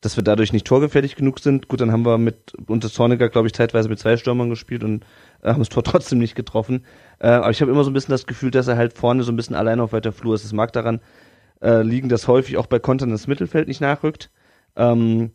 dass 0.00 0.16
wir 0.16 0.22
dadurch 0.22 0.52
nicht 0.52 0.66
torgefährlich 0.66 1.16
genug 1.16 1.40
sind. 1.40 1.68
Gut, 1.68 1.80
dann 1.80 1.90
haben 1.90 2.06
wir 2.06 2.18
mit 2.18 2.54
unter 2.66 2.88
Zorniger, 2.88 3.28
glaube 3.28 3.48
ich, 3.48 3.54
zeitweise 3.54 3.88
mit 3.88 3.98
zwei 3.98 4.16
Stürmern 4.16 4.48
gespielt 4.48 4.84
und 4.84 5.04
äh, 5.42 5.48
haben 5.48 5.58
das 5.58 5.68
Tor 5.68 5.82
trotzdem 5.84 6.18
nicht 6.18 6.34
getroffen. 6.34 6.84
Äh, 7.18 7.28
aber 7.28 7.50
ich 7.50 7.60
habe 7.60 7.70
immer 7.70 7.84
so 7.84 7.90
ein 7.90 7.94
bisschen 7.94 8.12
das 8.12 8.26
Gefühl, 8.26 8.50
dass 8.50 8.68
er 8.68 8.76
halt 8.76 8.92
vorne 8.92 9.22
so 9.24 9.32
ein 9.32 9.36
bisschen 9.36 9.56
allein 9.56 9.80
auf 9.80 9.92
weiter 9.92 10.12
Flur 10.12 10.34
ist. 10.34 10.44
Es 10.44 10.52
mag 10.52 10.72
daran 10.72 11.00
äh, 11.60 11.82
liegen, 11.82 12.08
dass 12.08 12.28
häufig 12.28 12.56
auch 12.56 12.66
bei 12.66 12.78
Kontern 12.78 13.10
das 13.10 13.26
Mittelfeld 13.26 13.66
nicht 13.66 13.80
nachrückt. 13.80 14.30
Ähm, 14.76 15.32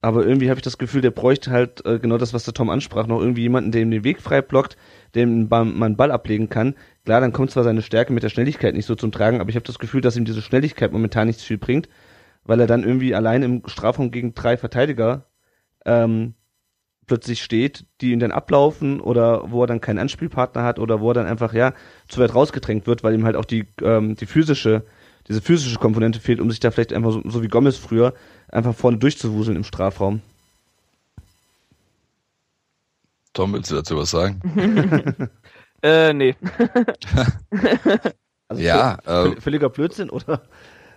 aber 0.00 0.24
irgendwie 0.24 0.48
habe 0.48 0.58
ich 0.58 0.64
das 0.64 0.78
Gefühl, 0.78 1.00
der 1.00 1.10
bräuchte 1.10 1.50
halt 1.50 1.84
äh, 1.84 1.98
genau 1.98 2.18
das, 2.18 2.32
was 2.32 2.44
der 2.44 2.54
Tom 2.54 2.70
ansprach, 2.70 3.08
noch 3.08 3.20
irgendwie 3.20 3.42
jemanden, 3.42 3.72
der 3.72 3.82
ihm 3.82 3.90
den 3.90 4.04
Weg 4.04 4.20
frei 4.20 4.42
blockt, 4.42 4.76
dem 5.14 5.48
man 5.48 5.96
Ball 5.96 6.10
ablegen 6.10 6.48
kann. 6.48 6.74
Klar, 7.04 7.20
dann 7.20 7.32
kommt 7.32 7.50
zwar 7.50 7.64
seine 7.64 7.82
Stärke 7.82 8.12
mit 8.12 8.22
der 8.22 8.28
Schnelligkeit 8.28 8.74
nicht 8.74 8.86
so 8.86 8.94
zum 8.94 9.12
Tragen, 9.12 9.40
aber 9.40 9.50
ich 9.50 9.56
habe 9.56 9.66
das 9.66 9.78
Gefühl, 9.78 10.00
dass 10.00 10.16
ihm 10.16 10.24
diese 10.24 10.42
Schnelligkeit 10.42 10.92
momentan 10.92 11.26
nichts 11.26 11.42
viel 11.42 11.58
bringt, 11.58 11.88
weil 12.44 12.60
er 12.60 12.66
dann 12.66 12.84
irgendwie 12.84 13.14
allein 13.14 13.42
im 13.42 13.62
Strafraum 13.66 14.10
gegen 14.10 14.34
drei 14.34 14.56
Verteidiger 14.56 15.26
ähm, 15.84 16.34
plötzlich 17.06 17.42
steht, 17.42 17.86
die 18.00 18.12
ihn 18.12 18.20
dann 18.20 18.30
ablaufen 18.30 19.00
oder 19.00 19.50
wo 19.50 19.62
er 19.62 19.66
dann 19.66 19.80
keinen 19.80 19.98
Anspielpartner 19.98 20.62
hat 20.62 20.78
oder 20.78 21.00
wo 21.00 21.10
er 21.10 21.14
dann 21.14 21.26
einfach 21.26 21.54
ja 21.54 21.72
zu 22.06 22.20
weit 22.20 22.34
rausgedrängt 22.34 22.86
wird, 22.86 23.02
weil 23.02 23.14
ihm 23.14 23.24
halt 23.24 23.36
auch 23.36 23.46
die 23.46 23.66
ähm, 23.82 24.14
die 24.14 24.26
physische 24.26 24.84
diese 25.26 25.42
physische 25.42 25.78
Komponente 25.78 26.20
fehlt, 26.20 26.40
um 26.40 26.50
sich 26.50 26.60
da 26.60 26.70
vielleicht 26.70 26.92
einfach 26.92 27.12
so, 27.12 27.22
so 27.24 27.42
wie 27.42 27.48
Gomez 27.48 27.76
früher 27.76 28.14
einfach 28.48 28.74
vorne 28.74 28.98
durchzuwuseln 28.98 29.56
im 29.56 29.64
Strafraum. 29.64 30.22
Tom, 33.32 33.52
willst 33.52 33.70
du 33.70 33.74
dazu 33.76 33.96
was 33.96 34.10
sagen? 34.10 34.40
Äh, 35.82 36.12
nee. 36.12 36.34
Also 38.50 38.62
Ja, 38.62 38.98
völ- 39.04 39.36
äh, 39.36 39.40
völliger 39.40 39.68
Blödsinn 39.68 40.08
oder? 40.10 40.42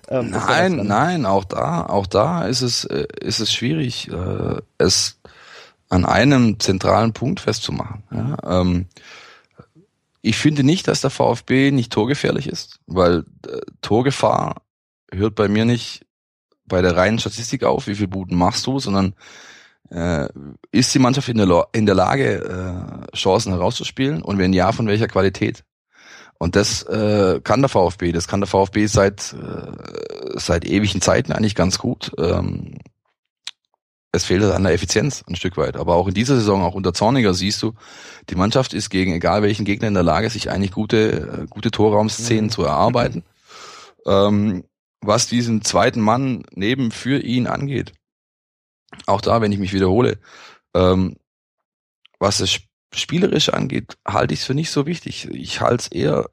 Ähm, 0.08 0.30
Nein, 0.30 0.78
nein, 0.88 1.26
auch 1.26 1.44
da, 1.44 1.86
auch 1.86 2.08
da 2.08 2.46
ist 2.46 2.62
es, 2.62 2.86
äh, 2.86 3.06
ist 3.20 3.40
es 3.42 3.54
schwierig, 3.54 4.10
äh, 4.10 4.62
es 4.78 5.20
an 5.90 6.06
einem 6.06 6.60
zentralen 6.60 7.12
Punkt 7.14 7.42
festzumachen. 7.42 8.04
Ja, 8.10 8.62
ähm, 8.62 8.88
ich 10.22 10.38
finde 10.38 10.64
nicht, 10.64 10.88
dass 10.88 11.02
der 11.02 11.10
VfB 11.10 11.72
nicht 11.72 11.92
torgefährlich 11.92 12.48
ist, 12.48 12.80
weil 12.88 13.26
äh, 13.48 13.60
Torgefahr 13.82 14.62
hört 15.12 15.36
bei 15.36 15.50
mir 15.50 15.66
nicht 15.66 16.06
bei 16.66 16.82
der 16.82 16.96
reinen 16.96 17.20
Statistik 17.20 17.64
auf, 17.66 17.88
wie 17.88 17.96
viel 17.96 18.08
Buden 18.08 18.38
machst 18.38 18.66
du, 18.66 18.80
sondern 18.80 19.14
äh, 19.92 20.28
ist 20.72 20.94
die 20.94 21.00
Mannschaft 21.00 21.30
in 21.30 21.38
der, 21.38 21.68
in 21.74 21.86
der 21.86 21.96
Lage, 21.96 23.10
äh, 23.12 23.16
Chancen 23.16 23.52
herauszuspielen 23.52 24.22
und 24.22 24.38
wenn 24.38 24.54
ja, 24.54 24.72
von 24.72 24.88
welcher 24.88 25.08
Qualität? 25.08 25.64
Und 26.40 26.56
das 26.56 26.84
äh, 26.84 27.40
kann 27.44 27.62
der 27.62 27.70
VfB, 27.70 28.12
das 28.12 28.28
kann 28.28 28.42
der 28.42 28.48
VfB 28.48 28.88
seit 28.88 29.34
äh, 29.34 29.72
seit 30.36 30.66
ewigen 30.66 31.02
Zeiten 31.02 31.32
eigentlich 31.32 31.56
ganz 31.56 31.78
gut. 31.78 32.12
Ähm, 32.18 32.80
es 34.12 34.26
fehlt 34.26 34.44
an 34.44 34.64
der 34.64 34.74
Effizienz 34.74 35.24
ein 35.28 35.36
Stück 35.36 35.56
weit. 35.58 35.78
Aber 35.78 35.96
auch 35.96 36.08
in 36.08 36.14
dieser 36.14 36.36
Saison, 36.36 36.64
auch 36.64 36.74
unter 36.74 36.94
Zorniger, 36.94 37.34
siehst 37.34 37.62
du, 37.64 37.74
die 38.30 38.36
Mannschaft 38.36 38.74
ist 38.74 38.90
gegen 38.90 39.14
egal 39.14 39.42
welchen 39.42 39.66
Gegner 39.66 39.88
in 39.88 39.94
der 39.94 40.04
Lage, 40.04 40.30
sich 40.30 40.50
eigentlich 40.50 40.72
gute, 40.72 41.44
äh, 41.44 41.46
gute 41.50 41.72
Torraumszenen 41.72 42.46
Mhm. 42.46 42.50
zu 42.50 42.64
erarbeiten. 42.64 43.24
Ähm, 44.06 44.64
was 45.02 45.28
diesen 45.28 45.64
zweiten 45.64 46.02
Mann 46.02 46.44
neben 46.54 46.92
für 46.92 47.20
ihn 47.20 47.48
angeht, 47.48 47.94
auch 49.06 49.22
da, 49.22 49.42
wenn 49.42 49.52
ich 49.52 49.60
mich 49.60 49.74
wiederhole, 49.74 50.18
ähm, 50.74 51.16
was 52.20 52.38
das 52.40 52.50
Sp- 52.54 52.70
Spielerische 52.94 53.54
angeht, 53.54 53.98
halte 54.06 54.34
ich 54.34 54.42
es 54.42 54.46
für 54.46 54.54
nicht 54.54 54.70
so 54.72 54.86
wichtig. 54.86 55.30
Ich 55.32 55.62
halte 55.62 55.76
es 55.84 55.88
eher 55.88 56.30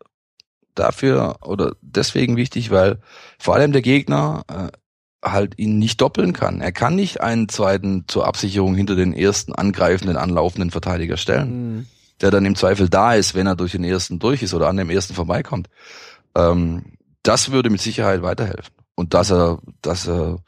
dafür 0.75 1.39
oder 1.45 1.77
deswegen 1.83 2.37
wichtig, 2.37 2.71
weil 2.71 2.99
vor 3.39 3.55
allem 3.55 3.73
der 3.73 3.83
Gegner 3.83 4.43
äh, 4.49 4.69
halt 5.29 5.59
ihn 5.59 5.79
nicht 5.79 6.01
doppeln 6.01 6.33
kann. 6.33 6.61
Er 6.61 6.73
kann 6.73 6.95
nicht 6.97 7.21
einen 7.21 7.49
zweiten 7.49 8.05
zur 8.09 8.27
Absicherung 8.27 8.75
hinter 8.75 8.97
den 8.97 9.13
ersten 9.13 9.53
angreifenden, 9.55 10.17
anlaufenden 10.17 10.71
Verteidiger 10.71 11.17
stellen, 11.17 11.77
Mhm. 11.77 11.87
der 12.21 12.31
dann 12.31 12.45
im 12.45 12.55
Zweifel 12.57 12.89
da 12.89 13.15
ist, 13.15 13.35
wenn 13.35 13.47
er 13.47 13.57
durch 13.57 13.73
den 13.73 13.85
ersten 13.85 14.19
durch 14.19 14.43
ist 14.43 14.55
oder 14.55 14.69
an 14.69 14.77
dem 14.77 14.91
ersten 14.91 15.15
vorbeikommt. 15.15 15.69
Ähm, 16.37 16.97
das 17.23 17.51
würde 17.51 17.71
mit 17.71 17.81
Sicherheit 17.81 18.23
weiterhelfen. 18.23 18.75
Und 18.95 19.15
dass 19.15 19.31
er, 19.31 19.61
dass 19.83 20.07
er 20.09 20.39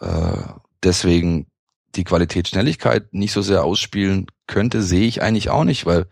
äh, 0.00 0.52
deswegen 0.84 1.46
die 1.94 2.04
Qualität 2.04 2.48
Schnelligkeit 2.48 3.12
nicht 3.12 3.32
so 3.32 3.42
sehr 3.42 3.64
ausspielen 3.64 4.26
könnte, 4.46 4.82
sehe 4.82 5.06
ich 5.06 5.22
eigentlich 5.22 5.50
auch 5.50 5.64
nicht, 5.64 5.86
weil 5.86 6.06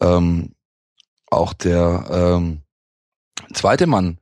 ähm, 0.00 0.54
auch 1.30 1.52
der 1.52 2.06
ähm, 2.10 2.62
zweite 3.52 3.86
Mann, 3.86 4.18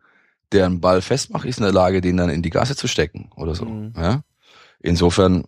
der 0.52 0.66
einen 0.66 0.80
Ball 0.80 1.02
festmacht, 1.02 1.44
ist 1.44 1.58
in 1.58 1.64
der 1.64 1.72
Lage, 1.72 2.00
den 2.00 2.16
dann 2.16 2.30
in 2.30 2.42
die 2.42 2.50
Gasse 2.50 2.76
zu 2.76 2.88
stecken 2.88 3.30
oder 3.36 3.54
so. 3.54 3.66
Mhm. 3.66 3.92
Ja? 3.96 4.22
Insofern, 4.80 5.44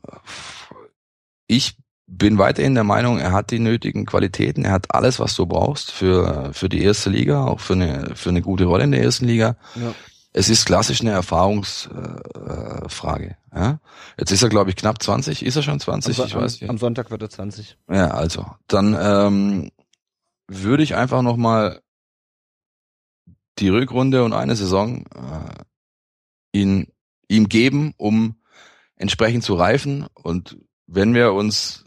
ich 1.46 1.76
bin 2.06 2.38
weiterhin 2.38 2.74
der 2.74 2.84
Meinung, 2.84 3.18
er 3.18 3.32
hat 3.32 3.50
die 3.50 3.60
nötigen 3.60 4.04
Qualitäten, 4.04 4.64
er 4.64 4.72
hat 4.72 4.94
alles, 4.94 5.20
was 5.20 5.34
du 5.36 5.46
brauchst 5.46 5.92
für, 5.92 6.52
für 6.52 6.68
die 6.68 6.82
erste 6.82 7.08
Liga, 7.08 7.44
auch 7.44 7.60
für 7.60 7.74
eine, 7.74 8.16
für 8.16 8.30
eine 8.30 8.42
gute 8.42 8.64
Rolle 8.64 8.84
in 8.84 8.90
der 8.90 9.02
ersten 9.02 9.26
Liga. 9.26 9.56
Ja. 9.76 9.94
Es 10.32 10.48
ist 10.48 10.64
klassisch 10.64 11.00
eine 11.00 11.10
Erfahrungsfrage. 11.10 12.84
Äh, 12.84 12.88
Frage, 12.88 13.36
ja? 13.54 13.80
Jetzt 14.16 14.30
ist 14.30 14.42
er, 14.42 14.48
glaube 14.48 14.70
ich, 14.70 14.76
knapp 14.76 15.02
20. 15.02 15.44
Ist 15.44 15.56
er 15.56 15.62
schon 15.62 15.80
20? 15.80 16.20
Am, 16.20 16.26
ich 16.26 16.34
am, 16.34 16.42
weiß 16.42 16.60
nicht. 16.60 16.70
am 16.70 16.78
Sonntag 16.78 17.10
wird 17.10 17.22
er 17.22 17.30
20. 17.30 17.76
Ja, 17.90 18.08
also 18.12 18.46
dann 18.68 18.96
ähm, 19.00 19.70
würde 20.46 20.82
ich 20.82 20.94
einfach 20.94 21.22
noch 21.22 21.36
mal 21.36 21.80
die 23.58 23.68
Rückrunde 23.68 24.24
und 24.24 24.32
eine 24.32 24.56
Saison 24.56 25.04
äh, 25.14 26.58
ihn, 26.58 26.92
ihm 27.28 27.48
geben, 27.48 27.92
um 27.96 28.36
entsprechend 28.96 29.44
zu 29.44 29.54
reifen. 29.54 30.06
Und 30.14 30.58
wenn 30.86 31.14
wir 31.14 31.32
uns 31.32 31.84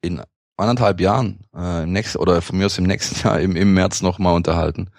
in 0.00 0.22
anderthalb 0.56 1.00
Jahren 1.00 1.46
äh, 1.54 1.84
im 1.84 1.92
nächsten 1.92 2.18
oder 2.18 2.42
von 2.42 2.58
mir 2.58 2.66
aus 2.66 2.78
im 2.78 2.84
nächsten 2.84 3.20
Jahr 3.26 3.40
im, 3.40 3.56
im 3.56 3.72
März 3.74 4.02
noch 4.02 4.18
mal 4.18 4.34
unterhalten, 4.34 4.90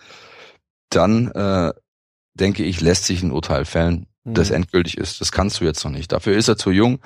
dann 0.90 1.30
äh, 1.32 1.74
denke 2.36 2.64
ich, 2.64 2.82
lässt 2.82 3.06
sich 3.06 3.22
ein 3.24 3.32
Urteil 3.32 3.66
fällen, 3.66 4.08
Mhm. 4.26 4.34
das 4.36 4.50
endgültig 4.52 4.98
ist. 4.98 5.20
Das 5.22 5.32
kannst 5.32 5.60
du 5.62 5.66
jetzt 5.66 5.84
noch 5.84 5.92
nicht. 5.92 6.12
Dafür 6.12 6.36
ist 6.38 6.48
er 6.48 6.58
zu 6.58 6.72
jung. 6.72 7.00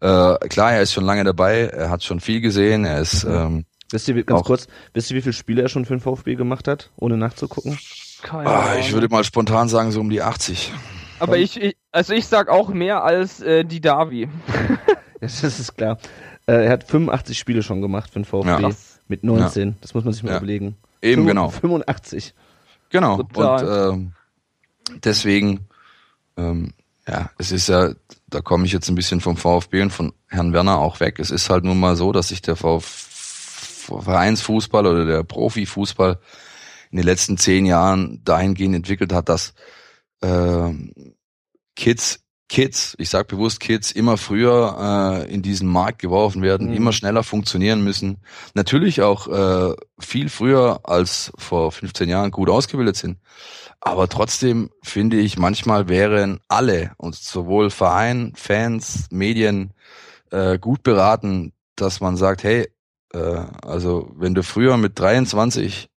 Äh, 0.00 0.36
klar, 0.48 0.72
er 0.72 0.82
ist 0.82 0.92
schon 0.92 1.04
lange 1.04 1.24
dabei, 1.24 1.62
er 1.66 1.90
hat 1.90 2.02
schon 2.04 2.20
viel 2.20 2.40
gesehen, 2.40 2.84
er 2.84 3.00
ist 3.00 3.24
Mhm. 3.24 3.32
ähm, 3.34 3.64
Wisst 3.90 4.08
ihr, 4.08 4.16
wie- 4.16 4.22
ganz 4.22 4.40
Auch- 4.40 4.46
kurz, 4.46 4.68
wisst 4.94 5.10
ihr, 5.10 5.18
wie 5.18 5.20
viele 5.22 5.34
Spiele 5.34 5.60
er 5.60 5.68
schon 5.68 5.84
für 5.84 5.94
den 5.94 6.00
VfB 6.00 6.34
gemacht 6.34 6.66
hat, 6.66 6.90
ohne 6.96 7.18
nachzugucken? 7.18 7.78
Keine 8.22 8.48
ah, 8.48 8.76
ich 8.78 8.92
würde 8.94 9.08
mal 9.10 9.22
spontan 9.22 9.68
sagen, 9.68 9.90
so 9.92 10.00
um 10.00 10.08
die 10.08 10.22
80. 10.22 10.72
Aber 11.18 11.36
ich, 11.36 11.60
ich, 11.60 11.76
also 11.92 12.14
ich 12.14 12.26
sag 12.26 12.48
auch 12.48 12.70
mehr 12.70 13.04
als 13.04 13.40
äh, 13.42 13.64
die 13.64 13.80
Davi. 13.80 14.28
Ja, 15.20 15.28
das 15.28 15.44
ist 15.44 15.76
klar. 15.76 15.98
Äh, 16.46 16.64
er 16.64 16.70
hat 16.72 16.82
85 16.84 17.38
Spiele 17.38 17.62
schon 17.62 17.80
gemacht 17.80 18.10
für 18.10 18.18
den 18.18 18.24
VfB. 18.24 18.48
Ja. 18.48 18.70
Mit 19.06 19.22
19. 19.22 19.76
Das 19.80 19.94
muss 19.94 20.02
man 20.04 20.12
sich 20.12 20.22
mal 20.24 20.30
Ja. 20.32 20.36
überlegen. 20.38 20.76
Eben 21.00 21.22
Fünf- 21.22 21.28
genau. 21.28 21.48
85. 21.50 22.34
Genau. 22.90 23.18
Total. 23.22 23.88
Und 23.90 23.94
ähm, 23.94 24.12
deswegen, 25.04 25.68
ähm, 26.36 26.72
ja, 27.06 27.30
es 27.38 27.52
ist 27.52 27.68
ja, 27.68 27.94
da 28.28 28.40
komme 28.40 28.66
ich 28.66 28.72
jetzt 28.72 28.88
ein 28.88 28.94
bisschen 28.94 29.20
vom 29.20 29.36
VfB 29.36 29.82
und 29.82 29.90
von 29.90 30.12
Herrn 30.28 30.52
Werner 30.52 30.78
auch 30.78 31.00
weg. 31.00 31.18
Es 31.18 31.30
ist 31.30 31.50
halt 31.50 31.64
nun 31.64 31.80
mal 31.80 31.96
so, 31.96 32.12
dass 32.12 32.28
sich 32.28 32.42
der 32.42 32.56
VfB 32.56 33.12
Vereinsfußball 33.82 34.86
oder 34.86 35.04
der 35.04 35.22
Profifußball 35.24 36.18
in 36.90 36.96
den 36.96 37.06
letzten 37.06 37.36
zehn 37.36 37.66
Jahren 37.66 38.22
dahingehend 38.24 38.74
entwickelt 38.74 39.12
hat, 39.12 39.28
dass 39.28 39.54
ähm, 40.22 40.92
Kids, 41.74 42.20
Kids, 42.52 42.94
ich 42.98 43.08
sage 43.08 43.28
bewusst 43.28 43.60
Kids, 43.60 43.92
immer 43.92 44.18
früher 44.18 45.24
äh, 45.26 45.32
in 45.32 45.40
diesen 45.40 45.68
Markt 45.70 46.00
geworfen 46.00 46.42
werden, 46.42 46.68
Mhm. 46.68 46.74
immer 46.74 46.92
schneller 46.92 47.22
funktionieren 47.22 47.82
müssen. 47.82 48.18
Natürlich 48.52 49.00
auch 49.00 49.26
äh, 49.26 49.74
viel 49.98 50.28
früher 50.28 50.80
als 50.84 51.32
vor 51.38 51.72
15 51.72 52.10
Jahren 52.10 52.30
gut 52.30 52.50
ausgebildet 52.50 52.96
sind. 52.96 53.16
Aber 53.80 54.06
trotzdem 54.06 54.68
finde 54.82 55.16
ich, 55.18 55.38
manchmal 55.38 55.88
wären 55.88 56.40
alle, 56.46 56.92
und 56.98 57.14
sowohl 57.14 57.70
Verein, 57.70 58.34
Fans, 58.36 59.06
Medien, 59.10 59.72
äh, 60.30 60.58
gut 60.58 60.82
beraten, 60.82 61.54
dass 61.74 62.00
man 62.02 62.18
sagt, 62.18 62.44
hey, 62.44 62.68
äh, 63.14 63.44
also 63.62 64.12
wenn 64.14 64.34
du 64.34 64.42
früher 64.42 64.76
mit 64.76 64.98
23 64.98 65.88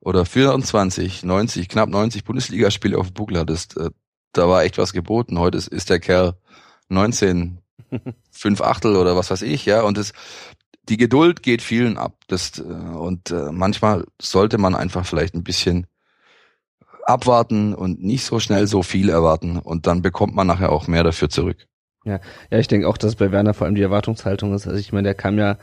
oder 0.00 0.26
24, 0.26 1.22
90, 1.22 1.66
knapp 1.70 1.88
90 1.88 2.24
Bundesligaspiele 2.24 2.98
auf 2.98 3.06
dem 3.06 3.14
Buckel 3.14 3.38
hattest, 3.38 3.78
äh, 3.78 3.88
da 4.34 4.48
war 4.48 4.64
echt 4.64 4.78
was 4.78 4.92
geboten. 4.92 5.38
Heute 5.38 5.58
ist, 5.58 5.68
ist 5.68 5.90
der 5.90 6.00
Kerl 6.00 6.34
19, 6.88 7.58
fünf 8.30 8.60
Achtel 8.60 8.96
oder 8.96 9.16
was 9.16 9.30
weiß 9.30 9.42
ich, 9.42 9.64
ja, 9.66 9.82
und 9.82 9.96
das, 9.96 10.12
die 10.88 10.96
Geduld 10.96 11.42
geht 11.42 11.62
vielen 11.62 11.96
ab. 11.96 12.16
Das, 12.28 12.58
äh, 12.58 12.62
und 12.62 13.30
äh, 13.30 13.50
manchmal 13.50 14.04
sollte 14.20 14.58
man 14.58 14.74
einfach 14.74 15.06
vielleicht 15.06 15.34
ein 15.34 15.44
bisschen 15.44 15.86
abwarten 17.06 17.74
und 17.74 18.02
nicht 18.02 18.24
so 18.24 18.40
schnell 18.40 18.66
so 18.66 18.82
viel 18.82 19.08
erwarten 19.10 19.58
und 19.58 19.86
dann 19.86 20.02
bekommt 20.02 20.34
man 20.34 20.46
nachher 20.46 20.72
auch 20.72 20.86
mehr 20.86 21.04
dafür 21.04 21.28
zurück. 21.28 21.66
Ja, 22.04 22.20
ich 22.50 22.68
denke 22.68 22.88
auch, 22.88 22.98
dass 22.98 23.16
bei 23.16 23.32
Werner 23.32 23.54
vor 23.54 23.66
allem 23.66 23.74
die 23.74 23.82
Erwartungshaltung 23.82 24.54
ist. 24.54 24.66
Also 24.66 24.78
ich 24.78 24.92
meine, 24.92 25.08
der 25.08 25.14
kam 25.14 25.38
ja 25.38 25.56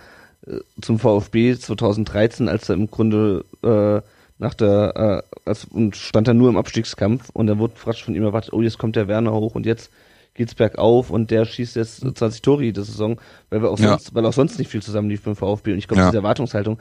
äh, 0.46 0.60
zum 0.82 0.98
VfB 0.98 1.56
2013, 1.56 2.50
als 2.50 2.70
er 2.70 2.76
im 2.76 2.90
Grunde 2.90 3.46
äh, 3.64 4.02
nach 4.42 4.54
der 4.56 5.24
äh, 5.46 5.50
als, 5.50 5.66
und 5.66 5.96
stand 5.96 6.28
er 6.28 6.34
nur 6.34 6.50
im 6.50 6.58
Abstiegskampf 6.58 7.30
und 7.34 7.48
da 7.48 7.58
wurde 7.60 7.76
fast 7.76 8.02
von 8.02 8.16
ihm 8.16 8.24
erwartet, 8.24 8.54
oh 8.54 8.62
jetzt 8.62 8.78
kommt 8.80 8.96
der 8.96 9.08
Werner 9.08 9.32
hoch 9.34 9.56
und 9.56 9.66
jetzt 9.66 9.92
geht's 10.34 10.56
bergauf 10.56 11.10
und 11.12 11.30
der 11.32 11.46
schießt 11.46 11.76
jetzt 11.76 12.02
20 12.18 12.42
Tore 12.42 12.64
jede 12.64 12.84
Saison, 12.84 13.20
weil 13.50 13.62
wir 13.62 13.70
auch 13.70 13.80
Ja. 13.80 13.90
sonst, 13.90 14.16
weil 14.16 14.26
auch 14.26 14.34
sonst 14.34 14.58
nicht 14.60 14.70
viel 14.72 14.82
zusammen 14.82 15.10
lief 15.10 15.24
beim 15.24 15.36
VfB 15.36 15.74
und 15.74 15.78
ich 15.78 15.88
glaube, 15.88 16.02
Ja. 16.02 16.08
diese 16.08 16.18
Erwartungshaltung 16.18 16.80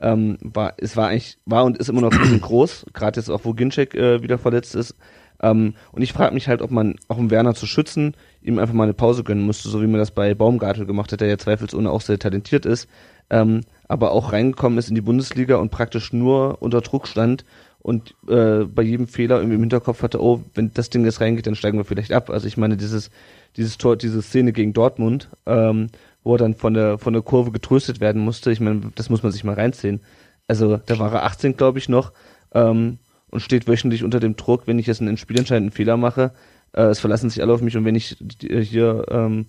ähm, 0.00 0.38
war, 0.40 0.74
es 0.78 0.96
war 0.96 1.08
eigentlich, 1.08 1.36
war 1.46 1.64
und 1.64 1.76
ist 1.78 1.88
immer 1.88 2.00
noch 2.00 2.12
ein 2.12 2.40
groß, 2.40 2.86
gerade 2.94 3.18
jetzt 3.20 3.28
auch, 3.28 3.40
wo 3.44 3.52
Ginczek 3.54 3.94
äh, 3.94 4.22
wieder 4.22 4.38
verletzt 4.38 4.74
ist, 4.74 4.94
Ähm, 5.42 5.72
und 5.92 6.02
ich 6.02 6.12
frage 6.12 6.34
mich 6.34 6.48
halt, 6.48 6.60
ob 6.60 6.70
man, 6.70 6.96
auch 7.08 7.16
um 7.16 7.30
Werner 7.30 7.54
zu 7.54 7.66
schützen, 7.66 8.14
ihm 8.42 8.58
einfach 8.58 8.74
mal 8.74 8.82
eine 8.84 8.92
Pause 8.92 9.24
gönnen 9.24 9.42
musste, 9.42 9.70
so 9.70 9.80
wie 9.80 9.86
man 9.86 9.98
das 9.98 10.10
bei 10.10 10.34
Baumgartel 10.34 10.84
gemacht 10.84 11.12
hat, 11.12 11.22
der 11.22 11.28
ja 11.28 11.38
zweifelsohne 11.38 11.90
auch 11.90 12.02
sehr 12.02 12.18
talentiert 12.18 12.66
ist, 12.66 12.88
ähm, 13.30 13.62
aber 13.88 14.12
auch 14.12 14.32
reingekommen 14.32 14.78
ist 14.78 14.88
in 14.88 14.94
die 14.94 15.00
Bundesliga 15.00 15.56
und 15.56 15.70
praktisch 15.70 16.12
nur 16.12 16.60
unter 16.60 16.80
Druck 16.80 17.08
stand 17.08 17.44
und 17.80 18.14
äh, 18.28 18.64
bei 18.64 18.82
jedem 18.82 19.08
Fehler 19.08 19.36
irgendwie 19.36 19.54
im 19.54 19.62
Hinterkopf 19.62 20.02
hatte, 20.02 20.22
oh, 20.22 20.42
wenn 20.54 20.72
das 20.74 20.90
Ding 20.90 21.04
jetzt 21.04 21.20
reingeht, 21.20 21.46
dann 21.46 21.54
steigen 21.54 21.78
wir 21.78 21.84
vielleicht 21.84 22.12
ab. 22.12 22.28
Also 22.28 22.46
ich 22.46 22.56
meine, 22.56 22.76
dieses, 22.76 23.10
dieses 23.56 23.78
Tor, 23.78 23.96
diese 23.96 24.20
Szene 24.20 24.52
gegen 24.52 24.74
Dortmund, 24.74 25.30
ähm, 25.46 25.88
wo 26.22 26.34
er 26.34 26.38
dann 26.38 26.54
von 26.54 26.74
der, 26.74 26.98
von 26.98 27.14
der 27.14 27.22
Kurve 27.22 27.52
getröstet 27.52 28.00
werden 28.00 28.22
musste, 28.22 28.52
ich 28.52 28.60
meine, 28.60 28.92
das 28.94 29.08
muss 29.08 29.22
man 29.22 29.32
sich 29.32 29.44
mal 29.44 29.54
reinziehen. 29.54 30.00
Also 30.46 30.76
da 30.76 30.98
war 30.98 31.12
er 31.12 31.24
18, 31.24 31.56
glaube 31.56 31.78
ich, 31.78 31.88
noch, 31.88 32.12
ähm, 32.52 32.98
und 33.30 33.40
steht 33.40 33.66
wöchentlich 33.66 34.04
unter 34.04 34.20
dem 34.20 34.36
Druck, 34.36 34.66
wenn 34.66 34.78
ich 34.78 34.86
jetzt 34.86 35.00
einen 35.00 35.16
spielentscheidenden 35.16 35.72
Fehler 35.72 35.96
mache, 35.96 36.32
äh, 36.72 36.82
es 36.82 37.00
verlassen 37.00 37.30
sich 37.30 37.42
alle 37.42 37.52
auf 37.52 37.62
mich 37.62 37.76
und 37.76 37.84
wenn 37.84 37.94
ich 37.94 38.16
hier 38.40 39.06
ähm, 39.10 39.46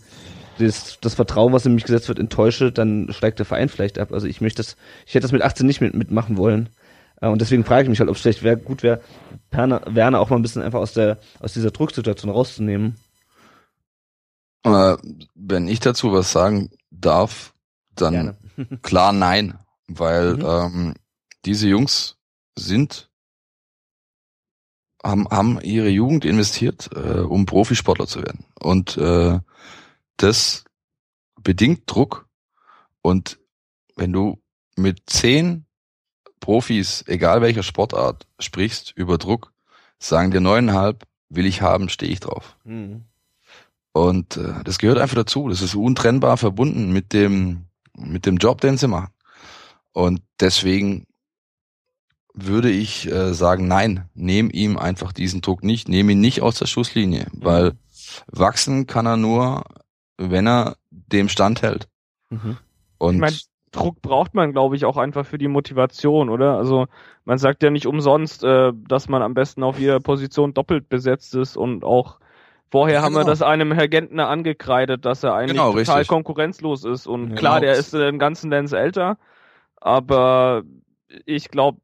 das, 0.67 0.99
das 1.01 1.15
Vertrauen, 1.15 1.53
was 1.53 1.65
in 1.65 1.75
mich 1.75 1.83
gesetzt 1.83 2.07
wird, 2.07 2.19
enttäusche, 2.19 2.71
dann 2.71 3.07
steigt 3.11 3.39
der 3.39 3.45
Verein 3.45 3.69
vielleicht 3.69 3.99
ab. 3.99 4.11
Also 4.11 4.27
ich 4.27 4.41
möchte 4.41 4.61
das, 4.61 4.75
ich 5.05 5.13
hätte 5.13 5.23
das 5.23 5.31
mit 5.31 5.41
18 5.41 5.65
nicht 5.65 5.81
mit, 5.81 5.93
mitmachen 5.93 6.37
wollen. 6.37 6.69
Äh, 7.21 7.27
und 7.27 7.41
deswegen 7.41 7.63
frage 7.63 7.83
ich 7.83 7.89
mich 7.89 7.99
halt, 7.99 8.09
ob 8.09 8.15
es 8.15 8.21
vielleicht 8.21 8.43
wär, 8.43 8.55
gut 8.55 8.83
wäre, 8.83 9.01
Werner 9.51 10.19
auch 10.19 10.29
mal 10.29 10.35
ein 10.35 10.41
bisschen 10.41 10.61
einfach 10.61 10.79
aus 10.79 10.93
der 10.93 11.19
aus 11.39 11.53
dieser 11.53 11.71
Drucksituation 11.71 12.31
rauszunehmen. 12.31 12.95
Aber 14.63 14.99
wenn 15.33 15.67
ich 15.67 15.79
dazu 15.79 16.11
was 16.11 16.31
sagen 16.31 16.69
darf, 16.91 17.53
dann 17.95 18.37
klar 18.81 19.13
nein, 19.13 19.57
weil 19.87 20.35
mhm. 20.35 20.45
ähm, 20.45 20.93
diese 21.45 21.67
Jungs 21.67 22.17
sind 22.55 23.09
haben, 25.03 25.27
haben 25.29 25.59
ihre 25.61 25.89
Jugend 25.89 26.25
investiert, 26.25 26.89
äh, 26.95 27.19
um 27.19 27.45
Profisportler 27.45 28.07
zu 28.07 28.19
werden. 28.19 28.45
Und 28.59 28.97
äh, 28.97 29.39
das 30.23 30.63
bedingt 31.41 31.83
Druck. 31.85 32.27
Und 33.01 33.39
wenn 33.95 34.13
du 34.13 34.41
mit 34.75 35.03
zehn 35.07 35.65
Profis, 36.39 37.03
egal 37.07 37.41
welcher 37.41 37.63
Sportart, 37.63 38.27
sprichst 38.39 38.93
über 38.95 39.17
Druck, 39.17 39.53
sagen 39.99 40.31
dir 40.31 40.41
neuneinhalb, 40.41 41.05
will 41.29 41.45
ich 41.45 41.61
haben, 41.61 41.89
stehe 41.89 42.11
ich 42.11 42.19
drauf. 42.19 42.57
Mhm. 42.63 43.05
Und 43.93 44.37
äh, 44.37 44.63
das 44.63 44.79
gehört 44.79 44.99
einfach 44.99 45.15
dazu. 45.15 45.49
Das 45.49 45.61
ist 45.61 45.75
untrennbar 45.75 46.37
verbunden 46.37 46.91
mit 46.91 47.13
dem, 47.13 47.65
mit 47.95 48.25
dem 48.25 48.37
Job, 48.37 48.61
den 48.61 48.77
sie 48.77 48.87
machen. 48.87 49.11
Und 49.91 50.21
deswegen 50.39 51.05
würde 52.33 52.71
ich 52.71 53.11
äh, 53.11 53.33
sagen, 53.33 53.67
nein, 53.67 54.09
nehm 54.13 54.49
ihm 54.49 54.77
einfach 54.77 55.11
diesen 55.11 55.41
Druck 55.41 55.63
nicht, 55.63 55.89
nehm 55.89 56.09
ihn 56.09 56.21
nicht 56.21 56.41
aus 56.41 56.55
der 56.55 56.67
Schusslinie, 56.67 57.27
mhm. 57.31 57.43
weil 57.43 57.73
wachsen 58.27 58.87
kann 58.87 59.05
er 59.05 59.17
nur, 59.17 59.63
wenn 60.17 60.47
er 60.47 60.77
dem 60.89 61.29
standhält. 61.29 61.87
Mhm. 62.29 62.57
Und 62.97 63.15
ich 63.15 63.21
mein, 63.21 63.33
Druck 63.71 64.01
braucht 64.01 64.33
man, 64.33 64.51
glaube 64.51 64.75
ich, 64.75 64.85
auch 64.85 64.97
einfach 64.97 65.25
für 65.25 65.37
die 65.37 65.47
Motivation, 65.47 66.29
oder? 66.29 66.57
Also 66.57 66.87
man 67.23 67.37
sagt 67.37 67.63
ja 67.63 67.69
nicht 67.69 67.87
umsonst, 67.87 68.43
äh, 68.43 68.73
dass 68.75 69.07
man 69.07 69.21
am 69.21 69.33
besten 69.33 69.63
auf 69.63 69.79
jeder 69.79 69.99
Position 69.99 70.53
doppelt 70.53 70.89
besetzt 70.89 71.35
ist 71.35 71.55
und 71.55 71.83
auch 71.83 72.19
vorher 72.69 72.95
ja, 72.95 73.01
haben 73.01 73.13
genau. 73.13 73.25
wir 73.25 73.29
das 73.29 73.41
einem 73.41 73.71
Herr 73.71 73.87
Gentner 73.87 74.27
angekreidet, 74.27 75.05
dass 75.05 75.23
er 75.23 75.35
eigentlich 75.35 75.57
genau, 75.57 75.71
total 75.71 75.97
richtig. 75.99 76.07
konkurrenzlos 76.09 76.83
ist. 76.83 77.07
Und 77.07 77.29
genau. 77.29 77.39
klar, 77.39 77.59
der 77.61 77.73
ist 77.73 77.93
den 77.93 78.19
ganzen 78.19 78.49
Lenz 78.49 78.73
älter, 78.73 79.17
aber 79.77 80.63
ich 81.25 81.49
glaube, 81.49 81.79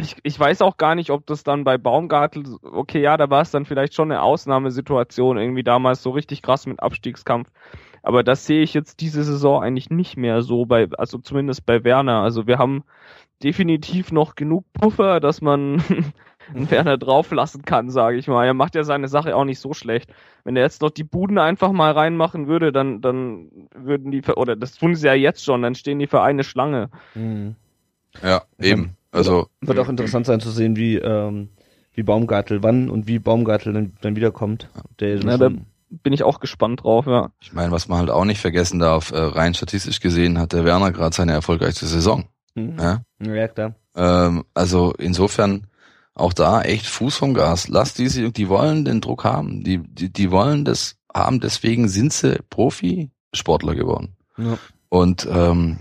ich, 0.00 0.16
ich 0.22 0.38
weiß 0.38 0.62
auch 0.62 0.76
gar 0.76 0.94
nicht, 0.94 1.10
ob 1.10 1.26
das 1.26 1.42
dann 1.42 1.64
bei 1.64 1.78
Baumgartel, 1.78 2.44
okay, 2.62 3.00
ja, 3.00 3.16
da 3.16 3.30
war 3.30 3.42
es 3.42 3.50
dann 3.50 3.64
vielleicht 3.64 3.94
schon 3.94 4.10
eine 4.10 4.22
Ausnahmesituation, 4.22 5.38
irgendwie 5.38 5.64
damals 5.64 6.02
so 6.02 6.10
richtig 6.10 6.42
krass 6.42 6.66
mit 6.66 6.80
Abstiegskampf. 6.80 7.50
Aber 8.02 8.22
das 8.22 8.46
sehe 8.46 8.62
ich 8.62 8.74
jetzt 8.74 9.00
diese 9.00 9.24
Saison 9.24 9.62
eigentlich 9.62 9.90
nicht 9.90 10.16
mehr 10.16 10.42
so 10.42 10.66
bei, 10.66 10.88
also 10.96 11.18
zumindest 11.18 11.66
bei 11.66 11.84
Werner. 11.84 12.22
Also 12.22 12.46
wir 12.46 12.58
haben 12.58 12.84
definitiv 13.42 14.12
noch 14.12 14.34
genug 14.34 14.64
Puffer, 14.72 15.20
dass 15.20 15.40
man 15.40 15.82
Werner 16.52 16.96
drauflassen 16.96 17.62
kann, 17.62 17.90
sage 17.90 18.16
ich 18.16 18.28
mal. 18.28 18.46
Er 18.46 18.54
macht 18.54 18.74
ja 18.74 18.84
seine 18.84 19.08
Sache 19.08 19.36
auch 19.36 19.44
nicht 19.44 19.60
so 19.60 19.74
schlecht. 19.74 20.10
Wenn 20.44 20.56
er 20.56 20.62
jetzt 20.62 20.82
noch 20.82 20.90
die 20.90 21.04
Buden 21.04 21.38
einfach 21.38 21.72
mal 21.72 21.92
reinmachen 21.92 22.46
würde, 22.46 22.72
dann, 22.72 23.00
dann 23.00 23.50
würden 23.74 24.10
die, 24.10 24.22
oder 24.22 24.56
das 24.56 24.74
tun 24.74 24.94
sie 24.94 25.06
ja 25.06 25.14
jetzt 25.14 25.44
schon, 25.44 25.62
dann 25.62 25.74
stehen 25.74 25.98
die 25.98 26.06
Vereine 26.06 26.44
Schlange. 26.44 26.90
Mhm. 27.14 27.56
Ja, 28.22 28.42
eben. 28.58 28.96
Also 29.10 29.48
wird 29.60 29.78
auch 29.78 29.88
interessant 29.88 30.26
sein 30.26 30.40
zu 30.40 30.50
sehen, 30.50 30.76
wie 30.76 30.96
ähm, 30.96 31.48
wie 31.94 32.02
Baumgartel 32.02 32.62
wann 32.62 32.90
und 32.90 33.06
wie 33.06 33.18
Baumgartel 33.18 33.72
dann, 33.72 33.92
dann 34.00 34.14
wiederkommt. 34.14 34.68
Der 35.00 35.16
ja, 35.16 35.36
da 35.36 35.50
bin 35.90 36.12
ich 36.12 36.22
auch 36.22 36.38
gespannt 36.38 36.84
drauf, 36.84 37.06
ja. 37.06 37.32
Ich 37.40 37.52
meine, 37.52 37.72
was 37.72 37.88
man 37.88 37.98
halt 37.98 38.10
auch 38.10 38.24
nicht 38.24 38.40
vergessen 38.40 38.78
darf, 38.78 39.10
äh, 39.10 39.18
rein 39.18 39.54
statistisch 39.54 40.00
gesehen 40.00 40.38
hat 40.38 40.52
der 40.52 40.64
Werner 40.64 40.92
gerade 40.92 41.16
seine 41.16 41.32
erfolgreichste 41.32 41.86
Saison. 41.86 42.26
Mhm. 42.54 42.76
Ja? 42.78 43.02
ja, 43.20 43.48
klar. 43.48 43.74
Ähm, 43.96 44.44
also 44.54 44.92
insofern 44.98 45.66
auch 46.14 46.32
da 46.32 46.62
echt 46.62 46.86
Fuß 46.86 47.16
vom 47.16 47.34
Gas. 47.34 47.68
Lass 47.68 47.94
diese, 47.94 48.30
die 48.30 48.48
wollen 48.48 48.84
den 48.84 49.00
Druck 49.00 49.24
haben. 49.24 49.64
Die, 49.64 49.78
die, 49.78 50.12
die 50.12 50.30
wollen 50.30 50.64
das 50.64 50.96
haben, 51.14 51.40
deswegen 51.40 51.88
sind 51.88 52.12
sie 52.12 52.38
Profisportler 52.50 53.74
geworden. 53.74 54.16
Ja. 54.36 54.58
Und 54.88 55.26
ähm, 55.30 55.78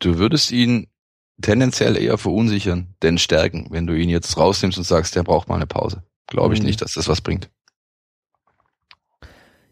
du 0.00 0.18
würdest 0.18 0.52
ihn 0.52 0.88
tendenziell 1.40 1.96
eher 1.96 2.18
verunsichern, 2.18 2.94
denn 3.02 3.18
stärken, 3.18 3.68
wenn 3.70 3.86
du 3.86 3.94
ihn 3.94 4.08
jetzt 4.08 4.36
rausnimmst 4.36 4.78
und 4.78 4.84
sagst, 4.84 5.16
der 5.16 5.22
braucht 5.22 5.48
mal 5.48 5.56
eine 5.56 5.66
Pause. 5.66 6.02
Glaube 6.26 6.54
ich 6.54 6.60
mhm. 6.60 6.66
nicht, 6.66 6.82
dass 6.82 6.94
das 6.94 7.08
was 7.08 7.20
bringt. 7.20 7.50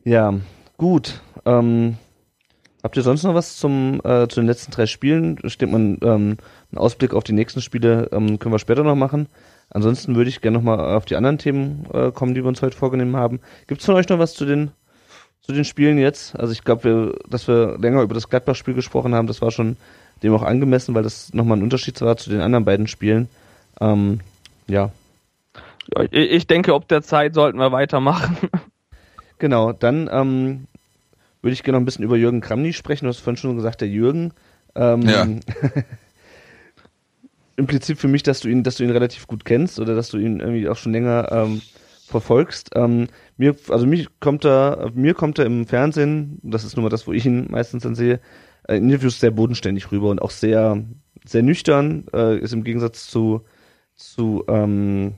Ja, 0.04 0.34
gut. 0.76 1.20
Ähm, 1.46 1.96
habt 2.82 2.96
ihr 2.96 3.02
sonst 3.02 3.22
noch 3.22 3.34
was 3.34 3.56
zum 3.56 4.00
äh, 4.04 4.28
zu 4.28 4.40
den 4.40 4.46
letzten 4.46 4.70
drei 4.70 4.86
Spielen? 4.86 5.38
Steht 5.48 5.70
man 5.70 5.98
ähm, 6.02 6.36
einen 6.70 6.78
Ausblick 6.78 7.14
auf 7.14 7.24
die 7.24 7.32
nächsten 7.32 7.62
Spiele 7.62 8.08
ähm, 8.12 8.38
können 8.38 8.54
wir 8.54 8.58
später 8.58 8.84
noch 8.84 8.96
machen. 8.96 9.28
Ansonsten 9.70 10.14
würde 10.14 10.28
ich 10.28 10.42
gerne 10.42 10.58
noch 10.58 10.64
mal 10.64 10.96
auf 10.96 11.06
die 11.06 11.16
anderen 11.16 11.38
Themen 11.38 11.86
äh, 11.92 12.12
kommen, 12.12 12.34
die 12.34 12.44
wir 12.44 12.48
uns 12.48 12.62
heute 12.62 12.76
vorgenommen 12.76 13.16
haben. 13.16 13.40
Gibt 13.66 13.80
es 13.80 13.86
von 13.86 13.94
euch 13.94 14.08
noch 14.08 14.18
was 14.18 14.34
zu 14.34 14.44
den 14.44 14.70
zu 15.40 15.52
den 15.52 15.64
Spielen 15.64 15.98
jetzt? 15.98 16.36
Also 16.36 16.52
ich 16.52 16.64
glaube, 16.64 17.18
dass 17.28 17.48
wir 17.48 17.78
länger 17.78 18.02
über 18.02 18.14
das 18.14 18.28
Gladbach-Spiel 18.28 18.74
gesprochen 18.74 19.14
haben, 19.14 19.26
das 19.26 19.42
war 19.42 19.50
schon 19.50 19.76
dem 20.25 20.35
auch 20.35 20.43
angemessen, 20.43 20.95
weil 20.95 21.03
das 21.03 21.33
nochmal 21.33 21.59
ein 21.59 21.62
Unterschied 21.62 22.01
war 22.01 22.16
zu 22.16 22.31
den 22.31 22.41
anderen 22.41 22.64
beiden 22.64 22.89
Spielen. 22.89 23.29
Ähm, 23.81 24.20
ja. 24.66 24.91
Ich 26.11 26.47
denke, 26.47 26.75
ob 26.75 26.89
der 26.89 27.03
Zeit 27.03 27.35
sollten 27.35 27.59
wir 27.59 27.72
weitermachen. 27.72 28.37
Genau, 29.39 29.72
dann 29.72 30.09
ähm, 30.12 30.68
würde 31.43 31.53
ich 31.53 31.64
gerne 31.64 31.77
noch 31.77 31.83
ein 31.83 31.85
bisschen 31.85 32.05
über 32.05 32.16
Jürgen 32.16 32.41
Kramny 32.41 32.72
sprechen. 32.72 33.05
Du 33.05 33.09
hast 33.09 33.18
vorhin 33.18 33.37
schon 33.37 33.57
gesagt, 33.57 33.81
der 33.81 33.89
Jürgen. 33.89 34.33
Ähm, 34.77 35.03
ja. 35.03 35.25
Im 37.57 37.66
Prinzip 37.66 37.99
für 37.99 38.09
mich, 38.09 38.22
dass 38.22 38.41
du 38.41 38.49
ihn, 38.49 38.62
dass 38.62 38.77
du 38.77 38.85
ihn 38.85 38.91
relativ 38.91 39.27
gut 39.27 39.45
kennst 39.45 39.81
oder 39.81 39.97
dass 39.97 40.09
du 40.09 40.18
ihn 40.18 40.39
irgendwie 40.39 40.68
auch 40.68 40.77
schon 40.77 40.93
länger 40.93 41.29
ähm, 41.33 41.62
verfolgst. 42.07 42.70
Ähm, 42.75 43.09
mir, 43.37 43.57
also 43.68 43.87
mich 43.87 44.09
kommt 44.20 44.45
er, 44.45 44.91
mir 44.95 45.14
kommt 45.14 45.39
er 45.39 45.47
im 45.47 45.66
Fernsehen, 45.66 46.39
das 46.43 46.64
ist 46.64 46.77
nur 46.77 46.85
mal 46.85 46.89
das, 46.89 47.07
wo 47.07 47.12
ich 47.12 47.27
ihn 47.27 47.49
meistens 47.51 47.83
dann 47.83 47.97
sehe, 47.97 48.20
äh, 48.68 48.76
Interviews 48.76 49.20
sehr 49.20 49.30
bodenständig 49.30 49.90
rüber 49.92 50.08
und 50.10 50.20
auch 50.20 50.30
sehr, 50.30 50.82
sehr 51.24 51.42
nüchtern, 51.42 52.06
äh, 52.12 52.38
ist 52.38 52.52
im 52.52 52.64
Gegensatz 52.64 53.08
zu, 53.08 53.42
zu, 53.94 54.44
ähm, 54.48 55.14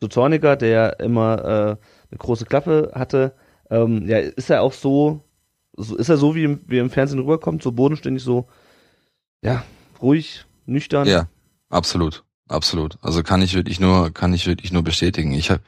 zu 0.00 0.08
Zorniger, 0.08 0.56
der 0.56 1.00
immer 1.00 1.44
äh, 1.44 1.76
eine 2.10 2.18
große 2.18 2.44
Klappe 2.44 2.92
hatte. 2.94 3.34
Ähm, 3.70 4.06
ja, 4.06 4.18
ist 4.18 4.50
er 4.50 4.62
auch 4.62 4.72
so, 4.72 5.24
so 5.76 5.96
ist 5.96 6.08
er 6.08 6.16
so, 6.16 6.34
wie, 6.34 6.44
im, 6.44 6.60
wie 6.66 6.78
im 6.78 6.90
Fernsehen 6.90 7.20
rüberkommt, 7.20 7.62
so 7.62 7.72
bodenständig, 7.72 8.22
so, 8.22 8.46
ja, 9.42 9.64
ruhig, 10.00 10.44
nüchtern. 10.66 11.06
Ja, 11.06 11.28
absolut, 11.68 12.24
absolut. 12.48 12.98
Also 13.02 13.22
kann 13.22 13.42
ich 13.42 13.54
wirklich 13.54 13.80
nur, 13.80 14.12
kann 14.12 14.34
ich 14.34 14.46
wirklich 14.46 14.72
nur 14.72 14.82
bestätigen. 14.82 15.32
Ich 15.32 15.50
habe 15.50 15.62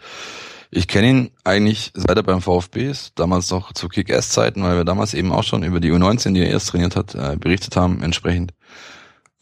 ich 0.70 0.86
kenne 0.86 1.08
ihn 1.08 1.30
eigentlich 1.44 1.90
seit 1.94 2.16
er 2.16 2.22
beim 2.22 2.40
VfB 2.40 2.88
ist, 2.88 3.18
damals 3.18 3.50
noch 3.50 3.72
zu 3.72 3.88
Kick-Ass-Zeiten, 3.88 4.62
weil 4.62 4.76
wir 4.76 4.84
damals 4.84 5.14
eben 5.14 5.32
auch 5.32 5.42
schon 5.42 5.64
über 5.64 5.80
die 5.80 5.90
U19, 5.90 6.34
die 6.34 6.40
er 6.40 6.50
erst 6.50 6.68
trainiert 6.68 6.96
hat, 6.96 7.14
äh, 7.14 7.36
berichtet 7.36 7.76
haben, 7.76 8.02
entsprechend. 8.02 8.54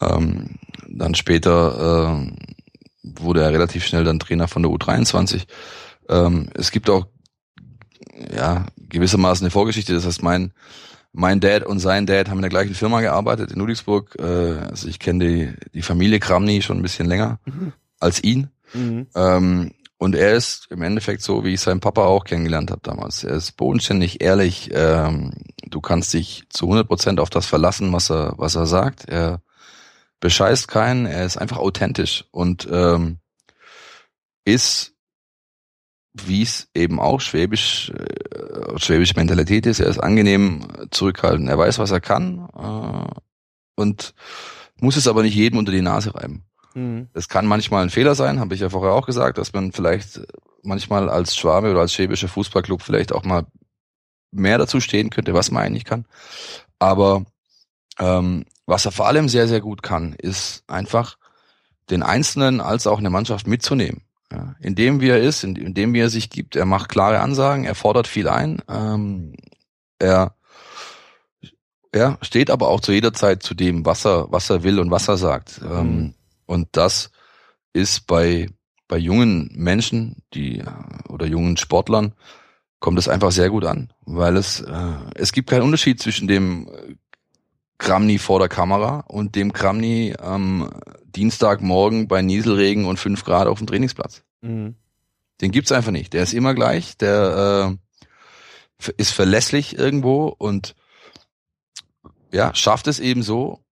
Ähm, 0.01 0.55
dann 0.87 1.13
später 1.13 2.23
äh, 2.23 2.31
wurde 3.03 3.41
er 3.41 3.51
relativ 3.51 3.85
schnell 3.85 4.03
dann 4.03 4.19
Trainer 4.19 4.47
von 4.47 4.63
der 4.63 4.71
U23. 4.71 5.43
Ähm, 6.09 6.49
es 6.55 6.71
gibt 6.71 6.89
auch 6.89 7.07
ja 8.35 8.65
gewissermaßen 8.77 9.45
eine 9.45 9.51
Vorgeschichte, 9.51 9.93
das 9.93 10.05
heißt, 10.05 10.23
mein 10.23 10.53
mein 11.11 11.39
Dad 11.39 11.63
und 11.65 11.79
sein 11.79 12.05
Dad 12.05 12.29
haben 12.29 12.37
in 12.37 12.43
der 12.43 12.51
gleichen 12.51 12.75
Firma 12.75 13.01
gearbeitet 13.01 13.51
in 13.51 13.59
Ludwigsburg. 13.59 14.15
Äh, 14.19 14.23
also 14.23 14.87
ich 14.87 14.99
kenne 14.99 15.25
die, 15.25 15.53
die 15.73 15.81
Familie 15.81 16.19
Kramny 16.19 16.61
schon 16.61 16.77
ein 16.77 16.83
bisschen 16.83 17.07
länger 17.07 17.39
mhm. 17.45 17.73
als 17.99 18.23
ihn. 18.23 18.49
Mhm. 18.73 19.07
Ähm, 19.15 19.71
und 19.99 20.15
er 20.15 20.33
ist 20.33 20.67
im 20.69 20.81
Endeffekt 20.81 21.21
so, 21.21 21.43
wie 21.43 21.53
ich 21.53 21.59
seinen 21.59 21.81
Papa 21.81 22.05
auch 22.05 22.23
kennengelernt 22.23 22.71
habe 22.71 22.79
damals. 22.81 23.25
Er 23.25 23.35
ist 23.35 23.51
bodenständig, 23.57 24.21
ehrlich. 24.21 24.69
Ähm, 24.71 25.33
du 25.67 25.81
kannst 25.81 26.13
dich 26.13 26.43
zu 26.49 26.67
100 26.67 26.87
Prozent 26.87 27.19
auf 27.19 27.29
das 27.29 27.45
verlassen, 27.45 27.91
was 27.91 28.09
er, 28.09 28.33
was 28.37 28.55
er 28.55 28.65
sagt. 28.65 29.09
Er 29.09 29.41
bescheißt 30.21 30.69
keinen. 30.69 31.05
Er 31.05 31.25
ist 31.25 31.35
einfach 31.35 31.57
authentisch 31.57 32.23
und 32.31 32.65
ähm, 32.71 33.19
ist 34.45 34.93
wie 36.13 36.43
es 36.43 36.69
eben 36.73 36.99
auch 36.99 37.19
schwäbisch, 37.19 37.91
äh, 37.91 38.79
schwäbische 38.79 39.15
Mentalität 39.15 39.65
ist. 39.65 39.81
Er 39.81 39.87
ist 39.87 39.99
angenehm 39.99 40.65
zurückhaltend. 40.91 41.49
Er 41.49 41.57
weiß, 41.57 41.77
was 41.77 41.91
er 41.91 41.99
kann 41.99 42.47
äh, 42.57 43.13
und 43.75 44.13
muss 44.79 44.95
es 44.95 45.07
aber 45.07 45.23
nicht 45.23 45.35
jedem 45.35 45.59
unter 45.59 45.73
die 45.73 45.81
Nase 45.81 46.15
reiben. 46.15 46.48
Mhm. 46.73 47.07
Das 47.13 47.29
kann 47.29 47.45
manchmal 47.45 47.83
ein 47.83 47.89
Fehler 47.89 48.15
sein, 48.15 48.39
habe 48.39 48.53
ich 48.53 48.61
ja 48.61 48.69
vorher 48.69 48.93
auch 48.93 49.05
gesagt, 49.05 49.37
dass 49.37 49.53
man 49.53 49.71
vielleicht 49.71 50.21
manchmal 50.63 51.09
als 51.09 51.35
Schwabe 51.35 51.71
oder 51.71 51.81
als 51.81 51.93
schwäbischer 51.93 52.27
Fußballclub 52.27 52.81
vielleicht 52.81 53.11
auch 53.11 53.23
mal 53.23 53.45
mehr 54.31 54.57
dazu 54.57 54.79
stehen 54.79 55.09
könnte, 55.09 55.33
was 55.33 55.51
man 55.51 55.63
eigentlich 55.63 55.85
kann. 55.85 56.05
Aber 56.77 57.25
ähm, 57.97 58.45
was 58.65 58.85
er 58.85 58.91
vor 58.91 59.07
allem 59.07 59.27
sehr, 59.29 59.47
sehr 59.47 59.61
gut 59.61 59.81
kann, 59.81 60.13
ist 60.13 60.63
einfach 60.67 61.17
den 61.89 62.03
Einzelnen 62.03 62.61
als 62.61 62.85
auch 62.87 62.99
eine 62.99 63.09
Mannschaft 63.09 63.47
mitzunehmen. 63.47 64.01
Ja, 64.31 64.55
in 64.59 64.75
dem, 64.75 65.01
wie 65.01 65.09
er 65.09 65.19
ist, 65.19 65.43
in, 65.43 65.55
in 65.55 65.73
dem, 65.73 65.93
wie 65.93 66.01
er 66.01 66.09
sich 66.09 66.29
gibt. 66.29 66.55
Er 66.55 66.65
macht 66.65 66.89
klare 66.89 67.19
Ansagen, 67.19 67.65
er 67.65 67.73
fordert 67.73 68.07
viel 68.07 68.27
ein. 68.29 68.61
Ähm, 68.69 69.33
er 69.97 70.35
ja, 71.95 72.19
steht 72.21 72.51
aber 72.51 72.67
auch 72.67 72.81
zu 72.81 72.91
jeder 72.91 73.13
Zeit 73.13 73.41
zu 73.41 73.55
dem, 73.55 73.85
was 73.85 74.05
er, 74.05 74.31
was 74.31 74.49
er 74.51 74.61
will 74.61 74.79
und 74.79 74.91
was 74.91 75.07
er 75.07 75.17
sagt. 75.17 75.61
Ähm, 75.63 75.97
Mhm. 75.97 76.13
Und 76.49 76.69
das 76.71 77.11
ist 77.73 78.07
bei, 78.07 78.49
bei 78.87 78.97
jungen 78.97 79.51
Menschen, 79.53 80.23
die, 80.33 80.63
oder 81.07 81.27
jungen 81.27 81.57
Sportlern, 81.57 82.15
kommt 82.79 82.97
es 82.97 83.07
einfach 83.07 83.31
sehr 83.31 83.51
gut 83.51 83.65
an, 83.65 83.93
weil 84.01 84.35
es, 84.35 84.61
äh, 84.61 84.97
es 85.13 85.31
gibt 85.31 85.51
keinen 85.51 85.61
Unterschied 85.61 86.01
zwischen 86.01 86.27
dem 86.27 86.67
äh, 86.67 86.95
Kramni 87.77 88.17
vor 88.17 88.39
der 88.39 88.49
Kamera 88.49 89.01
und 89.01 89.35
dem 89.35 89.53
Kramni 89.53 90.15
am 90.19 90.71
Dienstagmorgen 91.05 92.07
bei 92.07 92.23
Nieselregen 92.23 92.85
und 92.85 92.97
fünf 92.97 93.23
Grad 93.23 93.47
auf 93.47 93.59
dem 93.59 93.67
Trainingsplatz. 93.67 94.23
Mhm. 94.41 94.73
Den 95.41 95.51
gibt's 95.51 95.71
einfach 95.71 95.91
nicht. 95.91 96.13
Der 96.13 96.23
ist 96.23 96.33
immer 96.33 96.55
gleich, 96.55 96.97
der 96.97 97.77
äh, 98.87 98.91
ist 98.97 99.11
verlässlich 99.11 99.77
irgendwo 99.77 100.33
und 100.35 100.75
ja, 102.31 102.55
schafft 102.55 102.87
es 102.87 102.99
eben 102.99 103.21
so, 103.21 103.63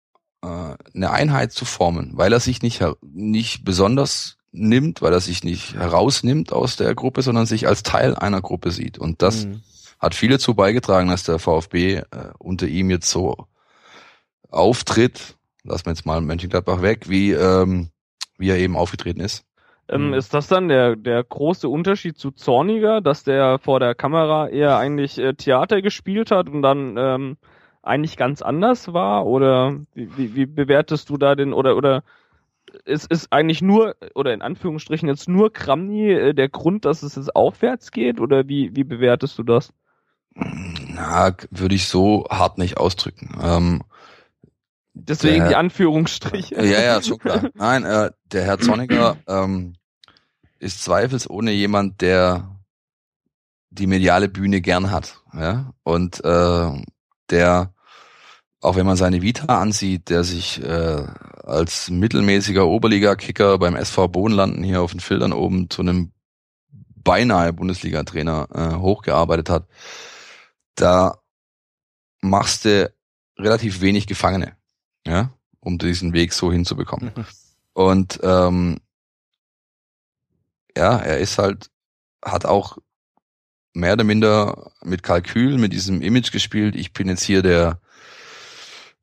äh, 0.42 0.74
eine 0.94 1.10
Einheit 1.10 1.52
zu 1.52 1.64
formen, 1.64 2.12
weil 2.14 2.32
er 2.32 2.40
sich 2.40 2.62
nicht, 2.62 2.80
her- 2.80 2.96
nicht 3.02 3.64
besonders 3.64 4.36
nimmt, 4.52 5.02
weil 5.02 5.12
er 5.12 5.20
sich 5.20 5.44
nicht 5.44 5.74
herausnimmt 5.74 6.52
aus 6.52 6.76
der 6.76 6.94
Gruppe, 6.94 7.22
sondern 7.22 7.46
sich 7.46 7.66
als 7.68 7.82
Teil 7.82 8.14
einer 8.14 8.40
Gruppe 8.40 8.70
sieht. 8.70 8.98
Und 8.98 9.20
das 9.22 9.46
Mhm. 9.46 9.60
hat 9.98 10.14
viel 10.14 10.30
dazu 10.30 10.54
beigetragen, 10.54 11.08
dass 11.08 11.24
der 11.24 11.38
VfB 11.38 11.96
äh, 11.96 12.04
unter 12.38 12.66
ihm 12.66 12.90
jetzt 12.90 13.10
so 13.10 13.46
auftritt, 14.50 15.36
lassen 15.64 15.86
wir 15.86 15.92
jetzt 15.92 16.06
mal 16.06 16.20
Mönchengladbach 16.20 16.82
weg, 16.82 17.08
wie, 17.08 17.32
ähm, 17.32 17.90
wie 18.38 18.50
er 18.50 18.58
eben 18.58 18.76
aufgetreten 18.76 19.20
ist. 19.20 19.44
Ähm, 19.88 20.08
Mhm. 20.08 20.14
Ist 20.14 20.34
das 20.34 20.48
dann 20.48 20.68
der, 20.68 20.96
der 20.96 21.22
große 21.22 21.68
Unterschied 21.68 22.18
zu 22.18 22.30
Zorniger, 22.30 23.00
dass 23.00 23.24
der 23.24 23.58
vor 23.58 23.78
der 23.80 23.94
Kamera 23.94 24.48
eher 24.48 24.78
eigentlich 24.78 25.18
äh, 25.18 25.34
Theater 25.34 25.82
gespielt 25.82 26.30
hat 26.30 26.48
und 26.48 26.62
dann 26.62 26.96
ähm, 26.98 27.36
eigentlich 27.86 28.16
ganz 28.16 28.42
anders 28.42 28.92
war? 28.92 29.26
Oder 29.26 29.78
wie, 29.94 30.16
wie, 30.16 30.34
wie 30.34 30.46
bewertest 30.46 31.08
du 31.10 31.16
da 31.16 31.34
den, 31.34 31.52
oder, 31.52 31.76
oder 31.76 32.02
ist, 32.84 33.10
ist 33.10 33.32
eigentlich 33.32 33.62
nur, 33.62 33.96
oder 34.14 34.34
in 34.34 34.42
Anführungsstrichen 34.42 35.08
jetzt 35.08 35.28
nur 35.28 35.52
Kramni 35.52 36.10
äh, 36.12 36.34
der 36.34 36.48
Grund, 36.48 36.84
dass 36.84 37.02
es 37.02 37.16
jetzt 37.16 37.34
aufwärts 37.34 37.90
geht? 37.90 38.20
Oder 38.20 38.48
wie, 38.48 38.74
wie 38.74 38.84
bewertest 38.84 39.38
du 39.38 39.42
das? 39.42 39.72
Na, 40.34 41.34
würde 41.50 41.74
ich 41.74 41.86
so 41.88 42.26
hart 42.30 42.58
nicht 42.58 42.76
ausdrücken. 42.76 43.38
Ähm, 43.42 43.82
Deswegen 44.98 45.40
Der- 45.40 45.48
die 45.48 45.56
Anführungsstriche. 45.56 46.54
ja, 46.54 46.80
ja, 46.80 47.02
schon 47.02 47.18
klar. 47.18 47.50
Nein, 47.54 47.84
äh, 47.84 48.10
der 48.32 48.44
Herr 48.44 48.58
Zorniger 48.58 49.18
ähm, 49.28 49.74
ist 50.58 50.82
zweifelsohne 50.82 51.52
jemand, 51.52 52.00
der 52.00 52.56
die 53.68 53.86
mediale 53.86 54.30
Bühne 54.30 54.62
gern 54.62 54.90
hat. 54.90 55.20
Ja? 55.34 55.74
Und 55.82 56.24
äh, 56.24 56.82
der, 57.28 57.74
auch 58.66 58.74
wenn 58.74 58.84
man 58.84 58.96
seine 58.96 59.22
Vita 59.22 59.60
ansieht, 59.60 60.10
der 60.10 60.24
sich 60.24 60.60
äh, 60.60 61.06
als 61.44 61.88
mittelmäßiger 61.88 62.66
Oberliga-Kicker 62.66 63.58
beim 63.58 63.76
SV 63.76 64.08
Bodenlanden 64.08 64.64
hier 64.64 64.82
auf 64.82 64.90
den 64.90 64.98
Filtern 64.98 65.32
oben 65.32 65.70
zu 65.70 65.82
einem 65.82 66.10
beinahe 66.96 67.52
Bundesliga-Trainer 67.52 68.48
äh, 68.52 68.74
hochgearbeitet 68.74 69.50
hat, 69.50 69.68
da 70.74 71.18
machst 72.20 72.64
du 72.64 72.92
relativ 73.38 73.82
wenig 73.82 74.08
Gefangene, 74.08 74.56
ja, 75.06 75.30
um 75.60 75.78
diesen 75.78 76.12
Weg 76.12 76.32
so 76.32 76.50
hinzubekommen. 76.50 77.12
Und 77.72 78.18
ähm, 78.24 78.80
ja, 80.76 80.98
er 80.98 81.18
ist 81.18 81.38
halt, 81.38 81.70
hat 82.20 82.44
auch 82.44 82.78
mehr 83.74 83.92
oder 83.92 84.04
minder 84.04 84.72
mit 84.82 85.04
Kalkül, 85.04 85.56
mit 85.56 85.72
diesem 85.72 86.02
Image 86.02 86.32
gespielt. 86.32 86.74
Ich 86.74 86.92
bin 86.92 87.08
jetzt 87.08 87.22
hier 87.22 87.42
der 87.42 87.80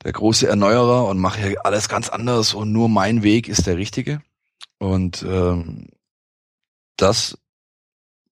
der 0.04 0.12
große 0.12 0.48
Erneuerer 0.48 1.06
und 1.06 1.20
mache 1.20 1.48
hier 1.48 1.66
alles 1.66 1.90
ganz 1.90 2.10
anders 2.10 2.54
und 2.54 2.72
nur 2.72 2.90
mein 2.90 3.24
Weg 3.24 3.48
ist 3.48 3.68
der 3.68 3.78
richtige. 3.78 4.22
Und 4.80 5.24
ähm, 5.28 5.88
das 6.98 7.38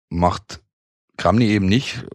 macht 0.09 0.61
Kramny 1.17 1.45
eben 1.45 1.67
nicht, 1.67 2.05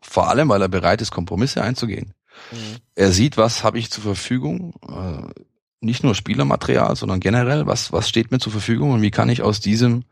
vor 0.00 0.28
allem, 0.28 0.48
weil 0.48 0.62
er 0.62 0.68
bereit 0.68 1.02
ist, 1.02 1.10
Kompromisse 1.10 1.62
einzugehen. 1.62 2.14
Mhm. 2.52 2.76
Er 2.94 3.12
sieht, 3.12 3.36
was 3.36 3.64
habe 3.64 3.78
ich 3.78 3.90
zur 3.90 4.02
Verfügung, 4.02 4.74
äh, 4.88 5.42
nicht 5.80 6.02
nur 6.02 6.14
Spielermaterial, 6.14 6.96
sondern 6.96 7.20
generell, 7.20 7.66
was, 7.66 7.92
was 7.92 8.08
steht 8.08 8.30
mir 8.30 8.38
zur 8.38 8.52
Verfügung 8.52 8.92
und 8.92 9.02
wie 9.02 9.10
kann 9.10 9.28
ich 9.28 9.42
aus 9.42 9.60
diesem, 9.60 10.04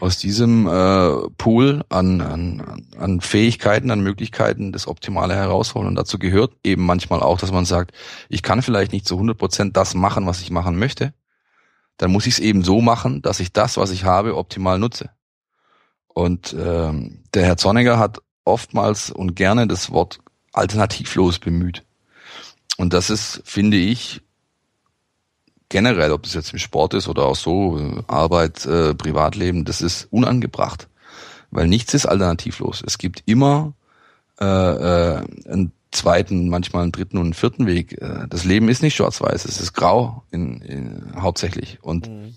aus 0.00 0.18
diesem 0.18 0.66
äh, 0.66 1.28
Pool 1.38 1.84
an, 1.88 2.20
an, 2.20 2.86
an 2.98 3.20
Fähigkeiten, 3.20 3.90
an 3.90 4.00
Möglichkeiten 4.00 4.72
das 4.72 4.88
Optimale 4.88 5.34
herausholen. 5.34 5.88
Und 5.88 5.94
dazu 5.94 6.18
gehört 6.18 6.54
eben 6.64 6.84
manchmal 6.84 7.20
auch, 7.20 7.38
dass 7.38 7.52
man 7.52 7.64
sagt, 7.64 7.92
ich 8.28 8.42
kann 8.42 8.62
vielleicht 8.62 8.92
nicht 8.92 9.06
zu 9.06 9.14
100 9.14 9.38
Prozent 9.38 9.76
das 9.76 9.94
machen, 9.94 10.26
was 10.26 10.40
ich 10.40 10.50
machen 10.50 10.78
möchte. 10.78 11.14
Dann 11.96 12.12
muss 12.12 12.26
ich 12.26 12.34
es 12.34 12.40
eben 12.40 12.62
so 12.62 12.80
machen, 12.82 13.22
dass 13.22 13.40
ich 13.40 13.52
das, 13.52 13.78
was 13.78 13.90
ich 13.90 14.04
habe, 14.04 14.36
optimal 14.36 14.78
nutze. 14.78 15.10
Und 16.08 16.54
ähm, 16.58 17.22
der 17.34 17.44
Herr 17.44 17.56
Zorniger 17.56 17.98
hat 17.98 18.20
oftmals 18.44 19.10
und 19.10 19.34
gerne 19.34 19.66
das 19.66 19.90
Wort 19.90 20.20
alternativlos 20.52 21.38
bemüht. 21.38 21.84
Und 22.76 22.92
das 22.92 23.08
ist, 23.10 23.42
finde 23.44 23.78
ich, 23.78 24.22
generell, 25.68 26.12
ob 26.12 26.22
das 26.22 26.34
jetzt 26.34 26.52
im 26.52 26.58
Sport 26.58 26.94
ist 26.94 27.08
oder 27.08 27.24
auch 27.24 27.36
so, 27.36 28.02
Arbeit, 28.06 28.64
äh, 28.66 28.94
Privatleben, 28.94 29.64
das 29.64 29.80
ist 29.82 30.06
unangebracht. 30.10 30.88
Weil 31.50 31.68
nichts 31.68 31.94
ist 31.94 32.06
alternativlos. 32.06 32.82
Es 32.86 32.98
gibt 32.98 33.22
immer 33.26 33.72
äh, 34.40 34.44
äh, 34.44 35.22
einen 35.50 35.72
zweiten, 35.92 36.48
manchmal 36.48 36.82
einen 36.82 36.92
dritten 36.92 37.16
und 37.18 37.24
einen 37.24 37.34
vierten 37.34 37.66
Weg. 37.66 38.00
Äh, 38.02 38.26
Das 38.28 38.44
Leben 38.44 38.68
ist 38.68 38.82
nicht 38.82 38.96
schwarz-weiß, 38.96 39.44
es 39.44 39.60
ist 39.60 39.72
grau 39.72 40.24
in, 40.30 40.60
in, 40.62 41.12
hauptsächlich. 41.20 41.78
Und 41.82 42.08
Mhm. 42.08 42.34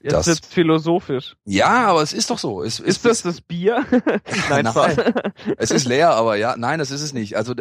Jetzt 0.00 0.12
das- 0.12 0.26
wird's 0.26 0.46
philosophisch. 0.48 1.34
ja, 1.46 1.86
aber 1.88 2.02
es 2.02 2.12
ist 2.12 2.28
doch 2.28 2.38
so. 2.38 2.62
Es 2.62 2.78
Ist 2.78 3.06
das 3.06 3.22
das 3.22 3.40
Bier? 3.40 3.86
Nein, 4.50 4.64
Nein. 4.74 5.14
Es 5.56 5.70
ist 5.70 5.86
leer, 5.86 6.10
aber 6.10 6.36
ja, 6.36 6.56
nein, 6.58 6.78
das 6.78 6.90
ist 6.90 7.00
es 7.00 7.14
nicht. 7.14 7.38
Also 7.38 7.54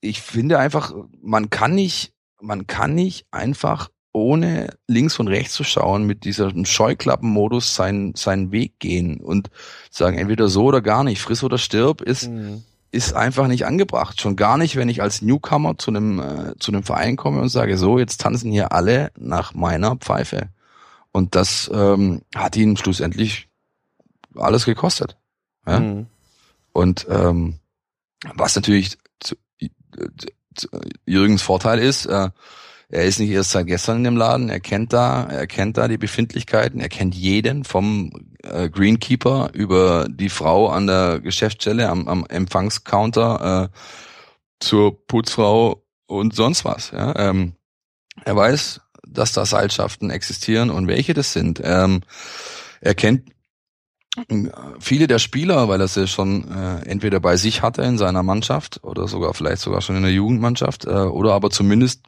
ich 0.00 0.20
finde 0.20 0.58
einfach, 0.58 0.92
man 1.22 1.50
kann 1.50 1.72
nicht, 1.76 2.12
man 2.40 2.66
kann 2.66 2.96
nicht 2.96 3.26
einfach 3.30 3.88
ohne 4.14 4.68
links 4.86 5.18
und 5.18 5.28
rechts 5.28 5.54
zu 5.54 5.64
schauen 5.64 6.04
mit 6.04 6.24
diesem 6.24 6.64
Scheuklappenmodus 6.64 7.74
seinen 7.74 8.14
seinen 8.14 8.52
Weg 8.52 8.78
gehen 8.78 9.20
und 9.20 9.50
sagen 9.90 10.16
entweder 10.16 10.48
so 10.48 10.64
oder 10.66 10.80
gar 10.80 11.04
nicht, 11.04 11.20
friss 11.20 11.42
oder 11.42 11.58
stirb 11.58 12.00
ist 12.00 12.28
Mhm. 12.30 12.62
ist 12.92 13.12
einfach 13.12 13.48
nicht 13.48 13.66
angebracht. 13.66 14.20
Schon 14.20 14.36
gar 14.36 14.56
nicht, 14.56 14.76
wenn 14.76 14.88
ich 14.88 15.02
als 15.02 15.20
Newcomer 15.20 15.76
zu 15.78 15.90
einem 15.90 16.20
äh, 16.20 16.54
zu 16.60 16.70
einem 16.70 16.84
Verein 16.84 17.16
komme 17.16 17.40
und 17.40 17.48
sage 17.48 17.76
so, 17.76 17.98
jetzt 17.98 18.20
tanzen 18.20 18.52
hier 18.52 18.70
alle 18.72 19.10
nach 19.18 19.52
meiner 19.52 19.96
Pfeife. 19.96 20.48
Und 21.10 21.34
das 21.34 21.68
ähm, 21.74 22.22
hat 22.36 22.56
ihn 22.56 22.76
schlussendlich 22.76 23.48
alles 24.36 24.64
gekostet. 24.64 25.16
Ja? 25.66 25.80
Mhm. 25.80 26.06
Und 26.72 27.06
ähm, 27.10 27.54
was 28.34 28.54
natürlich 28.54 28.96
zu, 29.20 29.34
zu 30.54 30.68
Jürgens 31.04 31.42
Vorteil 31.42 31.80
ist, 31.80 32.06
äh, 32.06 32.30
er 32.94 33.04
ist 33.04 33.18
nicht 33.18 33.30
erst 33.30 33.50
seit 33.50 33.66
gestern 33.66 33.98
in 33.98 34.04
dem 34.04 34.16
Laden, 34.16 34.48
er 34.48 34.60
kennt 34.60 34.92
da, 34.92 35.24
er 35.24 35.48
kennt 35.48 35.76
da 35.76 35.88
die 35.88 35.98
Befindlichkeiten, 35.98 36.80
er 36.80 36.88
kennt 36.88 37.14
jeden 37.14 37.64
vom 37.64 38.12
äh, 38.44 38.70
Greenkeeper 38.70 39.50
über 39.52 40.06
die 40.08 40.28
Frau 40.28 40.68
an 40.68 40.86
der 40.86 41.18
Geschäftsstelle 41.20 41.88
am, 41.88 42.06
am 42.06 42.24
Empfangscounter 42.26 43.70
äh, 43.72 43.78
zur 44.60 45.06
Putzfrau 45.06 45.84
und 46.06 46.36
sonst 46.36 46.64
was. 46.64 46.92
Ja? 46.92 47.16
Ähm, 47.16 47.54
er 48.24 48.36
weiß, 48.36 48.80
dass 49.08 49.32
da 49.32 49.44
Seilschaften 49.44 50.10
existieren 50.10 50.70
und 50.70 50.86
welche 50.86 51.14
das 51.14 51.32
sind. 51.32 51.60
Ähm, 51.64 52.02
er 52.80 52.94
kennt 52.94 53.28
viele 54.78 55.08
der 55.08 55.18
Spieler, 55.18 55.68
weil 55.68 55.80
er 55.80 55.88
sie 55.88 56.06
schon 56.06 56.48
äh, 56.48 56.88
entweder 56.88 57.18
bei 57.18 57.36
sich 57.36 57.62
hatte 57.62 57.82
in 57.82 57.98
seiner 57.98 58.22
Mannschaft 58.22 58.84
oder 58.84 59.08
sogar 59.08 59.34
vielleicht 59.34 59.62
sogar 59.62 59.80
schon 59.80 59.96
in 59.96 60.04
der 60.04 60.12
Jugendmannschaft 60.12 60.84
äh, 60.84 60.90
oder 60.90 61.32
aber 61.32 61.50
zumindest 61.50 62.04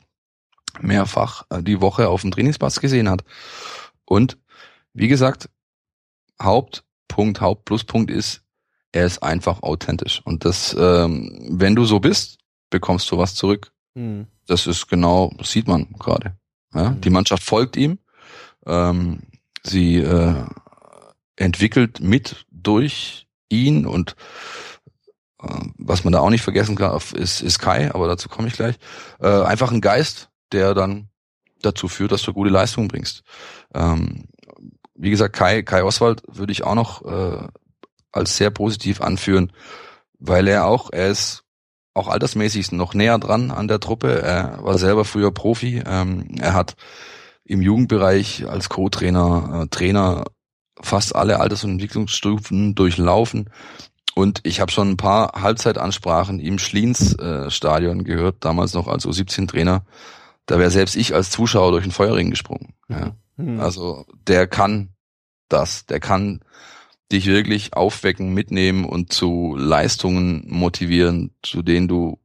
mehrfach 0.82 1.44
äh, 1.50 1.62
die 1.62 1.80
Woche 1.80 2.08
auf 2.08 2.22
dem 2.22 2.30
Trainingsplatz 2.30 2.80
gesehen 2.80 3.08
hat. 3.08 3.24
Und 4.04 4.38
wie 4.92 5.08
gesagt, 5.08 5.48
Hauptpunkt 6.40 7.40
Hauptpluspunkt 7.40 8.10
ist, 8.10 8.42
er 8.92 9.06
ist 9.06 9.22
einfach 9.22 9.62
authentisch. 9.62 10.22
Und 10.24 10.44
das, 10.44 10.74
ähm, 10.78 11.48
wenn 11.50 11.74
du 11.74 11.84
so 11.84 12.00
bist, 12.00 12.38
bekommst 12.70 13.10
du 13.10 13.18
was 13.18 13.34
zurück. 13.34 13.72
Hm. 13.94 14.26
Das 14.46 14.66
ist 14.66 14.88
genau, 14.88 15.32
das 15.38 15.50
sieht 15.50 15.68
man 15.68 15.92
gerade. 15.98 16.36
Ja? 16.74 16.90
Mhm. 16.90 17.00
Die 17.00 17.10
Mannschaft 17.10 17.42
folgt 17.42 17.76
ihm. 17.76 17.98
Ähm, 18.64 19.22
sie 19.62 19.98
äh, 19.98 20.34
entwickelt 21.36 22.00
mit 22.00 22.46
durch 22.50 23.26
ihn 23.48 23.86
und 23.86 24.16
äh, 25.42 25.48
was 25.76 26.04
man 26.04 26.12
da 26.12 26.20
auch 26.20 26.30
nicht 26.30 26.42
vergessen 26.42 26.76
darf, 26.76 27.12
ist, 27.12 27.42
ist 27.42 27.58
Kai, 27.58 27.92
aber 27.94 28.08
dazu 28.08 28.28
komme 28.28 28.48
ich 28.48 28.54
gleich. 28.54 28.76
Äh, 29.20 29.28
einfach 29.28 29.72
ein 29.72 29.80
Geist, 29.80 30.30
der 30.52 30.74
dann 30.74 31.08
dazu 31.62 31.88
führt, 31.88 32.12
dass 32.12 32.22
du 32.22 32.32
gute 32.32 32.50
Leistungen 32.50 32.88
bringst. 32.88 33.22
Ähm, 33.74 34.28
wie 34.94 35.10
gesagt, 35.10 35.34
Kai, 35.34 35.62
Kai 35.62 35.82
Oswald 35.84 36.22
würde 36.28 36.52
ich 36.52 36.64
auch 36.64 36.74
noch 36.74 37.04
äh, 37.04 37.48
als 38.12 38.36
sehr 38.36 38.50
positiv 38.50 39.00
anführen, 39.00 39.52
weil 40.18 40.48
er 40.48 40.66
auch, 40.66 40.90
er 40.92 41.08
ist 41.08 41.44
auch 41.94 42.08
altersmäßig 42.08 42.72
noch 42.72 42.94
näher 42.94 43.18
dran 43.18 43.50
an 43.50 43.68
der 43.68 43.80
Truppe. 43.80 44.22
Er 44.22 44.58
war 44.62 44.78
selber 44.78 45.04
früher 45.04 45.32
Profi. 45.32 45.82
Ähm, 45.86 46.28
er 46.38 46.54
hat 46.54 46.76
im 47.44 47.62
Jugendbereich 47.62 48.46
als 48.48 48.68
Co-Trainer, 48.68 49.62
äh, 49.62 49.68
Trainer 49.68 50.24
fast 50.80 51.14
alle 51.16 51.40
Alters- 51.40 51.64
und 51.64 51.72
Entwicklungsstufen 51.72 52.74
durchlaufen. 52.74 53.50
Und 54.14 54.40
ich 54.44 54.60
habe 54.60 54.72
schon 54.72 54.90
ein 54.90 54.96
paar 54.96 55.40
Halbzeitansprachen 55.40 56.40
im 56.40 56.58
Schliens-Stadion 56.58 58.04
gehört, 58.04 58.36
damals 58.40 58.72
noch 58.74 58.88
als 58.88 59.06
U17-Trainer. 59.06 59.84
Da 60.46 60.58
wäre 60.58 60.70
selbst 60.70 60.96
ich 60.96 61.14
als 61.14 61.30
Zuschauer 61.30 61.72
durch 61.72 61.84
den 61.84 61.92
Feuerring 61.92 62.30
gesprungen. 62.30 62.74
Ja. 62.88 63.16
Hm. 63.36 63.60
Also 63.60 64.06
der 64.26 64.46
kann 64.46 64.90
das, 65.48 65.86
der 65.86 66.00
kann 66.00 66.40
dich 67.12 67.26
wirklich 67.26 67.74
aufwecken, 67.74 68.34
mitnehmen 68.34 68.84
und 68.84 69.12
zu 69.12 69.54
Leistungen 69.56 70.44
motivieren, 70.48 71.32
zu 71.42 71.62
denen 71.62 71.88
du 71.88 72.18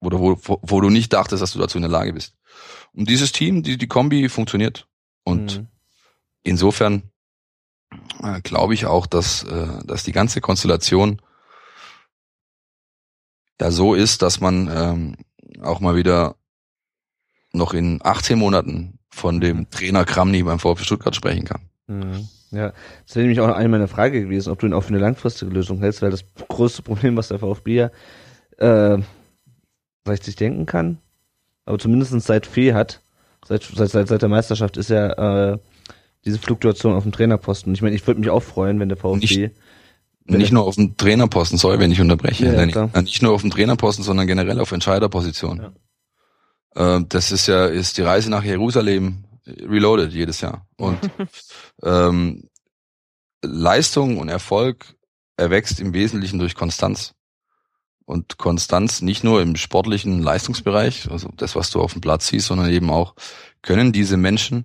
oder 0.00 0.20
wo, 0.20 0.38
wo, 0.42 0.60
wo 0.62 0.80
du 0.80 0.90
nicht 0.90 1.12
dachtest, 1.12 1.42
dass 1.42 1.52
du 1.52 1.58
dazu 1.58 1.78
in 1.78 1.82
der 1.82 1.90
Lage 1.90 2.12
bist. 2.12 2.34
Und 2.92 3.08
dieses 3.08 3.32
Team, 3.32 3.62
die, 3.62 3.76
die 3.76 3.88
Kombi 3.88 4.28
funktioniert. 4.28 4.86
Und 5.24 5.52
Hm. 5.52 5.66
insofern 6.42 7.02
äh, 8.22 8.40
glaube 8.42 8.74
ich 8.74 8.86
auch, 8.86 9.06
dass, 9.06 9.42
äh, 9.44 9.84
dass 9.84 10.04
die 10.04 10.12
ganze 10.12 10.40
Konstellation 10.40 11.20
ja 13.60 13.70
so 13.70 13.94
ist, 13.94 14.22
dass 14.22 14.40
man 14.40 14.70
ähm, 14.72 15.16
auch 15.62 15.80
mal 15.80 15.96
wieder 15.96 16.36
noch 17.52 17.74
in 17.74 18.00
18 18.02 18.38
Monaten 18.38 18.98
von 19.10 19.40
dem 19.40 19.70
Trainer 19.70 20.04
Kramny 20.04 20.42
beim 20.42 20.58
VfB 20.58 20.84
Stuttgart 20.84 21.16
sprechen 21.16 21.44
kann. 21.44 21.62
Mhm. 21.86 22.28
Ja, 22.50 22.72
das 23.06 23.14
wäre 23.16 23.24
nämlich 23.26 23.40
auch 23.40 23.48
eine 23.54 23.68
meiner 23.68 23.88
Frage 23.88 24.22
gewesen, 24.22 24.50
ob 24.50 24.58
du 24.60 24.66
ihn 24.66 24.72
auch 24.72 24.82
für 24.82 24.88
eine 24.90 24.98
langfristige 24.98 25.50
Lösung 25.52 25.80
hältst, 25.80 26.00
weil 26.02 26.10
das 26.10 26.24
größte 26.48 26.82
Problem, 26.82 27.16
was 27.16 27.28
der 27.28 27.38
VfB 27.38 27.74
ja 27.74 27.90
äh, 28.58 29.02
vielleicht 30.04 30.24
sich 30.24 30.36
denken 30.36 30.64
kann, 30.66 30.98
aber 31.66 31.78
zumindest 31.78 32.18
seit 32.22 32.46
Fee 32.46 32.72
hat, 32.72 33.02
seit, 33.46 33.62
seit, 33.62 33.90
seit, 33.90 34.08
seit 34.08 34.22
der 34.22 34.28
Meisterschaft 34.30 34.76
ist 34.78 34.88
ja 34.90 35.52
äh, 35.52 35.58
diese 36.24 36.38
Fluktuation 36.38 36.94
auf 36.94 37.02
dem 37.02 37.12
Trainerposten. 37.12 37.72
Ich 37.74 37.82
meine, 37.82 37.94
ich 37.94 38.06
würde 38.06 38.20
mich 38.20 38.30
auch 38.30 38.42
freuen, 38.42 38.80
wenn 38.80 38.88
der 38.88 38.96
VfB 38.98 39.18
Nicht- 39.20 39.52
Wenn 40.24 40.38
nicht 40.38 40.52
nur 40.52 40.64
auf 40.64 40.74
dem 40.76 40.96
Trainerposten, 40.96 41.58
sorry, 41.58 41.78
wenn 41.78 41.92
ich 41.92 42.00
unterbreche, 42.00 42.46
Ja, 42.46 42.64
ja, 42.64 42.90
äh, 42.94 43.02
nicht 43.02 43.22
nur 43.22 43.32
auf 43.32 43.42
dem 43.42 43.50
Trainerposten, 43.50 44.04
sondern 44.04 44.26
generell 44.26 44.58
auf 44.60 44.72
Entscheiderposition. 44.72 45.60
Äh, 45.60 45.70
das 47.08 47.32
ist 47.32 47.48
ja 47.48 47.66
ist 47.66 47.98
die 47.98 48.02
Reise 48.02 48.30
nach 48.30 48.44
Jerusalem 48.44 49.24
reloaded 49.46 50.12
jedes 50.12 50.40
Jahr 50.40 50.66
und 50.76 50.98
ähm, 51.82 52.48
Leistung 53.42 54.18
und 54.18 54.28
Erfolg 54.28 54.96
erwächst 55.36 55.80
im 55.80 55.94
Wesentlichen 55.94 56.38
durch 56.38 56.54
Konstanz. 56.54 57.14
Und 58.04 58.38
Konstanz 58.38 59.02
nicht 59.02 59.22
nur 59.22 59.42
im 59.42 59.56
sportlichen 59.56 60.22
Leistungsbereich, 60.22 61.10
also 61.10 61.28
das, 61.36 61.54
was 61.54 61.70
du 61.70 61.80
auf 61.80 61.92
dem 61.92 62.00
Platz 62.00 62.28
siehst, 62.28 62.46
sondern 62.46 62.70
eben 62.70 62.90
auch, 62.90 63.14
können 63.60 63.92
diese 63.92 64.16
Menschen, 64.16 64.64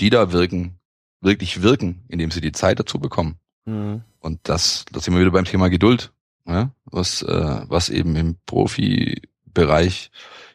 die 0.00 0.10
da 0.10 0.32
wirken, 0.32 0.78
wirklich 1.20 1.62
wirken, 1.62 2.04
indem 2.08 2.30
sie 2.30 2.42
die 2.42 2.52
Zeit 2.52 2.78
dazu 2.78 2.98
bekommen. 2.98 3.38
Mhm. 3.64 4.02
Und 4.20 4.40
das, 4.42 4.84
das 4.92 5.04
sind 5.04 5.14
wir 5.14 5.20
wieder 5.20 5.30
beim 5.30 5.46
Thema 5.46 5.68
Geduld, 5.68 6.12
ja? 6.46 6.70
was, 6.84 7.22
äh, 7.22 7.60
was 7.68 7.88
eben 7.88 8.16
im 8.16 8.36
Profibereich 8.44 10.10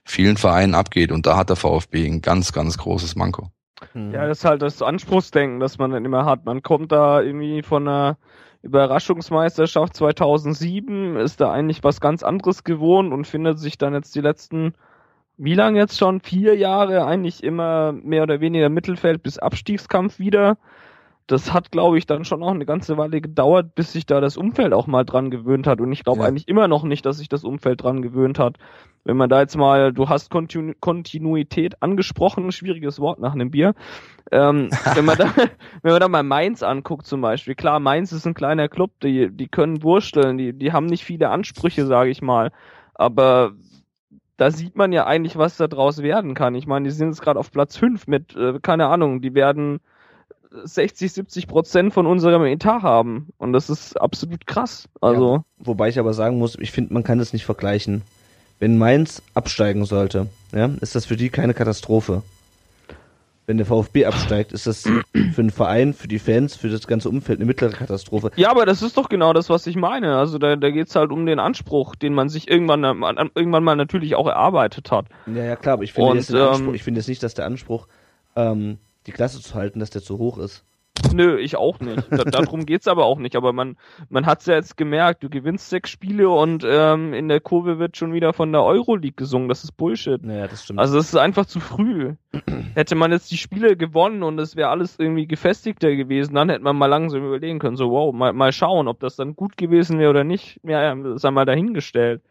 vielen 0.10 0.38
Vereinen 0.38 0.76
abgeht. 0.76 1.12
Und 1.12 1.26
da 1.26 1.38
hat 1.38 1.50
der 1.50 1.56
VfB 1.56 2.06
ein 2.06 2.22
ganz, 2.22 2.52
ganz 2.52 2.78
großes 2.78 3.16
Manko. 3.16 3.50
Mhm. 3.94 4.12
Ja, 4.12 4.28
das 4.28 4.40
ist 4.40 4.46
halt 4.46 4.62
das 4.62 4.82
Anspruchsdenken, 4.82 5.60
das 5.60 5.78
man 5.78 5.92
dann 5.92 6.06
immer 6.06 6.26
hat. 6.26 6.46
Man 6.46 6.62
kommt 6.64 6.92
da 6.92 7.22
irgendwie 7.22 7.62
von 7.62 7.88
einer 7.88 8.18
Überraschungsmeisterschaft 8.62 9.96
2007, 9.96 11.16
ist 11.16 11.40
da 11.40 11.52
eigentlich 11.52 11.84
was 11.84 12.02
ganz 12.02 12.24
anderes 12.24 12.64
gewohnt 12.64 13.14
und 13.14 13.26
findet 13.26 13.60
sich 13.60 13.78
dann 13.78 13.94
jetzt 13.94 14.16
die 14.16 14.22
letzten, 14.22 14.74
wie 15.38 15.54
lange 15.54 15.80
jetzt 15.80 15.98
schon? 15.98 16.20
Vier 16.20 16.58
Jahre 16.58 17.06
eigentlich 17.06 17.44
immer 17.44 17.94
mehr 17.94 18.24
oder 18.24 18.42
weniger 18.42 18.70
Mittelfeld 18.70 19.24
bis 19.24 19.38
Abstiegskampf 19.38 20.20
wieder. 20.20 20.58
Das 21.30 21.54
hat, 21.54 21.72
glaube 21.72 22.00
ich, 22.00 22.08
dann 22.08 22.26
schon 22.26 22.42
auch 22.42 22.50
eine 22.50 22.66
ganze 22.66 22.98
Weile 22.98 23.22
gedauert, 23.22 23.76
bis 23.76 23.94
sich 23.94 24.08
da 24.08 24.20
das 24.20 24.36
Umfeld 24.36 24.74
auch 24.74 24.88
mal 24.88 25.06
dran 25.06 25.30
gewöhnt 25.30 25.68
hat. 25.68 25.80
Und 25.80 25.92
ich 25.92 26.04
glaube 26.04 26.22
Ja. 26.22 26.26
eigentlich 26.26 26.48
immer 26.48 26.68
noch 26.68 26.84
nicht, 26.84 27.06
dass 27.06 27.20
sich 27.20 27.30
das 27.30 27.44
Umfeld 27.44 27.84
dran 27.84 28.02
gewöhnt 28.02 28.40
hat. 28.40 28.58
Wenn 29.04 29.16
man 29.16 29.30
da 29.30 29.40
jetzt 29.40 29.56
mal, 29.56 29.94
du 29.94 30.10
hast 30.10 30.32
Kontinu 30.32 30.74
Kontinuität 30.80 31.84
angesprochen, 31.84 32.52
schwieriges 32.52 33.00
Wort 33.00 33.20
nach 33.20 33.34
einem 33.34 33.52
Bier. 33.52 33.76
Ähm, 34.32 34.70
wenn 34.96 35.06
man 35.06 35.20
da, 35.20 35.32
wenn 35.84 35.92
man 35.92 36.02
da 36.02 36.08
mal 36.08 36.24
Mainz 36.24 36.64
anguckt 36.64 37.06
zum 37.06 37.22
Beispiel, 37.22 37.54
klar, 37.54 37.80
Mainz 37.80 38.12
ist 38.12 38.26
ein 38.26 38.34
kleiner 38.34 38.68
Club, 38.68 38.92
die, 39.04 39.30
die 39.30 39.48
können 39.48 39.84
wursteln, 39.84 40.40
die, 40.40 40.54
die 40.54 40.74
haben 40.74 40.88
nicht 40.88 41.04
viele 41.06 41.30
Ansprüche, 41.30 41.86
sage 41.86 42.10
ich 42.10 42.24
mal. 42.24 42.52
Aber 42.96 43.52
da 44.38 44.50
sieht 44.50 44.76
man 44.76 44.92
ja 44.94 45.06
eigentlich, 45.06 45.38
was 45.38 45.58
da 45.58 45.68
draus 45.68 46.02
werden 46.02 46.34
kann. 46.34 46.56
Ich 46.56 46.66
meine, 46.66 46.86
die 46.86 46.92
sind 46.92 47.10
jetzt 47.10 47.22
gerade 47.22 47.40
auf 47.40 47.52
Platz 47.52 47.78
5 47.78 48.08
mit, 48.08 48.36
äh, 48.36 48.60
keine 48.62 48.88
Ahnung, 48.88 49.22
die 49.22 49.36
werden 49.36 49.80
60, 50.52 51.12
70 51.12 51.48
Prozent 51.48 51.94
von 51.94 52.06
unserem 52.06 52.44
Etat 52.46 52.82
haben. 52.82 53.28
Und 53.38 53.54
das 53.54 53.70
ist 53.70 54.00
absolut 54.00 54.48
krass. 54.48 54.88
Also, 55.02 55.44
Wobei 55.58 55.90
ich 55.90 56.00
aber 56.00 56.14
sagen 56.14 56.38
muss, 56.38 56.58
ich 56.60 56.72
finde, 56.72 56.94
man 56.94 57.04
kann 57.04 57.20
das 57.20 57.34
nicht 57.34 57.46
vergleichen. 57.46 58.02
Wenn 58.60 58.78
Mainz 58.78 59.22
absteigen 59.34 59.86
sollte, 59.86 60.28
ja, 60.54 60.70
ist 60.82 60.96
das 60.96 61.06
für 61.06 61.16
die 61.16 61.30
keine 61.30 61.54
Katastrophe. 61.54 62.24
Wenn 63.46 63.58
der 63.58 63.66
VfB 63.66 64.06
absteigt, 64.06 64.52
ist 64.52 64.68
das 64.68 64.84
für 65.14 65.42
den 65.42 65.50
Verein, 65.50 65.94
für 65.94 66.08
die 66.08 66.20
Fans, 66.20 66.56
für 66.56 66.70
das 66.70 66.86
ganze 66.86 67.10
Umfeld 67.10 67.40
eine 67.40 67.46
mittlere 67.46 67.72
Katastrophe. 67.72 68.32
Ja, 68.36 68.52
aber 68.52 68.66
das 68.66 68.82
ist 68.82 68.98
doch 68.98 69.10
genau 69.10 69.34
das, 69.34 69.50
was 69.50 69.66
ich 69.66 69.76
meine. 69.76 70.18
Also 70.18 70.38
da, 70.38 70.56
da 70.56 70.70
geht's 70.70 70.96
halt 70.96 71.12
um 71.12 71.26
den 71.26 71.40
Anspruch, 71.40 71.96
den 71.96 72.14
man 72.14 72.30
sich 72.30 72.50
irgendwann, 72.50 72.84
äh, 72.84 73.30
irgendwann 73.34 73.64
mal 73.64 73.76
natürlich 73.76 74.16
auch 74.16 74.28
erarbeitet 74.28 74.92
hat. 74.92 75.06
Ja, 75.26 75.44
ja, 75.44 75.56
klar, 75.56 75.74
aber 75.74 75.84
ich 75.84 75.94
finde 75.94 76.12
Und, 76.12 76.18
jetzt 76.18 76.34
Anspruch, 76.34 76.68
ähm, 76.68 76.76
ich 76.76 76.84
finde 76.84 77.00
jetzt 77.00 77.08
nicht, 77.08 77.24
dass 77.24 77.34
der 77.34 77.46
Anspruch, 77.46 77.88
ähm, 78.36 78.78
die 79.10 79.16
Klasse 79.16 79.42
zu 79.42 79.56
halten, 79.56 79.80
dass 79.80 79.90
der 79.90 80.04
zu 80.04 80.20
hoch 80.20 80.38
ist. 80.38 80.64
Nö, 81.14 81.40
ich 81.40 81.56
auch 81.56 81.80
nicht. 81.80 82.04
Da, 82.12 82.24
darum 82.26 82.66
geht's 82.66 82.88
aber 82.88 83.06
auch 83.06 83.18
nicht. 83.18 83.36
Aber 83.36 83.54
man, 83.54 83.78
man 84.10 84.26
hat's 84.26 84.46
ja 84.46 84.56
jetzt 84.56 84.78
gemerkt, 84.78 85.24
du 85.24 85.30
gewinnst 85.30 85.70
sechs 85.70 85.90
Spiele 85.90 86.30
und 86.30 86.64
ähm, 86.68 87.14
in 87.14 87.28
der 87.28 87.40
Kurve 87.40 87.80
wird 87.80 87.98
schon 87.98 88.14
wieder 88.14 88.34
von 88.34 88.52
der 88.52 88.64
Euroleague 88.64 89.16
gesungen. 89.16 89.50
Das 89.50 89.64
ist 89.64 89.72
Bullshit. 89.78 90.24
Naja, 90.24 90.48
das 90.48 90.66
stimmt. 90.66 90.80
Also 90.80 91.00
es 91.00 91.08
ist 91.08 91.16
einfach 91.16 91.46
zu 91.46 91.60
früh. 91.60 92.14
Hätte 92.76 92.96
man 92.96 93.12
jetzt 93.12 93.32
die 93.32 93.38
Spiele 93.38 93.78
gewonnen 93.78 94.22
und 94.22 94.40
es 94.40 94.56
wäre 94.56 94.70
alles 94.70 95.00
irgendwie 95.00 95.26
gefestigter 95.26 95.96
gewesen, 95.96 96.36
dann 96.36 96.50
hätte 96.50 96.64
man 96.64 96.76
mal 96.76 96.86
langsam 96.86 97.26
überlegen 97.26 97.60
können, 97.60 97.78
so 97.78 97.90
wow, 97.90 98.14
mal, 98.14 98.34
mal 98.34 98.52
schauen, 98.52 98.88
ob 98.88 99.00
das 99.00 99.16
dann 99.16 99.36
gut 99.36 99.58
gewesen 99.58 99.98
wäre 99.98 100.12
oder 100.12 100.24
nicht. 100.24 100.60
Ja, 100.64 100.84
ja, 100.84 100.96
das 100.96 101.16
ist 101.16 101.26
einmal 101.26 101.46
dahingestellt. 101.46 102.22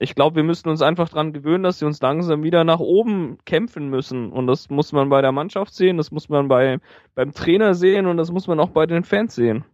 Ich 0.00 0.14
glaube, 0.14 0.36
wir 0.36 0.44
müssen 0.44 0.68
uns 0.68 0.80
einfach 0.80 1.08
dran 1.08 1.32
gewöhnen, 1.32 1.64
dass 1.64 1.80
wir 1.80 1.88
uns 1.88 2.00
langsam 2.00 2.44
wieder 2.44 2.62
nach 2.62 2.78
oben 2.78 3.38
kämpfen 3.44 3.88
müssen. 3.88 4.30
Und 4.30 4.46
das 4.46 4.70
muss 4.70 4.92
man 4.92 5.08
bei 5.08 5.20
der 5.22 5.32
Mannschaft 5.32 5.74
sehen, 5.74 5.96
das 5.96 6.12
muss 6.12 6.28
man 6.28 6.46
bei, 6.46 6.78
beim 7.16 7.32
Trainer 7.32 7.74
sehen 7.74 8.06
und 8.06 8.16
das 8.16 8.30
muss 8.30 8.46
man 8.46 8.60
auch 8.60 8.70
bei 8.70 8.86
den 8.86 9.02
Fans 9.02 9.34
sehen. 9.34 9.64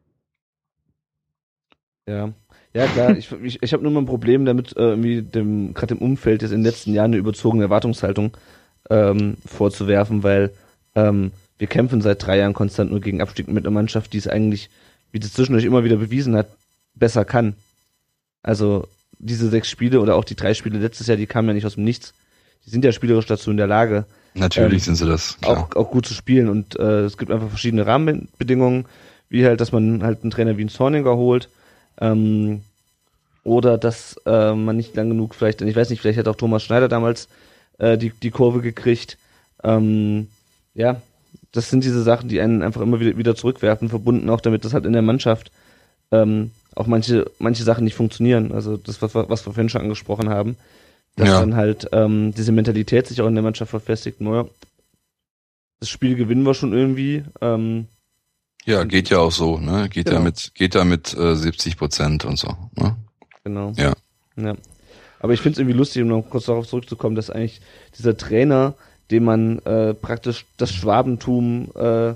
Ja, 2.09 2.33
ja 2.73 2.87
klar. 2.87 3.17
ich 3.17 3.31
ich, 3.33 3.63
ich 3.63 3.73
habe 3.75 3.83
nur 3.83 3.93
mal 3.93 4.01
ein 4.01 4.07
Problem 4.07 4.47
damit, 4.47 4.75
äh, 4.79 5.23
dem 5.23 5.75
gerade 5.75 5.95
im 5.95 6.01
Umfeld 6.01 6.41
jetzt 6.41 6.53
in 6.53 6.59
den 6.59 6.65
letzten 6.65 6.95
Jahren 6.95 7.13
eine 7.13 7.17
überzogene 7.17 7.65
Erwartungshaltung 7.65 8.35
ähm, 8.89 9.37
vorzuwerfen, 9.45 10.23
weil 10.23 10.53
ähm, 10.95 11.33
wir 11.59 11.67
kämpfen 11.67 12.01
seit 12.01 12.25
drei 12.25 12.39
Jahren 12.39 12.55
konstant 12.55 12.91
nur 12.91 13.01
gegen 13.01 13.21
Abstieg 13.21 13.49
mit 13.49 13.65
einer 13.65 13.75
Mannschaft, 13.75 14.15
die 14.15 14.19
es 14.19 14.29
eigentlich, 14.29 14.71
wie 15.13 15.21
das 15.21 15.35
zwischendurch 15.35 15.65
immer 15.65 15.85
wieder 15.85 15.97
bewiesen 15.97 16.35
hat, 16.35 16.49
besser 16.95 17.27
kann. 17.27 17.55
Also 18.43 18.89
diese 19.25 19.49
sechs 19.49 19.69
Spiele 19.69 20.01
oder 20.01 20.17
auch 20.17 20.25
die 20.25 20.37
drei 20.37 20.55
Spiele 20.55 20.79
letztes 20.79 21.07
Jahr, 21.07 21.17
die 21.17 21.27
kamen 21.27 21.49
ja 21.49 21.55
nicht 21.55 21.67
aus 21.67 21.75
dem 21.75 21.85
Nichts. 21.85 22.13
Die 22.67 22.71
sind 22.71 22.85
ja 22.85 22.93
spielerisch 22.93 23.27
dazu 23.27 23.51
in 23.51 23.57
der 23.57 23.67
Lage, 23.67 24.07
Natürlich 24.35 24.83
Ähm, 24.83 24.95
sind 24.95 24.97
sie 24.97 25.07
das. 25.07 25.39
Klar. 25.41 25.59
auch, 25.59 25.77
auch 25.77 25.91
gut 25.91 26.07
zu 26.07 26.15
spielen. 26.15 26.49
Und 26.49 26.79
äh, 26.79 27.03
es 27.03 27.17
gibt 27.17 27.31
einfach 27.31 27.49
verschiedene 27.49 27.87
Rahmenbedingungen, 27.87 28.87
wie 29.29 29.47
halt, 29.47 29.61
dass 29.61 29.73
man 29.73 30.03
halt 30.03 30.23
einen 30.23 30.31
Trainer 30.31 30.57
wie 30.57 30.63
einen 30.63 30.69
Zorniger 30.69 31.17
holt. 31.17 31.49
Ähm, 32.01 32.63
oder 33.45 33.79
dass 33.79 34.17
äh, 34.27 34.55
man 34.55 34.77
nicht 34.77 34.97
lang 34.97 35.09
genug, 35.09 35.35
vielleicht, 35.35 35.61
ich 35.63 35.77
weiß 35.77 35.91
nicht, 35.91 36.01
vielleicht 36.01 36.19
hat 36.19 36.29
auch 36.29 36.37
Thomas 36.37 36.63
Schneider 36.63 36.89
damals 36.89 37.29
äh, 37.79 37.97
die, 37.97 38.11
die 38.11 38.31
Kurve 38.31 38.61
gekriegt. 38.61 39.19
Ähm, 39.63 40.29
ja, 40.75 41.01
das 41.53 41.71
sind 41.71 41.85
diese 41.85 42.03
Sachen, 42.03 42.29
die 42.29 42.41
einen 42.41 42.63
einfach 42.63 42.81
immer 42.81 42.99
wieder, 43.01 43.17
wieder 43.17 43.37
zurückwerfen, 43.37 43.89
verbunden 43.89 44.31
auch 44.31 44.41
damit, 44.41 44.65
dass 44.65 44.75
halt 44.75 44.87
in 44.87 44.93
der 44.93 45.03
Mannschaft 45.03 45.53
ähm, 46.11 46.51
auch 46.77 46.87
manche, 46.87 47.31
manche 47.39 47.63
Sachen 47.65 47.85
nicht 47.85 47.95
funktionieren. 47.95 48.53
Also 48.53 48.77
das, 48.77 49.01
was, 49.03 49.15
was 49.15 49.47
wir 49.47 49.53
vorhin 49.53 49.69
schon 49.69 49.83
angesprochen 49.83 50.29
haben, 50.29 50.57
dass 51.17 51.29
Ja. 51.29 51.41
dann 51.41 51.55
halt 51.57 51.89
ähm, 51.93 52.35
diese 52.37 52.53
Mentalität 52.53 53.07
sich 53.07 53.21
auch 53.21 53.29
in 53.29 53.35
der 53.35 53.45
Mannschaft 53.45 53.71
verfestigt. 53.71 54.21
Naja, 54.21 54.47
das 55.81 55.89
Spiel 55.89 56.17
gewinnen 56.17 56.43
wir 56.45 56.55
schon 56.55 56.73
irgendwie. 56.73 57.25
Ähm, 57.41 57.87
Ja, 58.65 58.85
geht 58.85 59.11
ja 59.11 59.19
auch 59.19 59.31
so, 59.33 59.59
ne? 59.59 59.89
Geht 59.89 60.07
ja 60.07 60.15
Genau. 60.15 60.25
mit, 60.25 60.53
geht 60.55 60.75
ja 60.75 60.85
mit 60.85 61.15
äh, 61.17 61.37
70 61.37 61.77
Prozent 61.77 62.25
und 62.25 62.39
so. 62.39 62.49
Ne? 62.77 62.97
genau. 63.45 63.73
Ja. 63.77 63.93
ja. 64.37 64.55
Aber 65.21 65.33
ich 65.35 65.41
finde 65.41 65.55
es 65.55 65.59
irgendwie 65.59 65.77
lustig, 65.77 66.03
um 66.03 66.09
noch 66.09 66.23
kurz 66.29 66.47
darauf 66.47 66.67
zurückzukommen, 66.67 67.15
dass 67.15 67.31
eigentlich 67.31 67.61
dieser 67.97 68.17
Trainer, 68.17 68.75
dem 69.11 69.25
man 69.25 69.59
äh, 69.61 69.93
praktisch 69.95 70.47
das 70.57 70.73
Schwabentum 70.73 71.71
äh, 71.75 72.15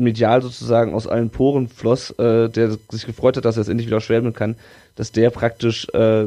medial 0.00 0.42
sozusagen 0.42 0.94
aus 0.94 1.06
allen 1.06 1.30
Poren 1.30 1.68
floss, 1.68 2.10
äh, 2.18 2.48
der 2.48 2.76
sich 2.90 3.06
gefreut 3.06 3.36
hat, 3.36 3.44
dass 3.44 3.56
er 3.56 3.62
es 3.62 3.68
endlich 3.68 3.86
wieder 3.86 4.00
schwäbeln 4.00 4.32
kann, 4.32 4.56
dass 4.96 5.12
der 5.12 5.30
praktisch 5.30 5.88
äh, 5.90 6.26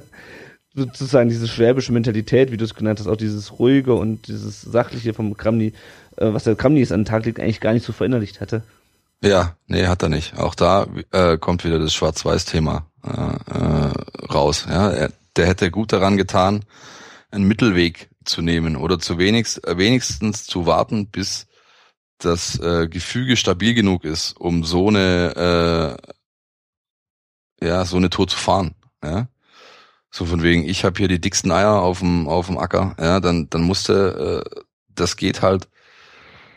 sozusagen 0.74 1.28
diese 1.28 1.48
schwäbische 1.48 1.92
Mentalität, 1.92 2.50
wie 2.50 2.56
du 2.56 2.64
es 2.64 2.74
genannt 2.74 2.98
hast, 2.98 3.06
auch 3.06 3.16
dieses 3.16 3.58
ruhige 3.58 3.94
und 3.94 4.26
dieses 4.28 4.62
sachliche 4.62 5.14
vom 5.14 5.36
Kramny, 5.36 5.72
äh, 6.16 6.32
was 6.32 6.44
der 6.44 6.56
Kramny 6.56 6.80
jetzt 6.80 6.92
an 6.92 7.00
den 7.00 7.06
Tag 7.06 7.24
legt, 7.24 7.40
eigentlich 7.40 7.60
gar 7.60 7.72
nicht 7.72 7.84
so 7.84 7.92
verinnerlicht 7.92 8.40
hatte. 8.40 8.62
Ja, 9.22 9.56
nee, 9.68 9.86
hat 9.86 10.02
er 10.02 10.08
nicht. 10.08 10.36
Auch 10.38 10.54
da 10.54 10.86
äh, 11.12 11.38
kommt 11.38 11.64
wieder 11.64 11.78
das 11.78 11.94
Schwarz-Weiß-Thema 11.94 12.86
äh, 13.04 13.10
äh, 13.10 14.32
raus. 14.32 14.66
Ja, 14.68 14.90
er, 14.90 15.10
der 15.36 15.46
hätte 15.46 15.70
gut 15.70 15.92
daran 15.92 16.16
getan, 16.16 16.64
einen 17.30 17.48
Mittelweg 17.48 18.10
zu 18.24 18.42
nehmen 18.42 18.76
oder 18.76 18.98
zu 18.98 19.18
wenigst, 19.18 19.66
äh, 19.66 19.78
wenigstens 19.78 20.44
zu 20.44 20.66
warten, 20.66 21.06
bis 21.06 21.46
das 22.24 22.58
äh, 22.60 22.88
Gefüge 22.88 23.36
stabil 23.36 23.74
genug 23.74 24.04
ist, 24.04 24.38
um 24.38 24.64
so 24.64 24.88
eine 24.88 25.98
äh, 27.60 27.66
ja 27.66 27.84
so 27.84 27.96
eine 27.96 28.10
Tour 28.10 28.28
zu 28.28 28.36
fahren. 28.36 28.74
Ja, 29.02 29.28
so 30.10 30.24
von 30.26 30.42
wegen, 30.42 30.68
ich 30.68 30.84
habe 30.84 30.96
hier 30.98 31.08
die 31.08 31.20
dicksten 31.20 31.50
Eier 31.50 31.82
auf 31.82 32.00
dem 32.00 32.28
auf 32.28 32.46
dem 32.46 32.58
Acker. 32.58 32.96
Ja, 33.00 33.20
dann 33.20 33.48
dann 33.50 33.62
musste 33.62 34.44
äh, 34.44 34.62
das 34.94 35.16
geht 35.16 35.42
halt 35.42 35.68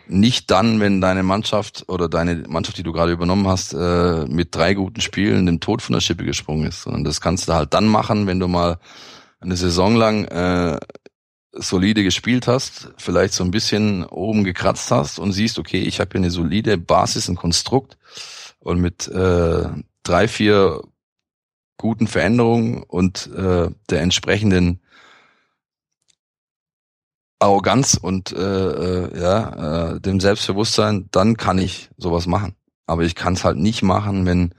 nicht 0.09 0.51
dann, 0.51 0.79
wenn 0.79 1.01
deine 1.01 1.23
Mannschaft 1.23 1.85
oder 1.87 2.07
deine 2.09 2.43
Mannschaft, 2.47 2.77
die 2.77 2.83
du 2.83 2.93
gerade 2.93 3.11
übernommen 3.11 3.47
hast, 3.47 3.73
äh, 3.73 4.25
mit 4.25 4.55
drei 4.55 4.73
guten 4.73 5.01
Spielen 5.01 5.45
dem 5.45 5.59
Tod 5.59 5.81
von 5.81 5.93
der 5.93 6.01
Schippe 6.01 6.23
gesprungen 6.23 6.67
ist, 6.67 6.83
sondern 6.83 7.03
das 7.03 7.21
kannst 7.21 7.49
du 7.49 7.53
halt 7.53 7.73
dann 7.73 7.87
machen, 7.87 8.27
wenn 8.27 8.39
du 8.39 8.47
mal 8.47 8.77
eine 9.39 9.55
Saison 9.55 9.95
lang 9.95 10.25
äh, 10.25 10.79
solide 11.59 12.03
gespielt 12.03 12.47
hast, 12.47 12.93
vielleicht 12.97 13.33
so 13.33 13.43
ein 13.43 13.51
bisschen 13.51 14.05
oben 14.05 14.43
gekratzt 14.43 14.91
hast 14.91 15.19
und 15.19 15.33
siehst, 15.33 15.59
okay, 15.59 15.81
ich 15.81 15.99
habe 15.99 16.11
hier 16.11 16.21
eine 16.21 16.31
solide 16.31 16.77
Basis, 16.77 17.27
ein 17.27 17.35
Konstrukt 17.35 17.97
und 18.59 18.79
mit 18.79 19.07
äh, 19.07 19.65
drei, 20.03 20.27
vier 20.27 20.81
guten 21.77 22.07
Veränderungen 22.07 22.83
und 22.83 23.29
äh, 23.35 23.69
der 23.89 24.01
entsprechenden 24.01 24.81
Arroganz 27.39 27.95
und 28.01 28.31
äh, 28.31 28.37
äh, 28.37 29.19
ja, 29.19 29.93
äh, 29.93 29.99
dem 29.99 30.19
Selbstbewusstsein, 30.19 31.07
dann 31.11 31.37
kann 31.37 31.59
ich 31.59 31.89
sowas 31.97 32.25
machen. 32.25 32.55
Aber 32.87 33.03
ich 33.03 33.13
kann 33.15 33.33
es 33.33 33.43
halt 33.43 33.57
nicht 33.57 33.83
machen, 33.83 34.25
wenn 34.25 34.53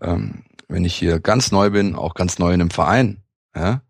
ähm, 0.00 0.44
wenn 0.72 0.84
ich 0.84 0.94
hier 0.94 1.20
ganz 1.20 1.52
neu 1.52 1.70
bin, 1.70 1.94
auch 1.94 2.14
ganz 2.14 2.38
neu 2.38 2.52
in 2.52 2.60
einem 2.60 2.70
Verein. 2.70 3.22
Ja, 3.54 3.82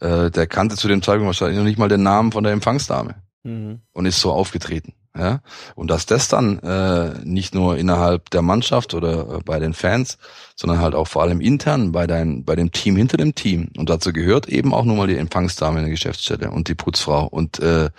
äh, 0.00 0.30
der 0.30 0.46
kannte 0.46 0.76
zu 0.76 0.88
dem 0.88 1.02
Zeitpunkt 1.02 1.26
wahrscheinlich 1.26 1.58
noch 1.58 1.64
nicht 1.64 1.78
mal 1.78 1.88
den 1.88 2.02
Namen 2.02 2.32
von 2.32 2.44
der 2.44 2.52
Empfangsdame 2.52 3.16
Mhm. 3.42 3.80
und 3.92 4.04
ist 4.06 4.20
so 4.20 4.32
aufgetreten. 4.32 4.92
Ja, 5.18 5.40
und 5.74 5.90
dass 5.90 6.06
das 6.06 6.28
dann 6.28 6.60
äh, 6.60 7.14
nicht 7.24 7.52
nur 7.52 7.76
innerhalb 7.76 8.30
der 8.30 8.42
Mannschaft 8.42 8.94
oder 8.94 9.38
äh, 9.38 9.40
bei 9.44 9.58
den 9.58 9.72
Fans, 9.74 10.18
sondern 10.54 10.78
halt 10.78 10.94
auch 10.94 11.08
vor 11.08 11.22
allem 11.22 11.40
intern 11.40 11.90
bei 11.90 12.06
deinem, 12.06 12.44
bei 12.44 12.54
dem 12.54 12.70
Team 12.70 12.94
hinter 12.94 13.16
dem 13.16 13.34
Team. 13.34 13.70
Und 13.76 13.90
dazu 13.90 14.12
gehört 14.12 14.48
eben 14.48 14.72
auch 14.72 14.84
nun 14.84 14.96
mal 14.96 15.08
die 15.08 15.16
Empfangsdame 15.16 15.78
in 15.80 15.84
der 15.86 15.90
Geschäftsstelle 15.90 16.52
und 16.52 16.68
die 16.68 16.76
Putzfrau 16.76 17.26
und 17.26 17.58
äh, 17.58 17.90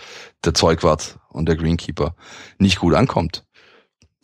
der 0.45 0.53
Zeugwart 0.53 1.19
und 1.27 1.49
der 1.49 1.57
Greenkeeper 1.57 2.15
nicht 2.59 2.79
gut 2.79 2.93
ankommt 2.93 3.43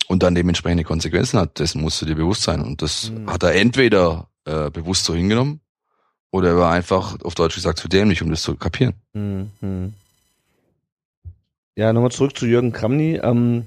und 0.06 0.22
dann 0.22 0.34
dementsprechende 0.34 0.84
Konsequenzen 0.84 1.38
hat, 1.38 1.58
dessen 1.58 1.82
musst 1.82 2.00
du 2.00 2.06
dir 2.06 2.14
bewusst 2.14 2.42
sein. 2.42 2.62
Und 2.62 2.80
das 2.80 3.10
Mhm. 3.10 3.30
hat 3.30 3.42
er 3.42 3.54
entweder 3.54 4.28
äh, 4.46 4.70
bewusst 4.70 5.04
so 5.04 5.14
hingenommen 5.14 5.60
oder 6.30 6.48
er 6.50 6.56
war 6.58 6.72
einfach, 6.72 7.16
auf 7.22 7.34
Deutsch 7.34 7.54
gesagt, 7.54 7.78
zu 7.78 7.88
dämlich, 7.88 8.22
um 8.22 8.30
das 8.30 8.42
zu 8.42 8.56
kapieren. 8.56 8.94
Mhm. 9.14 9.94
Ja, 11.76 11.92
nochmal 11.92 12.10
zurück 12.10 12.36
zu 12.36 12.46
Jürgen 12.46 12.72
Kramny. 12.72 13.20
Ähm, 13.22 13.66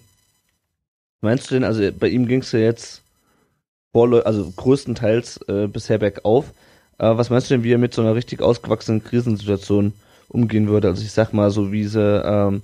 meinst 1.21 1.49
du 1.49 1.55
denn, 1.55 1.63
also 1.63 1.81
bei 1.97 2.09
ihm 2.09 2.27
ging 2.27 2.41
es 2.41 2.51
ja 2.51 2.59
jetzt 2.59 3.01
vorläu- 3.93 4.23
also 4.23 4.51
größtenteils 4.51 5.37
äh, 5.47 5.67
bisher 5.67 5.97
bergauf. 5.97 6.51
Äh, 6.97 7.17
was 7.17 7.29
meinst 7.29 7.49
du 7.49 7.55
denn, 7.55 7.63
wie 7.63 7.71
er 7.71 7.77
mit 7.77 7.93
so 7.93 8.01
einer 8.01 8.15
richtig 8.15 8.41
ausgewachsenen 8.41 9.03
Krisensituation 9.03 9.93
umgehen 10.27 10.67
würde? 10.67 10.89
Also 10.89 11.03
ich 11.03 11.11
sag 11.11 11.33
mal 11.33 11.51
so, 11.51 11.71
wie 11.71 11.85
sie, 11.85 12.21
ähm, 12.23 12.61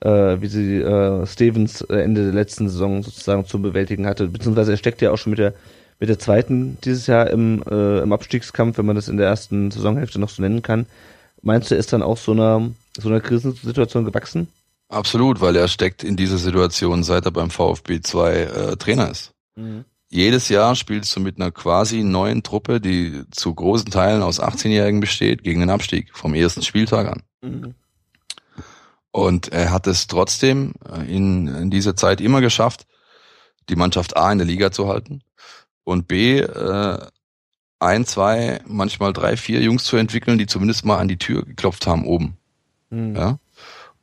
äh, 0.00 0.40
wie 0.40 0.48
sie 0.48 0.76
äh, 0.76 1.26
Stevens 1.26 1.80
äh, 1.82 1.96
Ende 1.96 2.24
der 2.24 2.32
letzten 2.32 2.68
Saison 2.68 3.02
sozusagen 3.02 3.46
zu 3.46 3.60
bewältigen 3.60 4.06
hatte. 4.06 4.28
Beziehungsweise 4.28 4.70
er 4.72 4.78
steckt 4.78 5.02
ja 5.02 5.10
auch 5.10 5.18
schon 5.18 5.30
mit 5.30 5.40
der 5.40 5.54
mit 5.98 6.08
der 6.08 6.18
zweiten 6.18 6.78
dieses 6.82 7.06
Jahr 7.06 7.28
im, 7.28 7.62
äh, 7.68 8.00
im 8.00 8.12
Abstiegskampf, 8.12 8.78
wenn 8.78 8.86
man 8.86 8.96
das 8.96 9.08
in 9.08 9.16
der 9.16 9.26
ersten 9.26 9.70
Saisonhälfte 9.70 10.18
noch 10.18 10.28
so 10.28 10.42
nennen 10.42 10.62
kann. 10.62 10.86
Meinst 11.42 11.70
du, 11.70 11.74
er 11.74 11.80
ist 11.80 11.92
dann 11.92 12.02
auch 12.02 12.16
so 12.16 12.32
einer 12.32 12.70
so 13.00 13.08
einer 13.08 13.20
Krisensituation 13.20 14.04
gewachsen? 14.04 14.48
Absolut, 14.88 15.40
weil 15.40 15.56
er 15.56 15.68
steckt 15.68 16.02
in 16.02 16.16
dieser 16.16 16.38
Situation, 16.38 17.04
seit 17.04 17.24
er 17.24 17.30
beim 17.30 17.50
VfB 17.50 18.00
2 18.00 18.32
äh, 18.32 18.76
Trainer 18.76 19.10
ist. 19.10 19.32
Jedes 20.08 20.48
Jahr 20.48 20.74
spielst 20.74 21.14
du 21.14 21.20
mit 21.20 21.36
einer 21.36 21.50
quasi 21.50 22.02
neuen 22.02 22.42
Truppe, 22.42 22.80
die 22.80 23.24
zu 23.30 23.54
großen 23.54 23.90
Teilen 23.90 24.22
aus 24.22 24.40
18-Jährigen 24.40 25.00
besteht, 25.00 25.42
gegen 25.42 25.60
den 25.60 25.70
Abstieg 25.70 26.16
vom 26.16 26.32
ersten 26.34 26.62
Spieltag 26.62 27.08
an. 27.08 27.22
Mhm. 27.42 27.74
Und 29.10 29.48
er 29.48 29.72
hat 29.72 29.86
es 29.86 30.06
trotzdem 30.06 30.74
äh, 30.88 31.04
in, 31.14 31.48
in 31.48 31.70
dieser 31.70 31.96
Zeit 31.96 32.20
immer 32.20 32.40
geschafft, 32.40 32.86
die 33.68 33.76
Mannschaft 33.76 34.16
A 34.16 34.32
in 34.32 34.38
der 34.38 34.46
Liga 34.46 34.70
zu 34.70 34.88
halten 34.88 35.22
und 35.88 36.06
B 36.06 36.40
äh, 36.40 36.98
ein, 37.78 38.04
zwei, 38.04 38.60
manchmal 38.66 39.12
drei, 39.12 39.36
vier 39.36 39.62
Jungs 39.62 39.84
zu 39.84 39.96
entwickeln, 39.96 40.36
die 40.36 40.46
zumindest 40.46 40.84
mal 40.84 40.98
an 40.98 41.08
die 41.08 41.16
Tür 41.16 41.44
geklopft 41.44 41.86
haben 41.86 42.04
oben. 42.04 42.36
Mhm. 42.90 43.16
Ja. 43.16 43.38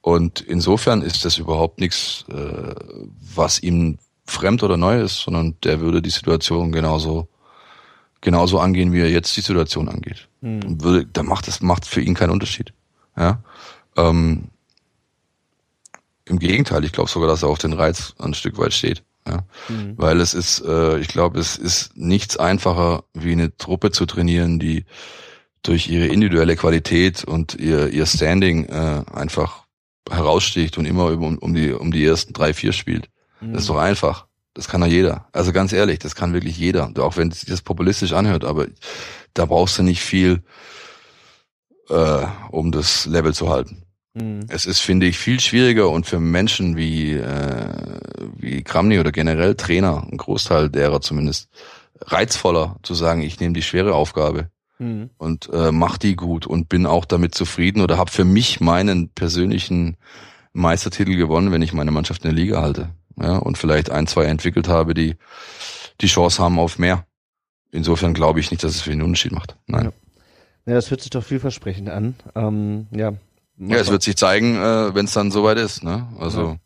Und 0.02 0.42
insofern 0.42 1.02
ist 1.02 1.26
das 1.26 1.38
überhaupt 1.38 1.80
nichts, 1.80 2.26
äh, 2.30 2.76
was 3.36 3.62
ihm 3.62 4.00
fremd 4.26 4.64
oder 4.64 4.78
neu 4.78 5.00
ist, 5.00 5.22
sondern 5.22 5.56
der 5.64 5.80
würde 5.80 6.02
die 6.02 6.10
Situation 6.10 6.72
genauso 6.72 7.28
genauso 8.22 8.60
angehen, 8.60 8.92
wie 8.92 9.02
er 9.02 9.12
jetzt 9.12 9.38
die 9.38 9.42
Situation 9.42 9.88
angeht. 9.88 10.28
Mhm. 10.42 10.82
Würde, 10.82 11.06
da 11.06 11.22
macht 11.22 11.48
das 11.48 11.62
macht 11.62 11.86
für 11.86 12.02
ihn 12.02 12.16
keinen 12.16 12.32
Unterschied. 12.32 12.74
Ja. 13.16 13.44
Ähm, 13.96 14.46
Im 16.26 16.40
Gegenteil, 16.40 16.84
ich 16.84 16.92
glaube 16.92 17.12
sogar, 17.12 17.30
dass 17.30 17.44
er 17.44 17.50
auf 17.50 17.60
den 17.60 17.74
Reiz 17.74 18.16
ein 18.18 18.34
Stück 18.34 18.58
weit 18.58 18.74
steht. 18.74 19.04
Ja. 19.28 19.44
Mhm. 19.70 19.94
Weil 19.98 20.22
es 20.22 20.34
ist, 20.34 20.62
äh, 20.62 21.00
ich 21.00 21.08
glaube, 21.08 21.40
es 21.40 21.58
ist 21.58 21.98
nichts 21.98 22.38
einfacher, 22.38 23.04
wie 23.14 23.32
eine 23.32 23.56
Truppe 23.58 23.92
zu 23.92 24.06
trainieren, 24.06 24.60
die 24.60 24.86
durch 25.64 25.88
ihre 25.88 26.08
individuelle 26.08 26.56
Qualität 26.56 27.24
und 27.24 27.56
ihr, 27.56 27.90
ihr 27.90 28.06
Standing 28.06 28.66
äh, 28.66 29.04
einfach 29.12 29.66
heraussticht 30.10 30.78
und 30.78 30.86
immer 30.86 31.06
um, 31.06 31.40
um 31.40 31.54
die 31.56 31.74
um 31.74 31.92
die 31.92 32.06
ersten 32.06 32.34
drei, 32.34 32.54
vier 32.54 32.72
spielt. 32.72 33.10
Das 33.42 33.62
ist 33.62 33.70
doch 33.70 33.78
einfach. 33.78 34.28
Das 34.54 34.68
kann 34.68 34.82
ja 34.82 34.88
jeder. 34.88 35.28
Also 35.34 35.52
ganz 35.52 35.74
ehrlich, 35.74 36.00
das 36.00 36.16
kann 36.16 36.34
wirklich 36.34 36.58
jeder. 36.58 36.92
Auch 37.00 37.18
wenn 37.18 37.32
sich 37.32 37.46
das 37.46 37.62
populistisch 37.62 38.14
anhört, 38.14 38.46
aber 38.46 38.68
da 39.34 39.46
brauchst 39.46 39.78
du 39.78 39.84
nicht 39.84 40.02
viel, 40.02 40.44
äh, 41.90 42.26
um 42.52 42.72
das 42.72 43.06
Level 43.06 43.34
zu 43.34 43.50
halten. 43.50 43.85
Mhm. 44.16 44.46
Es 44.48 44.66
ist, 44.66 44.80
finde 44.80 45.06
ich, 45.06 45.18
viel 45.18 45.40
schwieriger 45.40 45.90
und 45.90 46.06
für 46.06 46.20
Menschen 46.20 46.76
wie, 46.78 47.14
äh, 47.14 48.00
wie 48.38 48.64
Kramny 48.64 49.00
oder 49.00 49.12
generell 49.12 49.56
Trainer, 49.56 50.08
ein 50.10 50.18
Großteil 50.18 50.70
derer 50.70 51.02
zumindest, 51.02 51.50
reizvoller 52.02 52.78
zu 52.82 52.94
sagen, 52.94 53.22
ich 53.22 53.40
nehme 53.40 53.54
die 53.54 53.62
schwere 53.62 53.94
Aufgabe 53.94 54.50
Mhm. 54.78 55.10
und 55.18 55.50
äh, 55.54 55.72
mach 55.72 55.98
die 55.98 56.18
gut 56.18 56.46
und 56.46 56.68
bin 56.68 56.86
auch 56.86 57.06
damit 57.06 57.34
zufrieden 57.34 57.80
oder 57.82 57.98
habe 57.98 58.12
für 58.12 58.26
mich 58.26 58.60
meinen 58.60 59.08
persönlichen 59.08 59.96
Meistertitel 60.52 61.16
gewonnen, 61.16 61.54
wenn 61.54 61.62
ich 61.62 61.72
meine 61.72 61.92
Mannschaft 61.92 62.26
in 62.26 62.30
der 62.36 62.44
Liga 62.44 62.62
halte. 62.62 62.90
Ja, 63.18 63.38
und 63.38 63.58
vielleicht 63.58 63.90
ein, 63.90 64.08
zwei 64.08 64.26
entwickelt 64.26 64.68
habe, 64.68 64.94
die 64.94 65.16
die 66.02 66.08
Chance 66.08 66.44
haben 66.44 66.60
auf 66.60 66.78
mehr. 66.78 67.06
Insofern 67.72 68.14
glaube 68.14 68.42
ich 68.42 68.52
nicht, 68.52 68.64
dass 68.66 68.76
es 68.76 68.82
für 68.82 68.92
einen 68.92 69.02
Unterschied 69.02 69.32
macht. 69.32 69.56
Nein. 69.68 69.92
Ja, 70.66 70.74
das 70.74 70.92
hört 70.92 71.00
sich 71.00 71.10
doch 71.12 71.24
vielversprechend 71.24 71.90
an. 71.90 72.16
Ähm, 72.36 72.88
ja. 72.92 73.14
Ja, 73.58 73.78
es 73.78 73.90
wird 73.90 74.04
sich 74.04 74.18
zeigen, 74.18 74.56
äh, 74.56 74.94
wenn 74.94 75.06
es 75.06 75.14
dann 75.14 75.32
soweit 75.32 75.58
ist. 75.58 75.84
Ne? 75.84 76.08
Also, 76.20 76.58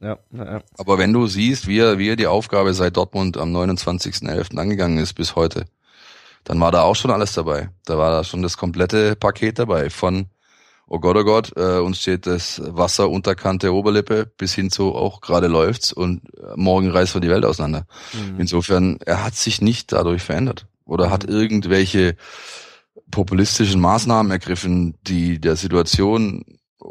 Ja, 0.00 0.18
ja, 0.30 0.44
ja. 0.44 0.60
aber 0.78 0.98
wenn 0.98 1.12
du 1.12 1.26
siehst, 1.26 1.66
wie 1.66 1.78
er, 1.78 1.98
wie 1.98 2.08
er 2.08 2.16
die 2.16 2.26
Aufgabe 2.26 2.74
seit 2.74 2.96
Dortmund 2.96 3.36
am 3.36 3.54
29.11. 3.54 4.56
angegangen 4.58 4.98
ist 4.98 5.14
bis 5.14 5.34
heute, 5.34 5.64
dann 6.44 6.60
war 6.60 6.70
da 6.70 6.82
auch 6.82 6.94
schon 6.94 7.10
alles 7.10 7.32
dabei. 7.32 7.70
Da 7.84 7.98
war 7.98 8.10
da 8.10 8.22
schon 8.22 8.42
das 8.42 8.56
komplette 8.56 9.16
Paket 9.16 9.58
dabei 9.58 9.90
von 9.90 10.26
oh 10.88 11.00
Gott, 11.00 11.16
oh 11.16 11.24
Gott, 11.24 11.52
äh, 11.56 11.78
uns 11.78 12.00
steht 12.00 12.26
das 12.26 12.62
Wasser 12.64 13.10
unterkante 13.10 13.72
Oberlippe 13.72 14.30
bis 14.38 14.54
hin 14.54 14.70
zu 14.70 14.94
auch 14.94 15.20
gerade 15.20 15.48
läuft's 15.48 15.92
und 15.92 16.22
äh, 16.38 16.52
morgen 16.54 16.90
reißt 16.90 17.14
wir 17.14 17.20
die 17.20 17.28
Welt 17.28 17.44
auseinander. 17.44 17.86
Mhm. 18.12 18.40
Insofern, 18.40 18.98
er 19.04 19.24
hat 19.24 19.34
sich 19.34 19.60
nicht 19.60 19.92
dadurch 19.92 20.22
verändert 20.22 20.66
oder 20.84 21.08
mhm. 21.08 21.10
hat 21.10 21.24
irgendwelche 21.24 22.16
populistischen 23.16 23.80
Maßnahmen 23.80 24.30
ergriffen, 24.30 24.94
die 25.06 25.40
der 25.40 25.56
Situation 25.56 26.44
äh, 26.82 26.86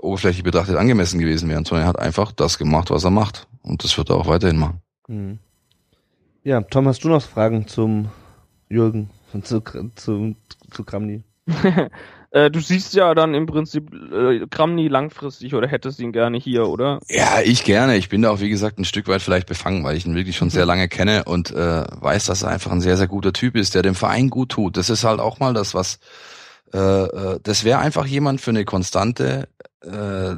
oberflächlich 0.00 0.44
betrachtet 0.44 0.76
angemessen 0.76 1.18
gewesen 1.18 1.48
wären, 1.48 1.64
sondern 1.64 1.86
er 1.86 1.88
hat 1.88 1.98
einfach 1.98 2.30
das 2.30 2.56
gemacht, 2.56 2.90
was 2.90 3.02
er 3.02 3.10
macht. 3.10 3.48
Und 3.62 3.82
das 3.82 3.98
wird 3.98 4.10
er 4.10 4.16
auch 4.16 4.28
weiterhin 4.28 4.58
machen. 4.58 4.80
Mhm. 5.08 5.40
Ja, 6.44 6.60
Tom, 6.60 6.86
hast 6.86 7.02
du 7.02 7.08
noch 7.08 7.20
Fragen 7.20 7.66
zum 7.66 8.10
Jürgen 8.68 9.10
und 9.32 9.44
zu, 9.44 9.60
zu, 9.96 10.36
zu 10.70 10.84
Kramny? 10.84 11.24
Äh, 12.30 12.50
du 12.50 12.60
siehst 12.60 12.94
ja 12.94 13.14
dann 13.14 13.34
im 13.34 13.46
Prinzip 13.46 13.90
äh, 13.94 14.46
Kramny 14.50 14.88
langfristig 14.88 15.54
oder 15.54 15.66
hättest 15.66 15.98
ihn 15.98 16.12
gerne 16.12 16.38
hier, 16.38 16.68
oder? 16.68 17.00
Ja, 17.08 17.40
ich 17.42 17.64
gerne. 17.64 17.96
Ich 17.96 18.10
bin 18.10 18.22
da 18.22 18.30
auch, 18.30 18.40
wie 18.40 18.50
gesagt, 18.50 18.78
ein 18.78 18.84
Stück 18.84 19.08
weit 19.08 19.22
vielleicht 19.22 19.46
befangen, 19.46 19.82
weil 19.82 19.96
ich 19.96 20.04
ihn 20.04 20.14
wirklich 20.14 20.36
schon 20.36 20.50
sehr 20.50 20.66
lange 20.66 20.88
kenne 20.88 21.24
und 21.24 21.50
äh, 21.50 21.84
weiß, 21.88 22.26
dass 22.26 22.42
er 22.42 22.50
einfach 22.50 22.70
ein 22.70 22.82
sehr, 22.82 22.98
sehr 22.98 23.08
guter 23.08 23.32
Typ 23.32 23.56
ist, 23.56 23.74
der 23.74 23.82
dem 23.82 23.94
Verein 23.94 24.28
gut 24.28 24.50
tut. 24.50 24.76
Das 24.76 24.90
ist 24.90 25.04
halt 25.04 25.20
auch 25.20 25.38
mal 25.38 25.54
das, 25.54 25.74
was 25.74 26.00
äh, 26.74 26.78
äh 26.78 27.40
das 27.42 27.64
wäre 27.64 27.78
einfach 27.78 28.04
jemand 28.04 28.42
für 28.42 28.50
eine 28.50 28.66
konstante, 28.66 29.48
äh, 29.82 30.34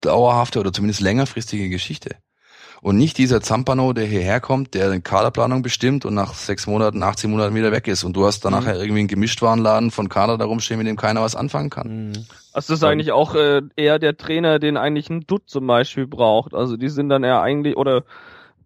dauerhafte 0.00 0.60
oder 0.60 0.72
zumindest 0.72 1.00
längerfristige 1.00 1.68
Geschichte. 1.68 2.16
Und 2.80 2.96
nicht 2.96 3.18
dieser 3.18 3.40
Zampano, 3.40 3.92
der 3.92 4.06
hierher 4.06 4.40
kommt, 4.40 4.74
der 4.74 4.86
eine 4.86 5.00
Kaderplanung 5.00 5.62
bestimmt 5.62 6.04
und 6.04 6.14
nach 6.14 6.34
sechs 6.34 6.66
Monaten, 6.66 7.02
18 7.02 7.30
Monaten 7.30 7.54
wieder 7.54 7.72
weg 7.72 7.88
ist. 7.88 8.04
Und 8.04 8.14
du 8.14 8.24
hast 8.24 8.44
dann 8.44 8.52
mhm. 8.52 8.60
nachher 8.60 8.76
irgendwie 8.76 9.00
einen 9.00 9.08
Gemischtwarenladen 9.08 9.90
von 9.90 10.08
Kader 10.08 10.38
da 10.38 10.44
rumstehen, 10.44 10.78
mit 10.78 10.86
dem 10.86 10.96
keiner 10.96 11.22
was 11.22 11.34
anfangen 11.34 11.70
kann. 11.70 12.08
Mhm. 12.08 12.26
Also 12.52 12.72
das 12.72 12.80
ist 12.80 12.84
eigentlich 12.84 13.12
auch 13.12 13.34
äh, 13.34 13.62
eher 13.76 13.98
der 13.98 14.16
Trainer, 14.16 14.58
den 14.58 14.76
eigentlich 14.76 15.10
ein 15.10 15.26
Dutt 15.26 15.42
zum 15.46 15.66
Beispiel 15.66 16.06
braucht. 16.06 16.54
Also 16.54 16.76
die 16.76 16.88
sind 16.88 17.08
dann 17.08 17.24
eher 17.24 17.40
eigentlich, 17.40 17.76
oder 17.76 18.04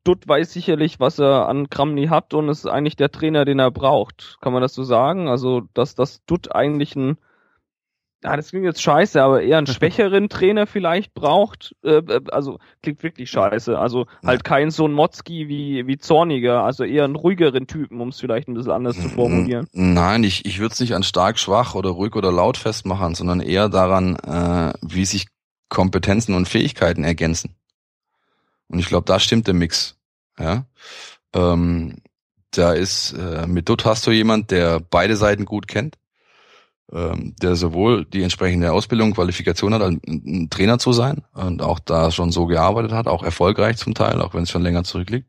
Dutt 0.05 0.27
weiß 0.27 0.53
sicherlich, 0.53 0.99
was 0.99 1.19
er 1.19 1.49
an 1.49 1.71
Kramny 1.71 2.07
hat 2.09 2.35
und 2.35 2.49
ist 2.49 2.67
eigentlich 2.67 2.97
der 2.97 3.13
Trainer, 3.13 3.45
den 3.45 3.61
er 3.61 3.71
braucht. 3.71 4.39
Kann 4.41 4.53
man 4.53 4.63
das 4.63 4.75
so 4.75 4.83
sagen? 4.83 5.29
Also, 5.29 5.63
dass 5.75 5.95
das 5.95 6.25
Dutt 6.25 6.55
eigentlich 6.55 6.97
ein 6.97 7.19
ja, 8.23 8.37
das 8.37 8.51
klingt 8.51 8.65
jetzt 8.65 8.83
scheiße, 8.83 9.23
aber 9.23 9.43
eher 9.43 9.59
einen 9.59 9.67
schwächeren 9.69 10.29
Trainer 10.29 10.67
vielleicht 10.67 11.15
braucht. 11.15 11.75
Äh, 11.85 11.97
äh, 11.97 12.21
also 12.31 12.59
klingt 12.83 13.03
wirklich 13.03 13.31
scheiße. 13.31 13.79
Also 13.79 14.07
halt 14.25 14.45
kein 14.45 14.71
so 14.71 14.87
ein 14.87 14.93
Motzki 14.93 15.49
wie, 15.49 15.87
wie 15.87 15.99
Zorniger, 15.99 16.63
also 16.63 16.85
eher 16.85 17.05
einen 17.05 17.17
ruhigeren 17.17 17.67
Typen, 17.67 18.01
um 18.01 18.09
es 18.09 18.21
vielleicht 18.21 18.49
ein 18.49 18.55
bisschen 18.55 18.73
anders 18.73 19.01
zu 19.01 19.09
formulieren. 19.09 19.67
Nein, 19.73 20.25
ich, 20.25 20.45
ich 20.45 20.61
würde 20.61 20.73
es 20.73 20.81
nicht 20.81 20.95
an 20.95 21.03
stark, 21.03 21.39
schwach 21.39 21.75
oder 21.75 21.91
ruhig 21.91 22.15
oder 22.15 22.33
laut 22.33 22.57
festmachen, 22.57 23.15
sondern 23.15 23.41
eher 23.41 23.69
daran, 23.69 24.17
äh, 24.17 24.73
wie 24.83 25.05
sich 25.05 25.27
Kompetenzen 25.69 26.35
und 26.35 26.49
Fähigkeiten 26.49 27.05
ergänzen. 27.05 27.57
Und 28.69 28.79
ich 28.79 28.87
glaube, 28.87 29.05
da 29.07 29.19
stimmt 29.19 29.47
der 29.47 29.55
Mix. 29.55 29.97
Ja. 30.39 30.67
Ähm, 31.35 31.97
da 32.51 32.73
ist, 32.73 33.13
äh, 33.13 33.47
mit 33.47 33.69
Dutt 33.69 33.85
hast 33.85 34.07
du 34.07 34.11
jemand, 34.11 34.51
der 34.51 34.81
beide 34.81 35.17
Seiten 35.17 35.47
gut 35.47 35.67
kennt 35.69 35.97
der 36.91 37.57
sowohl 37.57 38.05
die 38.05 38.23
entsprechende 38.23 38.73
Ausbildung, 38.73 39.15
Qualifikation 39.15 39.73
hat, 39.73 39.83
ein 39.83 40.49
Trainer 40.51 40.79
zu 40.79 40.93
sein 40.93 41.23
und 41.33 41.63
auch 41.63 41.79
da 41.79 42.11
schon 42.11 42.33
so 42.33 42.47
gearbeitet 42.47 42.93
hat, 42.93 43.07
auch 43.07 43.23
erfolgreich 43.23 43.79
zum 43.79 43.95
Teil, 43.95 44.21
auch 44.21 44.35
wenn 44.35 44.43
es 44.43 44.51
schon 44.51 44.63
länger 44.63 44.85
zurückliegt. 44.85 45.27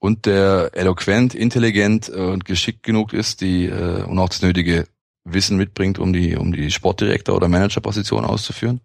Und 0.00 0.24
der 0.24 0.70
eloquent, 0.72 1.34
intelligent 1.34 2.08
und 2.08 2.44
geschickt 2.44 2.82
genug 2.82 3.12
ist, 3.12 3.42
die 3.42 3.66
äh, 3.66 4.02
und 4.02 4.18
auch 4.18 4.30
das 4.30 4.42
nötige 4.42 4.86
Wissen 5.24 5.58
mitbringt, 5.58 5.98
um 5.98 6.12
die 6.12 6.36
um 6.36 6.52
die 6.52 6.70
Sportdirektor 6.70 7.36
oder 7.36 7.48
Managerposition 7.48 8.24
auszuführen. 8.24 8.80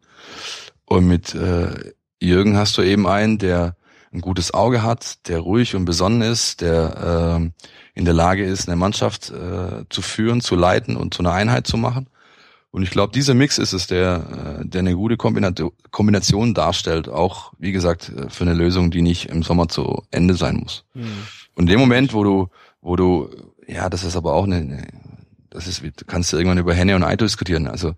Und 0.85 1.07
mit 1.07 1.33
äh, 1.33 1.93
Jürgen 2.21 2.57
hast 2.57 2.77
du 2.77 2.81
eben 2.81 3.07
einen, 3.07 3.37
der 3.37 3.77
ein 4.15 4.21
gutes 4.21 4.53
Auge 4.53 4.81
hat, 4.81 5.27
der 5.27 5.39
ruhig 5.39 5.75
und 5.75 5.85
besonnen 5.85 6.21
ist, 6.21 6.61
der 6.61 7.41
äh, 7.41 7.99
in 7.99 8.05
der 8.05 8.13
Lage 8.13 8.45
ist, 8.45 8.67
eine 8.67 8.75
Mannschaft 8.75 9.29
äh, 9.29 9.83
zu 9.89 10.01
führen, 10.01 10.41
zu 10.41 10.55
leiten 10.55 10.95
und 10.95 11.13
zu 11.13 11.21
einer 11.21 11.33
Einheit 11.33 11.67
zu 11.67 11.77
machen. 11.77 12.07
Und 12.71 12.83
ich 12.83 12.89
glaube, 12.89 13.13
dieser 13.13 13.33
Mix 13.33 13.57
ist 13.57 13.73
es, 13.73 13.87
der, 13.87 14.59
äh, 14.61 14.65
der 14.67 14.79
eine 14.79 14.95
gute 14.95 15.17
Kombination 15.17 16.53
darstellt, 16.53 17.07
auch 17.07 17.53
wie 17.57 17.71
gesagt 17.71 18.09
äh, 18.09 18.29
für 18.29 18.43
eine 18.43 18.53
Lösung, 18.53 18.91
die 18.91 19.01
nicht 19.01 19.29
im 19.29 19.43
Sommer 19.43 19.67
zu 19.67 20.03
Ende 20.11 20.33
sein 20.33 20.57
muss. 20.57 20.83
Mhm. 20.93 21.03
Und 21.55 21.63
in 21.63 21.67
dem 21.67 21.79
Moment, 21.79 22.13
wo 22.13 22.23
du, 22.23 22.49
wo 22.81 22.95
du, 22.95 23.29
ja, 23.67 23.89
das 23.89 24.03
ist 24.03 24.15
aber 24.15 24.33
auch 24.33 24.45
eine, 24.45 24.87
das 25.49 25.67
ist, 25.67 25.83
kannst 26.07 26.33
du 26.33 26.37
irgendwann 26.37 26.57
über 26.57 26.73
Henne 26.73 26.95
und 26.95 27.03
Ei 27.03 27.15
diskutieren. 27.15 27.67
Also, 27.67 27.95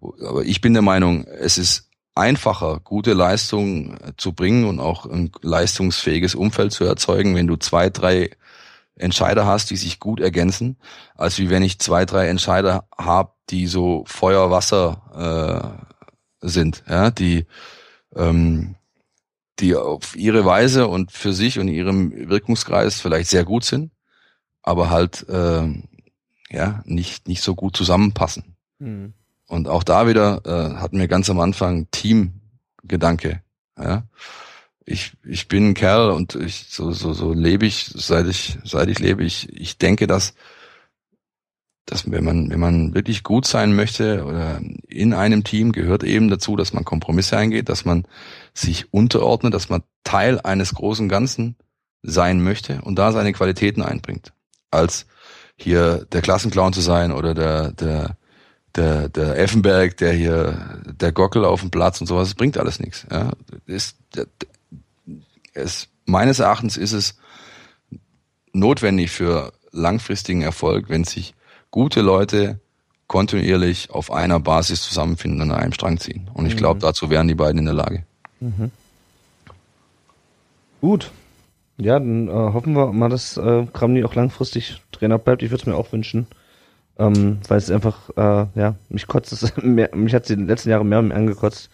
aber 0.00 0.44
ich 0.44 0.60
bin 0.60 0.72
der 0.72 0.82
Meinung, 0.82 1.24
es 1.24 1.58
ist 1.58 1.90
einfacher, 2.16 2.80
gute 2.80 3.12
Leistungen 3.12 3.98
zu 4.16 4.32
bringen 4.32 4.64
und 4.64 4.80
auch 4.80 5.06
ein 5.06 5.30
leistungsfähiges 5.42 6.34
Umfeld 6.34 6.72
zu 6.72 6.84
erzeugen, 6.84 7.34
wenn 7.34 7.46
du 7.46 7.56
zwei, 7.56 7.90
drei 7.90 8.30
Entscheider 8.96 9.46
hast, 9.46 9.70
die 9.70 9.76
sich 9.76 10.00
gut 10.00 10.20
ergänzen, 10.20 10.78
als 11.14 11.38
wie 11.38 11.50
wenn 11.50 11.62
ich 11.62 11.78
zwei, 11.78 12.06
drei 12.06 12.28
Entscheider 12.28 12.88
habe, 12.96 13.32
die 13.50 13.66
so 13.66 14.04
Feuer, 14.06 14.50
Wasser 14.50 15.84
äh, 16.40 16.48
sind, 16.48 16.82
ja, 16.88 17.10
die 17.10 17.46
ähm, 18.14 18.76
die 19.58 19.74
auf 19.74 20.16
ihre 20.16 20.44
Weise 20.44 20.86
und 20.86 21.12
für 21.12 21.32
sich 21.32 21.58
und 21.58 21.68
ihrem 21.68 22.28
Wirkungskreis 22.28 23.00
vielleicht 23.00 23.30
sehr 23.30 23.44
gut 23.44 23.64
sind, 23.64 23.90
aber 24.62 24.90
halt 24.90 25.26
äh, 25.28 25.66
ja 26.50 26.82
nicht 26.84 27.28
nicht 27.28 27.42
so 27.42 27.54
gut 27.54 27.76
zusammenpassen. 27.76 28.56
Mhm. 28.78 29.14
Und 29.46 29.68
auch 29.68 29.84
da 29.84 30.08
wieder 30.08 30.42
äh, 30.44 30.76
hatten 30.76 30.98
wir 30.98 31.08
ganz 31.08 31.30
am 31.30 31.40
Anfang 31.40 31.88
Teamgedanke. 31.90 33.42
Ja? 33.78 34.04
Ich, 34.84 35.12
ich 35.24 35.48
bin 35.48 35.70
ein 35.70 35.74
Kerl 35.74 36.10
und 36.10 36.34
ich, 36.34 36.66
so, 36.70 36.92
so, 36.92 37.12
so 37.12 37.32
lebe 37.32 37.66
ich, 37.66 37.86
seit 37.94 38.26
ich, 38.26 38.58
seit 38.64 38.88
ich 38.88 38.98
lebe. 38.98 39.24
Ich, 39.24 39.48
ich 39.52 39.78
denke, 39.78 40.06
dass, 40.06 40.34
dass 41.86 42.10
wenn 42.10 42.24
man, 42.24 42.50
wenn 42.50 42.60
man 42.60 42.94
wirklich 42.94 43.22
gut 43.22 43.46
sein 43.46 43.74
möchte 43.74 44.24
oder 44.24 44.60
in 44.88 45.12
einem 45.12 45.44
Team 45.44 45.72
gehört 45.72 46.02
eben 46.02 46.28
dazu, 46.28 46.56
dass 46.56 46.72
man 46.72 46.84
Kompromisse 46.84 47.36
eingeht, 47.36 47.68
dass 47.68 47.84
man 47.84 48.06
sich 48.54 48.92
unterordnet, 48.92 49.54
dass 49.54 49.68
man 49.68 49.82
Teil 50.02 50.40
eines 50.40 50.74
großen 50.74 51.08
Ganzen 51.08 51.56
sein 52.02 52.42
möchte 52.42 52.80
und 52.82 52.96
da 52.96 53.12
seine 53.12 53.32
Qualitäten 53.32 53.82
einbringt. 53.82 54.32
Als 54.70 55.06
hier 55.56 56.06
der 56.12 56.22
Klassenclown 56.22 56.72
zu 56.72 56.80
sein 56.80 57.12
oder 57.12 57.34
der, 57.34 57.72
der, 57.72 58.16
der, 58.76 59.08
der 59.08 59.38
Effenberg, 59.38 59.96
der 59.96 60.12
hier, 60.12 60.80
der 60.84 61.12
Gockel 61.12 61.44
auf 61.44 61.60
dem 61.60 61.70
Platz 61.70 62.00
und 62.00 62.06
sowas, 62.06 62.28
das 62.28 62.34
bringt 62.34 62.58
alles 62.58 62.80
nichts. 62.80 63.06
Ja. 63.10 63.32
Ist, 63.66 63.96
es, 65.54 65.88
meines 66.04 66.38
Erachtens 66.38 66.76
ist 66.76 66.92
es 66.92 67.18
notwendig 68.52 69.10
für 69.10 69.52
langfristigen 69.72 70.42
Erfolg, 70.42 70.88
wenn 70.88 71.04
sich 71.04 71.34
gute 71.70 72.00
Leute 72.00 72.60
kontinuierlich 73.06 73.90
auf 73.90 74.10
einer 74.10 74.40
Basis 74.40 74.82
zusammenfinden 74.82 75.42
und 75.42 75.50
an 75.50 75.60
einem 75.60 75.72
Strang 75.72 75.98
ziehen. 75.98 76.28
Und 76.32 76.46
ich 76.46 76.54
mhm. 76.54 76.58
glaube, 76.58 76.80
dazu 76.80 77.10
wären 77.10 77.28
die 77.28 77.34
beiden 77.34 77.58
in 77.58 77.66
der 77.66 77.74
Lage. 77.74 78.04
Mhm. 78.40 78.70
Gut. 80.80 81.10
Ja, 81.78 81.98
dann 81.98 82.28
äh, 82.28 82.32
hoffen 82.32 82.72
wir 82.74 82.92
mal, 82.92 83.08
dass 83.08 83.36
äh, 83.36 83.66
Kramny 83.72 84.02
auch 84.04 84.14
langfristig 84.14 84.80
Trainer 84.92 85.18
bleibt. 85.18 85.42
Ich 85.42 85.50
würde 85.50 85.62
es 85.62 85.66
mir 85.66 85.76
auch 85.76 85.92
wünschen. 85.92 86.26
Ähm, 86.98 87.38
weil 87.48 87.58
es 87.58 87.70
einfach, 87.70 88.08
äh, 88.16 88.46
ja, 88.58 88.74
mich 88.88 89.06
kotzt 89.06 89.32
es 89.32 89.56
mehr, 89.62 89.90
mich 89.94 90.14
hat 90.14 90.22
es 90.22 90.28
die 90.28 90.42
letzten 90.42 90.70
Jahre 90.70 90.84
mehr 90.84 90.98
und 90.98 91.08
mehr 91.08 91.16
angekotzt. 91.16 91.70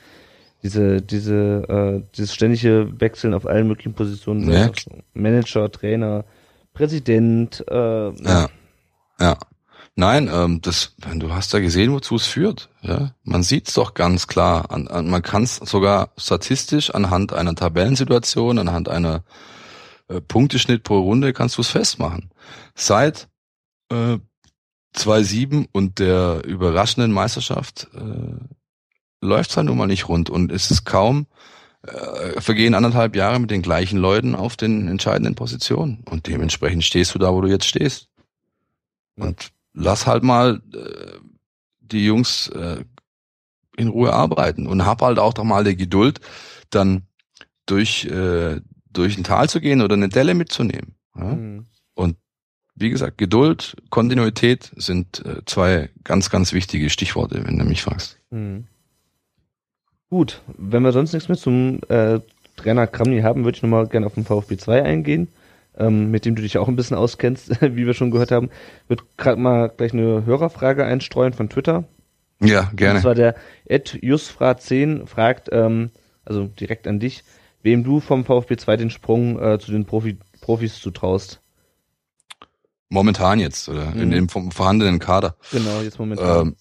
Diese, 0.62 1.02
diese, 1.02 1.64
äh, 1.68 2.02
dieses 2.16 2.34
ständige 2.34 3.00
Wechseln 3.00 3.34
auf 3.34 3.46
allen 3.46 3.66
möglichen 3.66 3.94
Positionen. 3.94 4.50
Ja. 4.50 4.70
Manager, 5.12 5.70
Trainer, 5.70 6.24
Präsident, 6.72 7.64
äh, 7.68 8.10
ja. 8.10 8.48
Ja. 9.20 9.38
Nein, 9.94 10.30
ähm, 10.32 10.60
das, 10.62 10.94
du 11.16 11.32
hast 11.34 11.52
ja 11.52 11.58
gesehen, 11.58 11.92
wozu 11.92 12.16
es 12.16 12.26
führt. 12.26 12.70
Ja? 12.80 13.14
Man 13.24 13.42
sieht 13.42 13.68
es 13.68 13.74
doch 13.74 13.92
ganz 13.92 14.26
klar. 14.26 14.70
An, 14.70 14.88
an, 14.88 15.10
man 15.10 15.22
kann 15.22 15.42
es 15.42 15.56
sogar 15.56 16.12
statistisch 16.16 16.94
anhand 16.94 17.32
einer 17.32 17.54
Tabellensituation, 17.54 18.58
anhand 18.58 18.88
einer 18.88 19.22
äh, 20.08 20.20
Punkteschnitt 20.20 20.82
pro 20.82 20.98
Runde 21.00 21.32
kannst 21.32 21.58
du 21.58 21.60
es 21.60 21.68
festmachen. 21.68 22.30
Seit 22.74 23.28
äh, 23.90 24.18
2-7 24.96 25.68
und 25.72 25.98
der 25.98 26.42
überraschenden 26.44 27.12
Meisterschaft 27.12 27.88
äh, 27.94 29.24
läuft 29.24 29.50
es 29.50 29.56
halt 29.56 29.66
nun 29.66 29.78
mal 29.78 29.86
nicht 29.86 30.08
rund 30.08 30.30
und 30.30 30.52
es 30.52 30.70
ist 30.70 30.84
kaum, 30.84 31.26
äh, 31.82 32.40
vergehen 32.40 32.74
anderthalb 32.74 33.16
Jahre 33.16 33.38
mit 33.40 33.50
den 33.50 33.62
gleichen 33.62 33.98
Leuten 33.98 34.34
auf 34.34 34.56
den 34.56 34.88
entscheidenden 34.88 35.34
Positionen 35.34 36.04
und 36.04 36.26
dementsprechend 36.26 36.84
stehst 36.84 37.14
du 37.14 37.18
da, 37.18 37.32
wo 37.32 37.40
du 37.40 37.48
jetzt 37.48 37.66
stehst. 37.66 38.08
Und 39.16 39.52
lass 39.74 40.06
halt 40.06 40.22
mal 40.22 40.62
äh, 40.74 41.18
die 41.80 42.04
Jungs 42.04 42.48
äh, 42.48 42.84
in 43.76 43.88
Ruhe 43.88 44.12
arbeiten 44.12 44.66
und 44.66 44.84
hab 44.84 45.02
halt 45.02 45.18
auch 45.18 45.34
doch 45.34 45.44
mal 45.44 45.64
die 45.64 45.76
Geduld, 45.76 46.20
dann 46.70 47.06
durch, 47.66 48.04
äh, 48.06 48.60
durch 48.90 49.16
ein 49.16 49.24
Tal 49.24 49.48
zu 49.48 49.60
gehen 49.60 49.82
oder 49.82 49.94
eine 49.94 50.08
Delle 50.08 50.34
mitzunehmen. 50.34 50.96
Ja? 51.16 51.24
Mhm. 51.24 51.66
Wie 52.82 52.90
gesagt, 52.90 53.16
Geduld, 53.16 53.76
Kontinuität 53.90 54.72
sind 54.76 55.24
äh, 55.24 55.44
zwei 55.46 55.88
ganz, 56.02 56.30
ganz 56.30 56.52
wichtige 56.52 56.90
Stichworte, 56.90 57.46
wenn 57.46 57.56
du 57.56 57.64
mich 57.64 57.82
fragst. 57.82 58.18
Mhm. 58.30 58.64
Gut, 60.10 60.42
wenn 60.58 60.82
wir 60.82 60.90
sonst 60.90 61.12
nichts 61.12 61.28
mehr 61.28 61.38
zum 61.38 61.78
äh, 61.88 62.18
Trainer 62.56 62.88
Kramny 62.88 63.22
haben, 63.22 63.44
würde 63.44 63.56
ich 63.56 63.62
nochmal 63.62 63.86
gerne 63.86 64.06
auf 64.06 64.14
den 64.14 64.24
VfB 64.24 64.56
2 64.56 64.82
eingehen, 64.82 65.28
ähm, 65.78 66.10
mit 66.10 66.24
dem 66.24 66.34
du 66.34 66.42
dich 66.42 66.58
auch 66.58 66.66
ein 66.66 66.74
bisschen 66.74 66.96
auskennst, 66.96 67.60
wie 67.60 67.86
wir 67.86 67.94
schon 67.94 68.10
gehört 68.10 68.32
haben. 68.32 68.50
Wird 68.88 69.04
gerade 69.16 69.40
mal 69.40 69.68
gleich 69.68 69.92
eine 69.92 70.26
Hörerfrage 70.26 70.84
einstreuen 70.84 71.32
von 71.32 71.48
Twitter. 71.48 71.84
Ja, 72.40 72.68
gerne. 72.74 72.96
Und 72.96 73.02
zwar 73.02 73.14
der 73.14 73.36
Ed 73.64 74.00
Jusfra10 74.02 75.06
fragt, 75.06 75.50
ähm, 75.52 75.90
also 76.24 76.46
direkt 76.46 76.88
an 76.88 76.98
dich, 76.98 77.22
wem 77.62 77.84
du 77.84 78.00
vom 78.00 78.24
VfB 78.24 78.56
2 78.56 78.76
den 78.76 78.90
Sprung 78.90 79.40
äh, 79.40 79.58
zu 79.60 79.70
den 79.70 79.86
Profi 79.86 80.18
Profis 80.40 80.80
zutraust. 80.80 81.40
Momentan 82.92 83.40
jetzt, 83.40 83.70
oder 83.70 83.86
Mhm. 83.94 84.00
in 84.02 84.10
dem 84.10 84.28
vorhandenen 84.28 84.98
Kader. 84.98 85.36
Genau, 85.50 85.80
jetzt 85.80 85.98
momentan. 85.98 86.48
Ähm, 86.48 86.56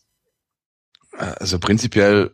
also 1.18 1.60
prinzipiell 1.60 2.34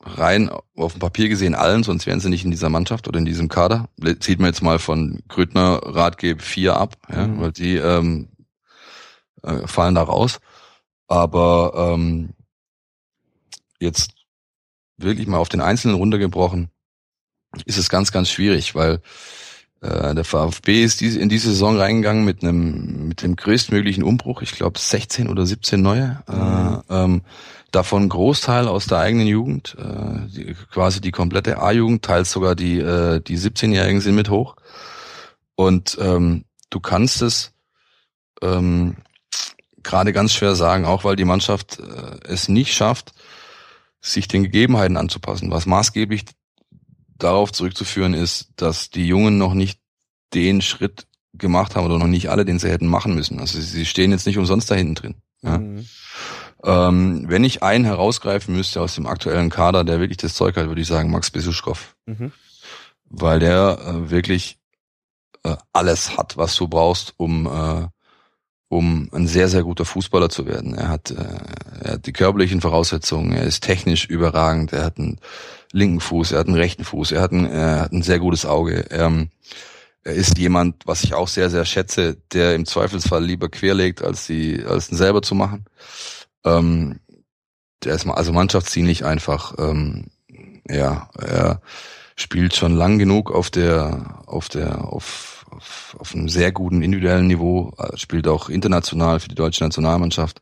rein 0.00 0.48
auf 0.76 0.92
dem 0.92 1.00
Papier 1.00 1.28
gesehen 1.28 1.56
allen, 1.56 1.82
sonst 1.82 2.06
wären 2.06 2.20
sie 2.20 2.28
nicht 2.28 2.44
in 2.44 2.52
dieser 2.52 2.68
Mannschaft 2.68 3.08
oder 3.08 3.18
in 3.18 3.24
diesem 3.24 3.48
Kader. 3.48 3.88
Zieht 4.20 4.38
man 4.38 4.50
jetzt 4.50 4.62
mal 4.62 4.78
von 4.78 5.18
Grüttner, 5.26 5.80
Ratgeb 5.82 6.40
4 6.40 6.76
ab, 6.76 6.96
ja, 7.12 7.26
Mhm. 7.26 7.40
weil 7.40 7.50
die 7.52 7.74
ähm, 7.76 8.28
äh, 9.42 9.66
fallen 9.66 9.96
da 9.96 10.02
raus. 10.04 10.38
Aber 11.08 11.94
ähm, 11.94 12.30
jetzt 13.80 14.12
wirklich 14.98 15.26
mal 15.26 15.38
auf 15.38 15.48
den 15.48 15.60
Einzelnen 15.60 15.96
runtergebrochen, 15.96 16.70
ist 17.64 17.76
es 17.78 17.88
ganz, 17.88 18.12
ganz 18.12 18.30
schwierig, 18.30 18.76
weil 18.76 18.94
äh, 18.94 19.00
der 19.86 20.24
VfB 20.24 20.82
ist 20.84 21.02
in 21.02 21.28
diese 21.28 21.50
Saison 21.50 21.78
reingegangen 21.78 22.24
mit 22.24 22.42
einem 22.42 23.08
mit 23.08 23.22
dem 23.22 23.36
größtmöglichen 23.36 24.02
Umbruch. 24.02 24.42
Ich 24.42 24.52
glaube 24.52 24.78
16 24.78 25.28
oder 25.28 25.46
17 25.46 25.80
neue. 25.80 26.22
Mhm. 26.28 26.82
Äh, 26.88 27.04
ähm, 27.04 27.22
davon 27.70 28.08
Großteil 28.08 28.68
aus 28.68 28.86
der 28.86 28.98
eigenen 28.98 29.26
Jugend, 29.26 29.76
äh, 29.78 30.28
die, 30.28 30.54
quasi 30.72 31.00
die 31.00 31.10
komplette 31.10 31.60
A-Jugend, 31.60 32.04
teils 32.04 32.30
sogar 32.30 32.54
die 32.54 32.78
äh, 32.78 33.20
die 33.20 33.38
17-Jährigen 33.38 34.00
sind 34.00 34.14
mit 34.14 34.30
hoch. 34.30 34.56
Und 35.54 35.96
ähm, 36.00 36.44
du 36.70 36.80
kannst 36.80 37.22
es 37.22 37.52
ähm, 38.42 38.96
gerade 39.82 40.12
ganz 40.12 40.32
schwer 40.32 40.54
sagen, 40.54 40.84
auch 40.84 41.04
weil 41.04 41.16
die 41.16 41.24
Mannschaft 41.24 41.78
äh, 41.78 42.18
es 42.28 42.48
nicht 42.48 42.74
schafft, 42.74 43.12
sich 44.00 44.28
den 44.28 44.44
Gegebenheiten 44.44 44.96
anzupassen. 44.96 45.50
Was 45.50 45.66
maßgeblich 45.66 46.24
darauf 47.18 47.52
zurückzuführen 47.52 48.14
ist, 48.14 48.48
dass 48.56 48.90
die 48.90 49.06
Jungen 49.06 49.38
noch 49.38 49.54
nicht 49.54 49.80
den 50.34 50.60
Schritt 50.60 51.06
gemacht 51.34 51.76
haben 51.76 51.86
oder 51.86 51.98
noch 51.98 52.06
nicht 52.06 52.30
alle, 52.30 52.44
den 52.44 52.58
sie 52.58 52.70
hätten 52.70 52.86
machen 52.86 53.14
müssen. 53.14 53.40
Also 53.40 53.60
sie 53.60 53.86
stehen 53.86 54.10
jetzt 54.10 54.26
nicht 54.26 54.38
umsonst 54.38 54.70
da 54.70 54.74
hinten 54.74 54.94
drin. 54.94 55.14
Ja. 55.42 55.58
Mhm. 55.58 55.86
Ähm, 56.64 57.24
wenn 57.28 57.44
ich 57.44 57.62
einen 57.62 57.84
herausgreifen 57.84 58.54
müsste 58.54 58.80
aus 58.80 58.94
dem 58.94 59.06
aktuellen 59.06 59.50
Kader, 59.50 59.84
der 59.84 60.00
wirklich 60.00 60.16
das 60.16 60.34
Zeug 60.34 60.56
hat, 60.56 60.68
würde 60.68 60.80
ich 60.80 60.86
sagen 60.88 61.10
Max 61.10 61.30
Besuschkow. 61.30 61.94
Mhm. 62.06 62.32
Weil 63.08 63.38
der 63.38 63.78
äh, 63.80 64.10
wirklich 64.10 64.58
äh, 65.44 65.56
alles 65.72 66.16
hat, 66.16 66.36
was 66.36 66.56
du 66.56 66.66
brauchst, 66.66 67.14
um 67.18 67.46
äh, 67.46 67.86
um 68.68 69.08
ein 69.12 69.26
sehr, 69.26 69.48
sehr 69.48 69.62
guter 69.62 69.84
Fußballer 69.84 70.28
zu 70.28 70.46
werden. 70.46 70.74
Er 70.74 70.88
hat, 70.88 71.10
äh, 71.10 71.24
er 71.82 71.92
hat 71.94 72.06
die 72.06 72.12
körperlichen 72.12 72.60
Voraussetzungen, 72.60 73.32
er 73.32 73.44
ist 73.44 73.62
technisch 73.62 74.06
überragend, 74.06 74.72
er 74.72 74.84
hat 74.84 74.98
einen 74.98 75.18
linken 75.76 76.00
Fuß, 76.00 76.32
er 76.32 76.40
hat 76.40 76.46
einen 76.46 76.56
rechten 76.56 76.84
Fuß, 76.84 77.12
er 77.12 77.20
hat 77.20 77.32
ein, 77.32 77.46
er 77.46 77.80
hat 77.82 77.92
ein 77.92 78.02
sehr 78.02 78.18
gutes 78.18 78.46
Auge. 78.46 78.86
Ähm, 78.90 79.30
er 80.02 80.14
ist 80.14 80.38
jemand, 80.38 80.86
was 80.86 81.04
ich 81.04 81.14
auch 81.14 81.28
sehr, 81.28 81.50
sehr 81.50 81.64
schätze, 81.64 82.16
der 82.32 82.54
im 82.54 82.64
Zweifelsfall 82.64 83.24
lieber 83.24 83.48
querlegt, 83.48 84.02
als 84.02 84.24
sie, 84.24 84.64
als 84.64 84.90
ihn 84.90 84.96
selber 84.96 85.20
zu 85.20 85.34
machen. 85.34 85.64
Ähm, 86.44 87.00
der 87.84 87.94
ist 87.94 88.06
mal 88.06 88.14
also 88.14 88.32
mannschaftsdienlich 88.32 89.04
einfach, 89.04 89.54
ähm, 89.58 90.06
ja, 90.68 91.10
er 91.18 91.60
spielt 92.16 92.56
schon 92.56 92.74
lang 92.74 92.98
genug 92.98 93.30
auf 93.30 93.50
der, 93.50 94.22
auf 94.26 94.48
der, 94.48 94.84
auf, 94.84 95.44
auf, 95.50 95.96
auf 95.98 96.14
einem 96.14 96.28
sehr 96.28 96.52
guten 96.52 96.82
individuellen 96.82 97.26
Niveau, 97.26 97.72
äh, 97.78 97.96
spielt 97.96 98.28
auch 98.28 98.48
international 98.48 99.20
für 99.20 99.28
die 99.28 99.34
deutsche 99.34 99.62
Nationalmannschaft. 99.62 100.40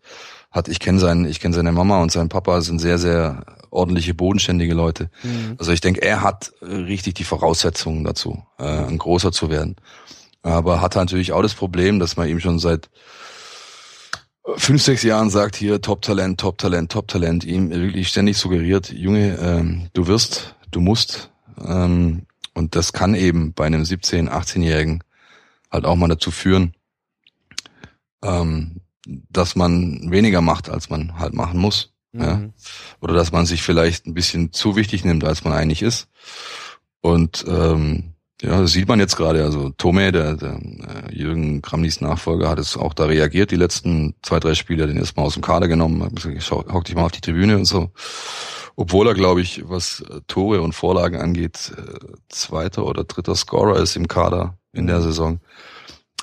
Hat, 0.52 0.68
ich 0.68 0.78
kenne 0.78 1.00
seinen, 1.00 1.24
ich 1.24 1.40
kenne 1.40 1.54
seine 1.54 1.72
Mama 1.72 2.00
und 2.00 2.12
sein 2.12 2.28
Papa 2.28 2.60
sind 2.60 2.78
sehr, 2.78 2.98
sehr 2.98 3.44
ordentliche, 3.74 4.14
bodenständige 4.14 4.74
Leute. 4.74 5.10
Mhm. 5.22 5.56
Also 5.58 5.72
ich 5.72 5.80
denke, 5.80 6.02
er 6.02 6.22
hat 6.22 6.52
richtig 6.62 7.14
die 7.14 7.24
Voraussetzungen 7.24 8.04
dazu, 8.04 8.42
äh, 8.58 8.64
ein 8.64 8.98
großer 8.98 9.32
zu 9.32 9.50
werden. 9.50 9.76
Aber 10.42 10.80
hat 10.80 10.94
natürlich 10.94 11.32
auch 11.32 11.42
das 11.42 11.54
Problem, 11.54 11.98
dass 11.98 12.16
man 12.16 12.28
ihm 12.28 12.40
schon 12.40 12.58
seit 12.58 12.90
fünf, 14.56 14.82
sechs 14.82 15.02
Jahren 15.02 15.30
sagt, 15.30 15.56
hier 15.56 15.80
Top-Talent, 15.80 16.38
Top-Talent, 16.38 16.92
Top-Talent, 16.92 17.44
ihm 17.44 17.70
wirklich 17.70 18.08
ständig 18.08 18.36
suggeriert, 18.36 18.92
Junge, 18.92 19.38
ähm, 19.40 19.88
du 19.94 20.06
wirst, 20.06 20.54
du 20.70 20.80
musst. 20.80 21.30
Ähm, 21.64 22.26
und 22.52 22.76
das 22.76 22.92
kann 22.92 23.14
eben 23.14 23.54
bei 23.54 23.66
einem 23.66 23.82
17-, 23.82 24.28
18-Jährigen 24.28 25.02
halt 25.72 25.86
auch 25.86 25.96
mal 25.96 26.08
dazu 26.08 26.30
führen, 26.30 26.74
ähm, 28.22 28.82
dass 29.06 29.56
man 29.56 30.10
weniger 30.10 30.40
macht, 30.40 30.68
als 30.68 30.88
man 30.90 31.18
halt 31.18 31.34
machen 31.34 31.58
muss. 31.58 31.93
Ja. 32.16 32.36
Mhm. 32.36 32.52
Oder 33.00 33.14
dass 33.14 33.32
man 33.32 33.46
sich 33.46 33.62
vielleicht 33.62 34.06
ein 34.06 34.14
bisschen 34.14 34.52
zu 34.52 34.76
wichtig 34.76 35.04
nimmt, 35.04 35.24
als 35.24 35.44
man 35.44 35.52
eigentlich 35.52 35.82
ist. 35.82 36.08
Und 37.00 37.44
ähm, 37.48 38.14
ja, 38.40 38.60
das 38.60 38.72
sieht 38.72 38.88
man 38.88 39.00
jetzt 39.00 39.16
gerade. 39.16 39.44
Also 39.44 39.70
Tome, 39.70 40.12
der, 40.12 40.36
der 40.36 40.54
äh, 40.54 41.14
Jürgen 41.14 41.62
Kramnis 41.62 42.00
Nachfolger, 42.00 42.48
hat 42.48 42.58
es 42.58 42.76
auch 42.76 42.94
da 42.94 43.06
reagiert, 43.06 43.50
die 43.50 43.56
letzten 43.56 44.14
zwei, 44.22 44.40
drei 44.40 44.54
Spiele, 44.54 44.86
den 44.86 44.96
erstmal 44.96 45.26
aus 45.26 45.34
dem 45.34 45.42
Kader 45.42 45.68
genommen, 45.68 46.02
hat 46.02 46.16
gesagt, 46.16 46.42
schau, 46.42 46.64
hock 46.72 46.84
dich 46.84 46.94
mal 46.94 47.04
auf 47.04 47.12
die 47.12 47.20
Tribüne 47.20 47.56
und 47.56 47.64
so. 47.64 47.90
Obwohl 48.76 49.06
er, 49.06 49.14
glaube 49.14 49.40
ich, 49.40 49.68
was 49.68 50.00
äh, 50.00 50.20
Tore 50.26 50.60
und 50.60 50.74
Vorlagen 50.74 51.20
angeht, 51.20 51.72
äh, 51.76 52.06
zweiter 52.28 52.84
oder 52.86 53.04
dritter 53.04 53.34
Scorer 53.34 53.78
ist 53.80 53.96
im 53.96 54.08
Kader 54.08 54.58
in 54.72 54.86
der 54.86 55.00
Saison. 55.00 55.40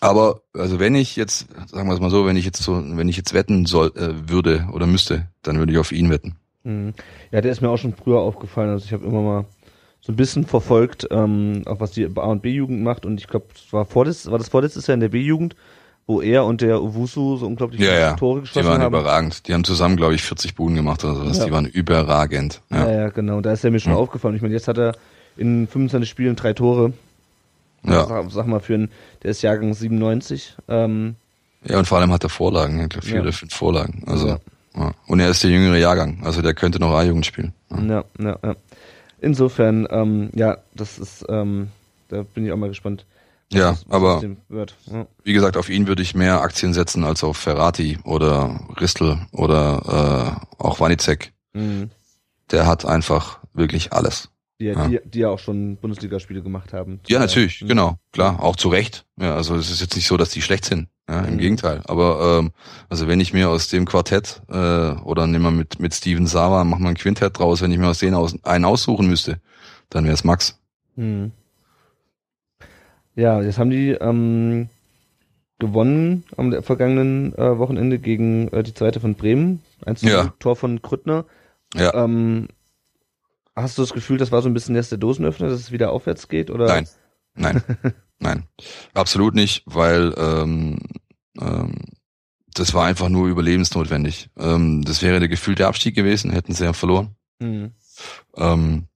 Aber 0.02 0.42
also 0.54 0.80
wenn 0.80 0.96
ich 0.96 1.16
jetzt, 1.16 1.48
sagen 1.70 1.88
wir 1.88 1.94
es 1.94 2.00
mal 2.02 2.10
so, 2.10 2.26
wenn 2.26 2.36
ich 2.36 2.44
jetzt 2.46 2.62
so, 2.62 2.74
wenn 2.98 3.08
ich 3.08 3.18
jetzt 3.18 3.34
wetten 3.34 3.66
soll, 3.66 3.92
äh, 3.96 4.30
würde 4.30 4.68
oder 4.74 4.88
müsste, 4.88 5.28
dann 5.44 5.58
würde 5.60 5.72
ich 5.72 5.78
auf 5.80 5.92
ihn 5.92 6.10
wetten. 6.10 6.36
Mhm. 6.64 6.94
Ja, 7.32 7.40
der 7.42 7.52
ist 7.52 7.62
mir 7.62 7.70
auch 7.70 7.78
schon 7.78 7.94
früher 7.94 8.20
aufgefallen. 8.20 8.72
Also 8.72 8.86
ich 8.86 8.94
habe 8.94 9.06
immer 9.06 9.22
mal 9.22 9.46
so 10.02 10.12
ein 10.12 10.16
bisschen 10.16 10.46
verfolgt, 10.46 11.08
ähm, 11.12 11.62
auch 11.68 11.80
was 11.80 11.92
die 11.92 12.06
A 12.18 12.24
und 12.26 12.42
B-Jugend 12.42 12.82
macht. 12.82 13.06
Und 13.06 13.20
ich 13.20 13.28
glaube, 13.28 13.46
das 13.54 13.72
war 13.72 13.86
vorletzt, 13.86 14.30
war 14.32 14.40
das 14.40 14.50
vorletztes 14.50 14.88
Jahr 14.88 14.96
in 14.96 15.00
der 15.02 15.10
B-Jugend, 15.10 15.56
wo 16.08 16.20
er 16.20 16.46
und 16.46 16.62
der 16.62 16.82
Owusu 16.82 17.38
so 17.38 17.46
unglaublich 17.46 17.80
Ja, 17.80 17.94
ja. 17.94 18.14
Tore 18.16 18.40
Die 18.40 18.42
geschossen 18.42 18.68
waren 18.68 18.82
haben. 18.82 18.94
überragend. 18.96 19.48
Die 19.48 19.54
haben 19.54 19.64
zusammen, 19.64 19.98
glaube 19.98 20.16
ich, 20.16 20.24
40 20.24 20.56
Buden 20.56 20.76
gemacht 20.76 21.04
oder 21.04 21.14
sowas. 21.14 21.38
Ja. 21.38 21.46
Die 21.46 21.52
waren 21.52 21.68
überragend. 21.68 22.62
Ja. 22.72 22.90
Ja, 22.90 22.92
ja, 23.02 23.10
genau. 23.10 23.42
Da 23.42 23.52
ist 23.54 23.64
er 23.64 23.70
mir 23.70 23.80
schon 23.80 23.92
Mhm. 23.94 24.00
aufgefallen. 24.00 24.36
Ich 24.36 24.42
meine, 24.42 24.56
jetzt 24.56 24.68
hat 24.68 24.80
er 24.80 24.94
in 25.38 25.68
25 25.68 26.10
Spielen 26.10 26.36
drei 26.36 26.54
Tore. 26.54 26.94
Ja. 27.84 28.06
Sag, 28.06 28.32
sag 28.32 28.48
mal, 28.48 28.60
für 28.60 28.76
einen, 28.76 28.92
der 29.24 29.32
ist 29.32 29.42
Jahrgang 29.42 29.74
97. 29.74 30.56
Ähm, 30.68 31.16
ja, 31.64 31.78
und 31.80 31.88
vor 31.88 31.98
allem 32.00 32.12
hat 32.12 32.24
er 32.24 32.30
Vorlagen, 32.30 32.82
ich 32.82 32.90
glaube 32.90 33.06
vier 33.06 33.16
Ja. 33.18 33.22
oder 33.22 33.34
fünf 33.34 33.54
Vorlagen. 33.54 34.04
Also, 34.08 34.28
Ja. 34.28 34.40
ja. 34.76 34.92
Und 35.08 35.20
er 35.20 35.30
ist 35.30 35.44
der 35.44 35.50
jüngere 35.52 35.78
Jahrgang, 35.78 36.22
also 36.24 36.42
der 36.42 36.54
könnte 36.54 36.80
noch 36.80 36.92
A-Jugend 36.94 37.26
spielen. 37.26 37.54
Ja. 37.70 38.04
ja, 38.20 38.38
ja. 38.44 38.56
Insofern, 39.20 39.88
ähm, 39.92 40.30
ja, 40.34 40.58
das 40.74 40.98
ist, 40.98 41.26
ähm, 41.30 41.68
da 42.10 42.24
bin 42.24 42.46
ich 42.46 42.52
auch 42.52 42.58
mal 42.58 42.70
gespannt. 42.70 43.06
Ja, 43.54 43.72
das- 43.72 43.86
aber-. 43.90 44.22
Wie 45.24 45.34
gesagt, 45.34 45.58
auf 45.58 45.70
ihn 45.70 45.86
würde 45.88 46.02
ich 46.02 46.16
mehr 46.16 46.42
Aktien 46.42 46.74
setzen 46.74 47.04
als 47.04 47.24
auf 47.24 47.38
Ferrati 47.38 48.00
oder 48.06 48.60
Ristel 48.80 49.20
oder 49.32 50.40
äh, 50.60 50.64
auch 50.64 50.80
Wanizek. 50.80 51.34
Mhm. 51.54 51.90
Der 52.52 52.66
hat 52.66 52.86
einfach 52.86 53.40
wirklich 53.54 53.92
alles. 53.94 54.30
Die, 54.62 54.68
Ja. 54.68 54.88
die, 54.88 55.00
die 55.04 55.20
ja 55.20 55.30
auch 55.30 55.40
schon 55.40 55.78
Bundesligaspiele 55.78 56.44
gemacht 56.44 56.72
haben. 56.72 57.00
Ja, 57.08 57.18
natürlich, 57.18 57.62
Mhm. 57.64 57.68
genau, 57.68 57.98
klar, 58.12 58.40
auch 58.44 58.56
zu 58.56 58.70
Recht. 58.70 59.06
Ja, 59.20 59.34
also 59.36 59.56
es 59.56 59.72
ist 59.72 59.82
jetzt 59.82 59.96
nicht 59.96 60.06
so, 60.08 60.18
dass 60.18 60.30
die 60.30 60.42
schlecht 60.44 60.66
sind. 60.66 60.88
Ja, 61.10 61.22
im 61.22 61.34
Mhm. 61.34 61.40
Gegenteil. 61.40 61.82
Aber 61.86 62.38
ähm, 62.40 62.52
also 62.88 63.08
wenn 63.08 63.20
ich 63.20 63.34
mir 63.34 63.50
aus 63.50 63.70
dem 63.70 63.86
Quartett 63.86 64.44
äh, 64.50 64.54
oder 65.02 65.26
nehmen 65.26 65.44
wir 65.46 65.50
mit 65.52 65.80
mit 65.80 65.96
Steven 65.96 66.28
Sava, 66.28 66.64
machen 66.64 66.84
wir 66.84 66.90
ein 66.90 66.96
Quintett 66.96 67.40
draus, 67.40 67.62
wenn 67.64 67.72
ich 67.72 67.80
mir 67.80 67.88
aus 67.88 67.98
denen 67.98 68.14
aus, 68.14 68.36
einen 68.44 68.66
aussuchen 68.66 69.08
müsste, 69.08 69.42
dann 69.90 70.04
wäre 70.06 70.14
es 70.14 70.24
Max. 70.24 70.60
Mhm. 70.96 71.32
Ja, 73.16 73.42
jetzt 73.42 73.58
haben 73.58 73.72
die 73.72 73.90
ähm, 73.92 74.70
gewonnen 75.60 76.24
am 76.38 76.64
vergangenen 76.64 77.34
äh, 77.36 77.58
Wochenende 77.58 77.98
gegen 78.00 78.48
äh, 78.50 78.62
die 78.64 78.74
zweite 78.76 79.00
von 79.00 79.16
Bremen. 79.16 79.62
Ein 79.86 79.96
Ja. 80.02 80.34
Tor 80.40 80.56
von 80.56 80.82
Krüttner. 80.84 81.26
Ja. 81.76 81.94
Ähm, 82.06 82.48
hast 83.56 83.78
du 83.78 83.82
das 83.82 83.94
Gefühl, 83.94 84.18
das 84.18 84.32
war 84.32 84.42
so 84.42 84.50
ein 84.50 84.54
bisschen 84.54 84.76
erst 84.76 84.92
der 84.92 84.98
Dosenöffner, 84.98 85.50
dass 85.50 85.60
es 85.60 85.72
wieder 85.72 85.92
aufwärts 85.92 86.28
geht? 86.28 86.50
Oder? 86.50 86.68
Nein, 86.68 86.88
nein, 87.36 87.64
nein, 88.20 88.44
absolut 88.94 89.36
nicht, 89.36 89.64
weil 89.66 90.14
ähm, 90.18 90.80
ähm, 91.40 91.74
das 92.54 92.74
war 92.74 92.86
einfach 92.86 93.10
nur 93.10 93.28
überlebensnotwendig. 93.28 94.30
Ähm, 94.38 94.84
das 94.84 95.02
wäre 95.02 95.20
der 95.20 95.30
gefühlte 95.30 95.68
Abstieg 95.68 95.96
gewesen, 95.96 96.32
hätten 96.32 96.54
sie 96.54 96.66
ja 96.66 96.74
verloren. 96.74 97.16
Mhm. 97.40 97.72
Ähm, 98.36 98.88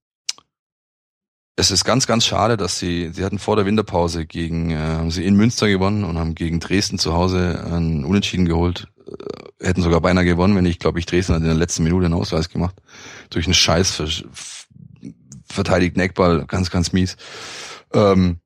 es 1.58 1.72
ist 1.72 1.86
ganz, 1.86 2.06
ganz 2.06 2.26
schade, 2.26 2.58
dass 2.58 2.80
sie, 2.80 3.12
sie 3.14 3.24
hatten 3.24 3.40
vor 3.40 3.56
der 3.56 3.66
Winterpause 3.66 4.26
gegen, 4.26 4.72
äh, 4.72 4.78
haben 4.78 5.12
sie 5.12 5.26
in 5.26 5.36
Münster 5.36 5.70
gewonnen 5.70 6.04
und 6.04 6.18
haben 6.18 6.36
gegen 6.36 6.60
Dresden 6.60 7.00
zu 7.00 7.14
Hause 7.14 7.64
einen 7.66 8.04
Unentschieden 8.04 8.46
geholt. 8.46 8.88
Hätten 9.60 9.82
sogar 9.82 10.02
beinahe 10.02 10.26
gewonnen, 10.26 10.56
wenn 10.56 10.66
ich, 10.66 10.80
glaube 10.80 11.00
ich, 11.00 11.06
Dresden 11.06 11.34
hat 11.34 11.42
in 11.42 11.48
der 11.48 11.56
letzten 11.56 11.84
Minute 11.84 12.06
einen 12.06 12.14
Ausweis 12.14 12.50
gemacht. 12.50 12.76
Durch 13.30 13.46
einen 13.46 13.54
Scheiß 13.54 13.92
ver 13.92 14.08
verteidigten 15.48 16.02
Eckball, 16.02 16.46
ganz, 16.48 16.70
ganz 16.70 16.92
mies. 16.92 17.16
Ähm, 17.94 18.40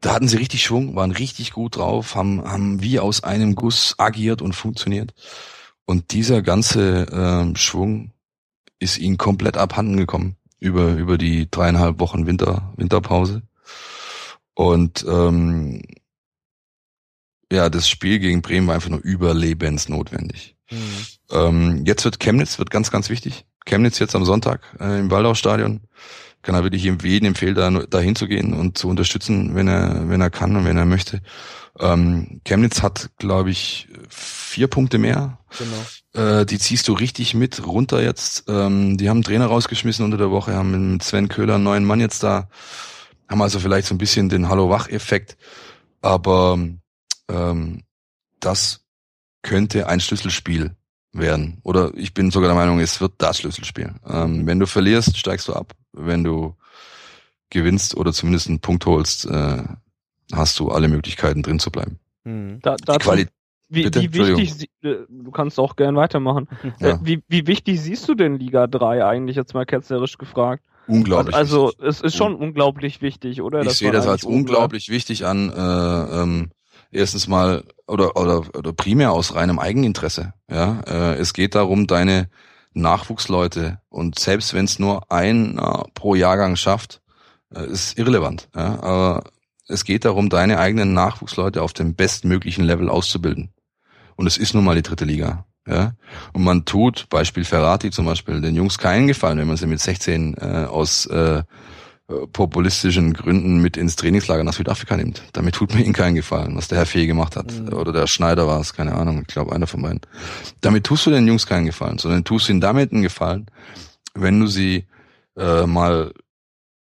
da 0.00 0.14
hatten 0.14 0.28
sie 0.28 0.36
richtig 0.36 0.62
Schwung, 0.62 0.94
waren 0.94 1.10
richtig 1.10 1.52
gut 1.52 1.76
drauf, 1.76 2.14
haben, 2.14 2.44
haben 2.44 2.82
wie 2.82 3.00
aus 3.00 3.24
einem 3.24 3.54
Guss 3.56 3.94
agiert 3.98 4.42
und 4.42 4.52
funktioniert. 4.52 5.14
Und 5.84 6.12
dieser 6.12 6.42
ganze 6.42 7.06
ähm, 7.10 7.56
Schwung 7.56 8.12
ist 8.78 8.98
ihnen 8.98 9.18
komplett 9.18 9.56
abhanden 9.56 9.96
gekommen 9.96 10.36
über, 10.60 10.94
über 10.94 11.18
die 11.18 11.50
dreieinhalb 11.50 11.98
Wochen 11.98 12.26
Winter, 12.26 12.72
Winterpause. 12.76 13.42
Und 14.54 15.04
ähm, 15.08 15.82
ja, 17.50 17.70
das 17.70 17.88
Spiel 17.88 18.18
gegen 18.18 18.42
Bremen 18.42 18.66
war 18.66 18.74
einfach 18.74 18.90
nur 18.90 19.00
überlebensnotwendig. 19.02 20.56
Mhm. 20.70 21.06
Ähm, 21.30 21.84
jetzt 21.86 22.04
wird 22.04 22.20
Chemnitz, 22.20 22.58
wird 22.58 22.70
ganz, 22.70 22.90
ganz 22.90 23.08
wichtig. 23.08 23.44
Chemnitz 23.64 23.98
jetzt 23.98 24.14
am 24.14 24.24
Sonntag 24.24 24.60
äh, 24.80 24.98
im 24.98 25.10
Waldau-Stadion. 25.10 25.80
Kann 26.42 26.54
er 26.54 26.62
wirklich 26.62 26.84
jeden 26.84 27.26
empfehlen, 27.26 27.54
da, 27.54 27.70
da 27.70 27.98
hinzugehen 27.98 28.54
und 28.54 28.78
zu 28.78 28.88
unterstützen, 28.88 29.54
wenn 29.54 29.66
er, 29.66 30.08
wenn 30.08 30.20
er 30.20 30.30
kann 30.30 30.54
und 30.56 30.64
wenn 30.64 30.76
er 30.76 30.84
möchte. 30.84 31.20
Ähm, 31.80 32.40
Chemnitz 32.44 32.82
hat, 32.82 33.10
glaube 33.18 33.50
ich, 33.50 33.88
vier 34.08 34.68
Punkte 34.68 34.98
mehr. 34.98 35.38
Genau. 35.58 36.40
Äh, 36.40 36.46
die 36.46 36.58
ziehst 36.58 36.86
du 36.88 36.92
richtig 36.92 37.34
mit 37.34 37.66
runter 37.66 38.02
jetzt. 38.02 38.44
Ähm, 38.48 38.96
die 38.96 39.08
haben 39.08 39.18
einen 39.18 39.24
Trainer 39.24 39.46
rausgeschmissen 39.46 40.04
unter 40.04 40.16
der 40.16 40.30
Woche, 40.30 40.54
haben 40.54 40.92
mit 40.92 41.02
Sven 41.02 41.28
Köhler 41.28 41.56
einen 41.56 41.64
neuen 41.64 41.84
Mann 41.84 42.00
jetzt 42.00 42.22
da. 42.22 42.48
Haben 43.28 43.42
also 43.42 43.58
vielleicht 43.58 43.88
so 43.88 43.94
ein 43.94 43.98
bisschen 43.98 44.28
den 44.28 44.48
Hallo-Wach-Effekt. 44.48 45.36
Aber 46.00 46.58
ähm, 47.30 47.82
das 48.40 48.84
könnte 49.42 49.88
ein 49.88 50.00
Schlüsselspiel 50.00 50.76
werden. 51.12 51.60
Oder 51.62 51.92
ich 51.94 52.14
bin 52.14 52.30
sogar 52.30 52.48
der 52.48 52.56
Meinung, 52.56 52.80
es 52.80 53.00
wird 53.00 53.14
das 53.18 53.38
Schlüsselspiel. 53.38 53.94
Ähm, 54.06 54.46
wenn 54.46 54.58
du 54.58 54.66
verlierst, 54.66 55.16
steigst 55.16 55.48
du 55.48 55.54
ab. 55.54 55.72
Wenn 55.92 56.24
du 56.24 56.54
gewinnst 57.50 57.96
oder 57.96 58.12
zumindest 58.12 58.48
einen 58.48 58.60
Punkt 58.60 58.84
holst, 58.86 59.26
äh, 59.26 59.62
hast 60.32 60.58
du 60.58 60.70
alle 60.70 60.88
Möglichkeiten 60.88 61.42
drin 61.42 61.58
zu 61.58 61.70
bleiben. 61.70 61.98
Mhm. 62.24 62.60
Da, 62.62 62.76
dazu, 62.76 63.10
wie, 63.70 63.84
wie 63.84 64.12
wichtig, 64.14 64.70
äh, 64.82 64.96
du 65.08 65.30
kannst 65.30 65.58
auch 65.58 65.76
gern 65.76 65.96
weitermachen. 65.96 66.48
Ja. 66.80 66.90
Äh, 66.90 66.98
wie, 67.02 67.22
wie 67.28 67.46
wichtig 67.46 67.80
siehst 67.80 68.08
du 68.08 68.14
denn 68.14 68.38
Liga 68.38 68.66
3 68.66 69.04
eigentlich, 69.04 69.36
jetzt 69.36 69.54
mal 69.54 69.66
ketzerisch 69.66 70.16
gefragt? 70.18 70.64
Unglaublich. 70.86 71.34
Also, 71.34 71.68
wichtig. 71.68 71.86
es 71.86 72.00
ist 72.00 72.16
schon 72.16 72.34
Un 72.34 72.40
unglaublich 72.40 73.02
wichtig, 73.02 73.42
oder? 73.42 73.62
Ich 73.62 73.72
sehe 73.72 73.92
das 73.92 74.06
als 74.06 74.24
unglaublich 74.24 74.88
wichtig 74.88 75.26
an. 75.26 75.50
Äh, 75.50 76.22
ähm, 76.22 76.50
erstens 76.90 77.28
mal 77.28 77.64
oder, 77.86 78.16
oder, 78.16 78.42
oder 78.54 78.72
primär 78.72 79.12
aus 79.12 79.34
reinem 79.34 79.58
Eigeninteresse. 79.58 80.34
Ja, 80.50 80.80
äh, 80.86 81.14
es 81.14 81.32
geht 81.32 81.54
darum, 81.54 81.86
deine 81.86 82.28
Nachwuchsleute 82.74 83.80
und 83.88 84.18
selbst 84.18 84.54
wenn 84.54 84.64
es 84.64 84.78
nur 84.78 85.10
einer 85.10 85.86
pro 85.94 86.14
Jahrgang 86.14 86.56
schafft, 86.56 87.00
äh, 87.54 87.66
ist 87.66 87.98
irrelevant. 87.98 88.48
Ja, 88.54 88.80
aber 88.82 89.24
es 89.68 89.84
geht 89.84 90.04
darum, 90.04 90.30
deine 90.30 90.58
eigenen 90.58 90.94
Nachwuchsleute 90.94 91.62
auf 91.62 91.72
dem 91.72 91.94
bestmöglichen 91.94 92.64
Level 92.64 92.88
auszubilden. 92.88 93.52
Und 94.16 94.26
es 94.26 94.38
ist 94.38 94.54
nun 94.54 94.64
mal 94.64 94.74
die 94.74 94.82
dritte 94.82 95.04
Liga. 95.04 95.46
Ja? 95.66 95.92
Und 96.32 96.42
man 96.42 96.64
tut, 96.64 97.08
Beispiel 97.10 97.44
Ferrati 97.44 97.90
zum 97.90 98.06
Beispiel, 98.06 98.40
den 98.40 98.56
Jungs 98.56 98.78
keinen 98.78 99.06
Gefallen, 99.06 99.38
wenn 99.38 99.46
man 99.46 99.56
sie 99.56 99.66
mit 99.66 99.80
16 99.80 100.34
äh, 100.34 100.66
aus 100.68 101.06
äh, 101.06 101.42
populistischen 102.32 103.12
Gründen 103.12 103.60
mit 103.60 103.76
ins 103.76 103.96
Trainingslager 103.96 104.42
nach 104.42 104.54
Südafrika 104.54 104.96
nimmt. 104.96 105.22
Damit 105.32 105.54
tut 105.54 105.74
man 105.74 105.82
ihnen 105.84 105.92
keinen 105.92 106.14
Gefallen, 106.14 106.56
was 106.56 106.68
der 106.68 106.78
Herr 106.78 106.86
Fee 106.86 107.06
gemacht 107.06 107.36
hat. 107.36 107.52
Mhm. 107.52 107.74
Oder 107.74 107.92
der 107.92 108.06
Schneider 108.06 108.46
war 108.46 108.60
es, 108.60 108.72
keine 108.72 108.94
Ahnung, 108.94 109.22
ich 109.22 109.26
glaube 109.26 109.52
einer 109.52 109.66
von 109.66 109.82
beiden. 109.82 110.00
Damit 110.60 110.84
tust 110.84 111.06
du 111.06 111.10
den 111.10 111.26
Jungs 111.26 111.46
keinen 111.46 111.66
Gefallen, 111.66 111.98
sondern 111.98 112.24
tust 112.24 112.48
ihnen 112.48 112.60
damit 112.60 112.92
einen 112.92 113.02
Gefallen, 113.02 113.46
wenn 114.14 114.40
du 114.40 114.46
sie 114.46 114.86
äh, 115.36 115.66
mal 115.66 116.12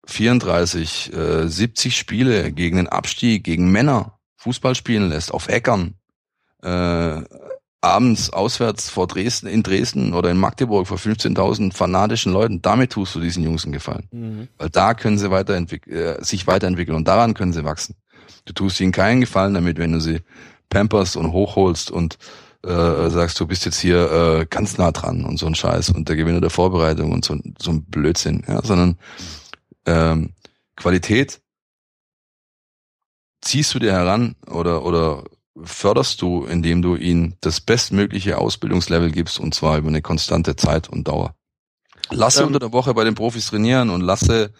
34, 0.07 1.13
äh, 1.13 1.49
70 1.49 1.97
Spiele 1.97 2.51
gegen 2.53 2.77
den 2.77 2.89
Abstieg, 2.89 3.45
gegen 3.45 3.71
Männer 3.71 4.19
Fußball 4.39 4.75
spielen 4.75 5.11
lässt, 5.11 5.33
auf 5.33 5.49
Äckern, 5.49 5.97
äh, 6.63 7.23
abends 7.81 8.31
auswärts 8.31 8.91
vor 8.91 9.07
Dresden, 9.07 9.47
in 9.47 9.63
Dresden 9.63 10.13
oder 10.13 10.31
in 10.31 10.37
Magdeburg 10.37 10.87
vor 10.87 10.99
15.000 10.99 11.73
fanatischen 11.73 12.33
Leuten, 12.33 12.61
damit 12.61 12.93
tust 12.93 13.15
du 13.15 13.21
diesen 13.21 13.43
Jungs 13.43 13.65
einen 13.65 13.73
Gefallen. 13.73 14.09
Mhm. 14.11 14.49
Weil 14.59 14.71
da 14.71 14.95
können 14.95 15.19
sie 15.19 15.31
weiterentwickeln, 15.31 15.97
äh, 15.97 16.25
sich 16.25 16.47
weiterentwickeln 16.47 16.97
und 16.97 17.09
daran 17.09 17.35
können 17.35 17.53
sie 17.53 17.65
wachsen. 17.65 17.97
Du 18.45 18.53
tust 18.53 18.81
ihnen 18.81 18.93
keinen 18.93 19.21
Gefallen 19.21 19.55
damit, 19.55 19.79
wenn 19.79 19.93
du 19.93 20.01
sie 20.01 20.21
pamperst 20.69 21.17
und 21.17 21.33
hochholst 21.33 21.91
und 21.91 22.19
äh, 22.65 23.09
sagst, 23.09 23.41
du 23.41 23.47
bist 23.47 23.65
jetzt 23.65 23.81
hier 23.81 24.11
äh, 24.41 24.47
ganz 24.47 24.77
nah 24.77 24.93
dran 24.93 25.25
und 25.25 25.39
so 25.39 25.47
ein 25.47 25.55
Scheiß 25.55 25.91
und 25.91 26.09
der 26.09 26.17
Gewinner 26.17 26.41
der 26.43 26.51
Vorbereitung 26.51 27.13
und 27.13 27.25
so, 27.25 27.39
so 27.59 27.71
ein 27.71 27.85
Blödsinn, 27.85 28.45
ja, 28.47 28.63
sondern 28.63 28.99
ähm, 29.87 30.35
Qualität 30.77 31.41
ziehst 33.41 33.73
du 33.75 33.79
dir 33.79 33.93
heran 33.93 34.37
oder, 34.47 34.85
oder 34.85 35.25
förderst 35.63 36.23
du, 36.23 36.45
indem 36.45 36.83
du 36.83 36.97
ihnen 36.97 37.37
das 37.41 37.61
bestmögliche 37.61 38.39
Ausbildungslevel 38.39 39.11
gibst 39.11 39.39
und 39.41 39.55
zwar 39.55 39.79
über 39.79 39.89
eine 39.89 40.03
konstante 40.03 40.57
Zeit 40.57 40.89
und 40.89 41.09
Dauer. 41.09 41.35
Lasse 42.11 42.43
ähm, 42.43 42.49
unter 42.49 42.59
der 42.59 42.73
Woche 42.73 42.95
bei 42.95 43.05
den 43.05 43.15
Profis 43.15 43.47
trainieren 43.47 43.91
und 43.91 44.01
lasse, 44.01 44.53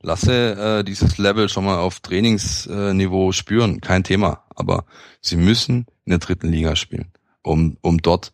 lasse 0.00 0.78
äh, 0.80 0.84
dieses 0.84 1.18
Level 1.18 1.48
schon 1.48 1.64
mal 1.64 1.78
auf 1.78 2.00
Trainingsniveau 2.00 3.32
spüren, 3.32 3.80
kein 3.80 4.04
Thema. 4.04 4.44
Aber 4.54 4.84
sie 5.20 5.36
müssen 5.36 5.86
in 6.04 6.10
der 6.10 6.18
dritten 6.18 6.48
Liga 6.48 6.76
spielen, 6.76 7.12
um, 7.42 7.76
um 7.80 7.98
dort 7.98 8.32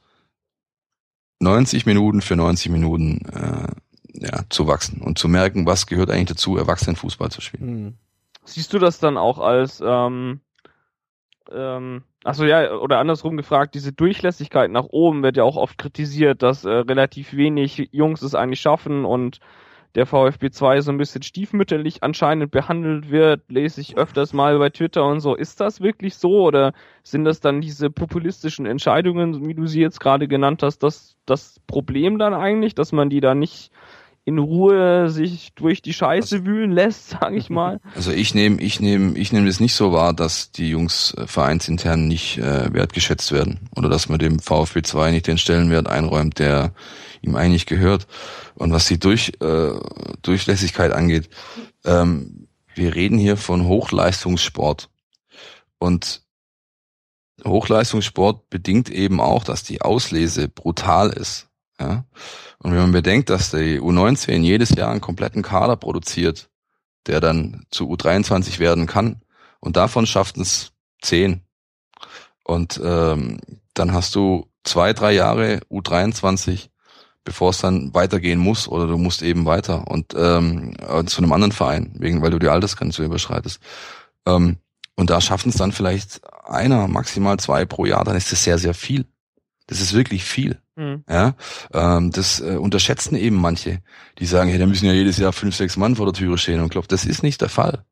90 1.40 1.86
Minuten 1.86 2.20
für 2.20 2.36
90 2.36 2.70
Minuten 2.72 3.24
äh, 3.26 3.68
ja, 4.14 4.44
zu 4.48 4.66
wachsen 4.66 5.00
und 5.02 5.18
zu 5.18 5.28
merken, 5.28 5.66
was 5.66 5.86
gehört 5.86 6.10
eigentlich 6.10 6.28
dazu, 6.28 6.56
Erwachsenenfußball 6.56 7.30
zu 7.30 7.40
spielen. 7.40 7.68
Hm. 7.68 7.94
Siehst 8.44 8.72
du 8.72 8.78
das 8.78 8.98
dann 8.98 9.18
auch 9.18 9.38
als, 9.38 9.82
ähm, 9.84 10.40
ähm, 11.52 12.02
achso 12.24 12.44
ja, 12.44 12.74
oder 12.74 12.98
andersrum 12.98 13.36
gefragt, 13.36 13.74
diese 13.74 13.92
Durchlässigkeit 13.92 14.70
nach 14.70 14.86
oben 14.90 15.22
wird 15.22 15.36
ja 15.36 15.44
auch 15.44 15.56
oft 15.56 15.78
kritisiert, 15.78 16.42
dass 16.42 16.64
äh, 16.64 16.70
relativ 16.70 17.34
wenig 17.34 17.88
Jungs 17.92 18.22
es 18.22 18.34
eigentlich 18.34 18.60
schaffen 18.60 19.04
und 19.04 19.40
der 19.94 20.06
VfB 20.06 20.50
2 20.50 20.82
so 20.82 20.92
ein 20.92 20.98
bisschen 20.98 21.22
stiefmütterlich 21.22 22.02
anscheinend 22.02 22.50
behandelt 22.50 23.10
wird, 23.10 23.42
lese 23.48 23.80
ich 23.80 23.96
öfters 23.96 24.32
mal 24.32 24.58
bei 24.58 24.70
Twitter 24.70 25.04
und 25.04 25.20
so. 25.20 25.34
Ist 25.34 25.60
das 25.60 25.80
wirklich 25.80 26.16
so 26.16 26.42
oder 26.42 26.72
sind 27.02 27.24
das 27.24 27.40
dann 27.40 27.60
diese 27.60 27.90
populistischen 27.90 28.66
Entscheidungen, 28.66 29.46
wie 29.46 29.54
du 29.54 29.66
sie 29.66 29.80
jetzt 29.80 29.98
gerade 29.98 30.28
genannt 30.28 30.62
hast, 30.62 30.82
das, 30.82 31.16
das 31.24 31.58
Problem 31.66 32.18
dann 32.18 32.34
eigentlich, 32.34 32.74
dass 32.74 32.92
man 32.92 33.08
die 33.08 33.20
da 33.20 33.34
nicht 33.34 33.72
in 34.28 34.38
Ruhe 34.38 35.08
sich 35.08 35.54
durch 35.54 35.80
die 35.80 35.94
Scheiße 35.94 36.36
also, 36.36 36.46
wühlen 36.46 36.70
lässt, 36.70 37.08
sage 37.20 37.36
ich 37.36 37.48
mal. 37.48 37.80
Also 37.94 38.12
ich 38.12 38.34
nehme 38.34 38.60
ich 38.60 38.78
nehme 38.78 39.18
ich 39.18 39.32
nehme 39.32 39.48
es 39.48 39.58
nicht 39.58 39.74
so 39.74 39.90
wahr, 39.92 40.12
dass 40.12 40.52
die 40.52 40.68
Jungs 40.68 41.14
äh, 41.14 41.26
vereinsintern 41.26 42.06
nicht 42.06 42.36
äh, 42.36 42.72
wertgeschätzt 42.72 43.32
werden 43.32 43.70
oder 43.74 43.88
dass 43.88 44.10
man 44.10 44.18
dem 44.18 44.38
VfB 44.38 44.82
2 44.82 45.12
nicht 45.12 45.26
den 45.26 45.38
Stellenwert 45.38 45.88
einräumt, 45.88 46.38
der 46.38 46.74
ihm 47.22 47.36
eigentlich 47.36 47.64
gehört. 47.64 48.06
Und 48.54 48.70
was 48.70 48.86
die 48.86 49.00
durch 49.00 49.32
äh, 49.40 49.70
Durchlässigkeit 50.20 50.92
angeht, 50.92 51.30
ähm, 51.86 52.48
wir 52.74 52.94
reden 52.94 53.16
hier 53.16 53.38
von 53.38 53.66
Hochleistungssport 53.66 54.90
und 55.78 56.22
Hochleistungssport 57.46 58.50
bedingt 58.50 58.90
eben 58.90 59.20
auch, 59.20 59.44
dass 59.44 59.62
die 59.62 59.80
Auslese 59.80 60.48
brutal 60.48 61.10
ist. 61.10 61.48
Ja? 61.80 62.04
Und 62.60 62.72
wenn 62.72 62.80
man 62.80 62.92
bedenkt, 62.92 63.30
dass 63.30 63.50
die 63.50 63.80
U19 63.80 64.40
jedes 64.40 64.70
Jahr 64.70 64.90
einen 64.90 65.00
kompletten 65.00 65.42
Kader 65.42 65.76
produziert, 65.76 66.50
der 67.06 67.20
dann 67.20 67.64
zu 67.70 67.90
U23 67.92 68.58
werden 68.58 68.86
kann, 68.86 69.22
und 69.60 69.76
davon 69.76 70.06
schaffen 70.06 70.42
es 70.42 70.72
zehn. 71.02 71.42
Und 72.44 72.80
ähm, 72.82 73.38
dann 73.74 73.92
hast 73.92 74.14
du 74.14 74.48
zwei, 74.64 74.92
drei 74.92 75.12
Jahre 75.12 75.60
U23, 75.70 76.68
bevor 77.24 77.50
es 77.50 77.58
dann 77.58 77.92
weitergehen 77.94 78.38
muss, 78.38 78.68
oder 78.68 78.86
du 78.86 78.98
musst 78.98 79.22
eben 79.22 79.46
weiter 79.46 79.88
und 79.88 80.14
ähm, 80.16 80.76
zu 81.06 81.18
einem 81.18 81.32
anderen 81.32 81.52
Verein, 81.52 81.92
wegen, 81.98 82.22
weil 82.22 82.30
du 82.30 82.38
die 82.38 82.48
Altersgrenze 82.48 83.04
überschreitest. 83.04 83.60
Ähm, 84.26 84.58
und 84.96 85.10
da 85.10 85.20
schaffen 85.20 85.50
es 85.50 85.56
dann 85.56 85.72
vielleicht 85.72 86.20
einer, 86.44 86.88
maximal 86.88 87.38
zwei 87.38 87.64
pro 87.64 87.84
Jahr, 87.84 88.04
dann 88.04 88.16
ist 88.16 88.32
das 88.32 88.44
sehr, 88.44 88.58
sehr 88.58 88.74
viel. 88.74 89.06
Das 89.66 89.80
ist 89.80 89.92
wirklich 89.92 90.24
viel. 90.24 90.60
Mhm. 90.78 91.02
Ja, 91.10 91.34
ähm, 91.74 92.12
das 92.12 92.38
äh, 92.40 92.56
unterschätzen 92.56 93.16
eben 93.16 93.36
manche, 93.36 93.80
die 94.20 94.26
sagen, 94.26 94.48
hey, 94.48 94.60
da 94.60 94.66
müssen 94.66 94.86
ja 94.86 94.92
jedes 94.92 95.18
Jahr 95.18 95.32
fünf, 95.32 95.56
sechs 95.56 95.76
Mann 95.76 95.96
vor 95.96 96.06
der 96.06 96.12
Türe 96.12 96.38
stehen 96.38 96.60
und 96.60 96.68
klopfen. 96.68 96.90
Das 96.90 97.04
ist 97.04 97.24
nicht 97.24 97.40
der 97.40 97.48
Fall. 97.48 97.84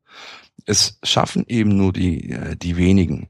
Es 0.65 0.97
schaffen 1.03 1.43
eben 1.47 1.75
nur 1.75 1.91
die, 1.91 2.31
äh, 2.31 2.55
die 2.55 2.77
wenigen. 2.77 3.27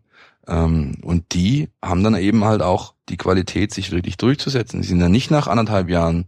Ähm, 0.47 0.97
und 1.01 1.33
die 1.33 1.69
haben 1.83 2.03
dann 2.03 2.15
eben 2.15 2.45
halt 2.45 2.61
auch 2.61 2.93
die 3.09 3.17
Qualität, 3.17 3.73
sich 3.73 3.91
wirklich 3.91 4.17
durchzusetzen. 4.17 4.83
Die 4.83 4.87
sind 4.87 4.99
dann 4.99 5.11
nicht 5.11 5.31
nach 5.31 5.47
anderthalb 5.47 5.89
Jahren 5.89 6.27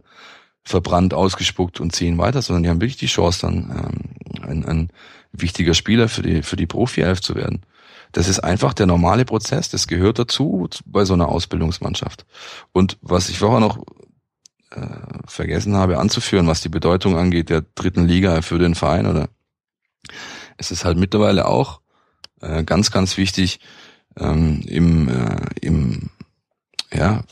verbrannt, 0.64 1.14
ausgespuckt 1.14 1.80
und 1.80 1.94
ziehen 1.94 2.18
weiter, 2.18 2.42
sondern 2.42 2.64
die 2.64 2.68
haben 2.68 2.80
wirklich 2.80 2.96
die 2.96 3.06
Chance 3.06 3.42
dann 3.42 4.10
ein, 4.42 4.64
ein 4.64 4.88
wichtiger 5.32 5.74
Spieler 5.74 6.08
für 6.08 6.22
die, 6.22 6.42
für 6.42 6.56
die 6.56 6.66
Profi-Elf 6.66 7.20
zu 7.20 7.34
werden. 7.34 7.62
Das 8.12 8.28
ist 8.28 8.40
einfach 8.40 8.74
der 8.74 8.86
normale 8.86 9.24
Prozess, 9.24 9.68
das 9.68 9.86
gehört 9.86 10.18
dazu 10.18 10.68
bei 10.84 11.04
so 11.04 11.14
einer 11.14 11.28
Ausbildungsmannschaft. 11.28 12.26
Und 12.72 12.98
was 13.02 13.28
ich 13.28 13.38
vorher 13.38 13.60
noch 13.60 13.78
äh, 14.70 14.86
vergessen 15.26 15.76
habe 15.76 15.98
anzuführen, 15.98 16.46
was 16.46 16.60
die 16.60 16.68
Bedeutung 16.68 17.16
angeht 17.16 17.50
der 17.50 17.64
dritten 17.74 18.06
Liga 18.06 18.42
für 18.42 18.58
den 18.58 18.74
Verein, 18.74 19.06
oder 19.06 19.28
es 20.56 20.70
ist 20.70 20.84
halt 20.84 20.98
mittlerweile 20.98 21.46
auch 21.46 21.80
äh, 22.40 22.64
ganz, 22.64 22.90
ganz 22.90 23.16
wichtig, 23.16 23.60
ähm, 24.18 24.62
im, 24.66 25.08
äh, 25.08 25.46
im, 25.60 26.10
ja, 26.92 27.22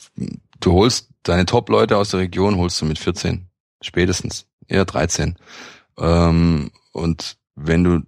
du 0.60 0.72
holst 0.72 1.10
deine 1.22 1.46
Top-Leute 1.46 1.96
aus 1.96 2.10
der 2.10 2.20
Region, 2.20 2.56
holst 2.56 2.80
du 2.80 2.86
mit 2.86 2.98
14, 2.98 3.48
spätestens, 3.82 4.46
eher 4.66 4.84
13. 4.84 5.36
Ähm, 5.98 6.70
und 6.92 7.36
wenn 7.54 7.84
du 7.84 8.00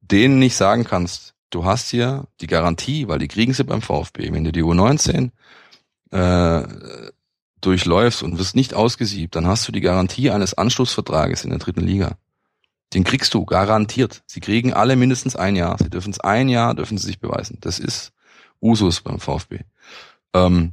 denen 0.00 0.38
nicht 0.38 0.56
sagen 0.56 0.84
kannst, 0.84 1.34
du 1.50 1.64
hast 1.64 1.90
hier 1.90 2.24
die 2.40 2.46
Garantie, 2.46 3.08
weil 3.08 3.18
die 3.18 3.28
kriegen 3.28 3.52
sie 3.52 3.64
beim 3.64 3.82
VfB, 3.82 4.32
wenn 4.32 4.44
du 4.44 4.52
die 4.52 4.62
U19 4.62 5.30
äh, 6.10 6.62
durchläufst 7.60 8.22
und 8.22 8.38
wirst 8.38 8.56
nicht 8.56 8.74
ausgesiebt, 8.74 9.36
dann 9.36 9.46
hast 9.46 9.68
du 9.68 9.72
die 9.72 9.80
Garantie 9.80 10.30
eines 10.30 10.54
Anschlussvertrages 10.54 11.44
in 11.44 11.50
der 11.50 11.58
dritten 11.58 11.86
Liga. 11.86 12.16
Den 12.94 13.04
kriegst 13.04 13.34
du 13.34 13.44
garantiert. 13.44 14.22
Sie 14.26 14.40
kriegen 14.40 14.72
alle 14.72 14.96
mindestens 14.96 15.36
ein 15.36 15.54
Jahr. 15.54 15.76
Sie 15.78 15.90
dürfen 15.90 16.10
es 16.10 16.20
ein 16.20 16.48
Jahr, 16.48 16.74
dürfen 16.74 16.98
sie 16.98 17.06
sich 17.06 17.20
beweisen. 17.20 17.58
Das 17.60 17.78
ist 17.78 18.12
Usus 18.60 19.00
beim 19.00 19.20
VfB. 19.20 19.60
Ähm, 20.34 20.72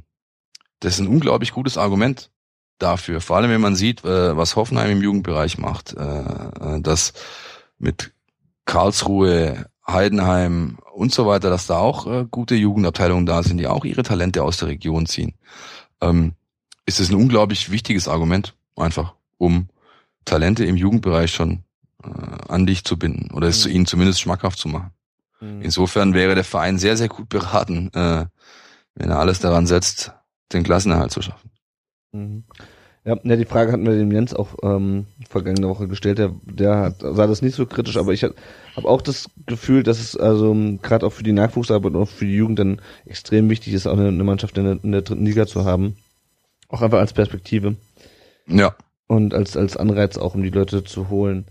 das 0.80 0.94
ist 0.94 1.00
ein 1.00 1.08
unglaublich 1.08 1.52
gutes 1.52 1.76
Argument 1.78 2.30
dafür. 2.78 3.20
Vor 3.20 3.36
allem, 3.36 3.50
wenn 3.50 3.60
man 3.60 3.76
sieht, 3.76 4.04
äh, 4.04 4.36
was 4.36 4.56
Hoffenheim 4.56 4.90
im 4.90 5.02
Jugendbereich 5.02 5.58
macht, 5.58 5.94
äh, 5.94 6.00
äh, 6.00 6.80
dass 6.80 7.12
mit 7.78 8.12
Karlsruhe, 8.64 9.66
Heidenheim 9.90 10.78
und 10.92 11.12
so 11.12 11.26
weiter, 11.26 11.50
dass 11.50 11.66
da 11.66 11.78
auch 11.78 12.06
äh, 12.06 12.26
gute 12.30 12.54
Jugendabteilungen 12.54 13.26
da 13.26 13.42
sind, 13.42 13.58
die 13.58 13.66
auch 13.66 13.84
ihre 13.84 14.02
Talente 14.02 14.42
aus 14.42 14.58
der 14.58 14.68
Region 14.68 15.06
ziehen. 15.06 15.34
Ähm, 16.00 16.34
ist 16.86 17.00
es 17.00 17.10
ein 17.10 17.16
unglaublich 17.16 17.70
wichtiges 17.70 18.08
Argument, 18.08 18.54
einfach, 18.76 19.14
um 19.38 19.68
Talente 20.24 20.64
im 20.64 20.76
Jugendbereich 20.76 21.32
schon 21.32 21.64
äh, 22.04 22.08
an 22.48 22.66
dich 22.66 22.84
zu 22.84 22.98
binden 22.98 23.30
oder 23.32 23.48
es 23.48 23.66
mhm. 23.66 23.72
ihnen 23.72 23.86
zumindest 23.86 24.20
schmackhaft 24.20 24.58
zu 24.58 24.68
machen. 24.68 24.90
Mhm. 25.40 25.62
Insofern 25.62 26.14
wäre 26.14 26.34
der 26.34 26.44
Verein 26.44 26.78
sehr, 26.78 26.96
sehr 26.96 27.08
gut 27.08 27.28
beraten, 27.28 27.90
äh, 27.94 28.26
wenn 28.94 29.10
er 29.10 29.18
alles 29.18 29.40
daran 29.40 29.66
setzt, 29.66 30.12
den 30.52 30.64
Klassenerhalt 30.64 31.12
zu 31.12 31.22
schaffen. 31.22 31.50
Mhm. 32.12 32.44
Ja, 33.04 33.16
ja, 33.22 33.36
die 33.36 33.44
Frage 33.44 33.72
hatten 33.72 33.86
wir 33.86 33.96
dem 33.96 34.12
Jens 34.12 34.34
auch 34.34 34.56
ähm, 34.62 35.06
vergangene 35.28 35.68
Woche 35.68 35.88
gestellt. 35.88 36.18
Der, 36.18 36.32
der 36.44 36.76
hat, 36.76 37.00
sah 37.00 37.26
das 37.26 37.42
nicht 37.42 37.54
so 37.54 37.64
kritisch, 37.66 37.96
aber 37.96 38.12
ich 38.12 38.22
habe 38.22 38.34
auch 38.76 39.02
das 39.02 39.30
Gefühl, 39.46 39.82
dass 39.82 40.00
es 40.00 40.16
also 40.16 40.54
gerade 40.82 41.06
auch 41.06 41.12
für 41.12 41.22
die 41.22 41.32
Nachwuchsarbeit 41.32 41.94
und 41.94 42.02
auch 42.02 42.08
für 42.08 42.26
die 42.26 42.36
Jugend 42.36 42.58
dann 42.58 42.80
extrem 43.06 43.48
wichtig 43.48 43.72
ist, 43.72 43.86
auch 43.86 43.96
eine, 43.96 44.08
eine 44.08 44.24
Mannschaft 44.24 44.58
in 44.58 44.64
der, 44.64 44.78
in 44.82 44.92
der 44.92 45.02
dritten 45.02 45.24
Liga 45.24 45.46
zu 45.46 45.64
haben. 45.64 45.96
Auch 46.68 46.82
einfach 46.82 46.98
als 46.98 47.12
Perspektive. 47.12 47.76
Ja. 48.46 48.74
Und 49.06 49.32
als, 49.32 49.56
als 49.56 49.76
Anreiz 49.76 50.18
auch, 50.18 50.34
um 50.34 50.42
die 50.42 50.50
Leute 50.50 50.84
zu 50.84 51.08
holen. 51.08 51.46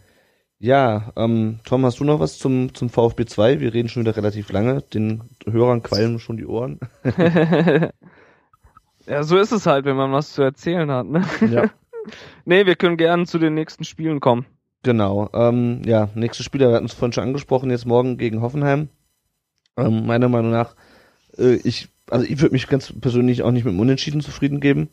Ja, 0.59 1.11
ähm, 1.15 1.59
Tom, 1.65 1.85
hast 1.85 1.99
du 1.99 2.03
noch 2.03 2.19
was 2.19 2.37
zum, 2.37 2.73
zum 2.73 2.89
VfB 2.89 3.25
2? 3.25 3.59
Wir 3.59 3.73
reden 3.73 3.89
schon 3.89 4.03
wieder 4.03 4.15
relativ 4.15 4.51
lange. 4.51 4.81
Den 4.81 5.23
Hörern 5.45 5.83
qualmen 5.83 6.19
schon 6.19 6.37
die 6.37 6.45
Ohren. 6.45 6.79
ja, 9.07 9.23
so 9.23 9.38
ist 9.38 9.51
es 9.51 9.65
halt, 9.65 9.85
wenn 9.85 9.95
man 9.95 10.11
was 10.11 10.34
zu 10.34 10.41
erzählen 10.41 10.89
hat. 10.91 11.07
Ne? 11.07 11.23
Ja. 11.49 11.69
nee, 12.45 12.65
wir 12.65 12.75
können 12.75 12.97
gerne 12.97 13.25
zu 13.25 13.39
den 13.39 13.53
nächsten 13.53 13.84
Spielen 13.84 14.19
kommen. 14.19 14.45
Genau. 14.84 15.29
Ähm, 15.34 15.81
ja, 15.85 16.09
nächste 16.15 16.43
Spieler, 16.43 16.69
wir 16.69 16.75
hatten 16.75 16.85
es 16.85 16.93
vorhin 16.93 17.13
schon 17.13 17.23
angesprochen, 17.23 17.69
jetzt 17.69 17.85
morgen 17.85 18.17
gegen 18.17 18.41
Hoffenheim. 18.41 18.89
Ähm, 19.75 20.05
meiner 20.05 20.29
Meinung 20.29 20.51
nach, 20.51 20.75
äh, 21.38 21.55
ich, 21.55 21.89
also 22.09 22.25
ich 22.25 22.41
würde 22.41 22.53
mich 22.53 22.67
ganz 22.67 22.93
persönlich 22.99 23.43
auch 23.43 23.51
nicht 23.51 23.65
mit 23.65 23.73
dem 23.73 23.79
Unentschieden 23.79 24.21
zufrieden 24.21 24.59
geben. 24.59 24.89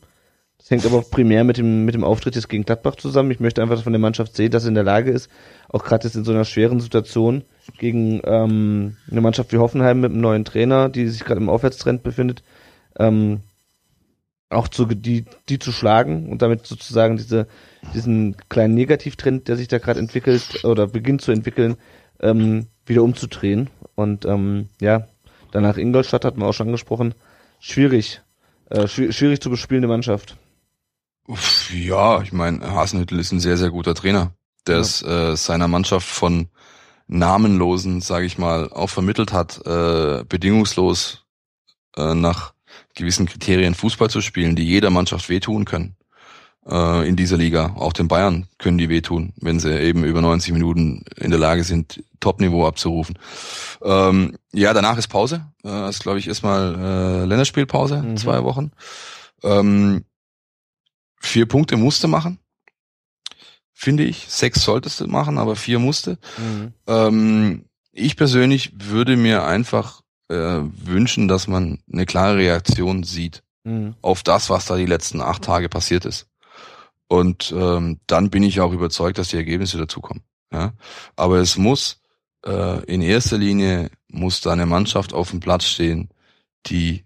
Das 0.59 0.71
hängt 0.71 0.87
aber 0.87 1.03
primär 1.03 1.45
mit 1.45 1.59
dem, 1.59 1.85
mit 1.85 1.95
dem 1.95 2.05
Auftritt 2.05 2.37
jetzt 2.37 2.49
gegen 2.49 2.65
Gladbach 2.65 2.97
zusammen. 2.97 3.31
Ich 3.31 3.41
möchte 3.41 3.61
einfach 3.61 3.83
von 3.83 3.93
der 3.93 4.01
Mannschaft 4.01 4.37
sehen, 4.37 4.51
dass 4.51 4.63
sie 4.63 4.69
in 4.69 4.75
der 4.75 4.85
Lage 4.85 5.11
ist, 5.11 5.29
auch 5.69 5.85
gerade 5.85 6.05
jetzt 6.05 6.15
in 6.15 6.25
so 6.25 6.33
einer 6.33 6.45
schweren 6.45 6.81
Situation 6.81 7.45
gegen 7.79 8.21
ähm, 8.25 8.97
eine 9.11 9.21
Mannschaft 9.21 9.53
wie 9.53 9.59
Hoffenheim 9.59 10.01
mit 10.01 10.13
einem 10.13 10.21
neuen 10.21 10.45
Trainer, 10.45 10.89
die 10.89 11.09
sich 11.09 11.25
gerade 11.25 11.41
im 11.41 11.49
Aufwärtstrend 11.49 12.03
befindet, 12.03 12.43
ähm, 12.99 13.41
auch 14.55 14.69
zu, 14.69 14.87
die, 14.87 15.25
die 15.49 15.59
zu 15.59 15.73
schlagen 15.73 16.31
und 16.31 16.43
damit 16.43 16.67
sozusagen 16.67 17.17
diese, 17.17 17.47
diesen 17.95 18.37
kleinen 18.49 18.75
Negativtrend, 18.75 19.49
der 19.49 19.57
sich 19.57 19.69
da 19.69 19.79
gerade 19.79 20.01
entwickelt 20.01 20.65
oder 20.65 20.87
beginnt 20.87 21.23
zu 21.23 21.33
entwickeln, 21.33 21.77
ähm, 22.21 22.67
wieder 22.87 23.03
umzudrehen. 23.03 23.71
Und 23.95 24.25
ähm, 24.25 24.69
ja, 24.81 25.09
danach 25.53 25.77
Ingolstadt 25.77 26.25
hatten 26.25 26.41
wir 26.41 26.47
auch 26.47 26.55
schon 26.55 26.69
angesprochen. 26.69 27.15
Schwierig. 27.61 28.23
Äh, 28.71 28.89
schwierig 28.89 29.41
zu 29.41 29.51
bespielende 29.51 29.89
Mannschaft. 29.89 30.37
Ja, 31.73 32.21
ich 32.23 32.33
meine, 32.33 32.73
Hasenhüttel 32.73 33.19
ist 33.19 33.33
ein 33.33 33.41
sehr, 33.41 33.57
sehr 33.57 33.71
guter 33.71 33.95
Trainer, 33.95 34.33
der 34.67 34.77
ja. 34.77 34.81
es 34.81 35.03
äh, 35.03 35.37
seiner 35.37 35.69
Mannschaft 35.69 36.07
von 36.07 36.49
Namenlosen, 37.07 38.01
sage 38.01 38.27
ich 38.27 38.39
mal, 38.39 38.71
auch 38.71 38.89
vermittelt 38.89 39.33
hat, 39.33 39.65
äh, 39.67 40.25
bedingungslos 40.25 41.25
äh, 41.97 42.15
nach 42.15 42.54
gewissen 42.95 43.27
Kriterien 43.27 43.75
Fußball 43.75 44.11
zu 44.11 44.21
spielen, 44.21 44.57
die 44.57 44.65
jeder 44.65 44.91
Mannschaft 44.91 45.29
wehtun 45.29 45.65
können 45.65 45.97
äh, 46.67 47.09
in 47.09 47.17
dieser 47.17 47.37
Liga. 47.37 47.75
Auch 47.77 47.93
den 47.93 48.09
Bayern 48.09 48.47
können 48.59 48.79
die 48.79 48.89
wehtun, 48.89 49.33
wenn 49.37 49.61
sie 49.61 49.81
eben 49.81 50.05
über 50.05 50.21
90 50.21 50.53
Minuten 50.53 51.05
in 51.17 51.31
der 51.31 51.41
Lage 51.41 51.65
sind, 51.65 52.03
Top-Niveau 52.21 52.67
abzurufen. 52.67 53.19
Ähm, 53.83 54.37
ja, 54.53 54.73
danach 54.73 54.99
ist 54.99 55.09
Pause. 55.09 55.47
Äh, 55.65 55.89
ist, 55.89 56.03
glaube 56.03 56.19
ich, 56.19 56.29
erstmal 56.29 56.75
äh, 56.75 57.25
Länderspielpause, 57.27 58.03
mhm. 58.03 58.17
zwei 58.17 58.43
Wochen. 58.45 58.71
Ähm, 59.43 60.05
Vier 61.25 61.47
Punkte 61.47 61.79
musste 61.79 62.07
machen, 62.07 62.39
finde 63.73 64.05
ich. 64.05 64.27
Sechs 64.29 64.63
solltest 64.63 65.01
du 65.01 65.07
machen, 65.07 65.39
aber 65.39 65.57
vier 65.57 65.79
musste. 65.79 66.19
Mhm. 66.37 66.75
Ähm, 66.87 67.65
ich 67.93 68.17
persönlich 68.17 68.73
würde 68.75 69.17
mir 69.17 69.45
einfach 69.45 70.03
äh, 70.29 70.61
wünschen, 70.63 71.29
dass 71.29 71.49
man 71.49 71.79
eine 71.93 72.07
klare 72.07 72.37
Reaktion 72.37 73.03
sieht 73.03 73.43
mhm. 73.65 73.95
auf 74.03 74.23
das, 74.23 74.51
was 74.51 74.67
da 74.67 74.77
die 74.77 74.87
letzten 74.87 75.21
acht 75.21 75.43
Tage 75.43 75.69
passiert 75.69 76.05
ist. 76.05 76.29
Und 77.09 77.53
ähm, 77.57 78.01
dann 78.07 78.31
bin 78.31 78.43
ich 78.43 78.61
auch 78.61 78.73
überzeugt, 78.73 79.19
dass 79.19 79.29
die 79.29 79.37
Ergebnisse 79.37 79.79
dazukommen. 79.79 80.23
Ja? 80.53 80.73
Aber 81.17 81.39
es 81.39 81.57
muss 81.57 82.01
äh, 82.47 82.85
in 82.85 83.03
erster 83.03 83.39
Linie 83.39 83.91
muss 84.09 84.41
da 84.41 84.53
eine 84.53 84.67
Mannschaft 84.67 85.13
auf 85.13 85.31
dem 85.31 85.41
Platz 85.41 85.65
stehen, 85.65 86.09
die 86.67 87.05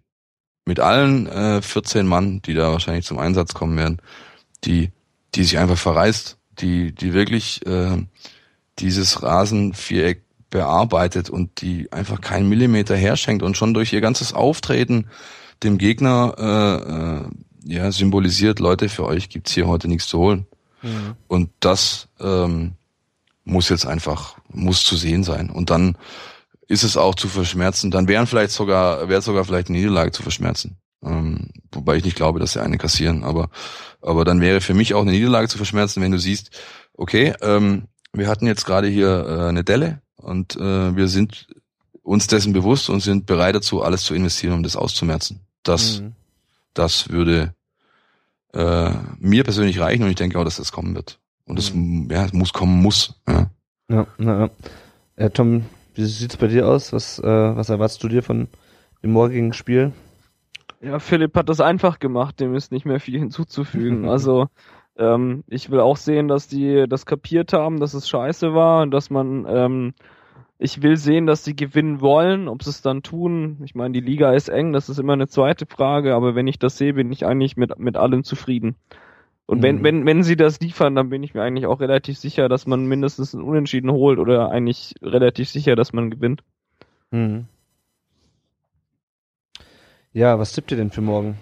mit 0.64 0.80
allen 0.80 1.26
äh, 1.26 1.62
14 1.62 2.06
Mann, 2.06 2.42
die 2.42 2.54
da 2.54 2.70
wahrscheinlich 2.70 3.06
zum 3.06 3.18
Einsatz 3.18 3.54
kommen 3.54 3.76
werden, 3.76 4.00
die, 4.64 4.90
die 5.34 5.42
sich 5.42 5.58
einfach 5.58 5.78
verreißt, 5.78 6.38
die, 6.60 6.94
die 6.94 7.14
wirklich 7.14 7.64
äh, 7.66 7.96
dieses 8.78 9.22
Rasenviereck 9.22 10.24
bearbeitet 10.50 11.30
und 11.30 11.60
die 11.60 11.92
einfach 11.92 12.20
keinen 12.20 12.48
Millimeter 12.48 12.96
herschenkt 12.96 13.42
und 13.42 13.56
schon 13.56 13.74
durch 13.74 13.92
ihr 13.92 14.00
ganzes 14.00 14.32
Auftreten 14.32 15.06
dem 15.62 15.78
Gegner 15.78 16.34
äh, 16.38 17.70
äh, 17.70 17.74
ja 17.74 17.92
symbolisiert, 17.92 18.60
Leute, 18.60 18.88
für 18.88 19.04
euch 19.04 19.28
gibt's 19.28 19.52
hier 19.52 19.66
heute 19.66 19.88
nichts 19.88 20.06
zu 20.06 20.18
holen. 20.18 20.46
Mhm. 20.82 21.16
Und 21.26 21.50
das 21.60 22.08
ähm, 22.20 22.74
muss 23.44 23.68
jetzt 23.68 23.86
einfach, 23.86 24.36
muss 24.48 24.84
zu 24.84 24.96
sehen 24.96 25.24
sein. 25.24 25.50
Und 25.50 25.70
dann 25.70 25.96
ist 26.68 26.84
es 26.84 26.96
auch 26.96 27.14
zu 27.14 27.28
verschmerzen. 27.28 27.90
Dann 27.90 28.08
wären 28.08 28.26
vielleicht 28.26 28.52
sogar, 28.52 29.08
wäre 29.08 29.22
sogar 29.22 29.44
vielleicht 29.44 29.68
eine 29.68 29.78
Niederlage 29.78 30.12
zu 30.12 30.22
verschmerzen. 30.22 30.76
Ähm, 31.02 31.50
wobei 31.72 31.96
ich 31.96 32.04
nicht 32.04 32.16
glaube, 32.16 32.40
dass 32.40 32.52
sie 32.52 32.62
eine 32.62 32.78
kassieren. 32.78 33.24
Aber, 33.24 33.50
aber 34.02 34.24
dann 34.24 34.40
wäre 34.40 34.60
für 34.60 34.74
mich 34.74 34.94
auch 34.94 35.02
eine 35.02 35.12
Niederlage 35.12 35.48
zu 35.48 35.56
verschmerzen, 35.56 36.02
wenn 36.02 36.12
du 36.12 36.18
siehst, 36.18 36.50
okay, 36.94 37.34
ähm, 37.40 37.84
wir 38.12 38.28
hatten 38.28 38.46
jetzt 38.46 38.64
gerade 38.64 38.88
hier 38.88 39.26
äh, 39.26 39.48
eine 39.48 39.64
Delle 39.64 40.02
und 40.18 40.56
äh, 40.56 40.96
wir 40.96 41.08
sind 41.08 41.48
uns 42.02 42.26
dessen 42.26 42.52
bewusst 42.52 42.90
und 42.90 43.00
sind 43.00 43.26
bereit 43.26 43.54
dazu, 43.54 43.82
alles 43.82 44.02
zu 44.02 44.14
investieren, 44.14 44.54
um 44.54 44.62
das 44.62 44.76
auszumerzen. 44.76 45.40
Das, 45.62 46.00
mhm. 46.00 46.12
das 46.74 47.10
würde 47.10 47.54
äh, 48.52 48.90
mir 49.18 49.44
persönlich 49.44 49.78
reichen 49.80 50.02
und 50.02 50.10
ich 50.10 50.16
denke 50.16 50.38
auch, 50.38 50.44
dass 50.44 50.56
das 50.56 50.72
kommen 50.72 50.94
wird. 50.94 51.18
Und 51.44 51.58
das 51.58 51.72
mhm. 51.72 52.08
ja, 52.10 52.26
muss 52.32 52.52
kommen 52.52 52.82
muss. 52.82 53.14
Ja, 53.28 53.50
ja, 53.90 54.06
na, 54.18 54.40
ja. 54.40 54.50
Äh, 55.16 55.30
Tom, 55.30 55.64
wie 55.94 56.04
sieht's 56.04 56.36
bei 56.36 56.46
dir 56.46 56.66
aus? 56.66 56.92
Was, 56.92 57.18
äh, 57.18 57.24
was 57.26 57.68
erwartest 57.68 58.02
du 58.02 58.08
dir 58.08 58.22
von 58.22 58.48
dem 59.02 59.12
morgigen 59.12 59.52
Spiel? 59.52 59.92
Ja, 60.80 60.98
Philipp 60.98 61.34
hat 61.34 61.48
das 61.48 61.60
einfach 61.60 61.98
gemacht, 61.98 62.38
dem 62.40 62.54
ist 62.54 62.70
nicht 62.70 62.86
mehr 62.86 63.00
viel 63.00 63.18
hinzuzufügen. 63.18 64.04
Also 64.08 64.48
ähm, 64.98 65.44
ich 65.48 65.70
will 65.70 65.80
auch 65.80 65.96
sehen, 65.96 66.28
dass 66.28 66.48
die 66.48 66.86
das 66.88 67.06
kapiert 67.06 67.52
haben, 67.52 67.80
dass 67.80 67.94
es 67.94 68.08
scheiße 68.08 68.54
war 68.54 68.82
und 68.82 68.90
dass 68.90 69.10
man 69.10 69.46
ähm, 69.48 69.94
ich 70.58 70.82
will 70.82 70.96
sehen, 70.96 71.26
dass 71.26 71.44
sie 71.44 71.54
gewinnen 71.54 72.00
wollen, 72.00 72.48
ob 72.48 72.64
sie 72.64 72.70
es 72.70 72.82
dann 72.82 73.02
tun. 73.04 73.58
Ich 73.64 73.76
meine, 73.76 73.92
die 73.92 74.00
Liga 74.00 74.32
ist 74.32 74.48
eng, 74.48 74.72
das 74.72 74.88
ist 74.88 74.98
immer 74.98 75.12
eine 75.12 75.28
zweite 75.28 75.66
Frage, 75.66 76.14
aber 76.14 76.34
wenn 76.34 76.48
ich 76.48 76.58
das 76.58 76.76
sehe, 76.76 76.94
bin 76.94 77.12
ich 77.12 77.24
eigentlich 77.24 77.56
mit, 77.56 77.78
mit 77.78 77.96
allem 77.96 78.24
zufrieden. 78.24 78.74
Und 79.46 79.62
wenn, 79.62 79.76
Mhm. 79.76 79.84
wenn, 79.84 80.06
wenn 80.06 80.22
sie 80.24 80.36
das 80.36 80.60
liefern, 80.60 80.94
dann 80.96 81.10
bin 81.10 81.22
ich 81.22 81.32
mir 81.32 81.42
eigentlich 81.42 81.66
auch 81.66 81.80
relativ 81.80 82.18
sicher, 82.18 82.48
dass 82.48 82.66
man 82.66 82.86
mindestens 82.86 83.34
ein 83.34 83.42
Unentschieden 83.42 83.90
holt 83.90 84.18
oder 84.18 84.50
eigentlich 84.50 84.94
relativ 85.00 85.48
sicher, 85.48 85.76
dass 85.76 85.92
man 85.92 86.10
gewinnt. 86.10 86.42
Mhm. 87.12 87.46
Ja, 90.12 90.38
was 90.38 90.52
tippt 90.52 90.72
ihr 90.72 90.76
denn 90.76 90.90
für 90.90 91.00
morgen? 91.00 91.38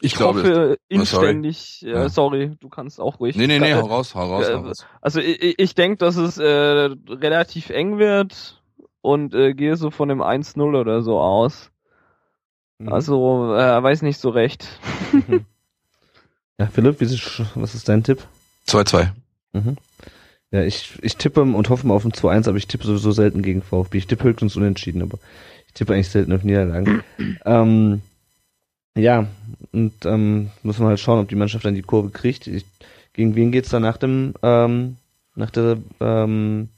Ich 0.00 0.14
glaube. 0.14 0.40
hoffe 0.40 0.78
Oh, 0.78 1.04
sorry. 1.04 1.30
inständig, 1.30 1.84
äh, 1.84 1.90
Ja. 1.90 2.08
sorry, 2.08 2.52
du 2.60 2.68
kannst 2.68 3.00
auch 3.00 3.18
ruhig. 3.20 3.36
Nee, 3.36 3.46
nee, 3.46 3.58
nee, 3.58 3.74
hau 3.74 3.86
raus, 3.86 4.14
hau 4.14 4.26
raus, 4.26 4.48
äh, 4.48 4.54
hau 4.54 4.60
raus. 4.60 4.86
Also 5.00 5.20
ich, 5.20 5.58
ich 5.58 5.74
denke, 5.74 5.96
dass 5.98 6.16
es 6.16 6.38
äh, 6.38 6.46
relativ 6.46 7.70
eng 7.70 7.98
wird 7.98 8.62
und 9.00 9.34
äh, 9.34 9.54
gehe 9.54 9.76
so 9.76 9.90
von 9.90 10.08
dem 10.08 10.22
1-0 10.22 10.78
oder 10.78 11.02
so 11.02 11.18
aus. 11.18 11.70
Mhm. 12.78 12.92
Also, 12.92 13.54
äh, 13.56 13.82
weiß 13.82 14.02
nicht 14.02 14.18
so 14.18 14.30
recht. 14.30 14.68
Ja, 16.60 16.66
Philipp, 16.66 17.00
wie 17.00 17.04
ist, 17.04 17.40
was 17.54 17.76
ist 17.76 17.88
dein 17.88 18.02
Tipp? 18.02 18.20
2-2. 18.66 19.12
Mhm. 19.52 19.76
Ja, 20.50 20.64
ich, 20.64 20.98
ich 21.02 21.16
tippe 21.16 21.42
und 21.42 21.68
hoffe 21.68 21.86
mal 21.86 21.94
auf 21.94 22.04
ein 22.04 22.10
2-1, 22.10 22.48
aber 22.48 22.56
ich 22.58 22.66
tippe 22.66 22.84
sowieso 22.84 23.12
selten 23.12 23.42
gegen 23.42 23.62
VfB. 23.62 23.98
Ich 23.98 24.08
tippe 24.08 24.24
höchstens 24.24 24.56
unentschieden, 24.56 25.02
aber 25.02 25.18
ich 25.68 25.74
tippe 25.74 25.94
eigentlich 25.94 26.08
selten 26.08 26.32
auf 26.32 26.42
Niederlagen. 26.42 27.04
ähm, 27.44 28.02
ja, 28.96 29.28
und 29.72 30.04
ähm, 30.04 30.50
muss 30.62 30.78
man 30.78 30.88
halt 30.88 31.00
schauen, 31.00 31.20
ob 31.20 31.28
die 31.28 31.36
Mannschaft 31.36 31.64
dann 31.64 31.74
die 31.74 31.82
Kurve 31.82 32.10
kriegt. 32.10 32.46
Ich, 32.46 32.64
gegen 33.12 33.34
wen 33.34 33.52
geht's 33.52 33.70
dann 33.70 33.82
nach 33.82 33.96
dem 33.96 34.34
ähm, 34.42 34.96
nach 35.34 35.50
der 35.50 35.78
ähm, 36.00 36.68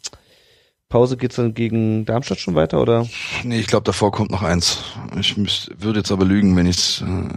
Pause 0.88 1.16
geht's 1.16 1.36
dann 1.36 1.54
gegen 1.54 2.04
Darmstadt 2.04 2.38
schon 2.40 2.54
weiter 2.54 2.80
oder? 2.80 3.06
Nee, 3.44 3.60
ich 3.60 3.68
glaube, 3.68 3.84
davor 3.84 4.10
kommt 4.10 4.30
noch 4.30 4.42
eins. 4.42 4.82
Ich 5.18 5.36
müsst, 5.36 5.70
würde 5.82 6.00
jetzt 6.00 6.10
aber 6.10 6.24
lügen, 6.24 6.56
wenn 6.56 6.66
ich's. 6.66 7.02
Äh, 7.02 7.28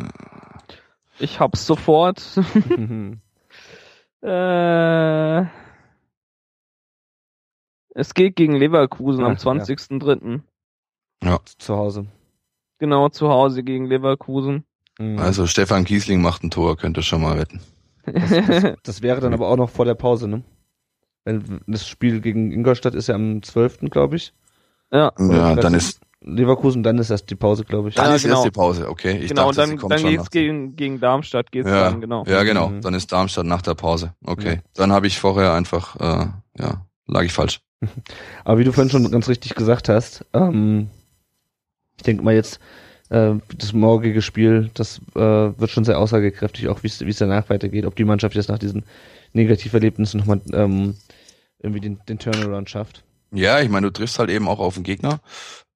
Ich 1.20 1.40
hab's 1.40 1.66
sofort. 1.68 2.20
äh, 4.22 5.46
es 7.96 8.14
geht 8.16 8.36
gegen 8.36 8.56
Leverkusen 8.56 9.24
am 9.24 9.34
Ach, 9.38 9.44
ja. 9.44 9.52
20.03. 9.64 10.42
Zu 11.60 11.76
Hause. 11.76 12.08
Genau, 12.80 13.10
zu 13.10 13.30
Hause 13.30 13.64
gegen 13.64 13.86
Leverkusen. 13.86 14.66
Mhm. 15.00 15.20
also 15.20 15.48
Stefan 15.48 15.86
Kiesling 15.86 16.22
macht 16.22 16.44
ein 16.44 16.52
Tor, 16.52 16.78
könnt 16.78 16.98
ihr 16.98 17.04
schon 17.04 17.22
mal 17.22 17.38
wetten. 17.38 17.62
Das, 18.06 18.30
das, 18.30 18.74
das 18.84 19.02
wäre 19.02 19.22
dann 19.22 19.34
aber 19.34 19.48
auch 19.48 19.58
noch 19.58 19.70
vor 19.70 19.86
der 19.86 19.96
Pause, 19.96 20.28
ne? 20.28 20.44
Wenn 21.26 21.62
das 21.68 21.88
Spiel 21.88 22.20
gegen 22.20 22.52
Ingolstadt 22.52 22.96
ist 22.96 23.08
ja 23.08 23.16
am 23.16 23.42
12., 23.42 23.80
glaube 23.90 24.18
ich. 24.18 24.34
ja, 24.92 25.12
Ja, 25.18 25.56
dann 25.56 25.74
ist 25.74 26.02
Leverkusen, 26.26 26.84
dann 26.84 26.98
ist 26.98 27.10
erst 27.10 27.30
die 27.30 27.36
Pause, 27.36 27.64
glaube 27.66 27.90
ich. 27.90 27.96
dann 27.96 28.08
Ja, 28.08 28.16
ist 28.16 28.24
genau. 28.24 28.36
erst 28.36 28.46
die 28.46 28.52
Pause, 28.52 28.90
okay. 28.90 29.18
Ich 29.18 29.30
genau, 29.30 29.52
dachte, 29.52 29.54
sie 29.66 29.70
dann, 29.72 29.78
kommt 29.80 29.92
dann 29.94 30.00
schon 30.00 30.10
geht's 30.12 30.30
gegen, 30.32 30.76
gegen 30.76 31.00
Darmstadt, 31.00 31.52
geht's 31.52 31.70
ja, 31.70 31.90
dann, 31.90 32.02
genau. 32.02 32.24
Ja, 32.26 32.44
genau. 32.44 32.70
Mhm. 32.70 32.82
Dann 32.82 32.94
ist 32.94 33.12
Darmstadt 33.12 33.46
nach 33.46 33.62
der 33.62 33.76
Pause. 33.76 34.14
Okay. 34.26 34.56
Ja. 34.56 34.62
Dann 34.76 34.92
habe 34.92 35.08
ich 35.08 35.20
vorher 35.20 35.54
einfach, 35.54 35.96
äh, 35.98 36.28
ja, 36.58 36.86
lag 37.08 37.24
ich 37.24 37.34
falsch. 37.34 37.62
Aber 38.46 38.60
wie 38.60 38.64
du 38.64 38.72
vorhin 38.72 38.90
schon 38.90 39.10
ganz 39.12 39.28
richtig 39.28 39.56
gesagt 39.56 39.90
hast, 39.90 40.26
ähm, 40.34 40.90
ich 41.98 42.04
denke 42.04 42.24
mal 42.24 42.34
jetzt, 42.34 42.60
äh, 43.10 43.34
das 43.58 43.74
morgige 43.74 44.22
Spiel, 44.22 44.70
das 44.74 45.00
äh, 45.16 45.20
wird 45.20 45.70
schon 45.70 45.86
sehr 45.86 46.00
aussagekräftig, 46.00 46.68
auch 46.68 46.84
wie 46.84 46.88
es 46.88 47.18
danach 47.18 47.50
weitergeht, 47.50 47.86
ob 47.86 47.96
die 47.96 48.06
Mannschaft 48.06 48.36
jetzt 48.36 48.50
nach 48.50 48.60
diesen 48.60 48.84
Negativerlebnissen 49.34 50.20
nochmal 50.20 50.42
ähm, 50.54 50.96
irgendwie 51.60 51.82
den, 51.82 52.00
den 52.08 52.20
Turnaround 52.20 52.70
schafft. 52.70 53.04
Ja, 53.32 53.62
ich 53.62 53.70
meine, 53.70 53.88
du 53.88 53.94
triffst 53.94 54.20
halt 54.20 54.30
eben 54.30 54.48
auch 54.48 54.60
auf 54.60 54.76
einen 54.76 54.84
Gegner, 54.84 55.20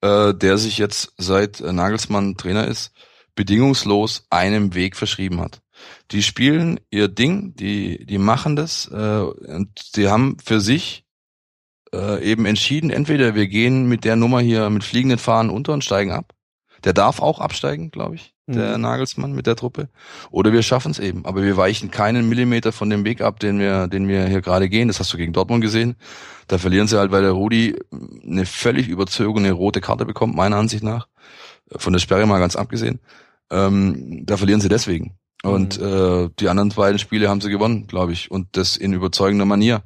äh, 0.02 0.34
der 0.34 0.58
sich 0.58 0.78
jetzt 0.78 1.14
seit 1.18 1.60
Nagelsmann 1.62 2.38
Trainer 2.38 2.68
ist, 2.68 2.92
bedingungslos 3.36 4.26
einem 4.30 4.76
Weg 4.76 4.96
verschrieben 4.96 5.40
hat. 5.42 5.62
Die 6.12 6.24
spielen 6.24 6.80
ihr 6.90 7.08
Ding, 7.08 7.56
die, 7.56 8.06
die 8.06 8.18
machen 8.18 8.56
das, 8.56 8.90
äh, 8.92 9.22
und 9.22 9.96
die 9.96 10.08
haben 10.08 10.38
für 10.44 10.60
sich 10.60 11.06
äh, 11.94 12.24
eben 12.24 12.46
entschieden, 12.46 12.90
entweder 12.90 13.36
wir 13.36 13.48
gehen 13.48 13.88
mit 13.88 14.04
der 14.04 14.16
Nummer 14.16 14.40
hier 14.40 14.70
mit 14.70 14.84
fliegenden 14.84 15.20
Fahnen 15.20 15.50
unter 15.50 15.74
und 15.74 15.84
steigen 15.84 16.12
ab. 16.12 16.34
Der 16.84 16.94
darf 16.94 17.20
auch 17.22 17.40
absteigen, 17.40 17.92
glaube 17.92 18.16
ich, 18.16 18.34
der 18.48 18.78
Mhm. 18.78 18.82
Nagelsmann 18.82 19.34
mit 19.34 19.48
der 19.48 19.56
Truppe. 19.56 19.90
Oder 20.32 20.54
wir 20.54 20.64
schaffen 20.64 20.92
es 20.92 21.00
eben. 21.00 21.26
Aber 21.26 21.44
wir 21.44 21.58
weichen 21.58 21.92
keinen 21.92 22.30
Millimeter 22.30 22.72
von 22.72 22.90
dem 22.90 23.04
Weg 23.04 23.22
ab, 23.22 23.40
den 23.40 23.60
wir, 23.60 23.88
den 23.88 24.08
wir 24.08 24.26
hier 24.28 24.42
gerade 24.42 24.70
gehen. 24.70 24.88
Das 24.88 25.00
hast 25.00 25.12
du 25.14 25.18
gegen 25.18 25.34
Dortmund 25.34 25.62
gesehen. 25.62 25.96
Da 26.48 26.58
verlieren 26.58 26.88
sie 26.88 26.98
halt, 26.98 27.12
weil 27.12 27.24
der 27.24 27.32
Rudi 27.32 27.76
eine 28.26 28.46
völlig 28.46 28.88
überzogene 28.88 29.52
rote 29.52 29.82
Karte 29.82 30.06
bekommt, 30.06 30.36
meiner 30.36 30.58
Ansicht 30.58 30.84
nach. 30.84 31.08
Von 31.76 31.94
der 31.94 32.00
Sperre 32.00 32.26
mal 32.26 32.40
ganz 32.40 32.56
abgesehen. 32.56 33.00
Ähm, 33.52 34.24
da 34.26 34.38
verlieren 34.38 34.62
sie 34.62 34.70
deswegen. 34.70 35.18
Und 35.44 35.80
äh, 35.80 36.30
die 36.40 36.50
anderen 36.50 36.70
beiden 36.70 37.00
Spiele 37.00 37.30
haben 37.30 37.42
sie 37.42 37.50
gewonnen, 37.50 37.88
glaube 37.88 38.12
ich. 38.12 38.32
Und 38.32 38.48
das 38.58 38.76
in 38.76 38.94
überzeugender 38.94 39.46
Manier. 39.46 39.84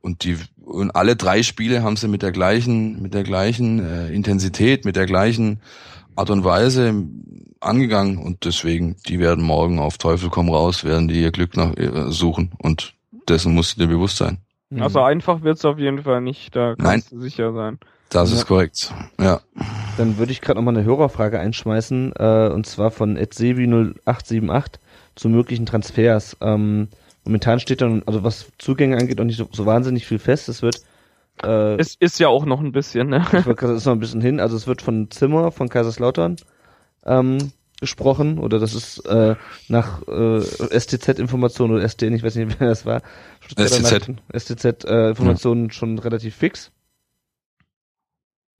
Und 0.00 0.24
die 0.24 0.38
und 0.64 0.96
alle 0.96 1.14
drei 1.14 1.42
Spiele 1.42 1.82
haben 1.82 1.96
sie 1.96 2.08
mit 2.08 2.22
der 2.22 2.32
gleichen, 2.32 3.02
mit 3.02 3.12
der 3.12 3.22
gleichen 3.22 3.84
äh, 3.84 4.08
Intensität, 4.08 4.84
mit 4.84 4.96
der 4.96 5.06
gleichen 5.06 5.60
Art 6.16 6.30
und 6.30 6.44
Weise 6.44 6.94
angegangen. 7.60 8.18
Und 8.18 8.44
deswegen, 8.44 8.96
die 9.08 9.18
werden 9.20 9.44
morgen 9.44 9.78
auf 9.78 9.98
Teufel 9.98 10.30
komm 10.30 10.48
raus, 10.50 10.84
werden 10.84 11.08
die 11.08 11.20
ihr 11.22 11.32
Glück 11.32 11.56
nach, 11.56 11.76
äh, 11.76 12.10
suchen. 12.10 12.52
Und 12.58 12.94
dessen 13.28 13.54
musst 13.54 13.76
du 13.76 13.80
dir 13.82 13.88
bewusst 13.88 14.16
sein. 14.18 14.38
Also 14.78 15.00
einfach 15.02 15.42
wird's 15.42 15.64
auf 15.64 15.78
jeden 15.78 16.02
Fall 16.02 16.20
nicht, 16.20 16.56
da 16.56 16.74
Nein. 16.76 16.76
kannst 16.78 17.12
du 17.12 17.20
sicher 17.20 17.52
sein. 17.52 17.78
Das 18.10 18.30
Ja. 18.30 18.36
ist 18.38 18.46
korrekt. 18.46 18.92
Ja. 19.20 19.40
Dann 19.96 20.18
würde 20.18 20.32
ich 20.32 20.40
gerade 20.40 20.58
nochmal 20.58 20.76
eine 20.76 20.84
Hörerfrage 20.84 21.38
einschmeißen, 21.38 22.12
äh, 22.18 22.50
und 22.52 22.66
zwar 22.66 22.90
von 22.90 23.16
etsebi0878 23.16 24.78
zu 25.14 25.28
möglichen 25.28 25.66
Transfers. 25.66 26.36
Ähm, 26.40 26.88
momentan 27.24 27.60
steht 27.60 27.80
dann, 27.80 28.02
also 28.06 28.24
was 28.24 28.46
Zugänge 28.58 28.96
angeht, 28.96 29.20
auch 29.20 29.24
nicht 29.24 29.36
so, 29.38 29.48
so 29.52 29.64
wahnsinnig 29.66 30.06
viel 30.06 30.18
fest. 30.18 30.48
Es 30.48 30.62
wird 30.62 30.82
äh, 31.42 31.76
Es 31.76 31.94
ist 31.94 32.18
ja 32.18 32.28
auch 32.28 32.44
noch 32.44 32.60
ein 32.60 32.72
bisschen, 32.72 33.08
ne? 33.08 33.24
das 33.32 33.46
ist 33.70 33.86
noch 33.86 33.92
ein 33.92 34.00
bisschen 34.00 34.20
hin. 34.20 34.40
Also 34.40 34.56
es 34.56 34.66
wird 34.66 34.82
von 34.82 35.10
Zimmer 35.10 35.50
von 35.50 35.68
Kaiserslautern 35.68 36.36
ähm, 37.04 37.52
gesprochen 37.80 38.38
oder 38.38 38.58
das 38.58 38.74
ist 38.74 38.98
äh, 39.06 39.36
nach 39.68 40.06
äh, 40.06 40.40
STZ-Informationen 40.40 41.74
oder 41.74 41.88
STN, 41.88 42.14
ich 42.14 42.22
weiß 42.22 42.36
nicht, 42.36 42.56
wer 42.60 42.68
das 42.68 42.86
war. 42.86 43.02
STZ. 43.56 44.12
STZ-Informationen 44.32 45.70
schon 45.70 45.98
relativ 45.98 46.36
fix. 46.36 46.70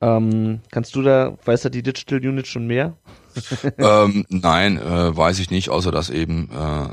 Ähm, 0.00 0.60
kannst 0.70 0.94
du 0.96 1.02
da, 1.02 1.38
weiß 1.44 1.62
da 1.62 1.68
die 1.70 1.82
Digital 1.82 2.18
Unit 2.18 2.46
schon 2.46 2.66
mehr? 2.66 2.96
ähm, 3.78 4.26
nein, 4.28 4.76
äh, 4.76 5.16
weiß 5.16 5.38
ich 5.38 5.50
nicht, 5.50 5.70
außer 5.70 5.92
dass 5.92 6.10
eben 6.10 6.50
äh, 6.50 6.88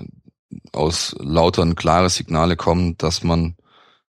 aus 0.71 1.15
lautern 1.19 1.75
klare 1.75 2.09
Signale 2.09 2.55
kommen, 2.55 2.97
dass 2.97 3.23
man 3.23 3.55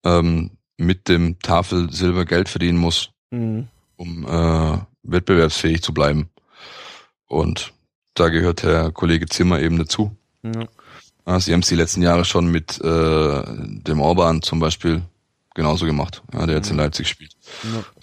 ähm, 0.04 0.52
mit 0.78 1.08
dem 1.08 1.40
Tafel 1.40 1.92
Silber 1.92 2.26
Geld 2.26 2.50
verdienen 2.50 2.78
muss, 2.78 3.10
Mhm. 3.32 3.68
um 3.98 4.26
äh, 4.28 4.78
wettbewerbsfähig 5.04 5.82
zu 5.82 5.94
bleiben. 5.94 6.30
Und 7.28 7.74
da 8.14 8.30
gehört 8.30 8.64
der 8.64 8.92
Kollege 8.92 9.26
Zimmer 9.28 9.60
eben 9.60 9.78
dazu. 9.78 10.16
Ja. 10.44 10.68
Ja, 11.26 11.40
Sie 11.40 11.54
haben 11.54 11.62
es 11.62 11.70
die 11.70 11.76
letzten 11.76 12.02
Jahre 12.02 12.26
schon 12.26 12.48
mit 12.48 12.80
äh, 12.82 13.44
dem 13.46 14.02
Orban 14.02 14.42
zum 14.42 14.60
Beispiel 14.60 15.02
genauso 15.56 15.86
gemacht, 15.86 16.22
ja, 16.34 16.46
der 16.46 16.58
jetzt 16.58 16.70
in 16.70 16.78
Leipzig 16.78 17.08
spielt. 17.08 17.36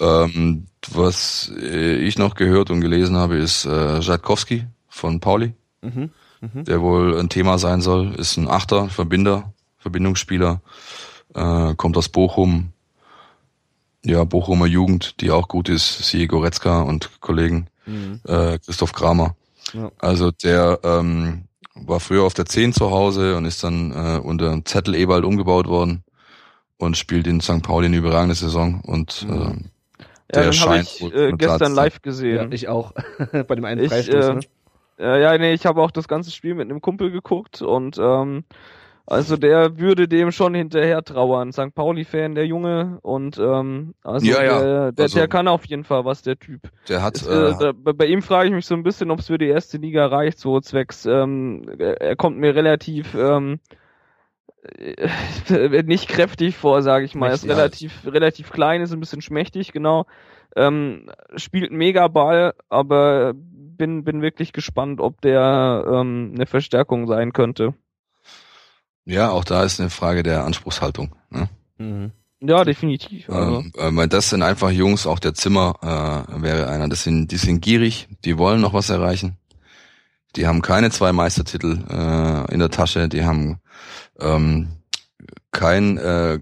Ähm, 0.01 0.67
was 0.91 1.53
äh, 1.61 1.97
ich 1.97 2.17
noch 2.17 2.35
gehört 2.35 2.71
und 2.71 2.81
gelesen 2.81 3.17
habe, 3.17 3.37
ist 3.37 3.67
äh, 3.67 4.01
Żadkowski 4.01 4.65
von 4.89 5.21
Pauli, 5.21 5.53
Mhm. 5.83 6.11
Mhm. 6.41 6.65
der 6.65 6.81
wohl 6.81 7.19
ein 7.19 7.29
Thema 7.29 7.59
sein 7.59 7.83
soll, 7.83 8.15
ist 8.15 8.37
ein 8.39 8.49
Achter, 8.49 8.89
Verbinder, 8.89 9.53
Verbindungsspieler, 9.79 10.63
äh, 11.35 11.75
kommt 11.77 11.97
aus 11.97 12.09
Bochum, 12.09 12.73
ja, 14.05 14.25
Bochumer 14.25 14.67
Jugend, 14.67 15.21
die 15.21 15.31
auch 15.31 15.49
gut 15.49 15.69
ist, 15.69 15.99
siehe 16.05 16.27
Goretzka 16.27 16.83
und 16.83 17.21
Kollegen, 17.21 17.67
Mhm. 17.87 18.21
äh, 18.25 18.59
Christoph 18.59 18.93
Kramer. 18.93 19.35
Ja. 19.73 19.91
Also 19.99 20.31
der 20.31 20.79
ähm, 20.83 21.43
war 21.75 22.01
früher 22.01 22.25
auf 22.25 22.35
der 22.35 22.47
10 22.47 22.73
zu 22.73 22.91
Hause 22.91 23.37
und 23.37 23.45
ist 23.45 23.63
dann 23.63 23.93
äh, 23.93 24.19
unter 24.19 24.65
Zettel 24.65 24.95
Ewald 24.95 25.25
umgebaut 25.25 25.67
worden 25.67 26.03
und 26.79 26.97
spielt 26.97 27.27
in 27.27 27.41
St. 27.41 27.63
Pauli 27.63 27.87
eine 27.87 27.97
überragende 27.97 28.35
Saison 28.35 28.81
und 28.87 29.27
Mhm. 29.29 29.35
ähm, 29.35 29.65
Ja, 30.35 30.35
der 30.35 30.45
habe 30.47 30.55
scheint 30.55 30.89
ich 30.89 31.03
äh, 31.15 31.33
gestern 31.33 31.75
live 31.75 31.95
Ja, 31.97 32.01
gesehen. 32.03 32.53
ich 32.53 32.69
auch. 32.69 32.93
Bei 33.47 33.55
dem 33.55 33.65
einen 33.65 33.83
Ich, 33.83 33.89
Freistoß, 33.91 34.29
äh, 34.29 34.35
ne? 34.35 34.41
Äh, 34.99 35.23
ja, 35.23 35.37
nee, 35.39 35.53
ich 35.55 35.67
habe 35.67 35.83
auch 35.83 35.91
das 35.91 36.09
ganze 36.09 36.31
Spiel 36.31 36.55
mit 36.55 36.69
einem 36.71 36.81
Kumpel 36.81 37.11
geguckt 37.11 37.63
und 37.63 37.99
ähm, 37.99 38.45
also 39.11 39.37
der 39.37 39.79
würde 39.79 40.09
dem 40.09 40.31
schon 40.33 40.55
hinterher 40.55 41.03
trauern. 41.03 41.53
St. 41.53 41.75
Pauli-Fan, 41.75 42.35
der 42.35 42.47
Junge 42.47 42.99
und 43.03 43.39
ähm, 43.39 43.95
also 44.03 44.25
Ja, 44.27 44.43
ja. 44.43 44.61
Der, 44.61 44.93
der, 44.93 45.03
Also- 45.05 45.19
der 45.19 45.29
kann 45.29 45.49
auf 45.49 45.67
jeden 45.67 45.85
Fall 45.85 46.05
was, 46.05 46.23
der 46.23 46.39
Typ. 46.39 46.71
Der 46.89 47.03
hat 47.03 47.17
Ist, 47.17 47.27
äh, 47.27 47.51
äh, 47.51 47.55
da, 47.59 47.73
bei 47.93 48.07
ihm 48.07 48.23
frage 48.23 48.49
ich 48.49 48.55
mich 48.55 48.67
so 48.67 48.75
ein 48.75 48.83
bisschen, 48.83 49.11
ob 49.11 49.19
es 49.19 49.27
für 49.27 49.37
die 49.39 49.49
erste 49.49 49.79
Liga 49.79 50.07
reicht, 50.07 50.39
so 50.39 50.61
zwecks, 50.61 51.05
ähm, 51.07 51.69
er 51.79 52.17
kommt 52.17 52.39
mir 52.39 52.55
relativ 52.55 53.15
ähm, 53.15 53.61
äh, 54.79 55.83
nicht 55.85 56.09
kräftig 56.09 56.57
vor, 56.57 56.83
sage 56.83 57.05
ich 57.05 57.15
mal. 57.15 57.29
Er 57.29 57.35
ist 57.35 57.45
Mächtig. 57.45 57.59
relativ, 57.59 58.07
relativ 58.07 58.51
klein, 58.51 58.81
ist 58.83 58.93
ein 58.93 59.01
bisschen 59.01 59.23
schmächtig, 59.23 59.73
genau. 59.73 60.07
Ähm, 60.57 61.11
spielt 61.37 61.71
mega 61.73 62.09
Ball, 62.09 62.55
aber 62.69 63.33
bin, 63.35 64.05
bin 64.05 64.21
wirklich 64.21 64.53
gespannt, 64.53 65.01
ob 65.01 65.21
der 65.21 65.85
ähm, 65.91 66.33
eine 66.35 66.47
Verstärkung 66.47 67.07
sein 67.07 67.33
könnte. 67.33 67.75
Ja, 69.11 69.31
auch 69.31 69.45
da 69.45 69.65
ist 69.65 69.81
eine 69.81 69.91
Frage 69.91 70.23
der 70.23 70.45
Anspruchshaltung. 70.45 71.15
Ne? 71.31 71.49
Mhm. 71.79 72.13
Ja, 72.41 72.65
definitiv. 72.65 73.29
Also. 73.29 73.59
Ähm, 73.59 73.73
äh, 73.77 73.97
weil 73.97 74.09
das 74.09 74.31
sind 74.31 74.43
einfach 74.43 74.71
Jungs, 74.71 75.07
auch 75.07 75.19
der 75.19 75.35
Zimmer 75.35 75.75
äh, 75.83 76.43
wäre 76.43 76.69
einer. 76.69 76.89
Das 76.89 77.03
sind, 77.03 77.33
die 77.33 77.37
sind 77.37 77.61
gierig, 77.61 78.09
die 78.25 78.39
wollen 78.39 78.61
noch 78.61 78.73
was 78.73 78.89
erreichen. 78.89 79.37
Die 80.37 80.47
haben 80.47 80.63
keine 80.63 80.91
zwei 80.91 81.13
Meistertitel 81.13 81.81
äh, 81.91 82.55
in 82.55 82.61
der 82.61 82.71
Tasche, 82.71 83.09
die 83.09 83.25
haben 83.25 83.59
ähm, 84.21 84.77
kein 85.51 85.99
äh, 85.99 86.39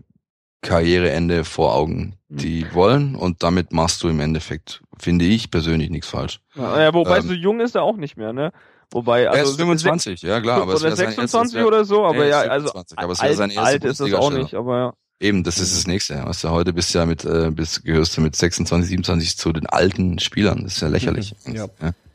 Karriereende 0.61 1.45
vor 1.45 1.75
Augen. 1.75 2.17
Die 2.29 2.67
wollen 2.75 3.15
und 3.15 3.43
damit 3.43 3.73
machst 3.73 4.03
du 4.03 4.09
im 4.09 4.21
Endeffekt, 4.21 4.83
finde 4.99 5.25
ich 5.25 5.51
persönlich, 5.51 5.89
nichts 5.89 6.09
falsch. 6.09 6.41
Ja, 6.55 6.83
ja, 6.83 6.93
wobei 6.93 7.17
ähm, 7.17 7.23
so 7.23 7.33
jung 7.33 7.61
ist 7.61 7.75
er 7.75 7.83
auch 7.83 7.97
nicht 7.97 8.19
mehr, 8.19 8.35
ne? 8.35 8.53
Wobei, 8.91 9.25
er 9.25 9.33
also 9.33 9.51
ist 9.53 9.57
25, 9.59 10.23
ja 10.23 10.41
klar, 10.41 10.63
aber 10.63 10.73
es 10.73 10.81
oder 10.81 10.89
wäre 10.91 10.97
sein 10.97 11.07
erstes- 11.09 11.31
26 11.33 11.55
wär- 11.57 11.67
oder 11.67 11.85
so, 11.85 12.05
aber 12.07 12.25
Nee, 12.25 12.31
ja, 12.31 12.41
also 12.41 12.69
25, 12.69 12.99
aber 12.99 13.13
es 13.13 13.21
alt, 13.21 13.39
erste 13.41 13.61
alt 13.61 13.85
ist 13.85 14.01
es 14.01 14.15
auch 14.15 14.31
nicht, 14.33 14.55
aber 14.55 14.79
ja. 14.79 14.93
Eben, 15.21 15.43
das 15.45 15.59
ist 15.59 15.77
das 15.77 15.87
nächste. 15.87 16.25
Weißt 16.25 16.45
du, 16.45 16.51
heute 16.51 16.73
bist 16.73 16.95
du 16.95 16.99
ja 17.01 17.05
mit, 17.07 17.25
äh, 17.25 17.51
bist, 17.51 17.85
gehörst 17.85 18.17
du 18.17 18.21
mit 18.21 18.37
26, 18.37 18.89
27 18.89 19.37
zu 19.37 19.53
den 19.53 19.67
alten 19.67 20.19
Spielern. 20.21 20.63
Das 20.63 20.75
ist 20.75 20.81
ja 20.81 20.89
lächerlich. 20.89 21.35
Ja. 21.53 21.67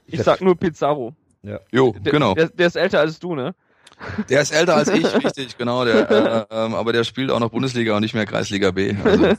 Ich 0.07 0.23
sag 0.23 0.41
nur 0.41 0.55
Pizarro. 0.57 1.13
Jo, 1.71 1.93
Der, 1.99 2.11
genau. 2.13 2.33
Der, 2.33 2.47
der 2.47 2.67
ist 2.67 2.75
älter 2.77 3.01
als 3.01 3.19
du, 3.19 3.35
ne? 3.35 3.53
Der 4.29 4.41
ist 4.41 4.51
älter 4.53 4.75
als 4.75 4.87
ich, 4.89 5.03
richtig, 5.23 5.57
genau. 5.57 5.83
Der, 5.85 6.09
äh, 6.09 6.45
ähm, 6.49 6.75
aber 6.75 6.93
der 6.93 7.03
spielt 7.03 7.29
auch 7.29 7.39
noch 7.39 7.49
Bundesliga 7.49 7.95
und 7.95 8.01
nicht 8.01 8.13
mehr 8.15 8.25
Kreisliga 8.25 8.71
B. 8.71 8.95
Also, 9.03 9.23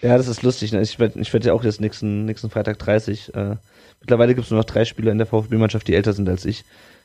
Ja, 0.00 0.16
das 0.16 0.28
ist 0.28 0.42
lustig. 0.42 0.72
Ne? 0.72 0.80
Ich 0.80 0.98
werde 1.00 1.18
ich 1.20 1.32
werd 1.32 1.44
ja 1.44 1.52
auch 1.52 1.64
jetzt 1.64 1.80
nächsten, 1.80 2.24
nächsten 2.24 2.50
Freitag 2.50 2.78
30. 2.78 3.34
Äh, 3.34 3.56
mittlerweile 4.02 4.34
gibt 4.34 4.44
es 4.44 4.50
nur 4.50 4.60
noch 4.60 4.66
drei 4.66 4.84
Spieler 4.84 5.10
in 5.12 5.18
der 5.18 5.26
VfB-Mannschaft, 5.26 5.88
die 5.88 5.94
älter 5.94 6.12
sind 6.12 6.28
als 6.28 6.44
ich. 6.44 6.64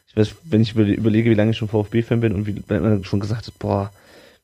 Ich 0.09 0.15
weiß, 0.15 0.35
wenn 0.43 0.61
ich 0.61 0.73
überle- 0.73 0.93
überlege, 0.95 1.29
wie 1.29 1.35
lange 1.35 1.51
ich 1.51 1.57
schon 1.57 1.67
VfB-Fan 1.69 2.19
bin 2.21 2.33
und 2.35 2.45
wie 2.45 2.61
wenn 2.67 2.81
man 2.83 3.03
schon 3.03 3.19
gesagt 3.19 3.47
hat, 3.47 3.59
boah, 3.59 3.91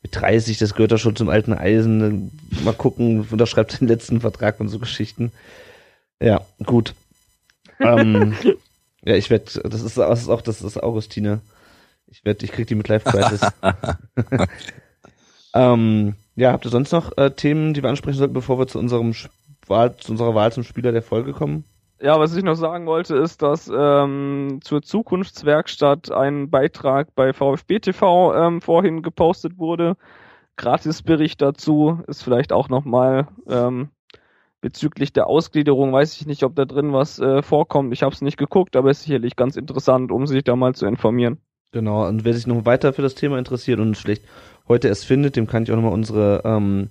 mit 0.01 0.15
30, 0.15 0.57
das 0.57 0.73
gehört 0.73 0.91
doch 0.91 0.97
schon 0.97 1.15
zum 1.15 1.29
alten 1.29 1.53
Eisen. 1.53 2.31
Mal 2.63 2.73
gucken, 2.73 3.25
unterschreibt 3.29 3.79
den 3.79 3.87
letzten 3.87 4.21
Vertrag 4.21 4.59
und 4.59 4.67
so 4.67 4.79
Geschichten. 4.79 5.31
Ja, 6.21 6.41
gut. 6.65 6.93
ähm, 7.79 8.33
ja, 9.03 9.15
ich 9.15 9.29
werde, 9.29 9.45
das 9.63 9.81
ist, 9.81 9.97
das 9.97 10.21
ist 10.21 10.29
auch, 10.29 10.41
das 10.41 10.61
ist 10.61 10.81
Augustine. 10.81 11.39
Ich 12.07 12.23
werde, 12.25 12.45
ich 12.45 12.51
krieg 12.51 12.67
die 12.67 12.75
mit 12.75 12.89
Live 12.89 13.05
Crisis. 13.05 13.41
ähm, 15.53 16.15
ja, 16.35 16.51
habt 16.51 16.65
ihr 16.65 16.71
sonst 16.71 16.91
noch 16.91 17.17
äh, 17.17 17.31
Themen, 17.31 17.73
die 17.73 17.81
wir 17.81 17.89
ansprechen 17.89 18.17
sollten, 18.17 18.33
bevor 18.33 18.59
wir 18.59 18.67
zu 18.67 18.79
unserem 18.79 19.13
Wahl, 19.67 19.95
zu 19.97 20.11
unserer 20.11 20.35
Wahl 20.35 20.51
zum 20.51 20.63
Spieler 20.63 20.91
der 20.91 21.01
Folge 21.01 21.33
kommen? 21.33 21.63
Ja, 22.03 22.19
was 22.19 22.35
ich 22.35 22.43
noch 22.43 22.55
sagen 22.55 22.85
wollte, 22.85 23.15
ist, 23.15 23.41
dass 23.41 23.71
ähm, 23.73 24.59
zur 24.61 24.81
Zukunftswerkstatt 24.81 26.11
ein 26.11 26.49
Beitrag 26.49 27.15
bei 27.15 27.31
VfB 27.31 27.79
TV 27.79 28.35
ähm, 28.35 28.59
vorhin 28.59 29.03
gepostet 29.03 29.57
wurde. 29.57 29.95
Gratisbericht 30.57 31.41
dazu 31.41 32.01
ist 32.07 32.21
vielleicht 32.21 32.51
auch 32.51 32.67
nochmal 32.67 33.29
ähm, 33.47 33.87
bezüglich 34.59 35.13
der 35.13 35.27
Ausgliederung, 35.27 35.93
weiß 35.93 36.17
ich 36.17 36.25
nicht, 36.25 36.43
ob 36.43 36.57
da 36.57 36.65
drin 36.65 36.91
was 36.91 37.19
äh, 37.19 37.41
vorkommt. 37.41 37.93
Ich 37.93 38.03
habe 38.03 38.13
es 38.13 38.21
nicht 38.21 38.37
geguckt, 38.37 38.75
aber 38.75 38.91
ist 38.91 39.03
sicherlich 39.03 39.37
ganz 39.37 39.55
interessant, 39.55 40.11
um 40.11 40.27
sich 40.27 40.43
da 40.43 40.57
mal 40.57 40.75
zu 40.75 40.85
informieren. 40.85 41.37
Genau, 41.71 42.05
und 42.05 42.25
wer 42.25 42.33
sich 42.33 42.47
noch 42.47 42.65
weiter 42.65 42.91
für 42.91 43.01
das 43.01 43.15
Thema 43.15 43.39
interessiert 43.39 43.79
und 43.79 43.91
es 43.91 44.01
vielleicht 44.01 44.25
heute 44.67 44.89
erst 44.89 45.05
findet, 45.05 45.37
dem 45.37 45.47
kann 45.47 45.63
ich 45.63 45.71
auch 45.71 45.77
nochmal 45.77 45.93
unsere 45.93 46.41
ähm, 46.43 46.89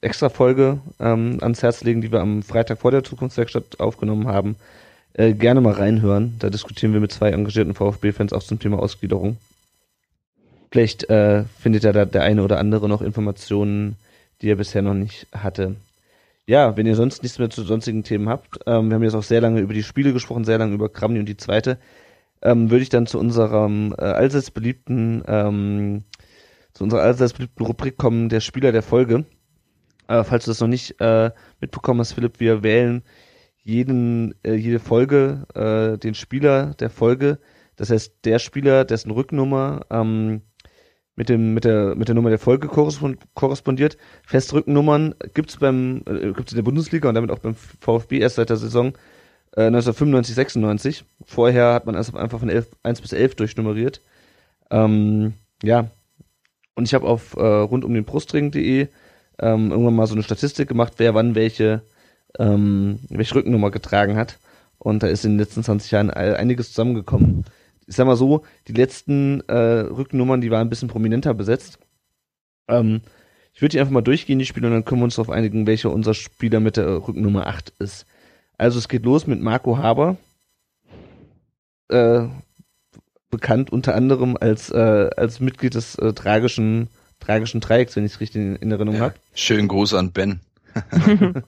extra 0.00 0.28
Folge 0.28 0.78
ähm, 1.00 1.38
ans 1.40 1.62
Herz 1.62 1.82
legen, 1.82 2.00
die 2.00 2.12
wir 2.12 2.20
am 2.20 2.42
Freitag 2.42 2.78
vor 2.78 2.90
der 2.90 3.04
Zukunftswerkstatt 3.04 3.80
aufgenommen 3.80 4.28
haben. 4.28 4.56
Äh, 5.14 5.32
gerne 5.32 5.60
mal 5.60 5.74
reinhören. 5.74 6.36
Da 6.38 6.50
diskutieren 6.50 6.92
wir 6.92 7.00
mit 7.00 7.12
zwei 7.12 7.30
engagierten 7.30 7.74
VfB-Fans 7.74 8.32
auch 8.32 8.42
zum 8.42 8.58
Thema 8.58 8.78
Ausgliederung. 8.78 9.36
Vielleicht 10.70 11.08
äh, 11.08 11.44
findet 11.58 11.84
ja 11.84 11.92
da 11.92 12.04
der 12.04 12.22
eine 12.22 12.42
oder 12.42 12.58
andere 12.58 12.88
noch 12.88 13.02
Informationen, 13.02 13.96
die 14.42 14.50
er 14.50 14.56
bisher 14.56 14.82
noch 14.82 14.94
nicht 14.94 15.26
hatte. 15.32 15.76
Ja, 16.46 16.76
wenn 16.76 16.86
ihr 16.86 16.94
sonst 16.94 17.22
nichts 17.22 17.38
mehr 17.38 17.50
zu 17.50 17.62
sonstigen 17.62 18.04
Themen 18.04 18.28
habt, 18.28 18.60
ähm, 18.66 18.88
wir 18.88 18.94
haben 18.94 19.02
jetzt 19.02 19.14
auch 19.14 19.22
sehr 19.22 19.40
lange 19.40 19.60
über 19.60 19.74
die 19.74 19.82
Spiele 19.82 20.12
gesprochen, 20.12 20.44
sehr 20.44 20.58
lange 20.58 20.74
über 20.74 20.88
Kramni 20.88 21.18
und 21.18 21.26
die 21.26 21.36
zweite, 21.36 21.78
ähm, 22.42 22.70
würde 22.70 22.82
ich 22.82 22.88
dann 22.88 23.06
zu 23.06 23.18
unserem 23.18 23.94
äh, 23.98 24.02
allseits 24.02 24.50
beliebten, 24.50 25.22
ähm, 25.26 26.04
zu 26.72 26.84
unserer 26.84 27.02
allseits 27.02 27.32
beliebten 27.32 27.64
Rubrik 27.64 27.96
kommen, 27.96 28.28
der 28.28 28.40
Spieler 28.40 28.72
der 28.72 28.82
Folge. 28.82 29.24
Äh, 30.08 30.24
falls 30.24 30.44
du 30.44 30.50
das 30.50 30.60
noch 30.60 30.68
nicht 30.68 31.00
äh, 31.00 31.30
mitbekommen 31.60 32.00
hast, 32.00 32.12
Philipp, 32.12 32.40
wir 32.40 32.62
wählen 32.62 33.02
jeden, 33.62 34.34
äh, 34.42 34.54
jede 34.54 34.78
Folge 34.78 35.46
äh, 35.54 35.98
den 35.98 36.14
Spieler 36.14 36.74
der 36.74 36.90
Folge. 36.90 37.38
Das 37.76 37.90
heißt, 37.90 38.24
der 38.24 38.38
Spieler, 38.38 38.84
dessen 38.84 39.10
Rücknummer 39.10 39.86
ähm, 39.90 40.42
mit 41.14 41.28
dem 41.28 41.52
mit 41.52 41.64
der 41.64 41.96
mit 41.96 42.06
der 42.08 42.14
Nummer 42.14 42.30
der 42.30 42.38
Folge 42.38 42.68
korrespond 42.68 43.18
korrespondiert. 43.34 43.98
Feste 44.24 44.54
Rückennummern 44.54 45.14
gibt's 45.34 45.56
beim 45.56 46.02
äh, 46.06 46.32
gibt's 46.32 46.52
in 46.52 46.56
der 46.56 46.62
Bundesliga 46.62 47.08
und 47.08 47.16
damit 47.16 47.30
auch 47.30 47.40
beim 47.40 47.56
VfB 47.56 48.20
erst 48.20 48.36
seit 48.36 48.50
der 48.50 48.56
Saison 48.56 48.94
äh, 49.56 49.66
1995 49.66 50.34
96. 50.36 51.04
Vorher 51.24 51.74
hat 51.74 51.86
man 51.86 51.96
also 51.96 52.16
einfach 52.16 52.38
von 52.38 52.48
11, 52.48 52.68
1 52.84 53.00
bis 53.00 53.12
11 53.12 53.34
durchnummeriert. 53.34 54.00
Ähm, 54.70 55.34
ja. 55.62 55.90
Und 56.76 56.84
ich 56.84 56.94
habe 56.94 57.06
auf 57.06 57.36
äh, 57.36 57.42
rund 57.44 57.84
um 57.84 57.92
den 57.92 58.04
Brustring.de 58.04 58.88
ähm, 59.40 59.70
irgendwann 59.70 59.94
mal 59.96 60.06
so 60.06 60.14
eine 60.14 60.22
Statistik 60.22 60.68
gemacht, 60.68 60.94
wer 60.98 61.14
wann 61.14 61.34
welche 61.34 61.82
ähm, 62.38 63.00
welche 63.08 63.34
Rückennummer 63.34 63.70
getragen 63.70 64.16
hat. 64.16 64.38
Und 64.78 65.02
da 65.02 65.06
ist 65.08 65.24
in 65.24 65.32
den 65.32 65.38
letzten 65.40 65.62
20 65.64 65.90
Jahren 65.90 66.10
ein- 66.10 66.34
einiges 66.34 66.68
zusammengekommen. 66.70 67.44
Ich 67.86 67.96
sag 67.96 68.06
mal 68.06 68.16
so, 68.16 68.44
die 68.68 68.74
letzten 68.74 69.40
äh, 69.48 69.54
Rückennummern, 69.80 70.40
die 70.40 70.50
waren 70.50 70.66
ein 70.66 70.70
bisschen 70.70 70.88
prominenter 70.88 71.34
besetzt. 71.34 71.78
Ähm, 72.68 73.00
ich 73.54 73.62
würde 73.62 73.70
die 73.72 73.80
einfach 73.80 73.92
mal 73.92 74.02
durchgehen, 74.02 74.38
die 74.38 74.44
Spiele, 74.46 74.66
und 74.68 74.74
dann 74.74 74.84
können 74.84 75.00
wir 75.00 75.04
uns 75.06 75.16
darauf 75.16 75.30
einigen, 75.30 75.66
welcher 75.66 75.90
unser 75.90 76.14
Spieler 76.14 76.60
mit 76.60 76.76
der 76.76 76.86
Rückennummer 77.08 77.46
8 77.46 77.72
ist. 77.80 78.06
Also 78.56 78.78
es 78.78 78.88
geht 78.88 79.04
los 79.04 79.26
mit 79.26 79.40
Marco 79.40 79.78
Haber, 79.78 80.16
äh, 81.88 82.26
bekannt 83.30 83.70
unter 83.72 83.94
anderem 83.94 84.36
als, 84.38 84.70
äh, 84.70 85.10
als 85.16 85.40
Mitglied 85.40 85.74
des 85.74 85.94
äh, 85.96 86.12
tragischen, 86.12 86.88
tragischen 87.20 87.60
Dreiecks, 87.60 87.96
wenn 87.96 88.04
ich 88.04 88.12
es 88.14 88.20
richtig 88.20 88.40
in, 88.40 88.56
in 88.56 88.70
Erinnerung 88.70 88.96
ja. 88.96 89.06
habe. 89.06 89.14
Schönen 89.34 89.68
Gruß 89.68 89.94
an 89.94 90.12
Ben. 90.12 90.40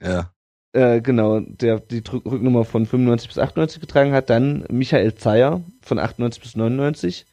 ja. 0.00 0.30
Äh, 0.72 1.00
genau, 1.00 1.40
der 1.40 1.80
die 1.80 2.02
Rücknummer 2.06 2.64
von 2.64 2.86
95 2.86 3.28
bis 3.28 3.38
98 3.38 3.80
getragen 3.80 4.12
hat. 4.12 4.30
Dann 4.30 4.64
Michael 4.70 5.14
Zeyer 5.14 5.62
von 5.80 5.98
98 5.98 6.42
bis 6.42 6.56
99. 6.56 7.24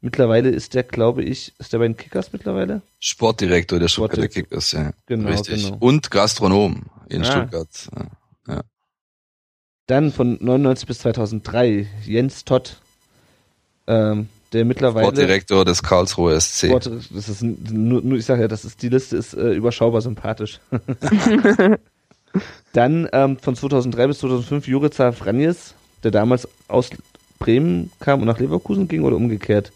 Mittlerweile 0.00 0.50
ist 0.50 0.74
der, 0.74 0.82
glaube 0.82 1.22
ich, 1.22 1.52
ist 1.58 1.72
der 1.72 1.78
bei 1.78 1.88
den 1.88 1.96
Kickers 1.96 2.32
mittlerweile? 2.32 2.82
Sportdirektor 3.00 3.78
der 3.78 3.88
Stuttgarter. 3.88 4.28
Kickers, 4.28 4.72
ja. 4.72 4.92
Genau, 5.06 5.30
Richtig. 5.30 5.64
genau. 5.64 5.78
Und 5.80 6.10
Gastronom 6.10 6.84
in 7.08 7.22
Ah. 7.22 7.24
Stuttgart. 7.24 7.88
Ja. 8.46 8.62
Dann 9.86 10.12
von 10.12 10.38
99 10.40 10.86
bis 10.86 10.98
2003 11.00 11.88
Jens 12.04 12.44
Todd, 12.44 12.76
ähm, 13.86 14.28
der 14.54 14.64
mittlerweile 14.64 15.06
Sportdirektor 15.06 15.64
des 15.64 15.82
Karlsruher 15.82 16.40
SC. 16.40 16.66
Sport, 16.68 16.90
das 17.10 17.28
ist 17.28 17.42
nur, 17.42 18.00
nur 18.02 18.16
ich 18.18 18.24
sage 18.24 18.42
ja, 18.42 18.48
das 18.48 18.64
ist 18.64 18.80
die 18.82 18.88
Liste 18.88 19.16
ist 19.16 19.34
äh, 19.34 19.52
überschaubar 19.52 20.00
sympathisch. 20.00 20.60
Dann 22.72 23.08
ähm, 23.12 23.38
von 23.38 23.54
2003 23.54 24.06
bis 24.08 24.18
2005 24.18 24.66
Jurica 24.66 25.12
Franjes, 25.12 25.74
der 26.02 26.10
damals 26.10 26.48
aus 26.68 26.90
Bremen 27.38 27.90
kam 28.00 28.20
und 28.20 28.26
nach 28.26 28.38
Leverkusen 28.40 28.88
ging 28.88 29.02
oder 29.02 29.16
umgekehrt. 29.16 29.72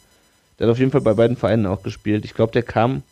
Der 0.59 0.67
hat 0.67 0.73
auf 0.73 0.79
jeden 0.79 0.91
Fall 0.91 1.03
bei 1.03 1.15
beiden 1.15 1.37
Vereinen 1.37 1.67
auch 1.67 1.83
gespielt. 1.83 2.25
Ich 2.25 2.35
glaube, 2.35 2.53
der 2.53 2.63
kam 2.65 3.03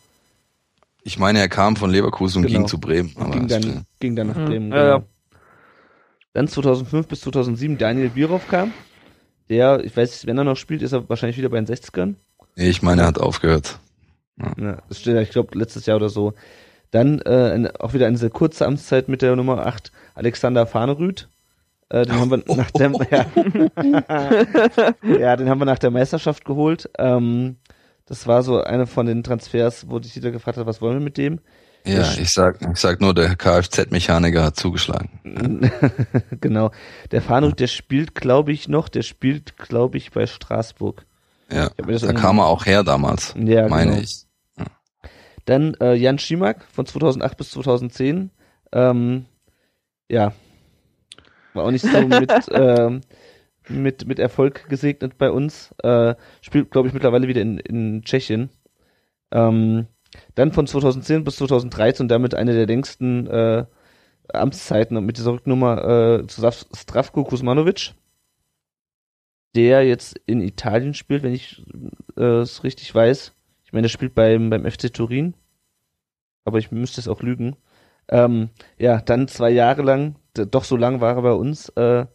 Ich 1.03 1.17
meine, 1.17 1.39
er 1.39 1.47
kam 1.47 1.77
von 1.77 1.89
Leverkusen 1.91 2.39
und 2.41 2.47
Genau. 2.47 2.59
ging 2.59 2.67
zu 2.67 2.79
Bremen. 2.79 3.13
und 3.15 3.21
aber 3.23 3.31
ging 3.33 3.47
dann, 3.47 3.85
ging 3.99 4.15
dann 4.17 4.27
nach 4.27 4.35
Mhm. 4.35 4.45
Bremen. 4.45 4.71
Ja, 4.73 4.87
ja. 4.87 5.03
Dann 6.33 6.47
2005 6.49 7.07
bis 7.07 7.21
2007 7.21 7.77
Daniel 7.77 8.09
Bierhoff 8.09 8.47
kam. 8.49 8.73
Der, 9.49 9.83
ich 9.83 9.95
weiß, 9.95 10.11
nicht, 10.11 10.27
wenn 10.27 10.37
er 10.37 10.43
noch 10.43 10.57
spielt, 10.57 10.81
ist 10.81 10.91
er 10.91 11.07
wahrscheinlich 11.09 11.37
wieder 11.37 11.49
bei 11.49 11.59
den 11.59 11.67
60ern. 11.67 12.15
nee, 12.55 12.69
ich 12.69 12.81
meine, 12.81 13.01
er 13.01 13.07
hat 13.07 13.19
aufgehört. 13.19 13.79
Ja, 14.57 14.77
das 14.87 14.99
steht, 14.99 15.15
ja, 15.15 15.21
ich 15.21 15.31
glaube, 15.31 15.57
letztes 15.57 15.85
Jahr 15.85 15.97
oder 15.97 16.09
so. 16.09 16.33
Dann 16.91 17.19
äh, 17.21 17.51
eine, 17.53 17.79
auch 17.81 17.93
wieder 17.93 18.07
eine 18.07 18.17
sehr 18.17 18.29
kurze 18.29 18.65
Amtszeit 18.65 19.09
mit 19.09 19.21
der 19.21 19.35
Nummer 19.35 19.65
8, 19.65 19.91
Alexander 20.15 20.65
Fahnerüth. 20.67 21.27
Äh, 21.89 22.05
den 22.05 22.15
haben 22.15 22.31
wir 22.31 22.43
nach 22.55 22.71
der 22.71 22.91
ja, 23.11 23.25
ja, 25.19 25.35
den 25.35 25.49
haben 25.49 25.59
wir 25.59 25.65
nach 25.65 25.79
der 25.79 25.91
Meisterschaft 25.91 26.45
geholt. 26.45 26.89
Ähm, 26.97 27.57
das 28.05 28.27
war 28.27 28.43
so 28.43 28.61
eine 28.61 28.87
von 28.87 29.05
den 29.05 29.23
Transfers, 29.23 29.89
wo 29.89 29.99
sich 30.01 30.15
jeder 30.15 30.31
gefragt 30.31 30.57
hat, 30.57 30.65
was 30.65 30.81
wollen 30.81 30.99
wir 30.99 31.03
mit 31.03 31.17
dem? 31.17 31.39
Ja, 31.87 32.13
ich 32.21 32.31
sag, 32.31 32.61
ich 32.61 32.77
sag 32.77 33.01
nur, 33.01 33.13
der 33.13 33.35
Kfz-Mechaniker 33.35 34.43
hat 34.43 34.55
zugeschlagen. 34.55 35.09
genau. 36.41 36.71
Der 37.11 37.21
Fahnerüth, 37.21 37.59
der 37.59 37.67
spielt, 37.67 38.15
glaube 38.15 38.51
ich, 38.51 38.67
noch, 38.67 38.89
der 38.89 39.03
spielt, 39.03 39.57
glaube 39.57 39.97
ich, 39.97 40.11
bei 40.11 40.27
Straßburg. 40.27 41.05
Ja, 41.51 41.69
da 41.77 42.13
kam 42.13 42.39
er 42.39 42.47
auch 42.47 42.65
her 42.65 42.83
damals, 42.83 43.33
Ja, 43.37 43.67
meine 43.69 43.91
genau. 43.91 44.03
ich. 44.03 44.25
Dann 45.45 45.75
äh, 45.79 45.93
Jan 45.93 46.19
Schimak 46.19 46.65
von 46.73 46.85
2008 46.85 47.37
bis 47.37 47.51
2010. 47.51 48.31
Ähm, 48.73 49.25
ja, 50.09 50.33
war 51.53 51.65
auch 51.65 51.71
nicht 51.71 51.85
so 51.85 52.01
mit, 52.07 52.31
ähm, 52.51 53.01
mit, 53.69 54.07
mit 54.07 54.19
Erfolg 54.19 54.67
gesegnet 54.69 55.17
bei 55.17 55.31
uns. 55.31 55.73
Äh, 55.83 56.15
spielt, 56.41 56.71
glaube 56.71 56.87
ich, 56.87 56.93
mittlerweile 56.93 57.27
wieder 57.27 57.41
in, 57.41 57.59
in 57.59 58.03
Tschechien. 58.03 58.49
Ähm, 59.31 59.87
dann 60.35 60.51
von 60.51 60.67
2010 60.67 61.23
bis 61.23 61.37
2013 61.37 62.05
und 62.05 62.09
damit 62.09 62.35
eine 62.35 62.53
der 62.53 62.67
längsten 62.67 63.27
äh, 63.27 63.65
Amtszeiten 64.33 64.97
und 64.97 65.05
mit 65.05 65.17
dieser 65.17 65.33
Rücknummer 65.33 66.19
äh, 66.21 66.27
zu 66.27 66.41
Stravko 66.75 67.23
Kuzmanovic, 67.23 67.93
der 69.55 69.85
jetzt 69.85 70.19
in 70.25 70.41
Italien 70.41 70.93
spielt, 70.93 71.23
wenn 71.23 71.33
ich 71.33 71.63
äh, 72.17 72.41
es 72.41 72.63
richtig 72.63 72.93
weiß. 72.93 73.33
Ich 73.63 73.73
meine, 73.73 73.83
der 73.83 73.89
spielt 73.89 74.15
beim, 74.15 74.49
beim 74.49 74.69
FC 74.69 74.93
Turin. 74.93 75.33
Aber 76.45 76.59
ich 76.59 76.71
müsste 76.71 77.01
es 77.01 77.07
auch 77.07 77.21
lügen. 77.21 77.57
Ähm, 78.09 78.49
ja, 78.77 79.01
dann 79.01 79.27
zwei 79.27 79.49
Jahre 79.49 79.81
lang, 79.81 80.15
doch 80.33 80.63
so 80.63 80.77
lang 80.77 81.01
war 81.01 81.15
er 81.15 81.21
bei 81.21 81.33
uns, 81.33 81.69
äh, 81.69 82.05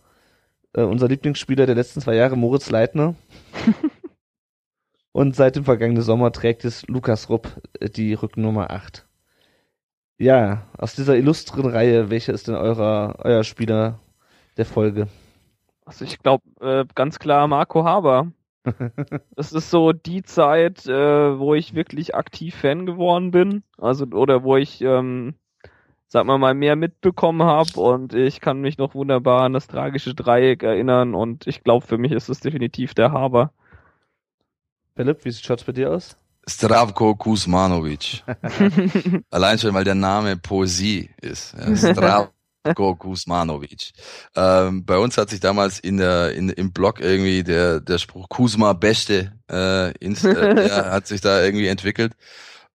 äh, 0.75 0.83
unser 0.83 1.09
Lieblingsspieler 1.09 1.67
der 1.67 1.75
letzten 1.75 2.01
zwei 2.01 2.15
Jahre, 2.15 2.37
Moritz 2.37 2.71
Leitner. 2.71 3.15
Und 5.13 5.37
seit 5.37 5.57
dem 5.57 5.65
vergangenen 5.65 6.03
Sommer 6.03 6.33
trägt 6.33 6.65
es 6.65 6.87
Lukas 6.89 7.29
Rupp 7.29 7.61
äh, 7.81 7.89
die 7.89 8.15
Rückennummer 8.15 8.71
8. 8.71 9.07
Ja, 10.19 10.67
aus 10.79 10.95
dieser 10.95 11.17
illustren 11.17 11.67
Reihe, 11.67 12.09
welcher 12.11 12.33
ist 12.33 12.49
denn 12.49 12.55
eurer, 12.55 13.17
euer 13.19 13.45
Spieler 13.45 14.01
der 14.57 14.65
Folge? 14.65 15.09
Also 15.85 16.05
ich 16.05 16.19
glaube 16.21 16.45
äh, 16.61 16.85
ganz 16.95 17.19
klar 17.19 17.47
Marco 17.49 17.85
Haber. 17.85 18.33
Das 19.35 19.53
ist 19.53 19.71
so 19.71 19.93
die 19.93 20.23
Zeit, 20.23 20.87
äh, 20.87 21.39
wo 21.39 21.55
ich 21.55 21.75
wirklich 21.75 22.15
aktiv 22.15 22.55
Fan 22.55 22.87
geworden 22.87 23.33
bin. 23.33 23.65
Also 23.77 24.07
oder 24.07 24.45
wo 24.45 24.57
ich, 24.57 24.81
ähm, 24.83 25.35
sag 26.07 26.27
mal 26.27 26.39
mal, 26.39 26.55
mehr 26.55 26.77
mitbekommen 26.77 27.43
habe 27.43 27.81
und 27.81 28.15
ich 28.15 28.41
kann 28.41 28.61
mich 28.61 28.79
noch 28.79 28.95
wunderbar 28.95 29.43
an 29.43 29.55
das 29.55 29.67
tragische 29.67 30.15
Dreieck 30.15 30.63
erinnern 30.63 31.15
und 31.17 31.47
ich 31.49 31.65
glaube, 31.65 31.85
für 31.85 31.99
mich 31.99 32.13
ist 32.13 32.29
es 32.29 32.39
definitiv 32.41 32.95
der 32.95 33.11
Haber. 33.11 33.53
Philipp, 34.95 35.25
wie 35.25 35.33
schaut's 35.33 35.65
bei 35.65 35.73
dir 35.73 35.91
aus? 35.91 36.17
Stravko 36.47 37.15
Kuzmanovic. 37.15 38.25
Allein 39.31 39.59
schon, 39.59 39.75
weil 39.75 39.85
der 39.85 39.95
Name 39.95 40.37
Poesie 40.37 41.11
ist. 41.21 41.55
Ja, 41.57 41.77
Stravko 41.77 42.97
Kuzmanovic. 42.99 43.93
Ähm, 44.35 44.85
bei 44.85 44.99
uns 44.99 45.17
hat 45.17 45.31
sich 45.31 45.41
damals 45.41 45.79
in 45.79 45.99
der 45.99 46.33
in, 46.33 46.49
im 46.51 46.73
Blog 46.73 47.01
irgendwie 47.01 47.45
der 47.45 47.81
der 47.81 47.99
Spruch 47.99 48.29
Kuzma 48.29 48.73
Beste 48.73 49.33
äh, 49.51 49.93
ins, 49.99 50.25
äh, 50.25 50.69
ja, 50.69 50.91
hat 50.91 51.07
sich 51.07 51.21
da 51.21 51.43
irgendwie 51.43 51.69
entwickelt. 51.69 52.15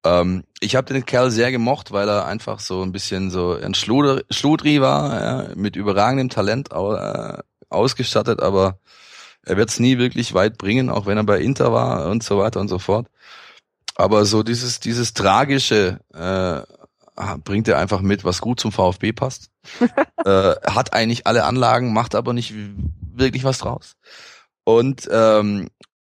Ähm, 0.05 0.43
ich 0.59 0.75
habe 0.75 0.93
den 0.93 1.05
Kerl 1.05 1.31
sehr 1.31 1.51
gemocht, 1.51 1.91
weil 1.91 2.07
er 2.07 2.25
einfach 2.25 2.59
so 2.59 2.81
ein 2.83 2.91
bisschen 2.91 3.29
so 3.31 3.53
ein 3.53 3.73
Schluder, 3.73 4.21
Schludri 4.29 4.81
war, 4.81 5.21
ja, 5.21 5.55
mit 5.55 5.75
überragendem 5.75 6.29
Talent 6.29 6.71
au, 6.71 6.95
äh, 6.95 7.39
ausgestattet, 7.69 8.41
aber 8.41 8.79
er 9.47 9.57
wird 9.57 9.69
es 9.69 9.79
nie 9.79 9.97
wirklich 9.97 10.33
weit 10.33 10.57
bringen, 10.57 10.89
auch 10.89 11.05
wenn 11.05 11.17
er 11.17 11.23
bei 11.23 11.39
Inter 11.39 11.71
war 11.71 12.09
und 12.09 12.23
so 12.23 12.37
weiter 12.37 12.59
und 12.59 12.67
so 12.67 12.79
fort. 12.79 13.07
Aber 13.95 14.25
so 14.25 14.43
dieses, 14.43 14.79
dieses 14.79 15.13
Tragische 15.13 15.99
äh, 16.13 16.61
bringt 17.43 17.67
er 17.67 17.79
einfach 17.79 18.01
mit, 18.01 18.23
was 18.23 18.41
gut 18.41 18.59
zum 18.59 18.71
VfB 18.71 19.13
passt. 19.13 19.49
äh, 20.25 20.55
hat 20.67 20.93
eigentlich 20.93 21.25
alle 21.25 21.45
Anlagen, 21.45 21.93
macht 21.93 22.13
aber 22.13 22.33
nicht 22.33 22.53
wirklich 23.13 23.43
was 23.43 23.59
draus. 23.59 23.93
Und 24.63 25.07
ähm, 25.11 25.69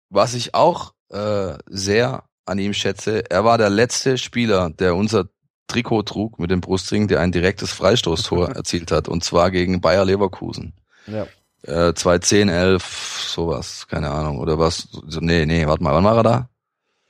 was 0.09 0.33
ich 0.33 0.53
auch 0.55 0.93
äh, 1.09 1.57
sehr 1.67 2.23
an 2.45 2.59
ihm 2.59 2.73
schätze, 2.73 3.29
er 3.29 3.45
war 3.45 3.57
der 3.57 3.69
letzte 3.69 4.17
Spieler, 4.17 4.71
der 4.71 4.95
unser 4.95 5.25
Trikot 5.67 6.03
trug 6.03 6.39
mit 6.39 6.49
dem 6.49 6.61
Brustring, 6.61 7.07
der 7.07 7.19
ein 7.19 7.31
direktes 7.31 7.71
Freistoßtor 7.71 8.49
erzielt 8.55 8.91
hat, 8.91 9.07
und 9.07 9.23
zwar 9.23 9.51
gegen 9.51 9.79
Bayer 9.79 10.05
Leverkusen. 10.05 10.73
Ja. 11.05 11.27
Äh, 11.63 11.93
2010, 11.93 12.49
11, 12.49 12.83
sowas, 13.29 13.87
keine 13.87 14.11
Ahnung. 14.11 14.39
Oder 14.39 14.59
was? 14.59 14.87
So, 15.07 15.19
nee, 15.19 15.45
nee, 15.45 15.65
warte 15.67 15.83
mal, 15.83 15.93
wann 15.93 16.03
war 16.03 16.17
er 16.17 16.23
da? 16.23 16.49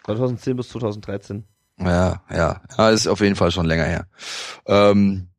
2010 0.05 0.57
bis 0.57 0.69
2013. 0.69 1.43
Ja, 1.79 2.23
ja, 2.31 2.61
ja, 2.77 2.89
ist 2.89 3.07
auf 3.07 3.19
jeden 3.19 3.35
Fall 3.35 3.51
schon 3.51 3.65
länger 3.65 3.83
her. 3.83 4.07
Ähm, 4.65 5.29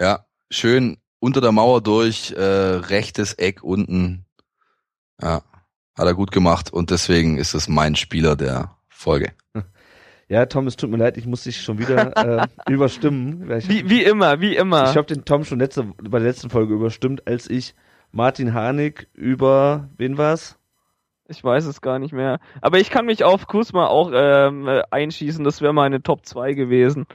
ja, 0.00 0.26
schön 0.50 0.98
unter 1.20 1.40
der 1.40 1.52
Mauer 1.52 1.80
durch, 1.80 2.32
äh, 2.32 2.42
rechtes 2.42 3.34
Eck 3.34 3.62
unten. 3.62 4.26
Ja, 5.20 5.42
hat 5.96 6.06
er 6.06 6.14
gut 6.14 6.30
gemacht 6.30 6.72
und 6.72 6.90
deswegen 6.90 7.38
ist 7.38 7.54
es 7.54 7.68
mein 7.68 7.96
Spieler 7.96 8.36
der 8.36 8.76
Folge. 8.88 9.32
Ja, 10.30 10.44
Tom, 10.44 10.66
es 10.66 10.76
tut 10.76 10.90
mir 10.90 10.98
leid, 10.98 11.16
ich 11.16 11.24
muss 11.24 11.44
dich 11.44 11.62
schon 11.62 11.78
wieder 11.78 12.14
äh, 12.42 12.46
überstimmen. 12.70 13.48
Wie, 13.66 13.88
wie 13.88 14.02
immer, 14.02 14.42
wie 14.42 14.56
immer. 14.56 14.90
ich 14.90 14.96
habe 14.98 15.06
den 15.06 15.24
Tom 15.24 15.46
schon 15.46 15.58
letzte, 15.58 15.84
bei 15.84 16.18
der 16.18 16.28
letzten 16.28 16.50
Folge 16.50 16.74
überstimmt, 16.74 17.26
als 17.26 17.48
ich 17.48 17.74
Martin 18.12 18.54
Harnik 18.54 19.08
über, 19.14 19.88
wen 19.96 20.18
war's? 20.18 20.58
Ich 21.28 21.44
weiß 21.44 21.66
es 21.66 21.82
gar 21.82 21.98
nicht 21.98 22.12
mehr. 22.14 22.40
Aber 22.62 22.78
ich 22.78 22.88
kann 22.88 23.04
mich 23.04 23.22
auf 23.22 23.46
Kusma 23.46 23.86
auch 23.86 24.10
ähm, 24.14 24.66
äh, 24.66 24.82
einschießen. 24.90 25.44
Das 25.44 25.60
wäre 25.60 25.74
meine 25.74 26.02
Top 26.02 26.24
2 26.24 26.54
gewesen. 26.54 27.06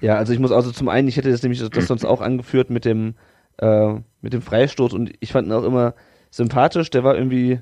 Ja, 0.00 0.14
also 0.16 0.32
ich 0.32 0.38
muss 0.38 0.52
also 0.52 0.70
zum 0.70 0.88
einen, 0.88 1.08
ich 1.08 1.16
hätte 1.16 1.30
das 1.32 1.42
nämlich 1.42 1.68
das 1.68 1.86
sonst 1.86 2.04
auch 2.04 2.20
angeführt 2.20 2.70
mit 2.70 2.84
dem 2.84 3.14
äh, 3.58 3.94
mit 4.20 4.32
dem 4.34 4.42
Freistoß 4.42 4.92
und 4.92 5.12
ich 5.18 5.32
fand 5.32 5.48
ihn 5.48 5.52
auch 5.52 5.64
immer 5.64 5.94
sympathisch. 6.30 6.90
Der 6.90 7.02
war 7.02 7.16
irgendwie, 7.16 7.60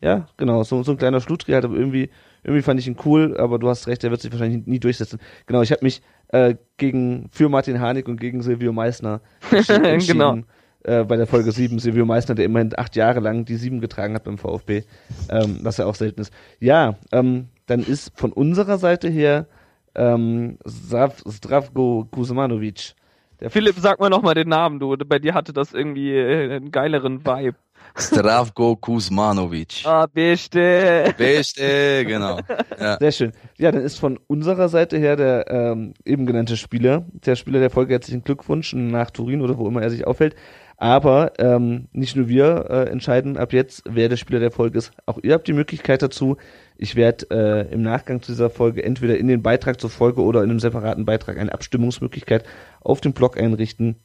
ja, 0.00 0.26
genau, 0.38 0.62
so, 0.62 0.82
so 0.84 0.92
ein 0.92 0.98
kleiner 0.98 1.20
Schludri 1.20 1.52
halt, 1.52 1.64
aber 1.66 1.74
irgendwie 1.74 2.08
irgendwie 2.44 2.62
fand 2.62 2.80
ich 2.80 2.86
ihn 2.86 2.96
cool. 3.04 3.36
Aber 3.36 3.58
du 3.58 3.68
hast 3.68 3.86
recht, 3.88 4.02
der 4.02 4.10
wird 4.10 4.22
sich 4.22 4.32
wahrscheinlich 4.32 4.66
nie 4.66 4.80
durchsetzen. 4.80 5.18
Genau, 5.46 5.60
ich 5.60 5.70
habe 5.70 5.84
mich 5.84 6.00
äh, 6.28 6.54
gegen 6.78 7.28
für 7.30 7.50
Martin 7.50 7.78
Harnik 7.78 8.08
und 8.08 8.18
gegen 8.18 8.40
Silvio 8.40 8.72
Meissner 8.72 9.20
entschi- 9.50 9.72
entschieden. 9.84 10.18
Genau. 10.18 10.38
Äh, 10.84 11.04
bei 11.04 11.16
der 11.16 11.26
Folge 11.26 11.52
7, 11.52 11.78
Silvio 11.78 12.04
Meissner, 12.04 12.34
der 12.34 12.44
immerhin 12.44 12.72
acht 12.76 12.96
Jahre 12.96 13.20
lang 13.20 13.44
die 13.44 13.56
7 13.56 13.80
getragen 13.80 14.14
hat 14.14 14.24
beim 14.24 14.38
VfB, 14.38 14.82
ähm, 15.28 15.60
was 15.62 15.76
ja 15.76 15.86
auch 15.86 15.94
selten 15.94 16.20
ist. 16.20 16.32
Ja, 16.58 16.96
ähm, 17.12 17.48
dann 17.66 17.80
ist 17.80 18.12
von 18.16 18.32
unserer 18.32 18.78
Seite 18.78 19.08
her 19.08 19.46
ähm, 19.94 20.58
Zdravko 20.66 22.08
Kuzmanovic. 22.10 22.94
Der 23.40 23.50
Philipp, 23.50 23.76
sag 23.78 24.00
mal 24.00 24.08
nochmal 24.08 24.34
den 24.34 24.48
Namen, 24.48 24.78
du. 24.78 24.96
Bei 24.96 25.18
dir 25.18 25.34
hatte 25.34 25.52
das 25.52 25.72
irgendwie 25.72 26.12
äh, 26.12 26.54
einen 26.54 26.70
geileren 26.70 27.24
Vibe. 27.24 27.56
Stravko 27.96 28.76
Kuzmanovic. 28.76 29.82
Ah, 29.84 30.06
beste. 30.06 31.14
Beste, 31.16 32.04
genau. 32.06 32.38
Ja. 32.78 32.96
Sehr 33.00 33.12
schön. 33.12 33.32
Ja, 33.58 33.70
dann 33.70 33.82
ist 33.82 33.98
von 33.98 34.18
unserer 34.26 34.68
Seite 34.68 34.96
her 34.96 35.16
der 35.16 35.50
ähm, 35.50 35.94
eben 36.04 36.24
genannte 36.24 36.56
Spieler, 36.56 37.04
der 37.12 37.36
Spieler 37.36 37.60
der 37.60 37.70
Folge 37.70 37.92
herzlichen 37.92 38.24
Glückwunsch 38.24 38.72
nach 38.74 39.10
Turin 39.10 39.42
oder 39.42 39.58
wo 39.58 39.68
immer 39.68 39.82
er 39.82 39.90
sich 39.90 40.06
aufhält. 40.06 40.34
Aber 40.76 41.32
ähm, 41.38 41.88
nicht 41.92 42.16
nur 42.16 42.28
wir 42.28 42.66
äh, 42.68 42.90
entscheiden 42.90 43.36
ab 43.36 43.52
jetzt, 43.52 43.84
wer 43.88 44.08
der 44.08 44.16
Spieler 44.16 44.40
der 44.40 44.50
Folge 44.50 44.78
ist. 44.78 44.92
Auch 45.06 45.18
ihr 45.22 45.34
habt 45.34 45.46
die 45.46 45.52
Möglichkeit 45.52 46.02
dazu. 46.02 46.36
Ich 46.76 46.96
werde 46.96 47.26
äh, 47.30 47.72
im 47.72 47.82
Nachgang 47.82 48.20
zu 48.22 48.32
dieser 48.32 48.50
Folge 48.50 48.82
entweder 48.82 49.16
in 49.16 49.28
den 49.28 49.42
Beitrag 49.42 49.80
zur 49.80 49.90
Folge 49.90 50.22
oder 50.22 50.42
in 50.42 50.50
einem 50.50 50.60
separaten 50.60 51.04
Beitrag 51.04 51.38
eine 51.38 51.52
Abstimmungsmöglichkeit 51.52 52.44
auf 52.80 53.00
dem 53.00 53.12
Blog 53.12 53.38
einrichten. 53.38 53.96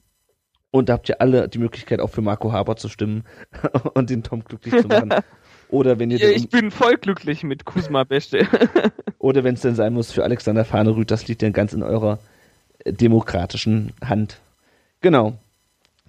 Und 0.69 0.89
da 0.89 0.93
habt 0.93 1.09
ihr 1.09 1.21
alle 1.21 1.47
die 1.47 1.59
Möglichkeit, 1.59 1.99
auch 1.99 2.09
für 2.09 2.21
Marco 2.21 2.51
Haber 2.51 2.75
zu 2.75 2.89
stimmen 2.89 3.23
und 3.93 4.09
den 4.09 4.23
Tom 4.23 4.43
glücklich 4.43 4.75
zu 4.81 4.87
machen. 4.87 5.13
Oder 5.69 5.99
wenn 5.99 6.11
ihr 6.11 6.17
Ja, 6.17 6.29
ich 6.29 6.49
bin 6.49 6.71
voll 6.71 6.95
glücklich 6.95 7.43
mit 7.43 7.65
Kusma 7.65 8.03
Beste. 8.05 8.47
oder 9.19 9.43
wenn 9.43 9.55
es 9.55 9.61
denn 9.61 9.75
sein 9.75 9.93
muss, 9.93 10.13
für 10.13 10.23
Alexander 10.23 10.63
Fahnerüth, 10.63 11.11
das 11.11 11.27
liegt 11.27 11.41
dann 11.41 11.51
ganz 11.51 11.73
in 11.73 11.83
eurer 11.83 12.19
äh, 12.85 12.93
demokratischen 12.93 13.91
Hand. 14.01 14.39
Genau. 15.01 15.37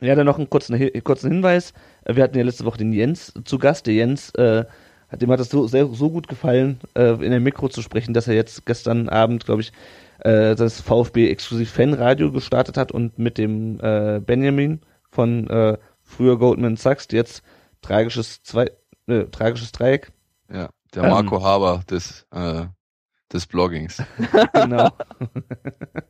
Ja, 0.00 0.14
dann 0.14 0.26
noch 0.26 0.38
einen 0.38 0.48
kurzen, 0.50 0.78
Hi- 0.78 1.00
kurzen 1.02 1.30
Hinweis. 1.30 1.72
Äh, 2.04 2.14
Wir 2.16 2.22
hatten 2.24 2.36
ja 2.38 2.44
letzte 2.44 2.64
Woche 2.64 2.78
den 2.78 2.92
Jens 2.92 3.32
zu 3.44 3.58
Gast. 3.58 3.86
Der 3.86 3.94
Jens, 3.94 4.30
äh, 4.34 4.64
hat, 5.08 5.22
dem 5.22 5.30
hat 5.30 5.40
es 5.40 5.48
so, 5.50 5.66
sehr, 5.66 5.86
so 5.86 6.10
gut 6.10 6.28
gefallen, 6.28 6.78
äh, 6.94 7.12
in 7.24 7.30
der 7.30 7.40
Mikro 7.40 7.68
zu 7.68 7.82
sprechen, 7.82 8.14
dass 8.14 8.28
er 8.28 8.34
jetzt 8.34 8.66
gestern 8.66 9.08
Abend, 9.08 9.44
glaube 9.44 9.62
ich, 9.62 9.72
äh, 10.20 10.54
das 10.54 10.80
VfB 10.80 11.30
Exklusiv 11.30 11.70
Fanradio 11.70 12.30
gestartet 12.32 12.76
hat 12.76 12.92
und 12.92 13.18
mit 13.18 13.38
dem 13.38 13.80
äh, 13.80 14.20
Benjamin 14.20 14.80
von 15.10 15.48
äh, 15.48 15.78
früher 16.02 16.38
Goldman 16.38 16.76
Sachs, 16.76 17.08
jetzt 17.10 17.42
tragisches, 17.82 18.42
zwei, 18.42 18.70
äh, 19.06 19.24
tragisches 19.30 19.72
Dreieck, 19.72 20.12
ja. 20.52 20.68
Der 20.94 21.04
Ähm. 21.04 21.10
Marco 21.10 21.42
Haber 21.42 21.82
des, 21.90 22.26
äh, 22.32 22.64
des 23.32 23.46
Bloggings. 23.46 24.02
genau. 24.54 24.88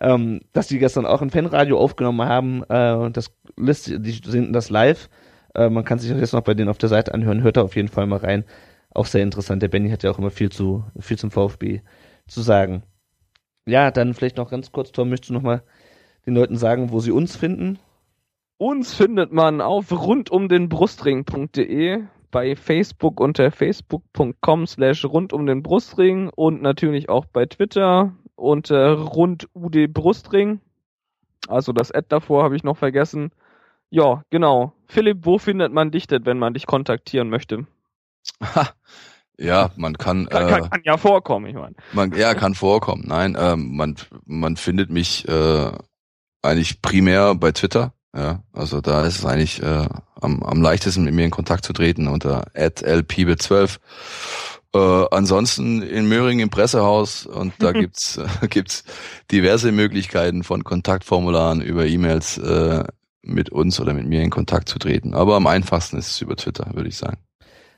ähm, 0.00 0.40
dass 0.52 0.68
die 0.68 0.78
gestern 0.78 1.06
auch 1.06 1.22
ein 1.22 1.30
Fanradio 1.30 1.78
aufgenommen 1.78 2.26
haben. 2.26 2.62
Äh, 2.64 3.10
das 3.10 3.32
lässt, 3.56 3.88
die 3.88 4.20
senden 4.24 4.52
das 4.52 4.70
live. 4.70 5.08
Äh, 5.54 5.68
man 5.68 5.84
kann 5.84 5.98
sich 5.98 6.10
das 6.10 6.20
jetzt 6.20 6.32
noch 6.32 6.42
bei 6.42 6.54
denen 6.54 6.70
auf 6.70 6.78
der 6.78 6.88
Seite 6.88 7.14
anhören. 7.14 7.42
Hört 7.42 7.56
da 7.56 7.62
auf 7.62 7.76
jeden 7.76 7.88
Fall 7.88 8.06
mal 8.06 8.18
rein. 8.18 8.44
Auch 8.92 9.06
sehr 9.06 9.22
interessant. 9.22 9.62
Der 9.62 9.68
Benny 9.68 9.90
hat 9.90 10.02
ja 10.02 10.10
auch 10.10 10.18
immer 10.18 10.30
viel 10.30 10.50
zu 10.50 10.84
viel 10.98 11.18
zum 11.18 11.30
VfB 11.30 11.82
zu 12.26 12.40
sagen. 12.40 12.82
Ja, 13.66 13.90
dann 13.90 14.14
vielleicht 14.14 14.38
noch 14.38 14.50
ganz 14.50 14.72
kurz, 14.72 14.90
Tom, 14.90 15.10
möchtest 15.10 15.28
du 15.30 15.34
noch 15.34 15.42
mal 15.42 15.62
den 16.26 16.34
Leuten 16.34 16.56
sagen, 16.56 16.90
wo 16.90 16.98
sie 17.00 17.12
uns 17.12 17.36
finden? 17.36 17.78
Uns 18.58 18.94
findet 18.94 19.32
man 19.32 19.60
auf 19.60 19.92
rundumdenbrustring.de. 19.92 22.02
bei 22.30 22.56
Facebook 22.56 23.20
unter 23.20 23.50
facebook.com 23.50 24.66
slash 24.66 25.04
rund 25.04 25.32
um 25.32 25.46
den 25.46 25.62
Brustring 25.62 26.30
und 26.34 26.62
natürlich 26.62 27.08
auch 27.08 27.26
bei 27.26 27.46
Twitter 27.46 28.12
unter 28.40 28.94
rund 28.94 29.48
UD 29.54 29.92
Brustring. 29.92 30.60
Also 31.48 31.72
das 31.72 31.92
Ad 31.92 32.06
davor 32.08 32.44
habe 32.44 32.56
ich 32.56 32.64
noch 32.64 32.76
vergessen. 32.76 33.32
Ja, 33.90 34.22
genau. 34.30 34.72
Philipp, 34.86 35.18
wo 35.22 35.38
findet 35.38 35.72
man 35.72 35.90
dich 35.90 36.06
denn, 36.06 36.24
wenn 36.26 36.38
man 36.38 36.54
dich 36.54 36.66
kontaktieren 36.66 37.28
möchte? 37.28 37.66
ja, 39.38 39.70
man 39.76 39.98
kann, 39.98 40.28
kann, 40.28 40.48
äh, 40.48 40.50
kann, 40.50 40.70
kann 40.70 40.82
ja 40.84 40.96
vorkommen, 40.96 41.46
ich 41.46 41.54
meine. 41.54 41.74
Man, 41.92 42.12
ja, 42.12 42.34
kann 42.34 42.54
vorkommen. 42.54 43.04
Nein, 43.06 43.36
ähm, 43.38 43.76
man, 43.76 43.96
man 44.26 44.56
findet 44.56 44.90
mich 44.90 45.26
äh, 45.28 45.72
eigentlich 46.42 46.82
primär 46.82 47.34
bei 47.34 47.52
Twitter. 47.52 47.92
Ja, 48.14 48.42
also 48.52 48.80
da 48.80 49.06
ist 49.06 49.18
es 49.18 49.24
eigentlich 49.24 49.62
äh, 49.62 49.86
am, 50.20 50.42
am 50.42 50.62
leichtesten 50.62 51.04
mit 51.04 51.14
mir 51.14 51.24
in 51.24 51.30
Kontakt 51.30 51.64
zu 51.64 51.72
treten 51.72 52.08
unter 52.08 52.48
lpb12. 52.54 53.78
Äh, 54.74 54.78
ansonsten 55.10 55.82
in 55.82 56.08
Möhring 56.08 56.38
im 56.38 56.50
Pressehaus 56.50 57.26
und 57.26 57.54
da 57.58 57.72
gibt's 57.72 58.18
äh, 58.18 58.48
gibt's 58.48 58.84
diverse 59.30 59.72
Möglichkeiten 59.72 60.44
von 60.44 60.62
Kontaktformularen 60.62 61.60
über 61.60 61.86
E-Mails 61.86 62.38
äh, 62.38 62.84
mit 63.22 63.50
uns 63.50 63.80
oder 63.80 63.94
mit 63.94 64.06
mir 64.06 64.22
in 64.22 64.30
Kontakt 64.30 64.68
zu 64.68 64.78
treten. 64.78 65.14
Aber 65.14 65.36
am 65.36 65.46
einfachsten 65.46 65.98
ist 65.98 66.10
es 66.10 66.20
über 66.20 66.36
Twitter, 66.36 66.70
würde 66.74 66.88
ich 66.88 66.96
sagen. 66.96 67.18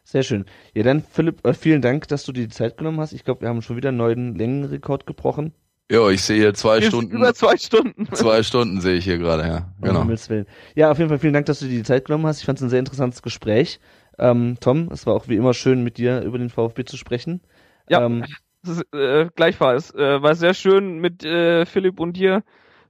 Sehr 0.04 0.22
schön. 0.22 0.44
Ja, 0.74 0.82
dann 0.82 1.02
Philipp, 1.02 1.46
äh, 1.46 1.54
vielen 1.54 1.80
Dank, 1.80 2.08
dass 2.08 2.24
du 2.24 2.32
dir 2.32 2.46
die 2.46 2.54
Zeit 2.54 2.76
genommen 2.76 3.00
hast. 3.00 3.12
Ich 3.12 3.24
glaube, 3.24 3.42
wir 3.42 3.48
haben 3.48 3.62
schon 3.62 3.76
wieder 3.76 3.88
einen 3.90 3.98
neuen 3.98 4.34
Längenrekord 4.34 5.06
gebrochen. 5.06 5.54
Ja, 5.90 6.08
ich 6.08 6.22
sehe 6.22 6.38
hier 6.38 6.54
zwei 6.54 6.80
Stunden. 6.80 7.16
Über 7.16 7.34
zwei 7.34 7.56
Stunden. 7.56 8.06
Zwei 8.14 8.42
Stunden 8.42 8.80
sehe 8.80 8.94
ich 8.94 9.04
hier 9.04 9.18
gerade, 9.18 9.42
ja. 9.46 9.56
Um 9.78 9.88
Genau. 9.88 10.00
Himmels 10.00 10.30
Willen. 10.30 10.46
Ja, 10.74 10.90
auf 10.90 10.98
jeden 10.98 11.10
Fall 11.10 11.18
vielen 11.18 11.34
Dank, 11.34 11.46
dass 11.46 11.58
du 11.58 11.66
dir 11.66 11.76
die 11.76 11.82
Zeit 11.82 12.06
genommen 12.06 12.26
hast. 12.26 12.40
Ich 12.40 12.46
fand 12.46 12.58
es 12.58 12.62
ein 12.62 12.70
sehr 12.70 12.78
interessantes 12.78 13.20
Gespräch. 13.20 13.78
Ähm, 14.18 14.56
Tom, 14.60 14.88
es 14.92 15.06
war 15.06 15.14
auch 15.14 15.28
wie 15.28 15.36
immer 15.36 15.54
schön, 15.54 15.82
mit 15.82 15.98
dir 15.98 16.22
über 16.22 16.38
den 16.38 16.50
VfB 16.50 16.84
zu 16.84 16.96
sprechen. 16.96 17.42
Ja, 17.88 18.04
Ähm, 18.06 18.24
ist, 18.66 18.82
äh, 18.94 19.28
gleichfalls. 19.34 19.92
Äh, 19.94 20.22
war 20.22 20.34
sehr 20.34 20.54
schön 20.54 20.98
mit 20.98 21.24
äh, 21.24 21.66
Philipp 21.66 22.00
und 22.00 22.14
dir. 22.16 22.44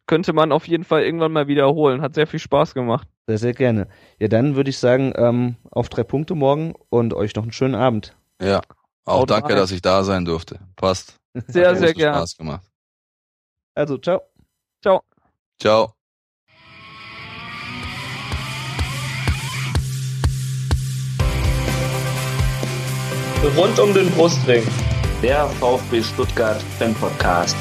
Könnte 0.07 0.33
man 0.33 0.53
auf 0.53 0.67
jeden 0.69 0.85
Fall 0.85 1.03
irgendwann 1.05 1.33
mal 1.33 1.47
wiederholen. 1.49 2.03
Hat 2.03 2.15
sehr 2.15 2.27
viel 2.27 2.41
Spaß 2.41 2.75
gemacht. 2.75 3.09
sehr, 3.27 3.39
sehr 3.39 3.55
gerne. 3.55 3.89
Ja, 4.19 4.29
dann 4.29 4.57
würde 4.57 4.71
ich 4.71 4.79
sagen, 4.79 5.13
ähm, 5.17 5.57
auf 5.71 5.89
drei 5.89 6.05
Punkte 6.05 6.35
morgen 6.35 6.75
und 6.91 7.15
euch 7.15 7.35
noch 7.35 7.43
einen 7.45 7.53
schönen 7.53 7.75
Abend. 7.75 8.17
Ja. 8.41 8.61
Auch 9.05 9.23
Haut 9.23 9.31
danke, 9.31 9.51
rein. 9.51 9.57
dass 9.57 9.71
ich 9.73 9.83
da 9.83 10.05
sein 10.05 10.25
durfte. 10.25 10.61
Passt. 10.77 11.17
Sehr, 11.47 11.69
Hat 11.71 11.79
sehr 11.79 11.93
großen 11.93 11.95
gern. 11.95 12.15
Spaß 12.15 12.37
gemacht. 12.37 12.67
Also, 13.75 13.99
ciao. 13.99 14.21
Ciao. 14.83 15.03
Ciao. 15.59 15.95
Rund 23.43 23.77
um 23.81 23.93
den 23.93 24.09
Brustring. 24.13 24.63
Der 25.21 25.49
VfB 25.49 26.01
Stuttgart 26.01 26.63
Fan 26.79 26.95
Podcast. 26.95 27.57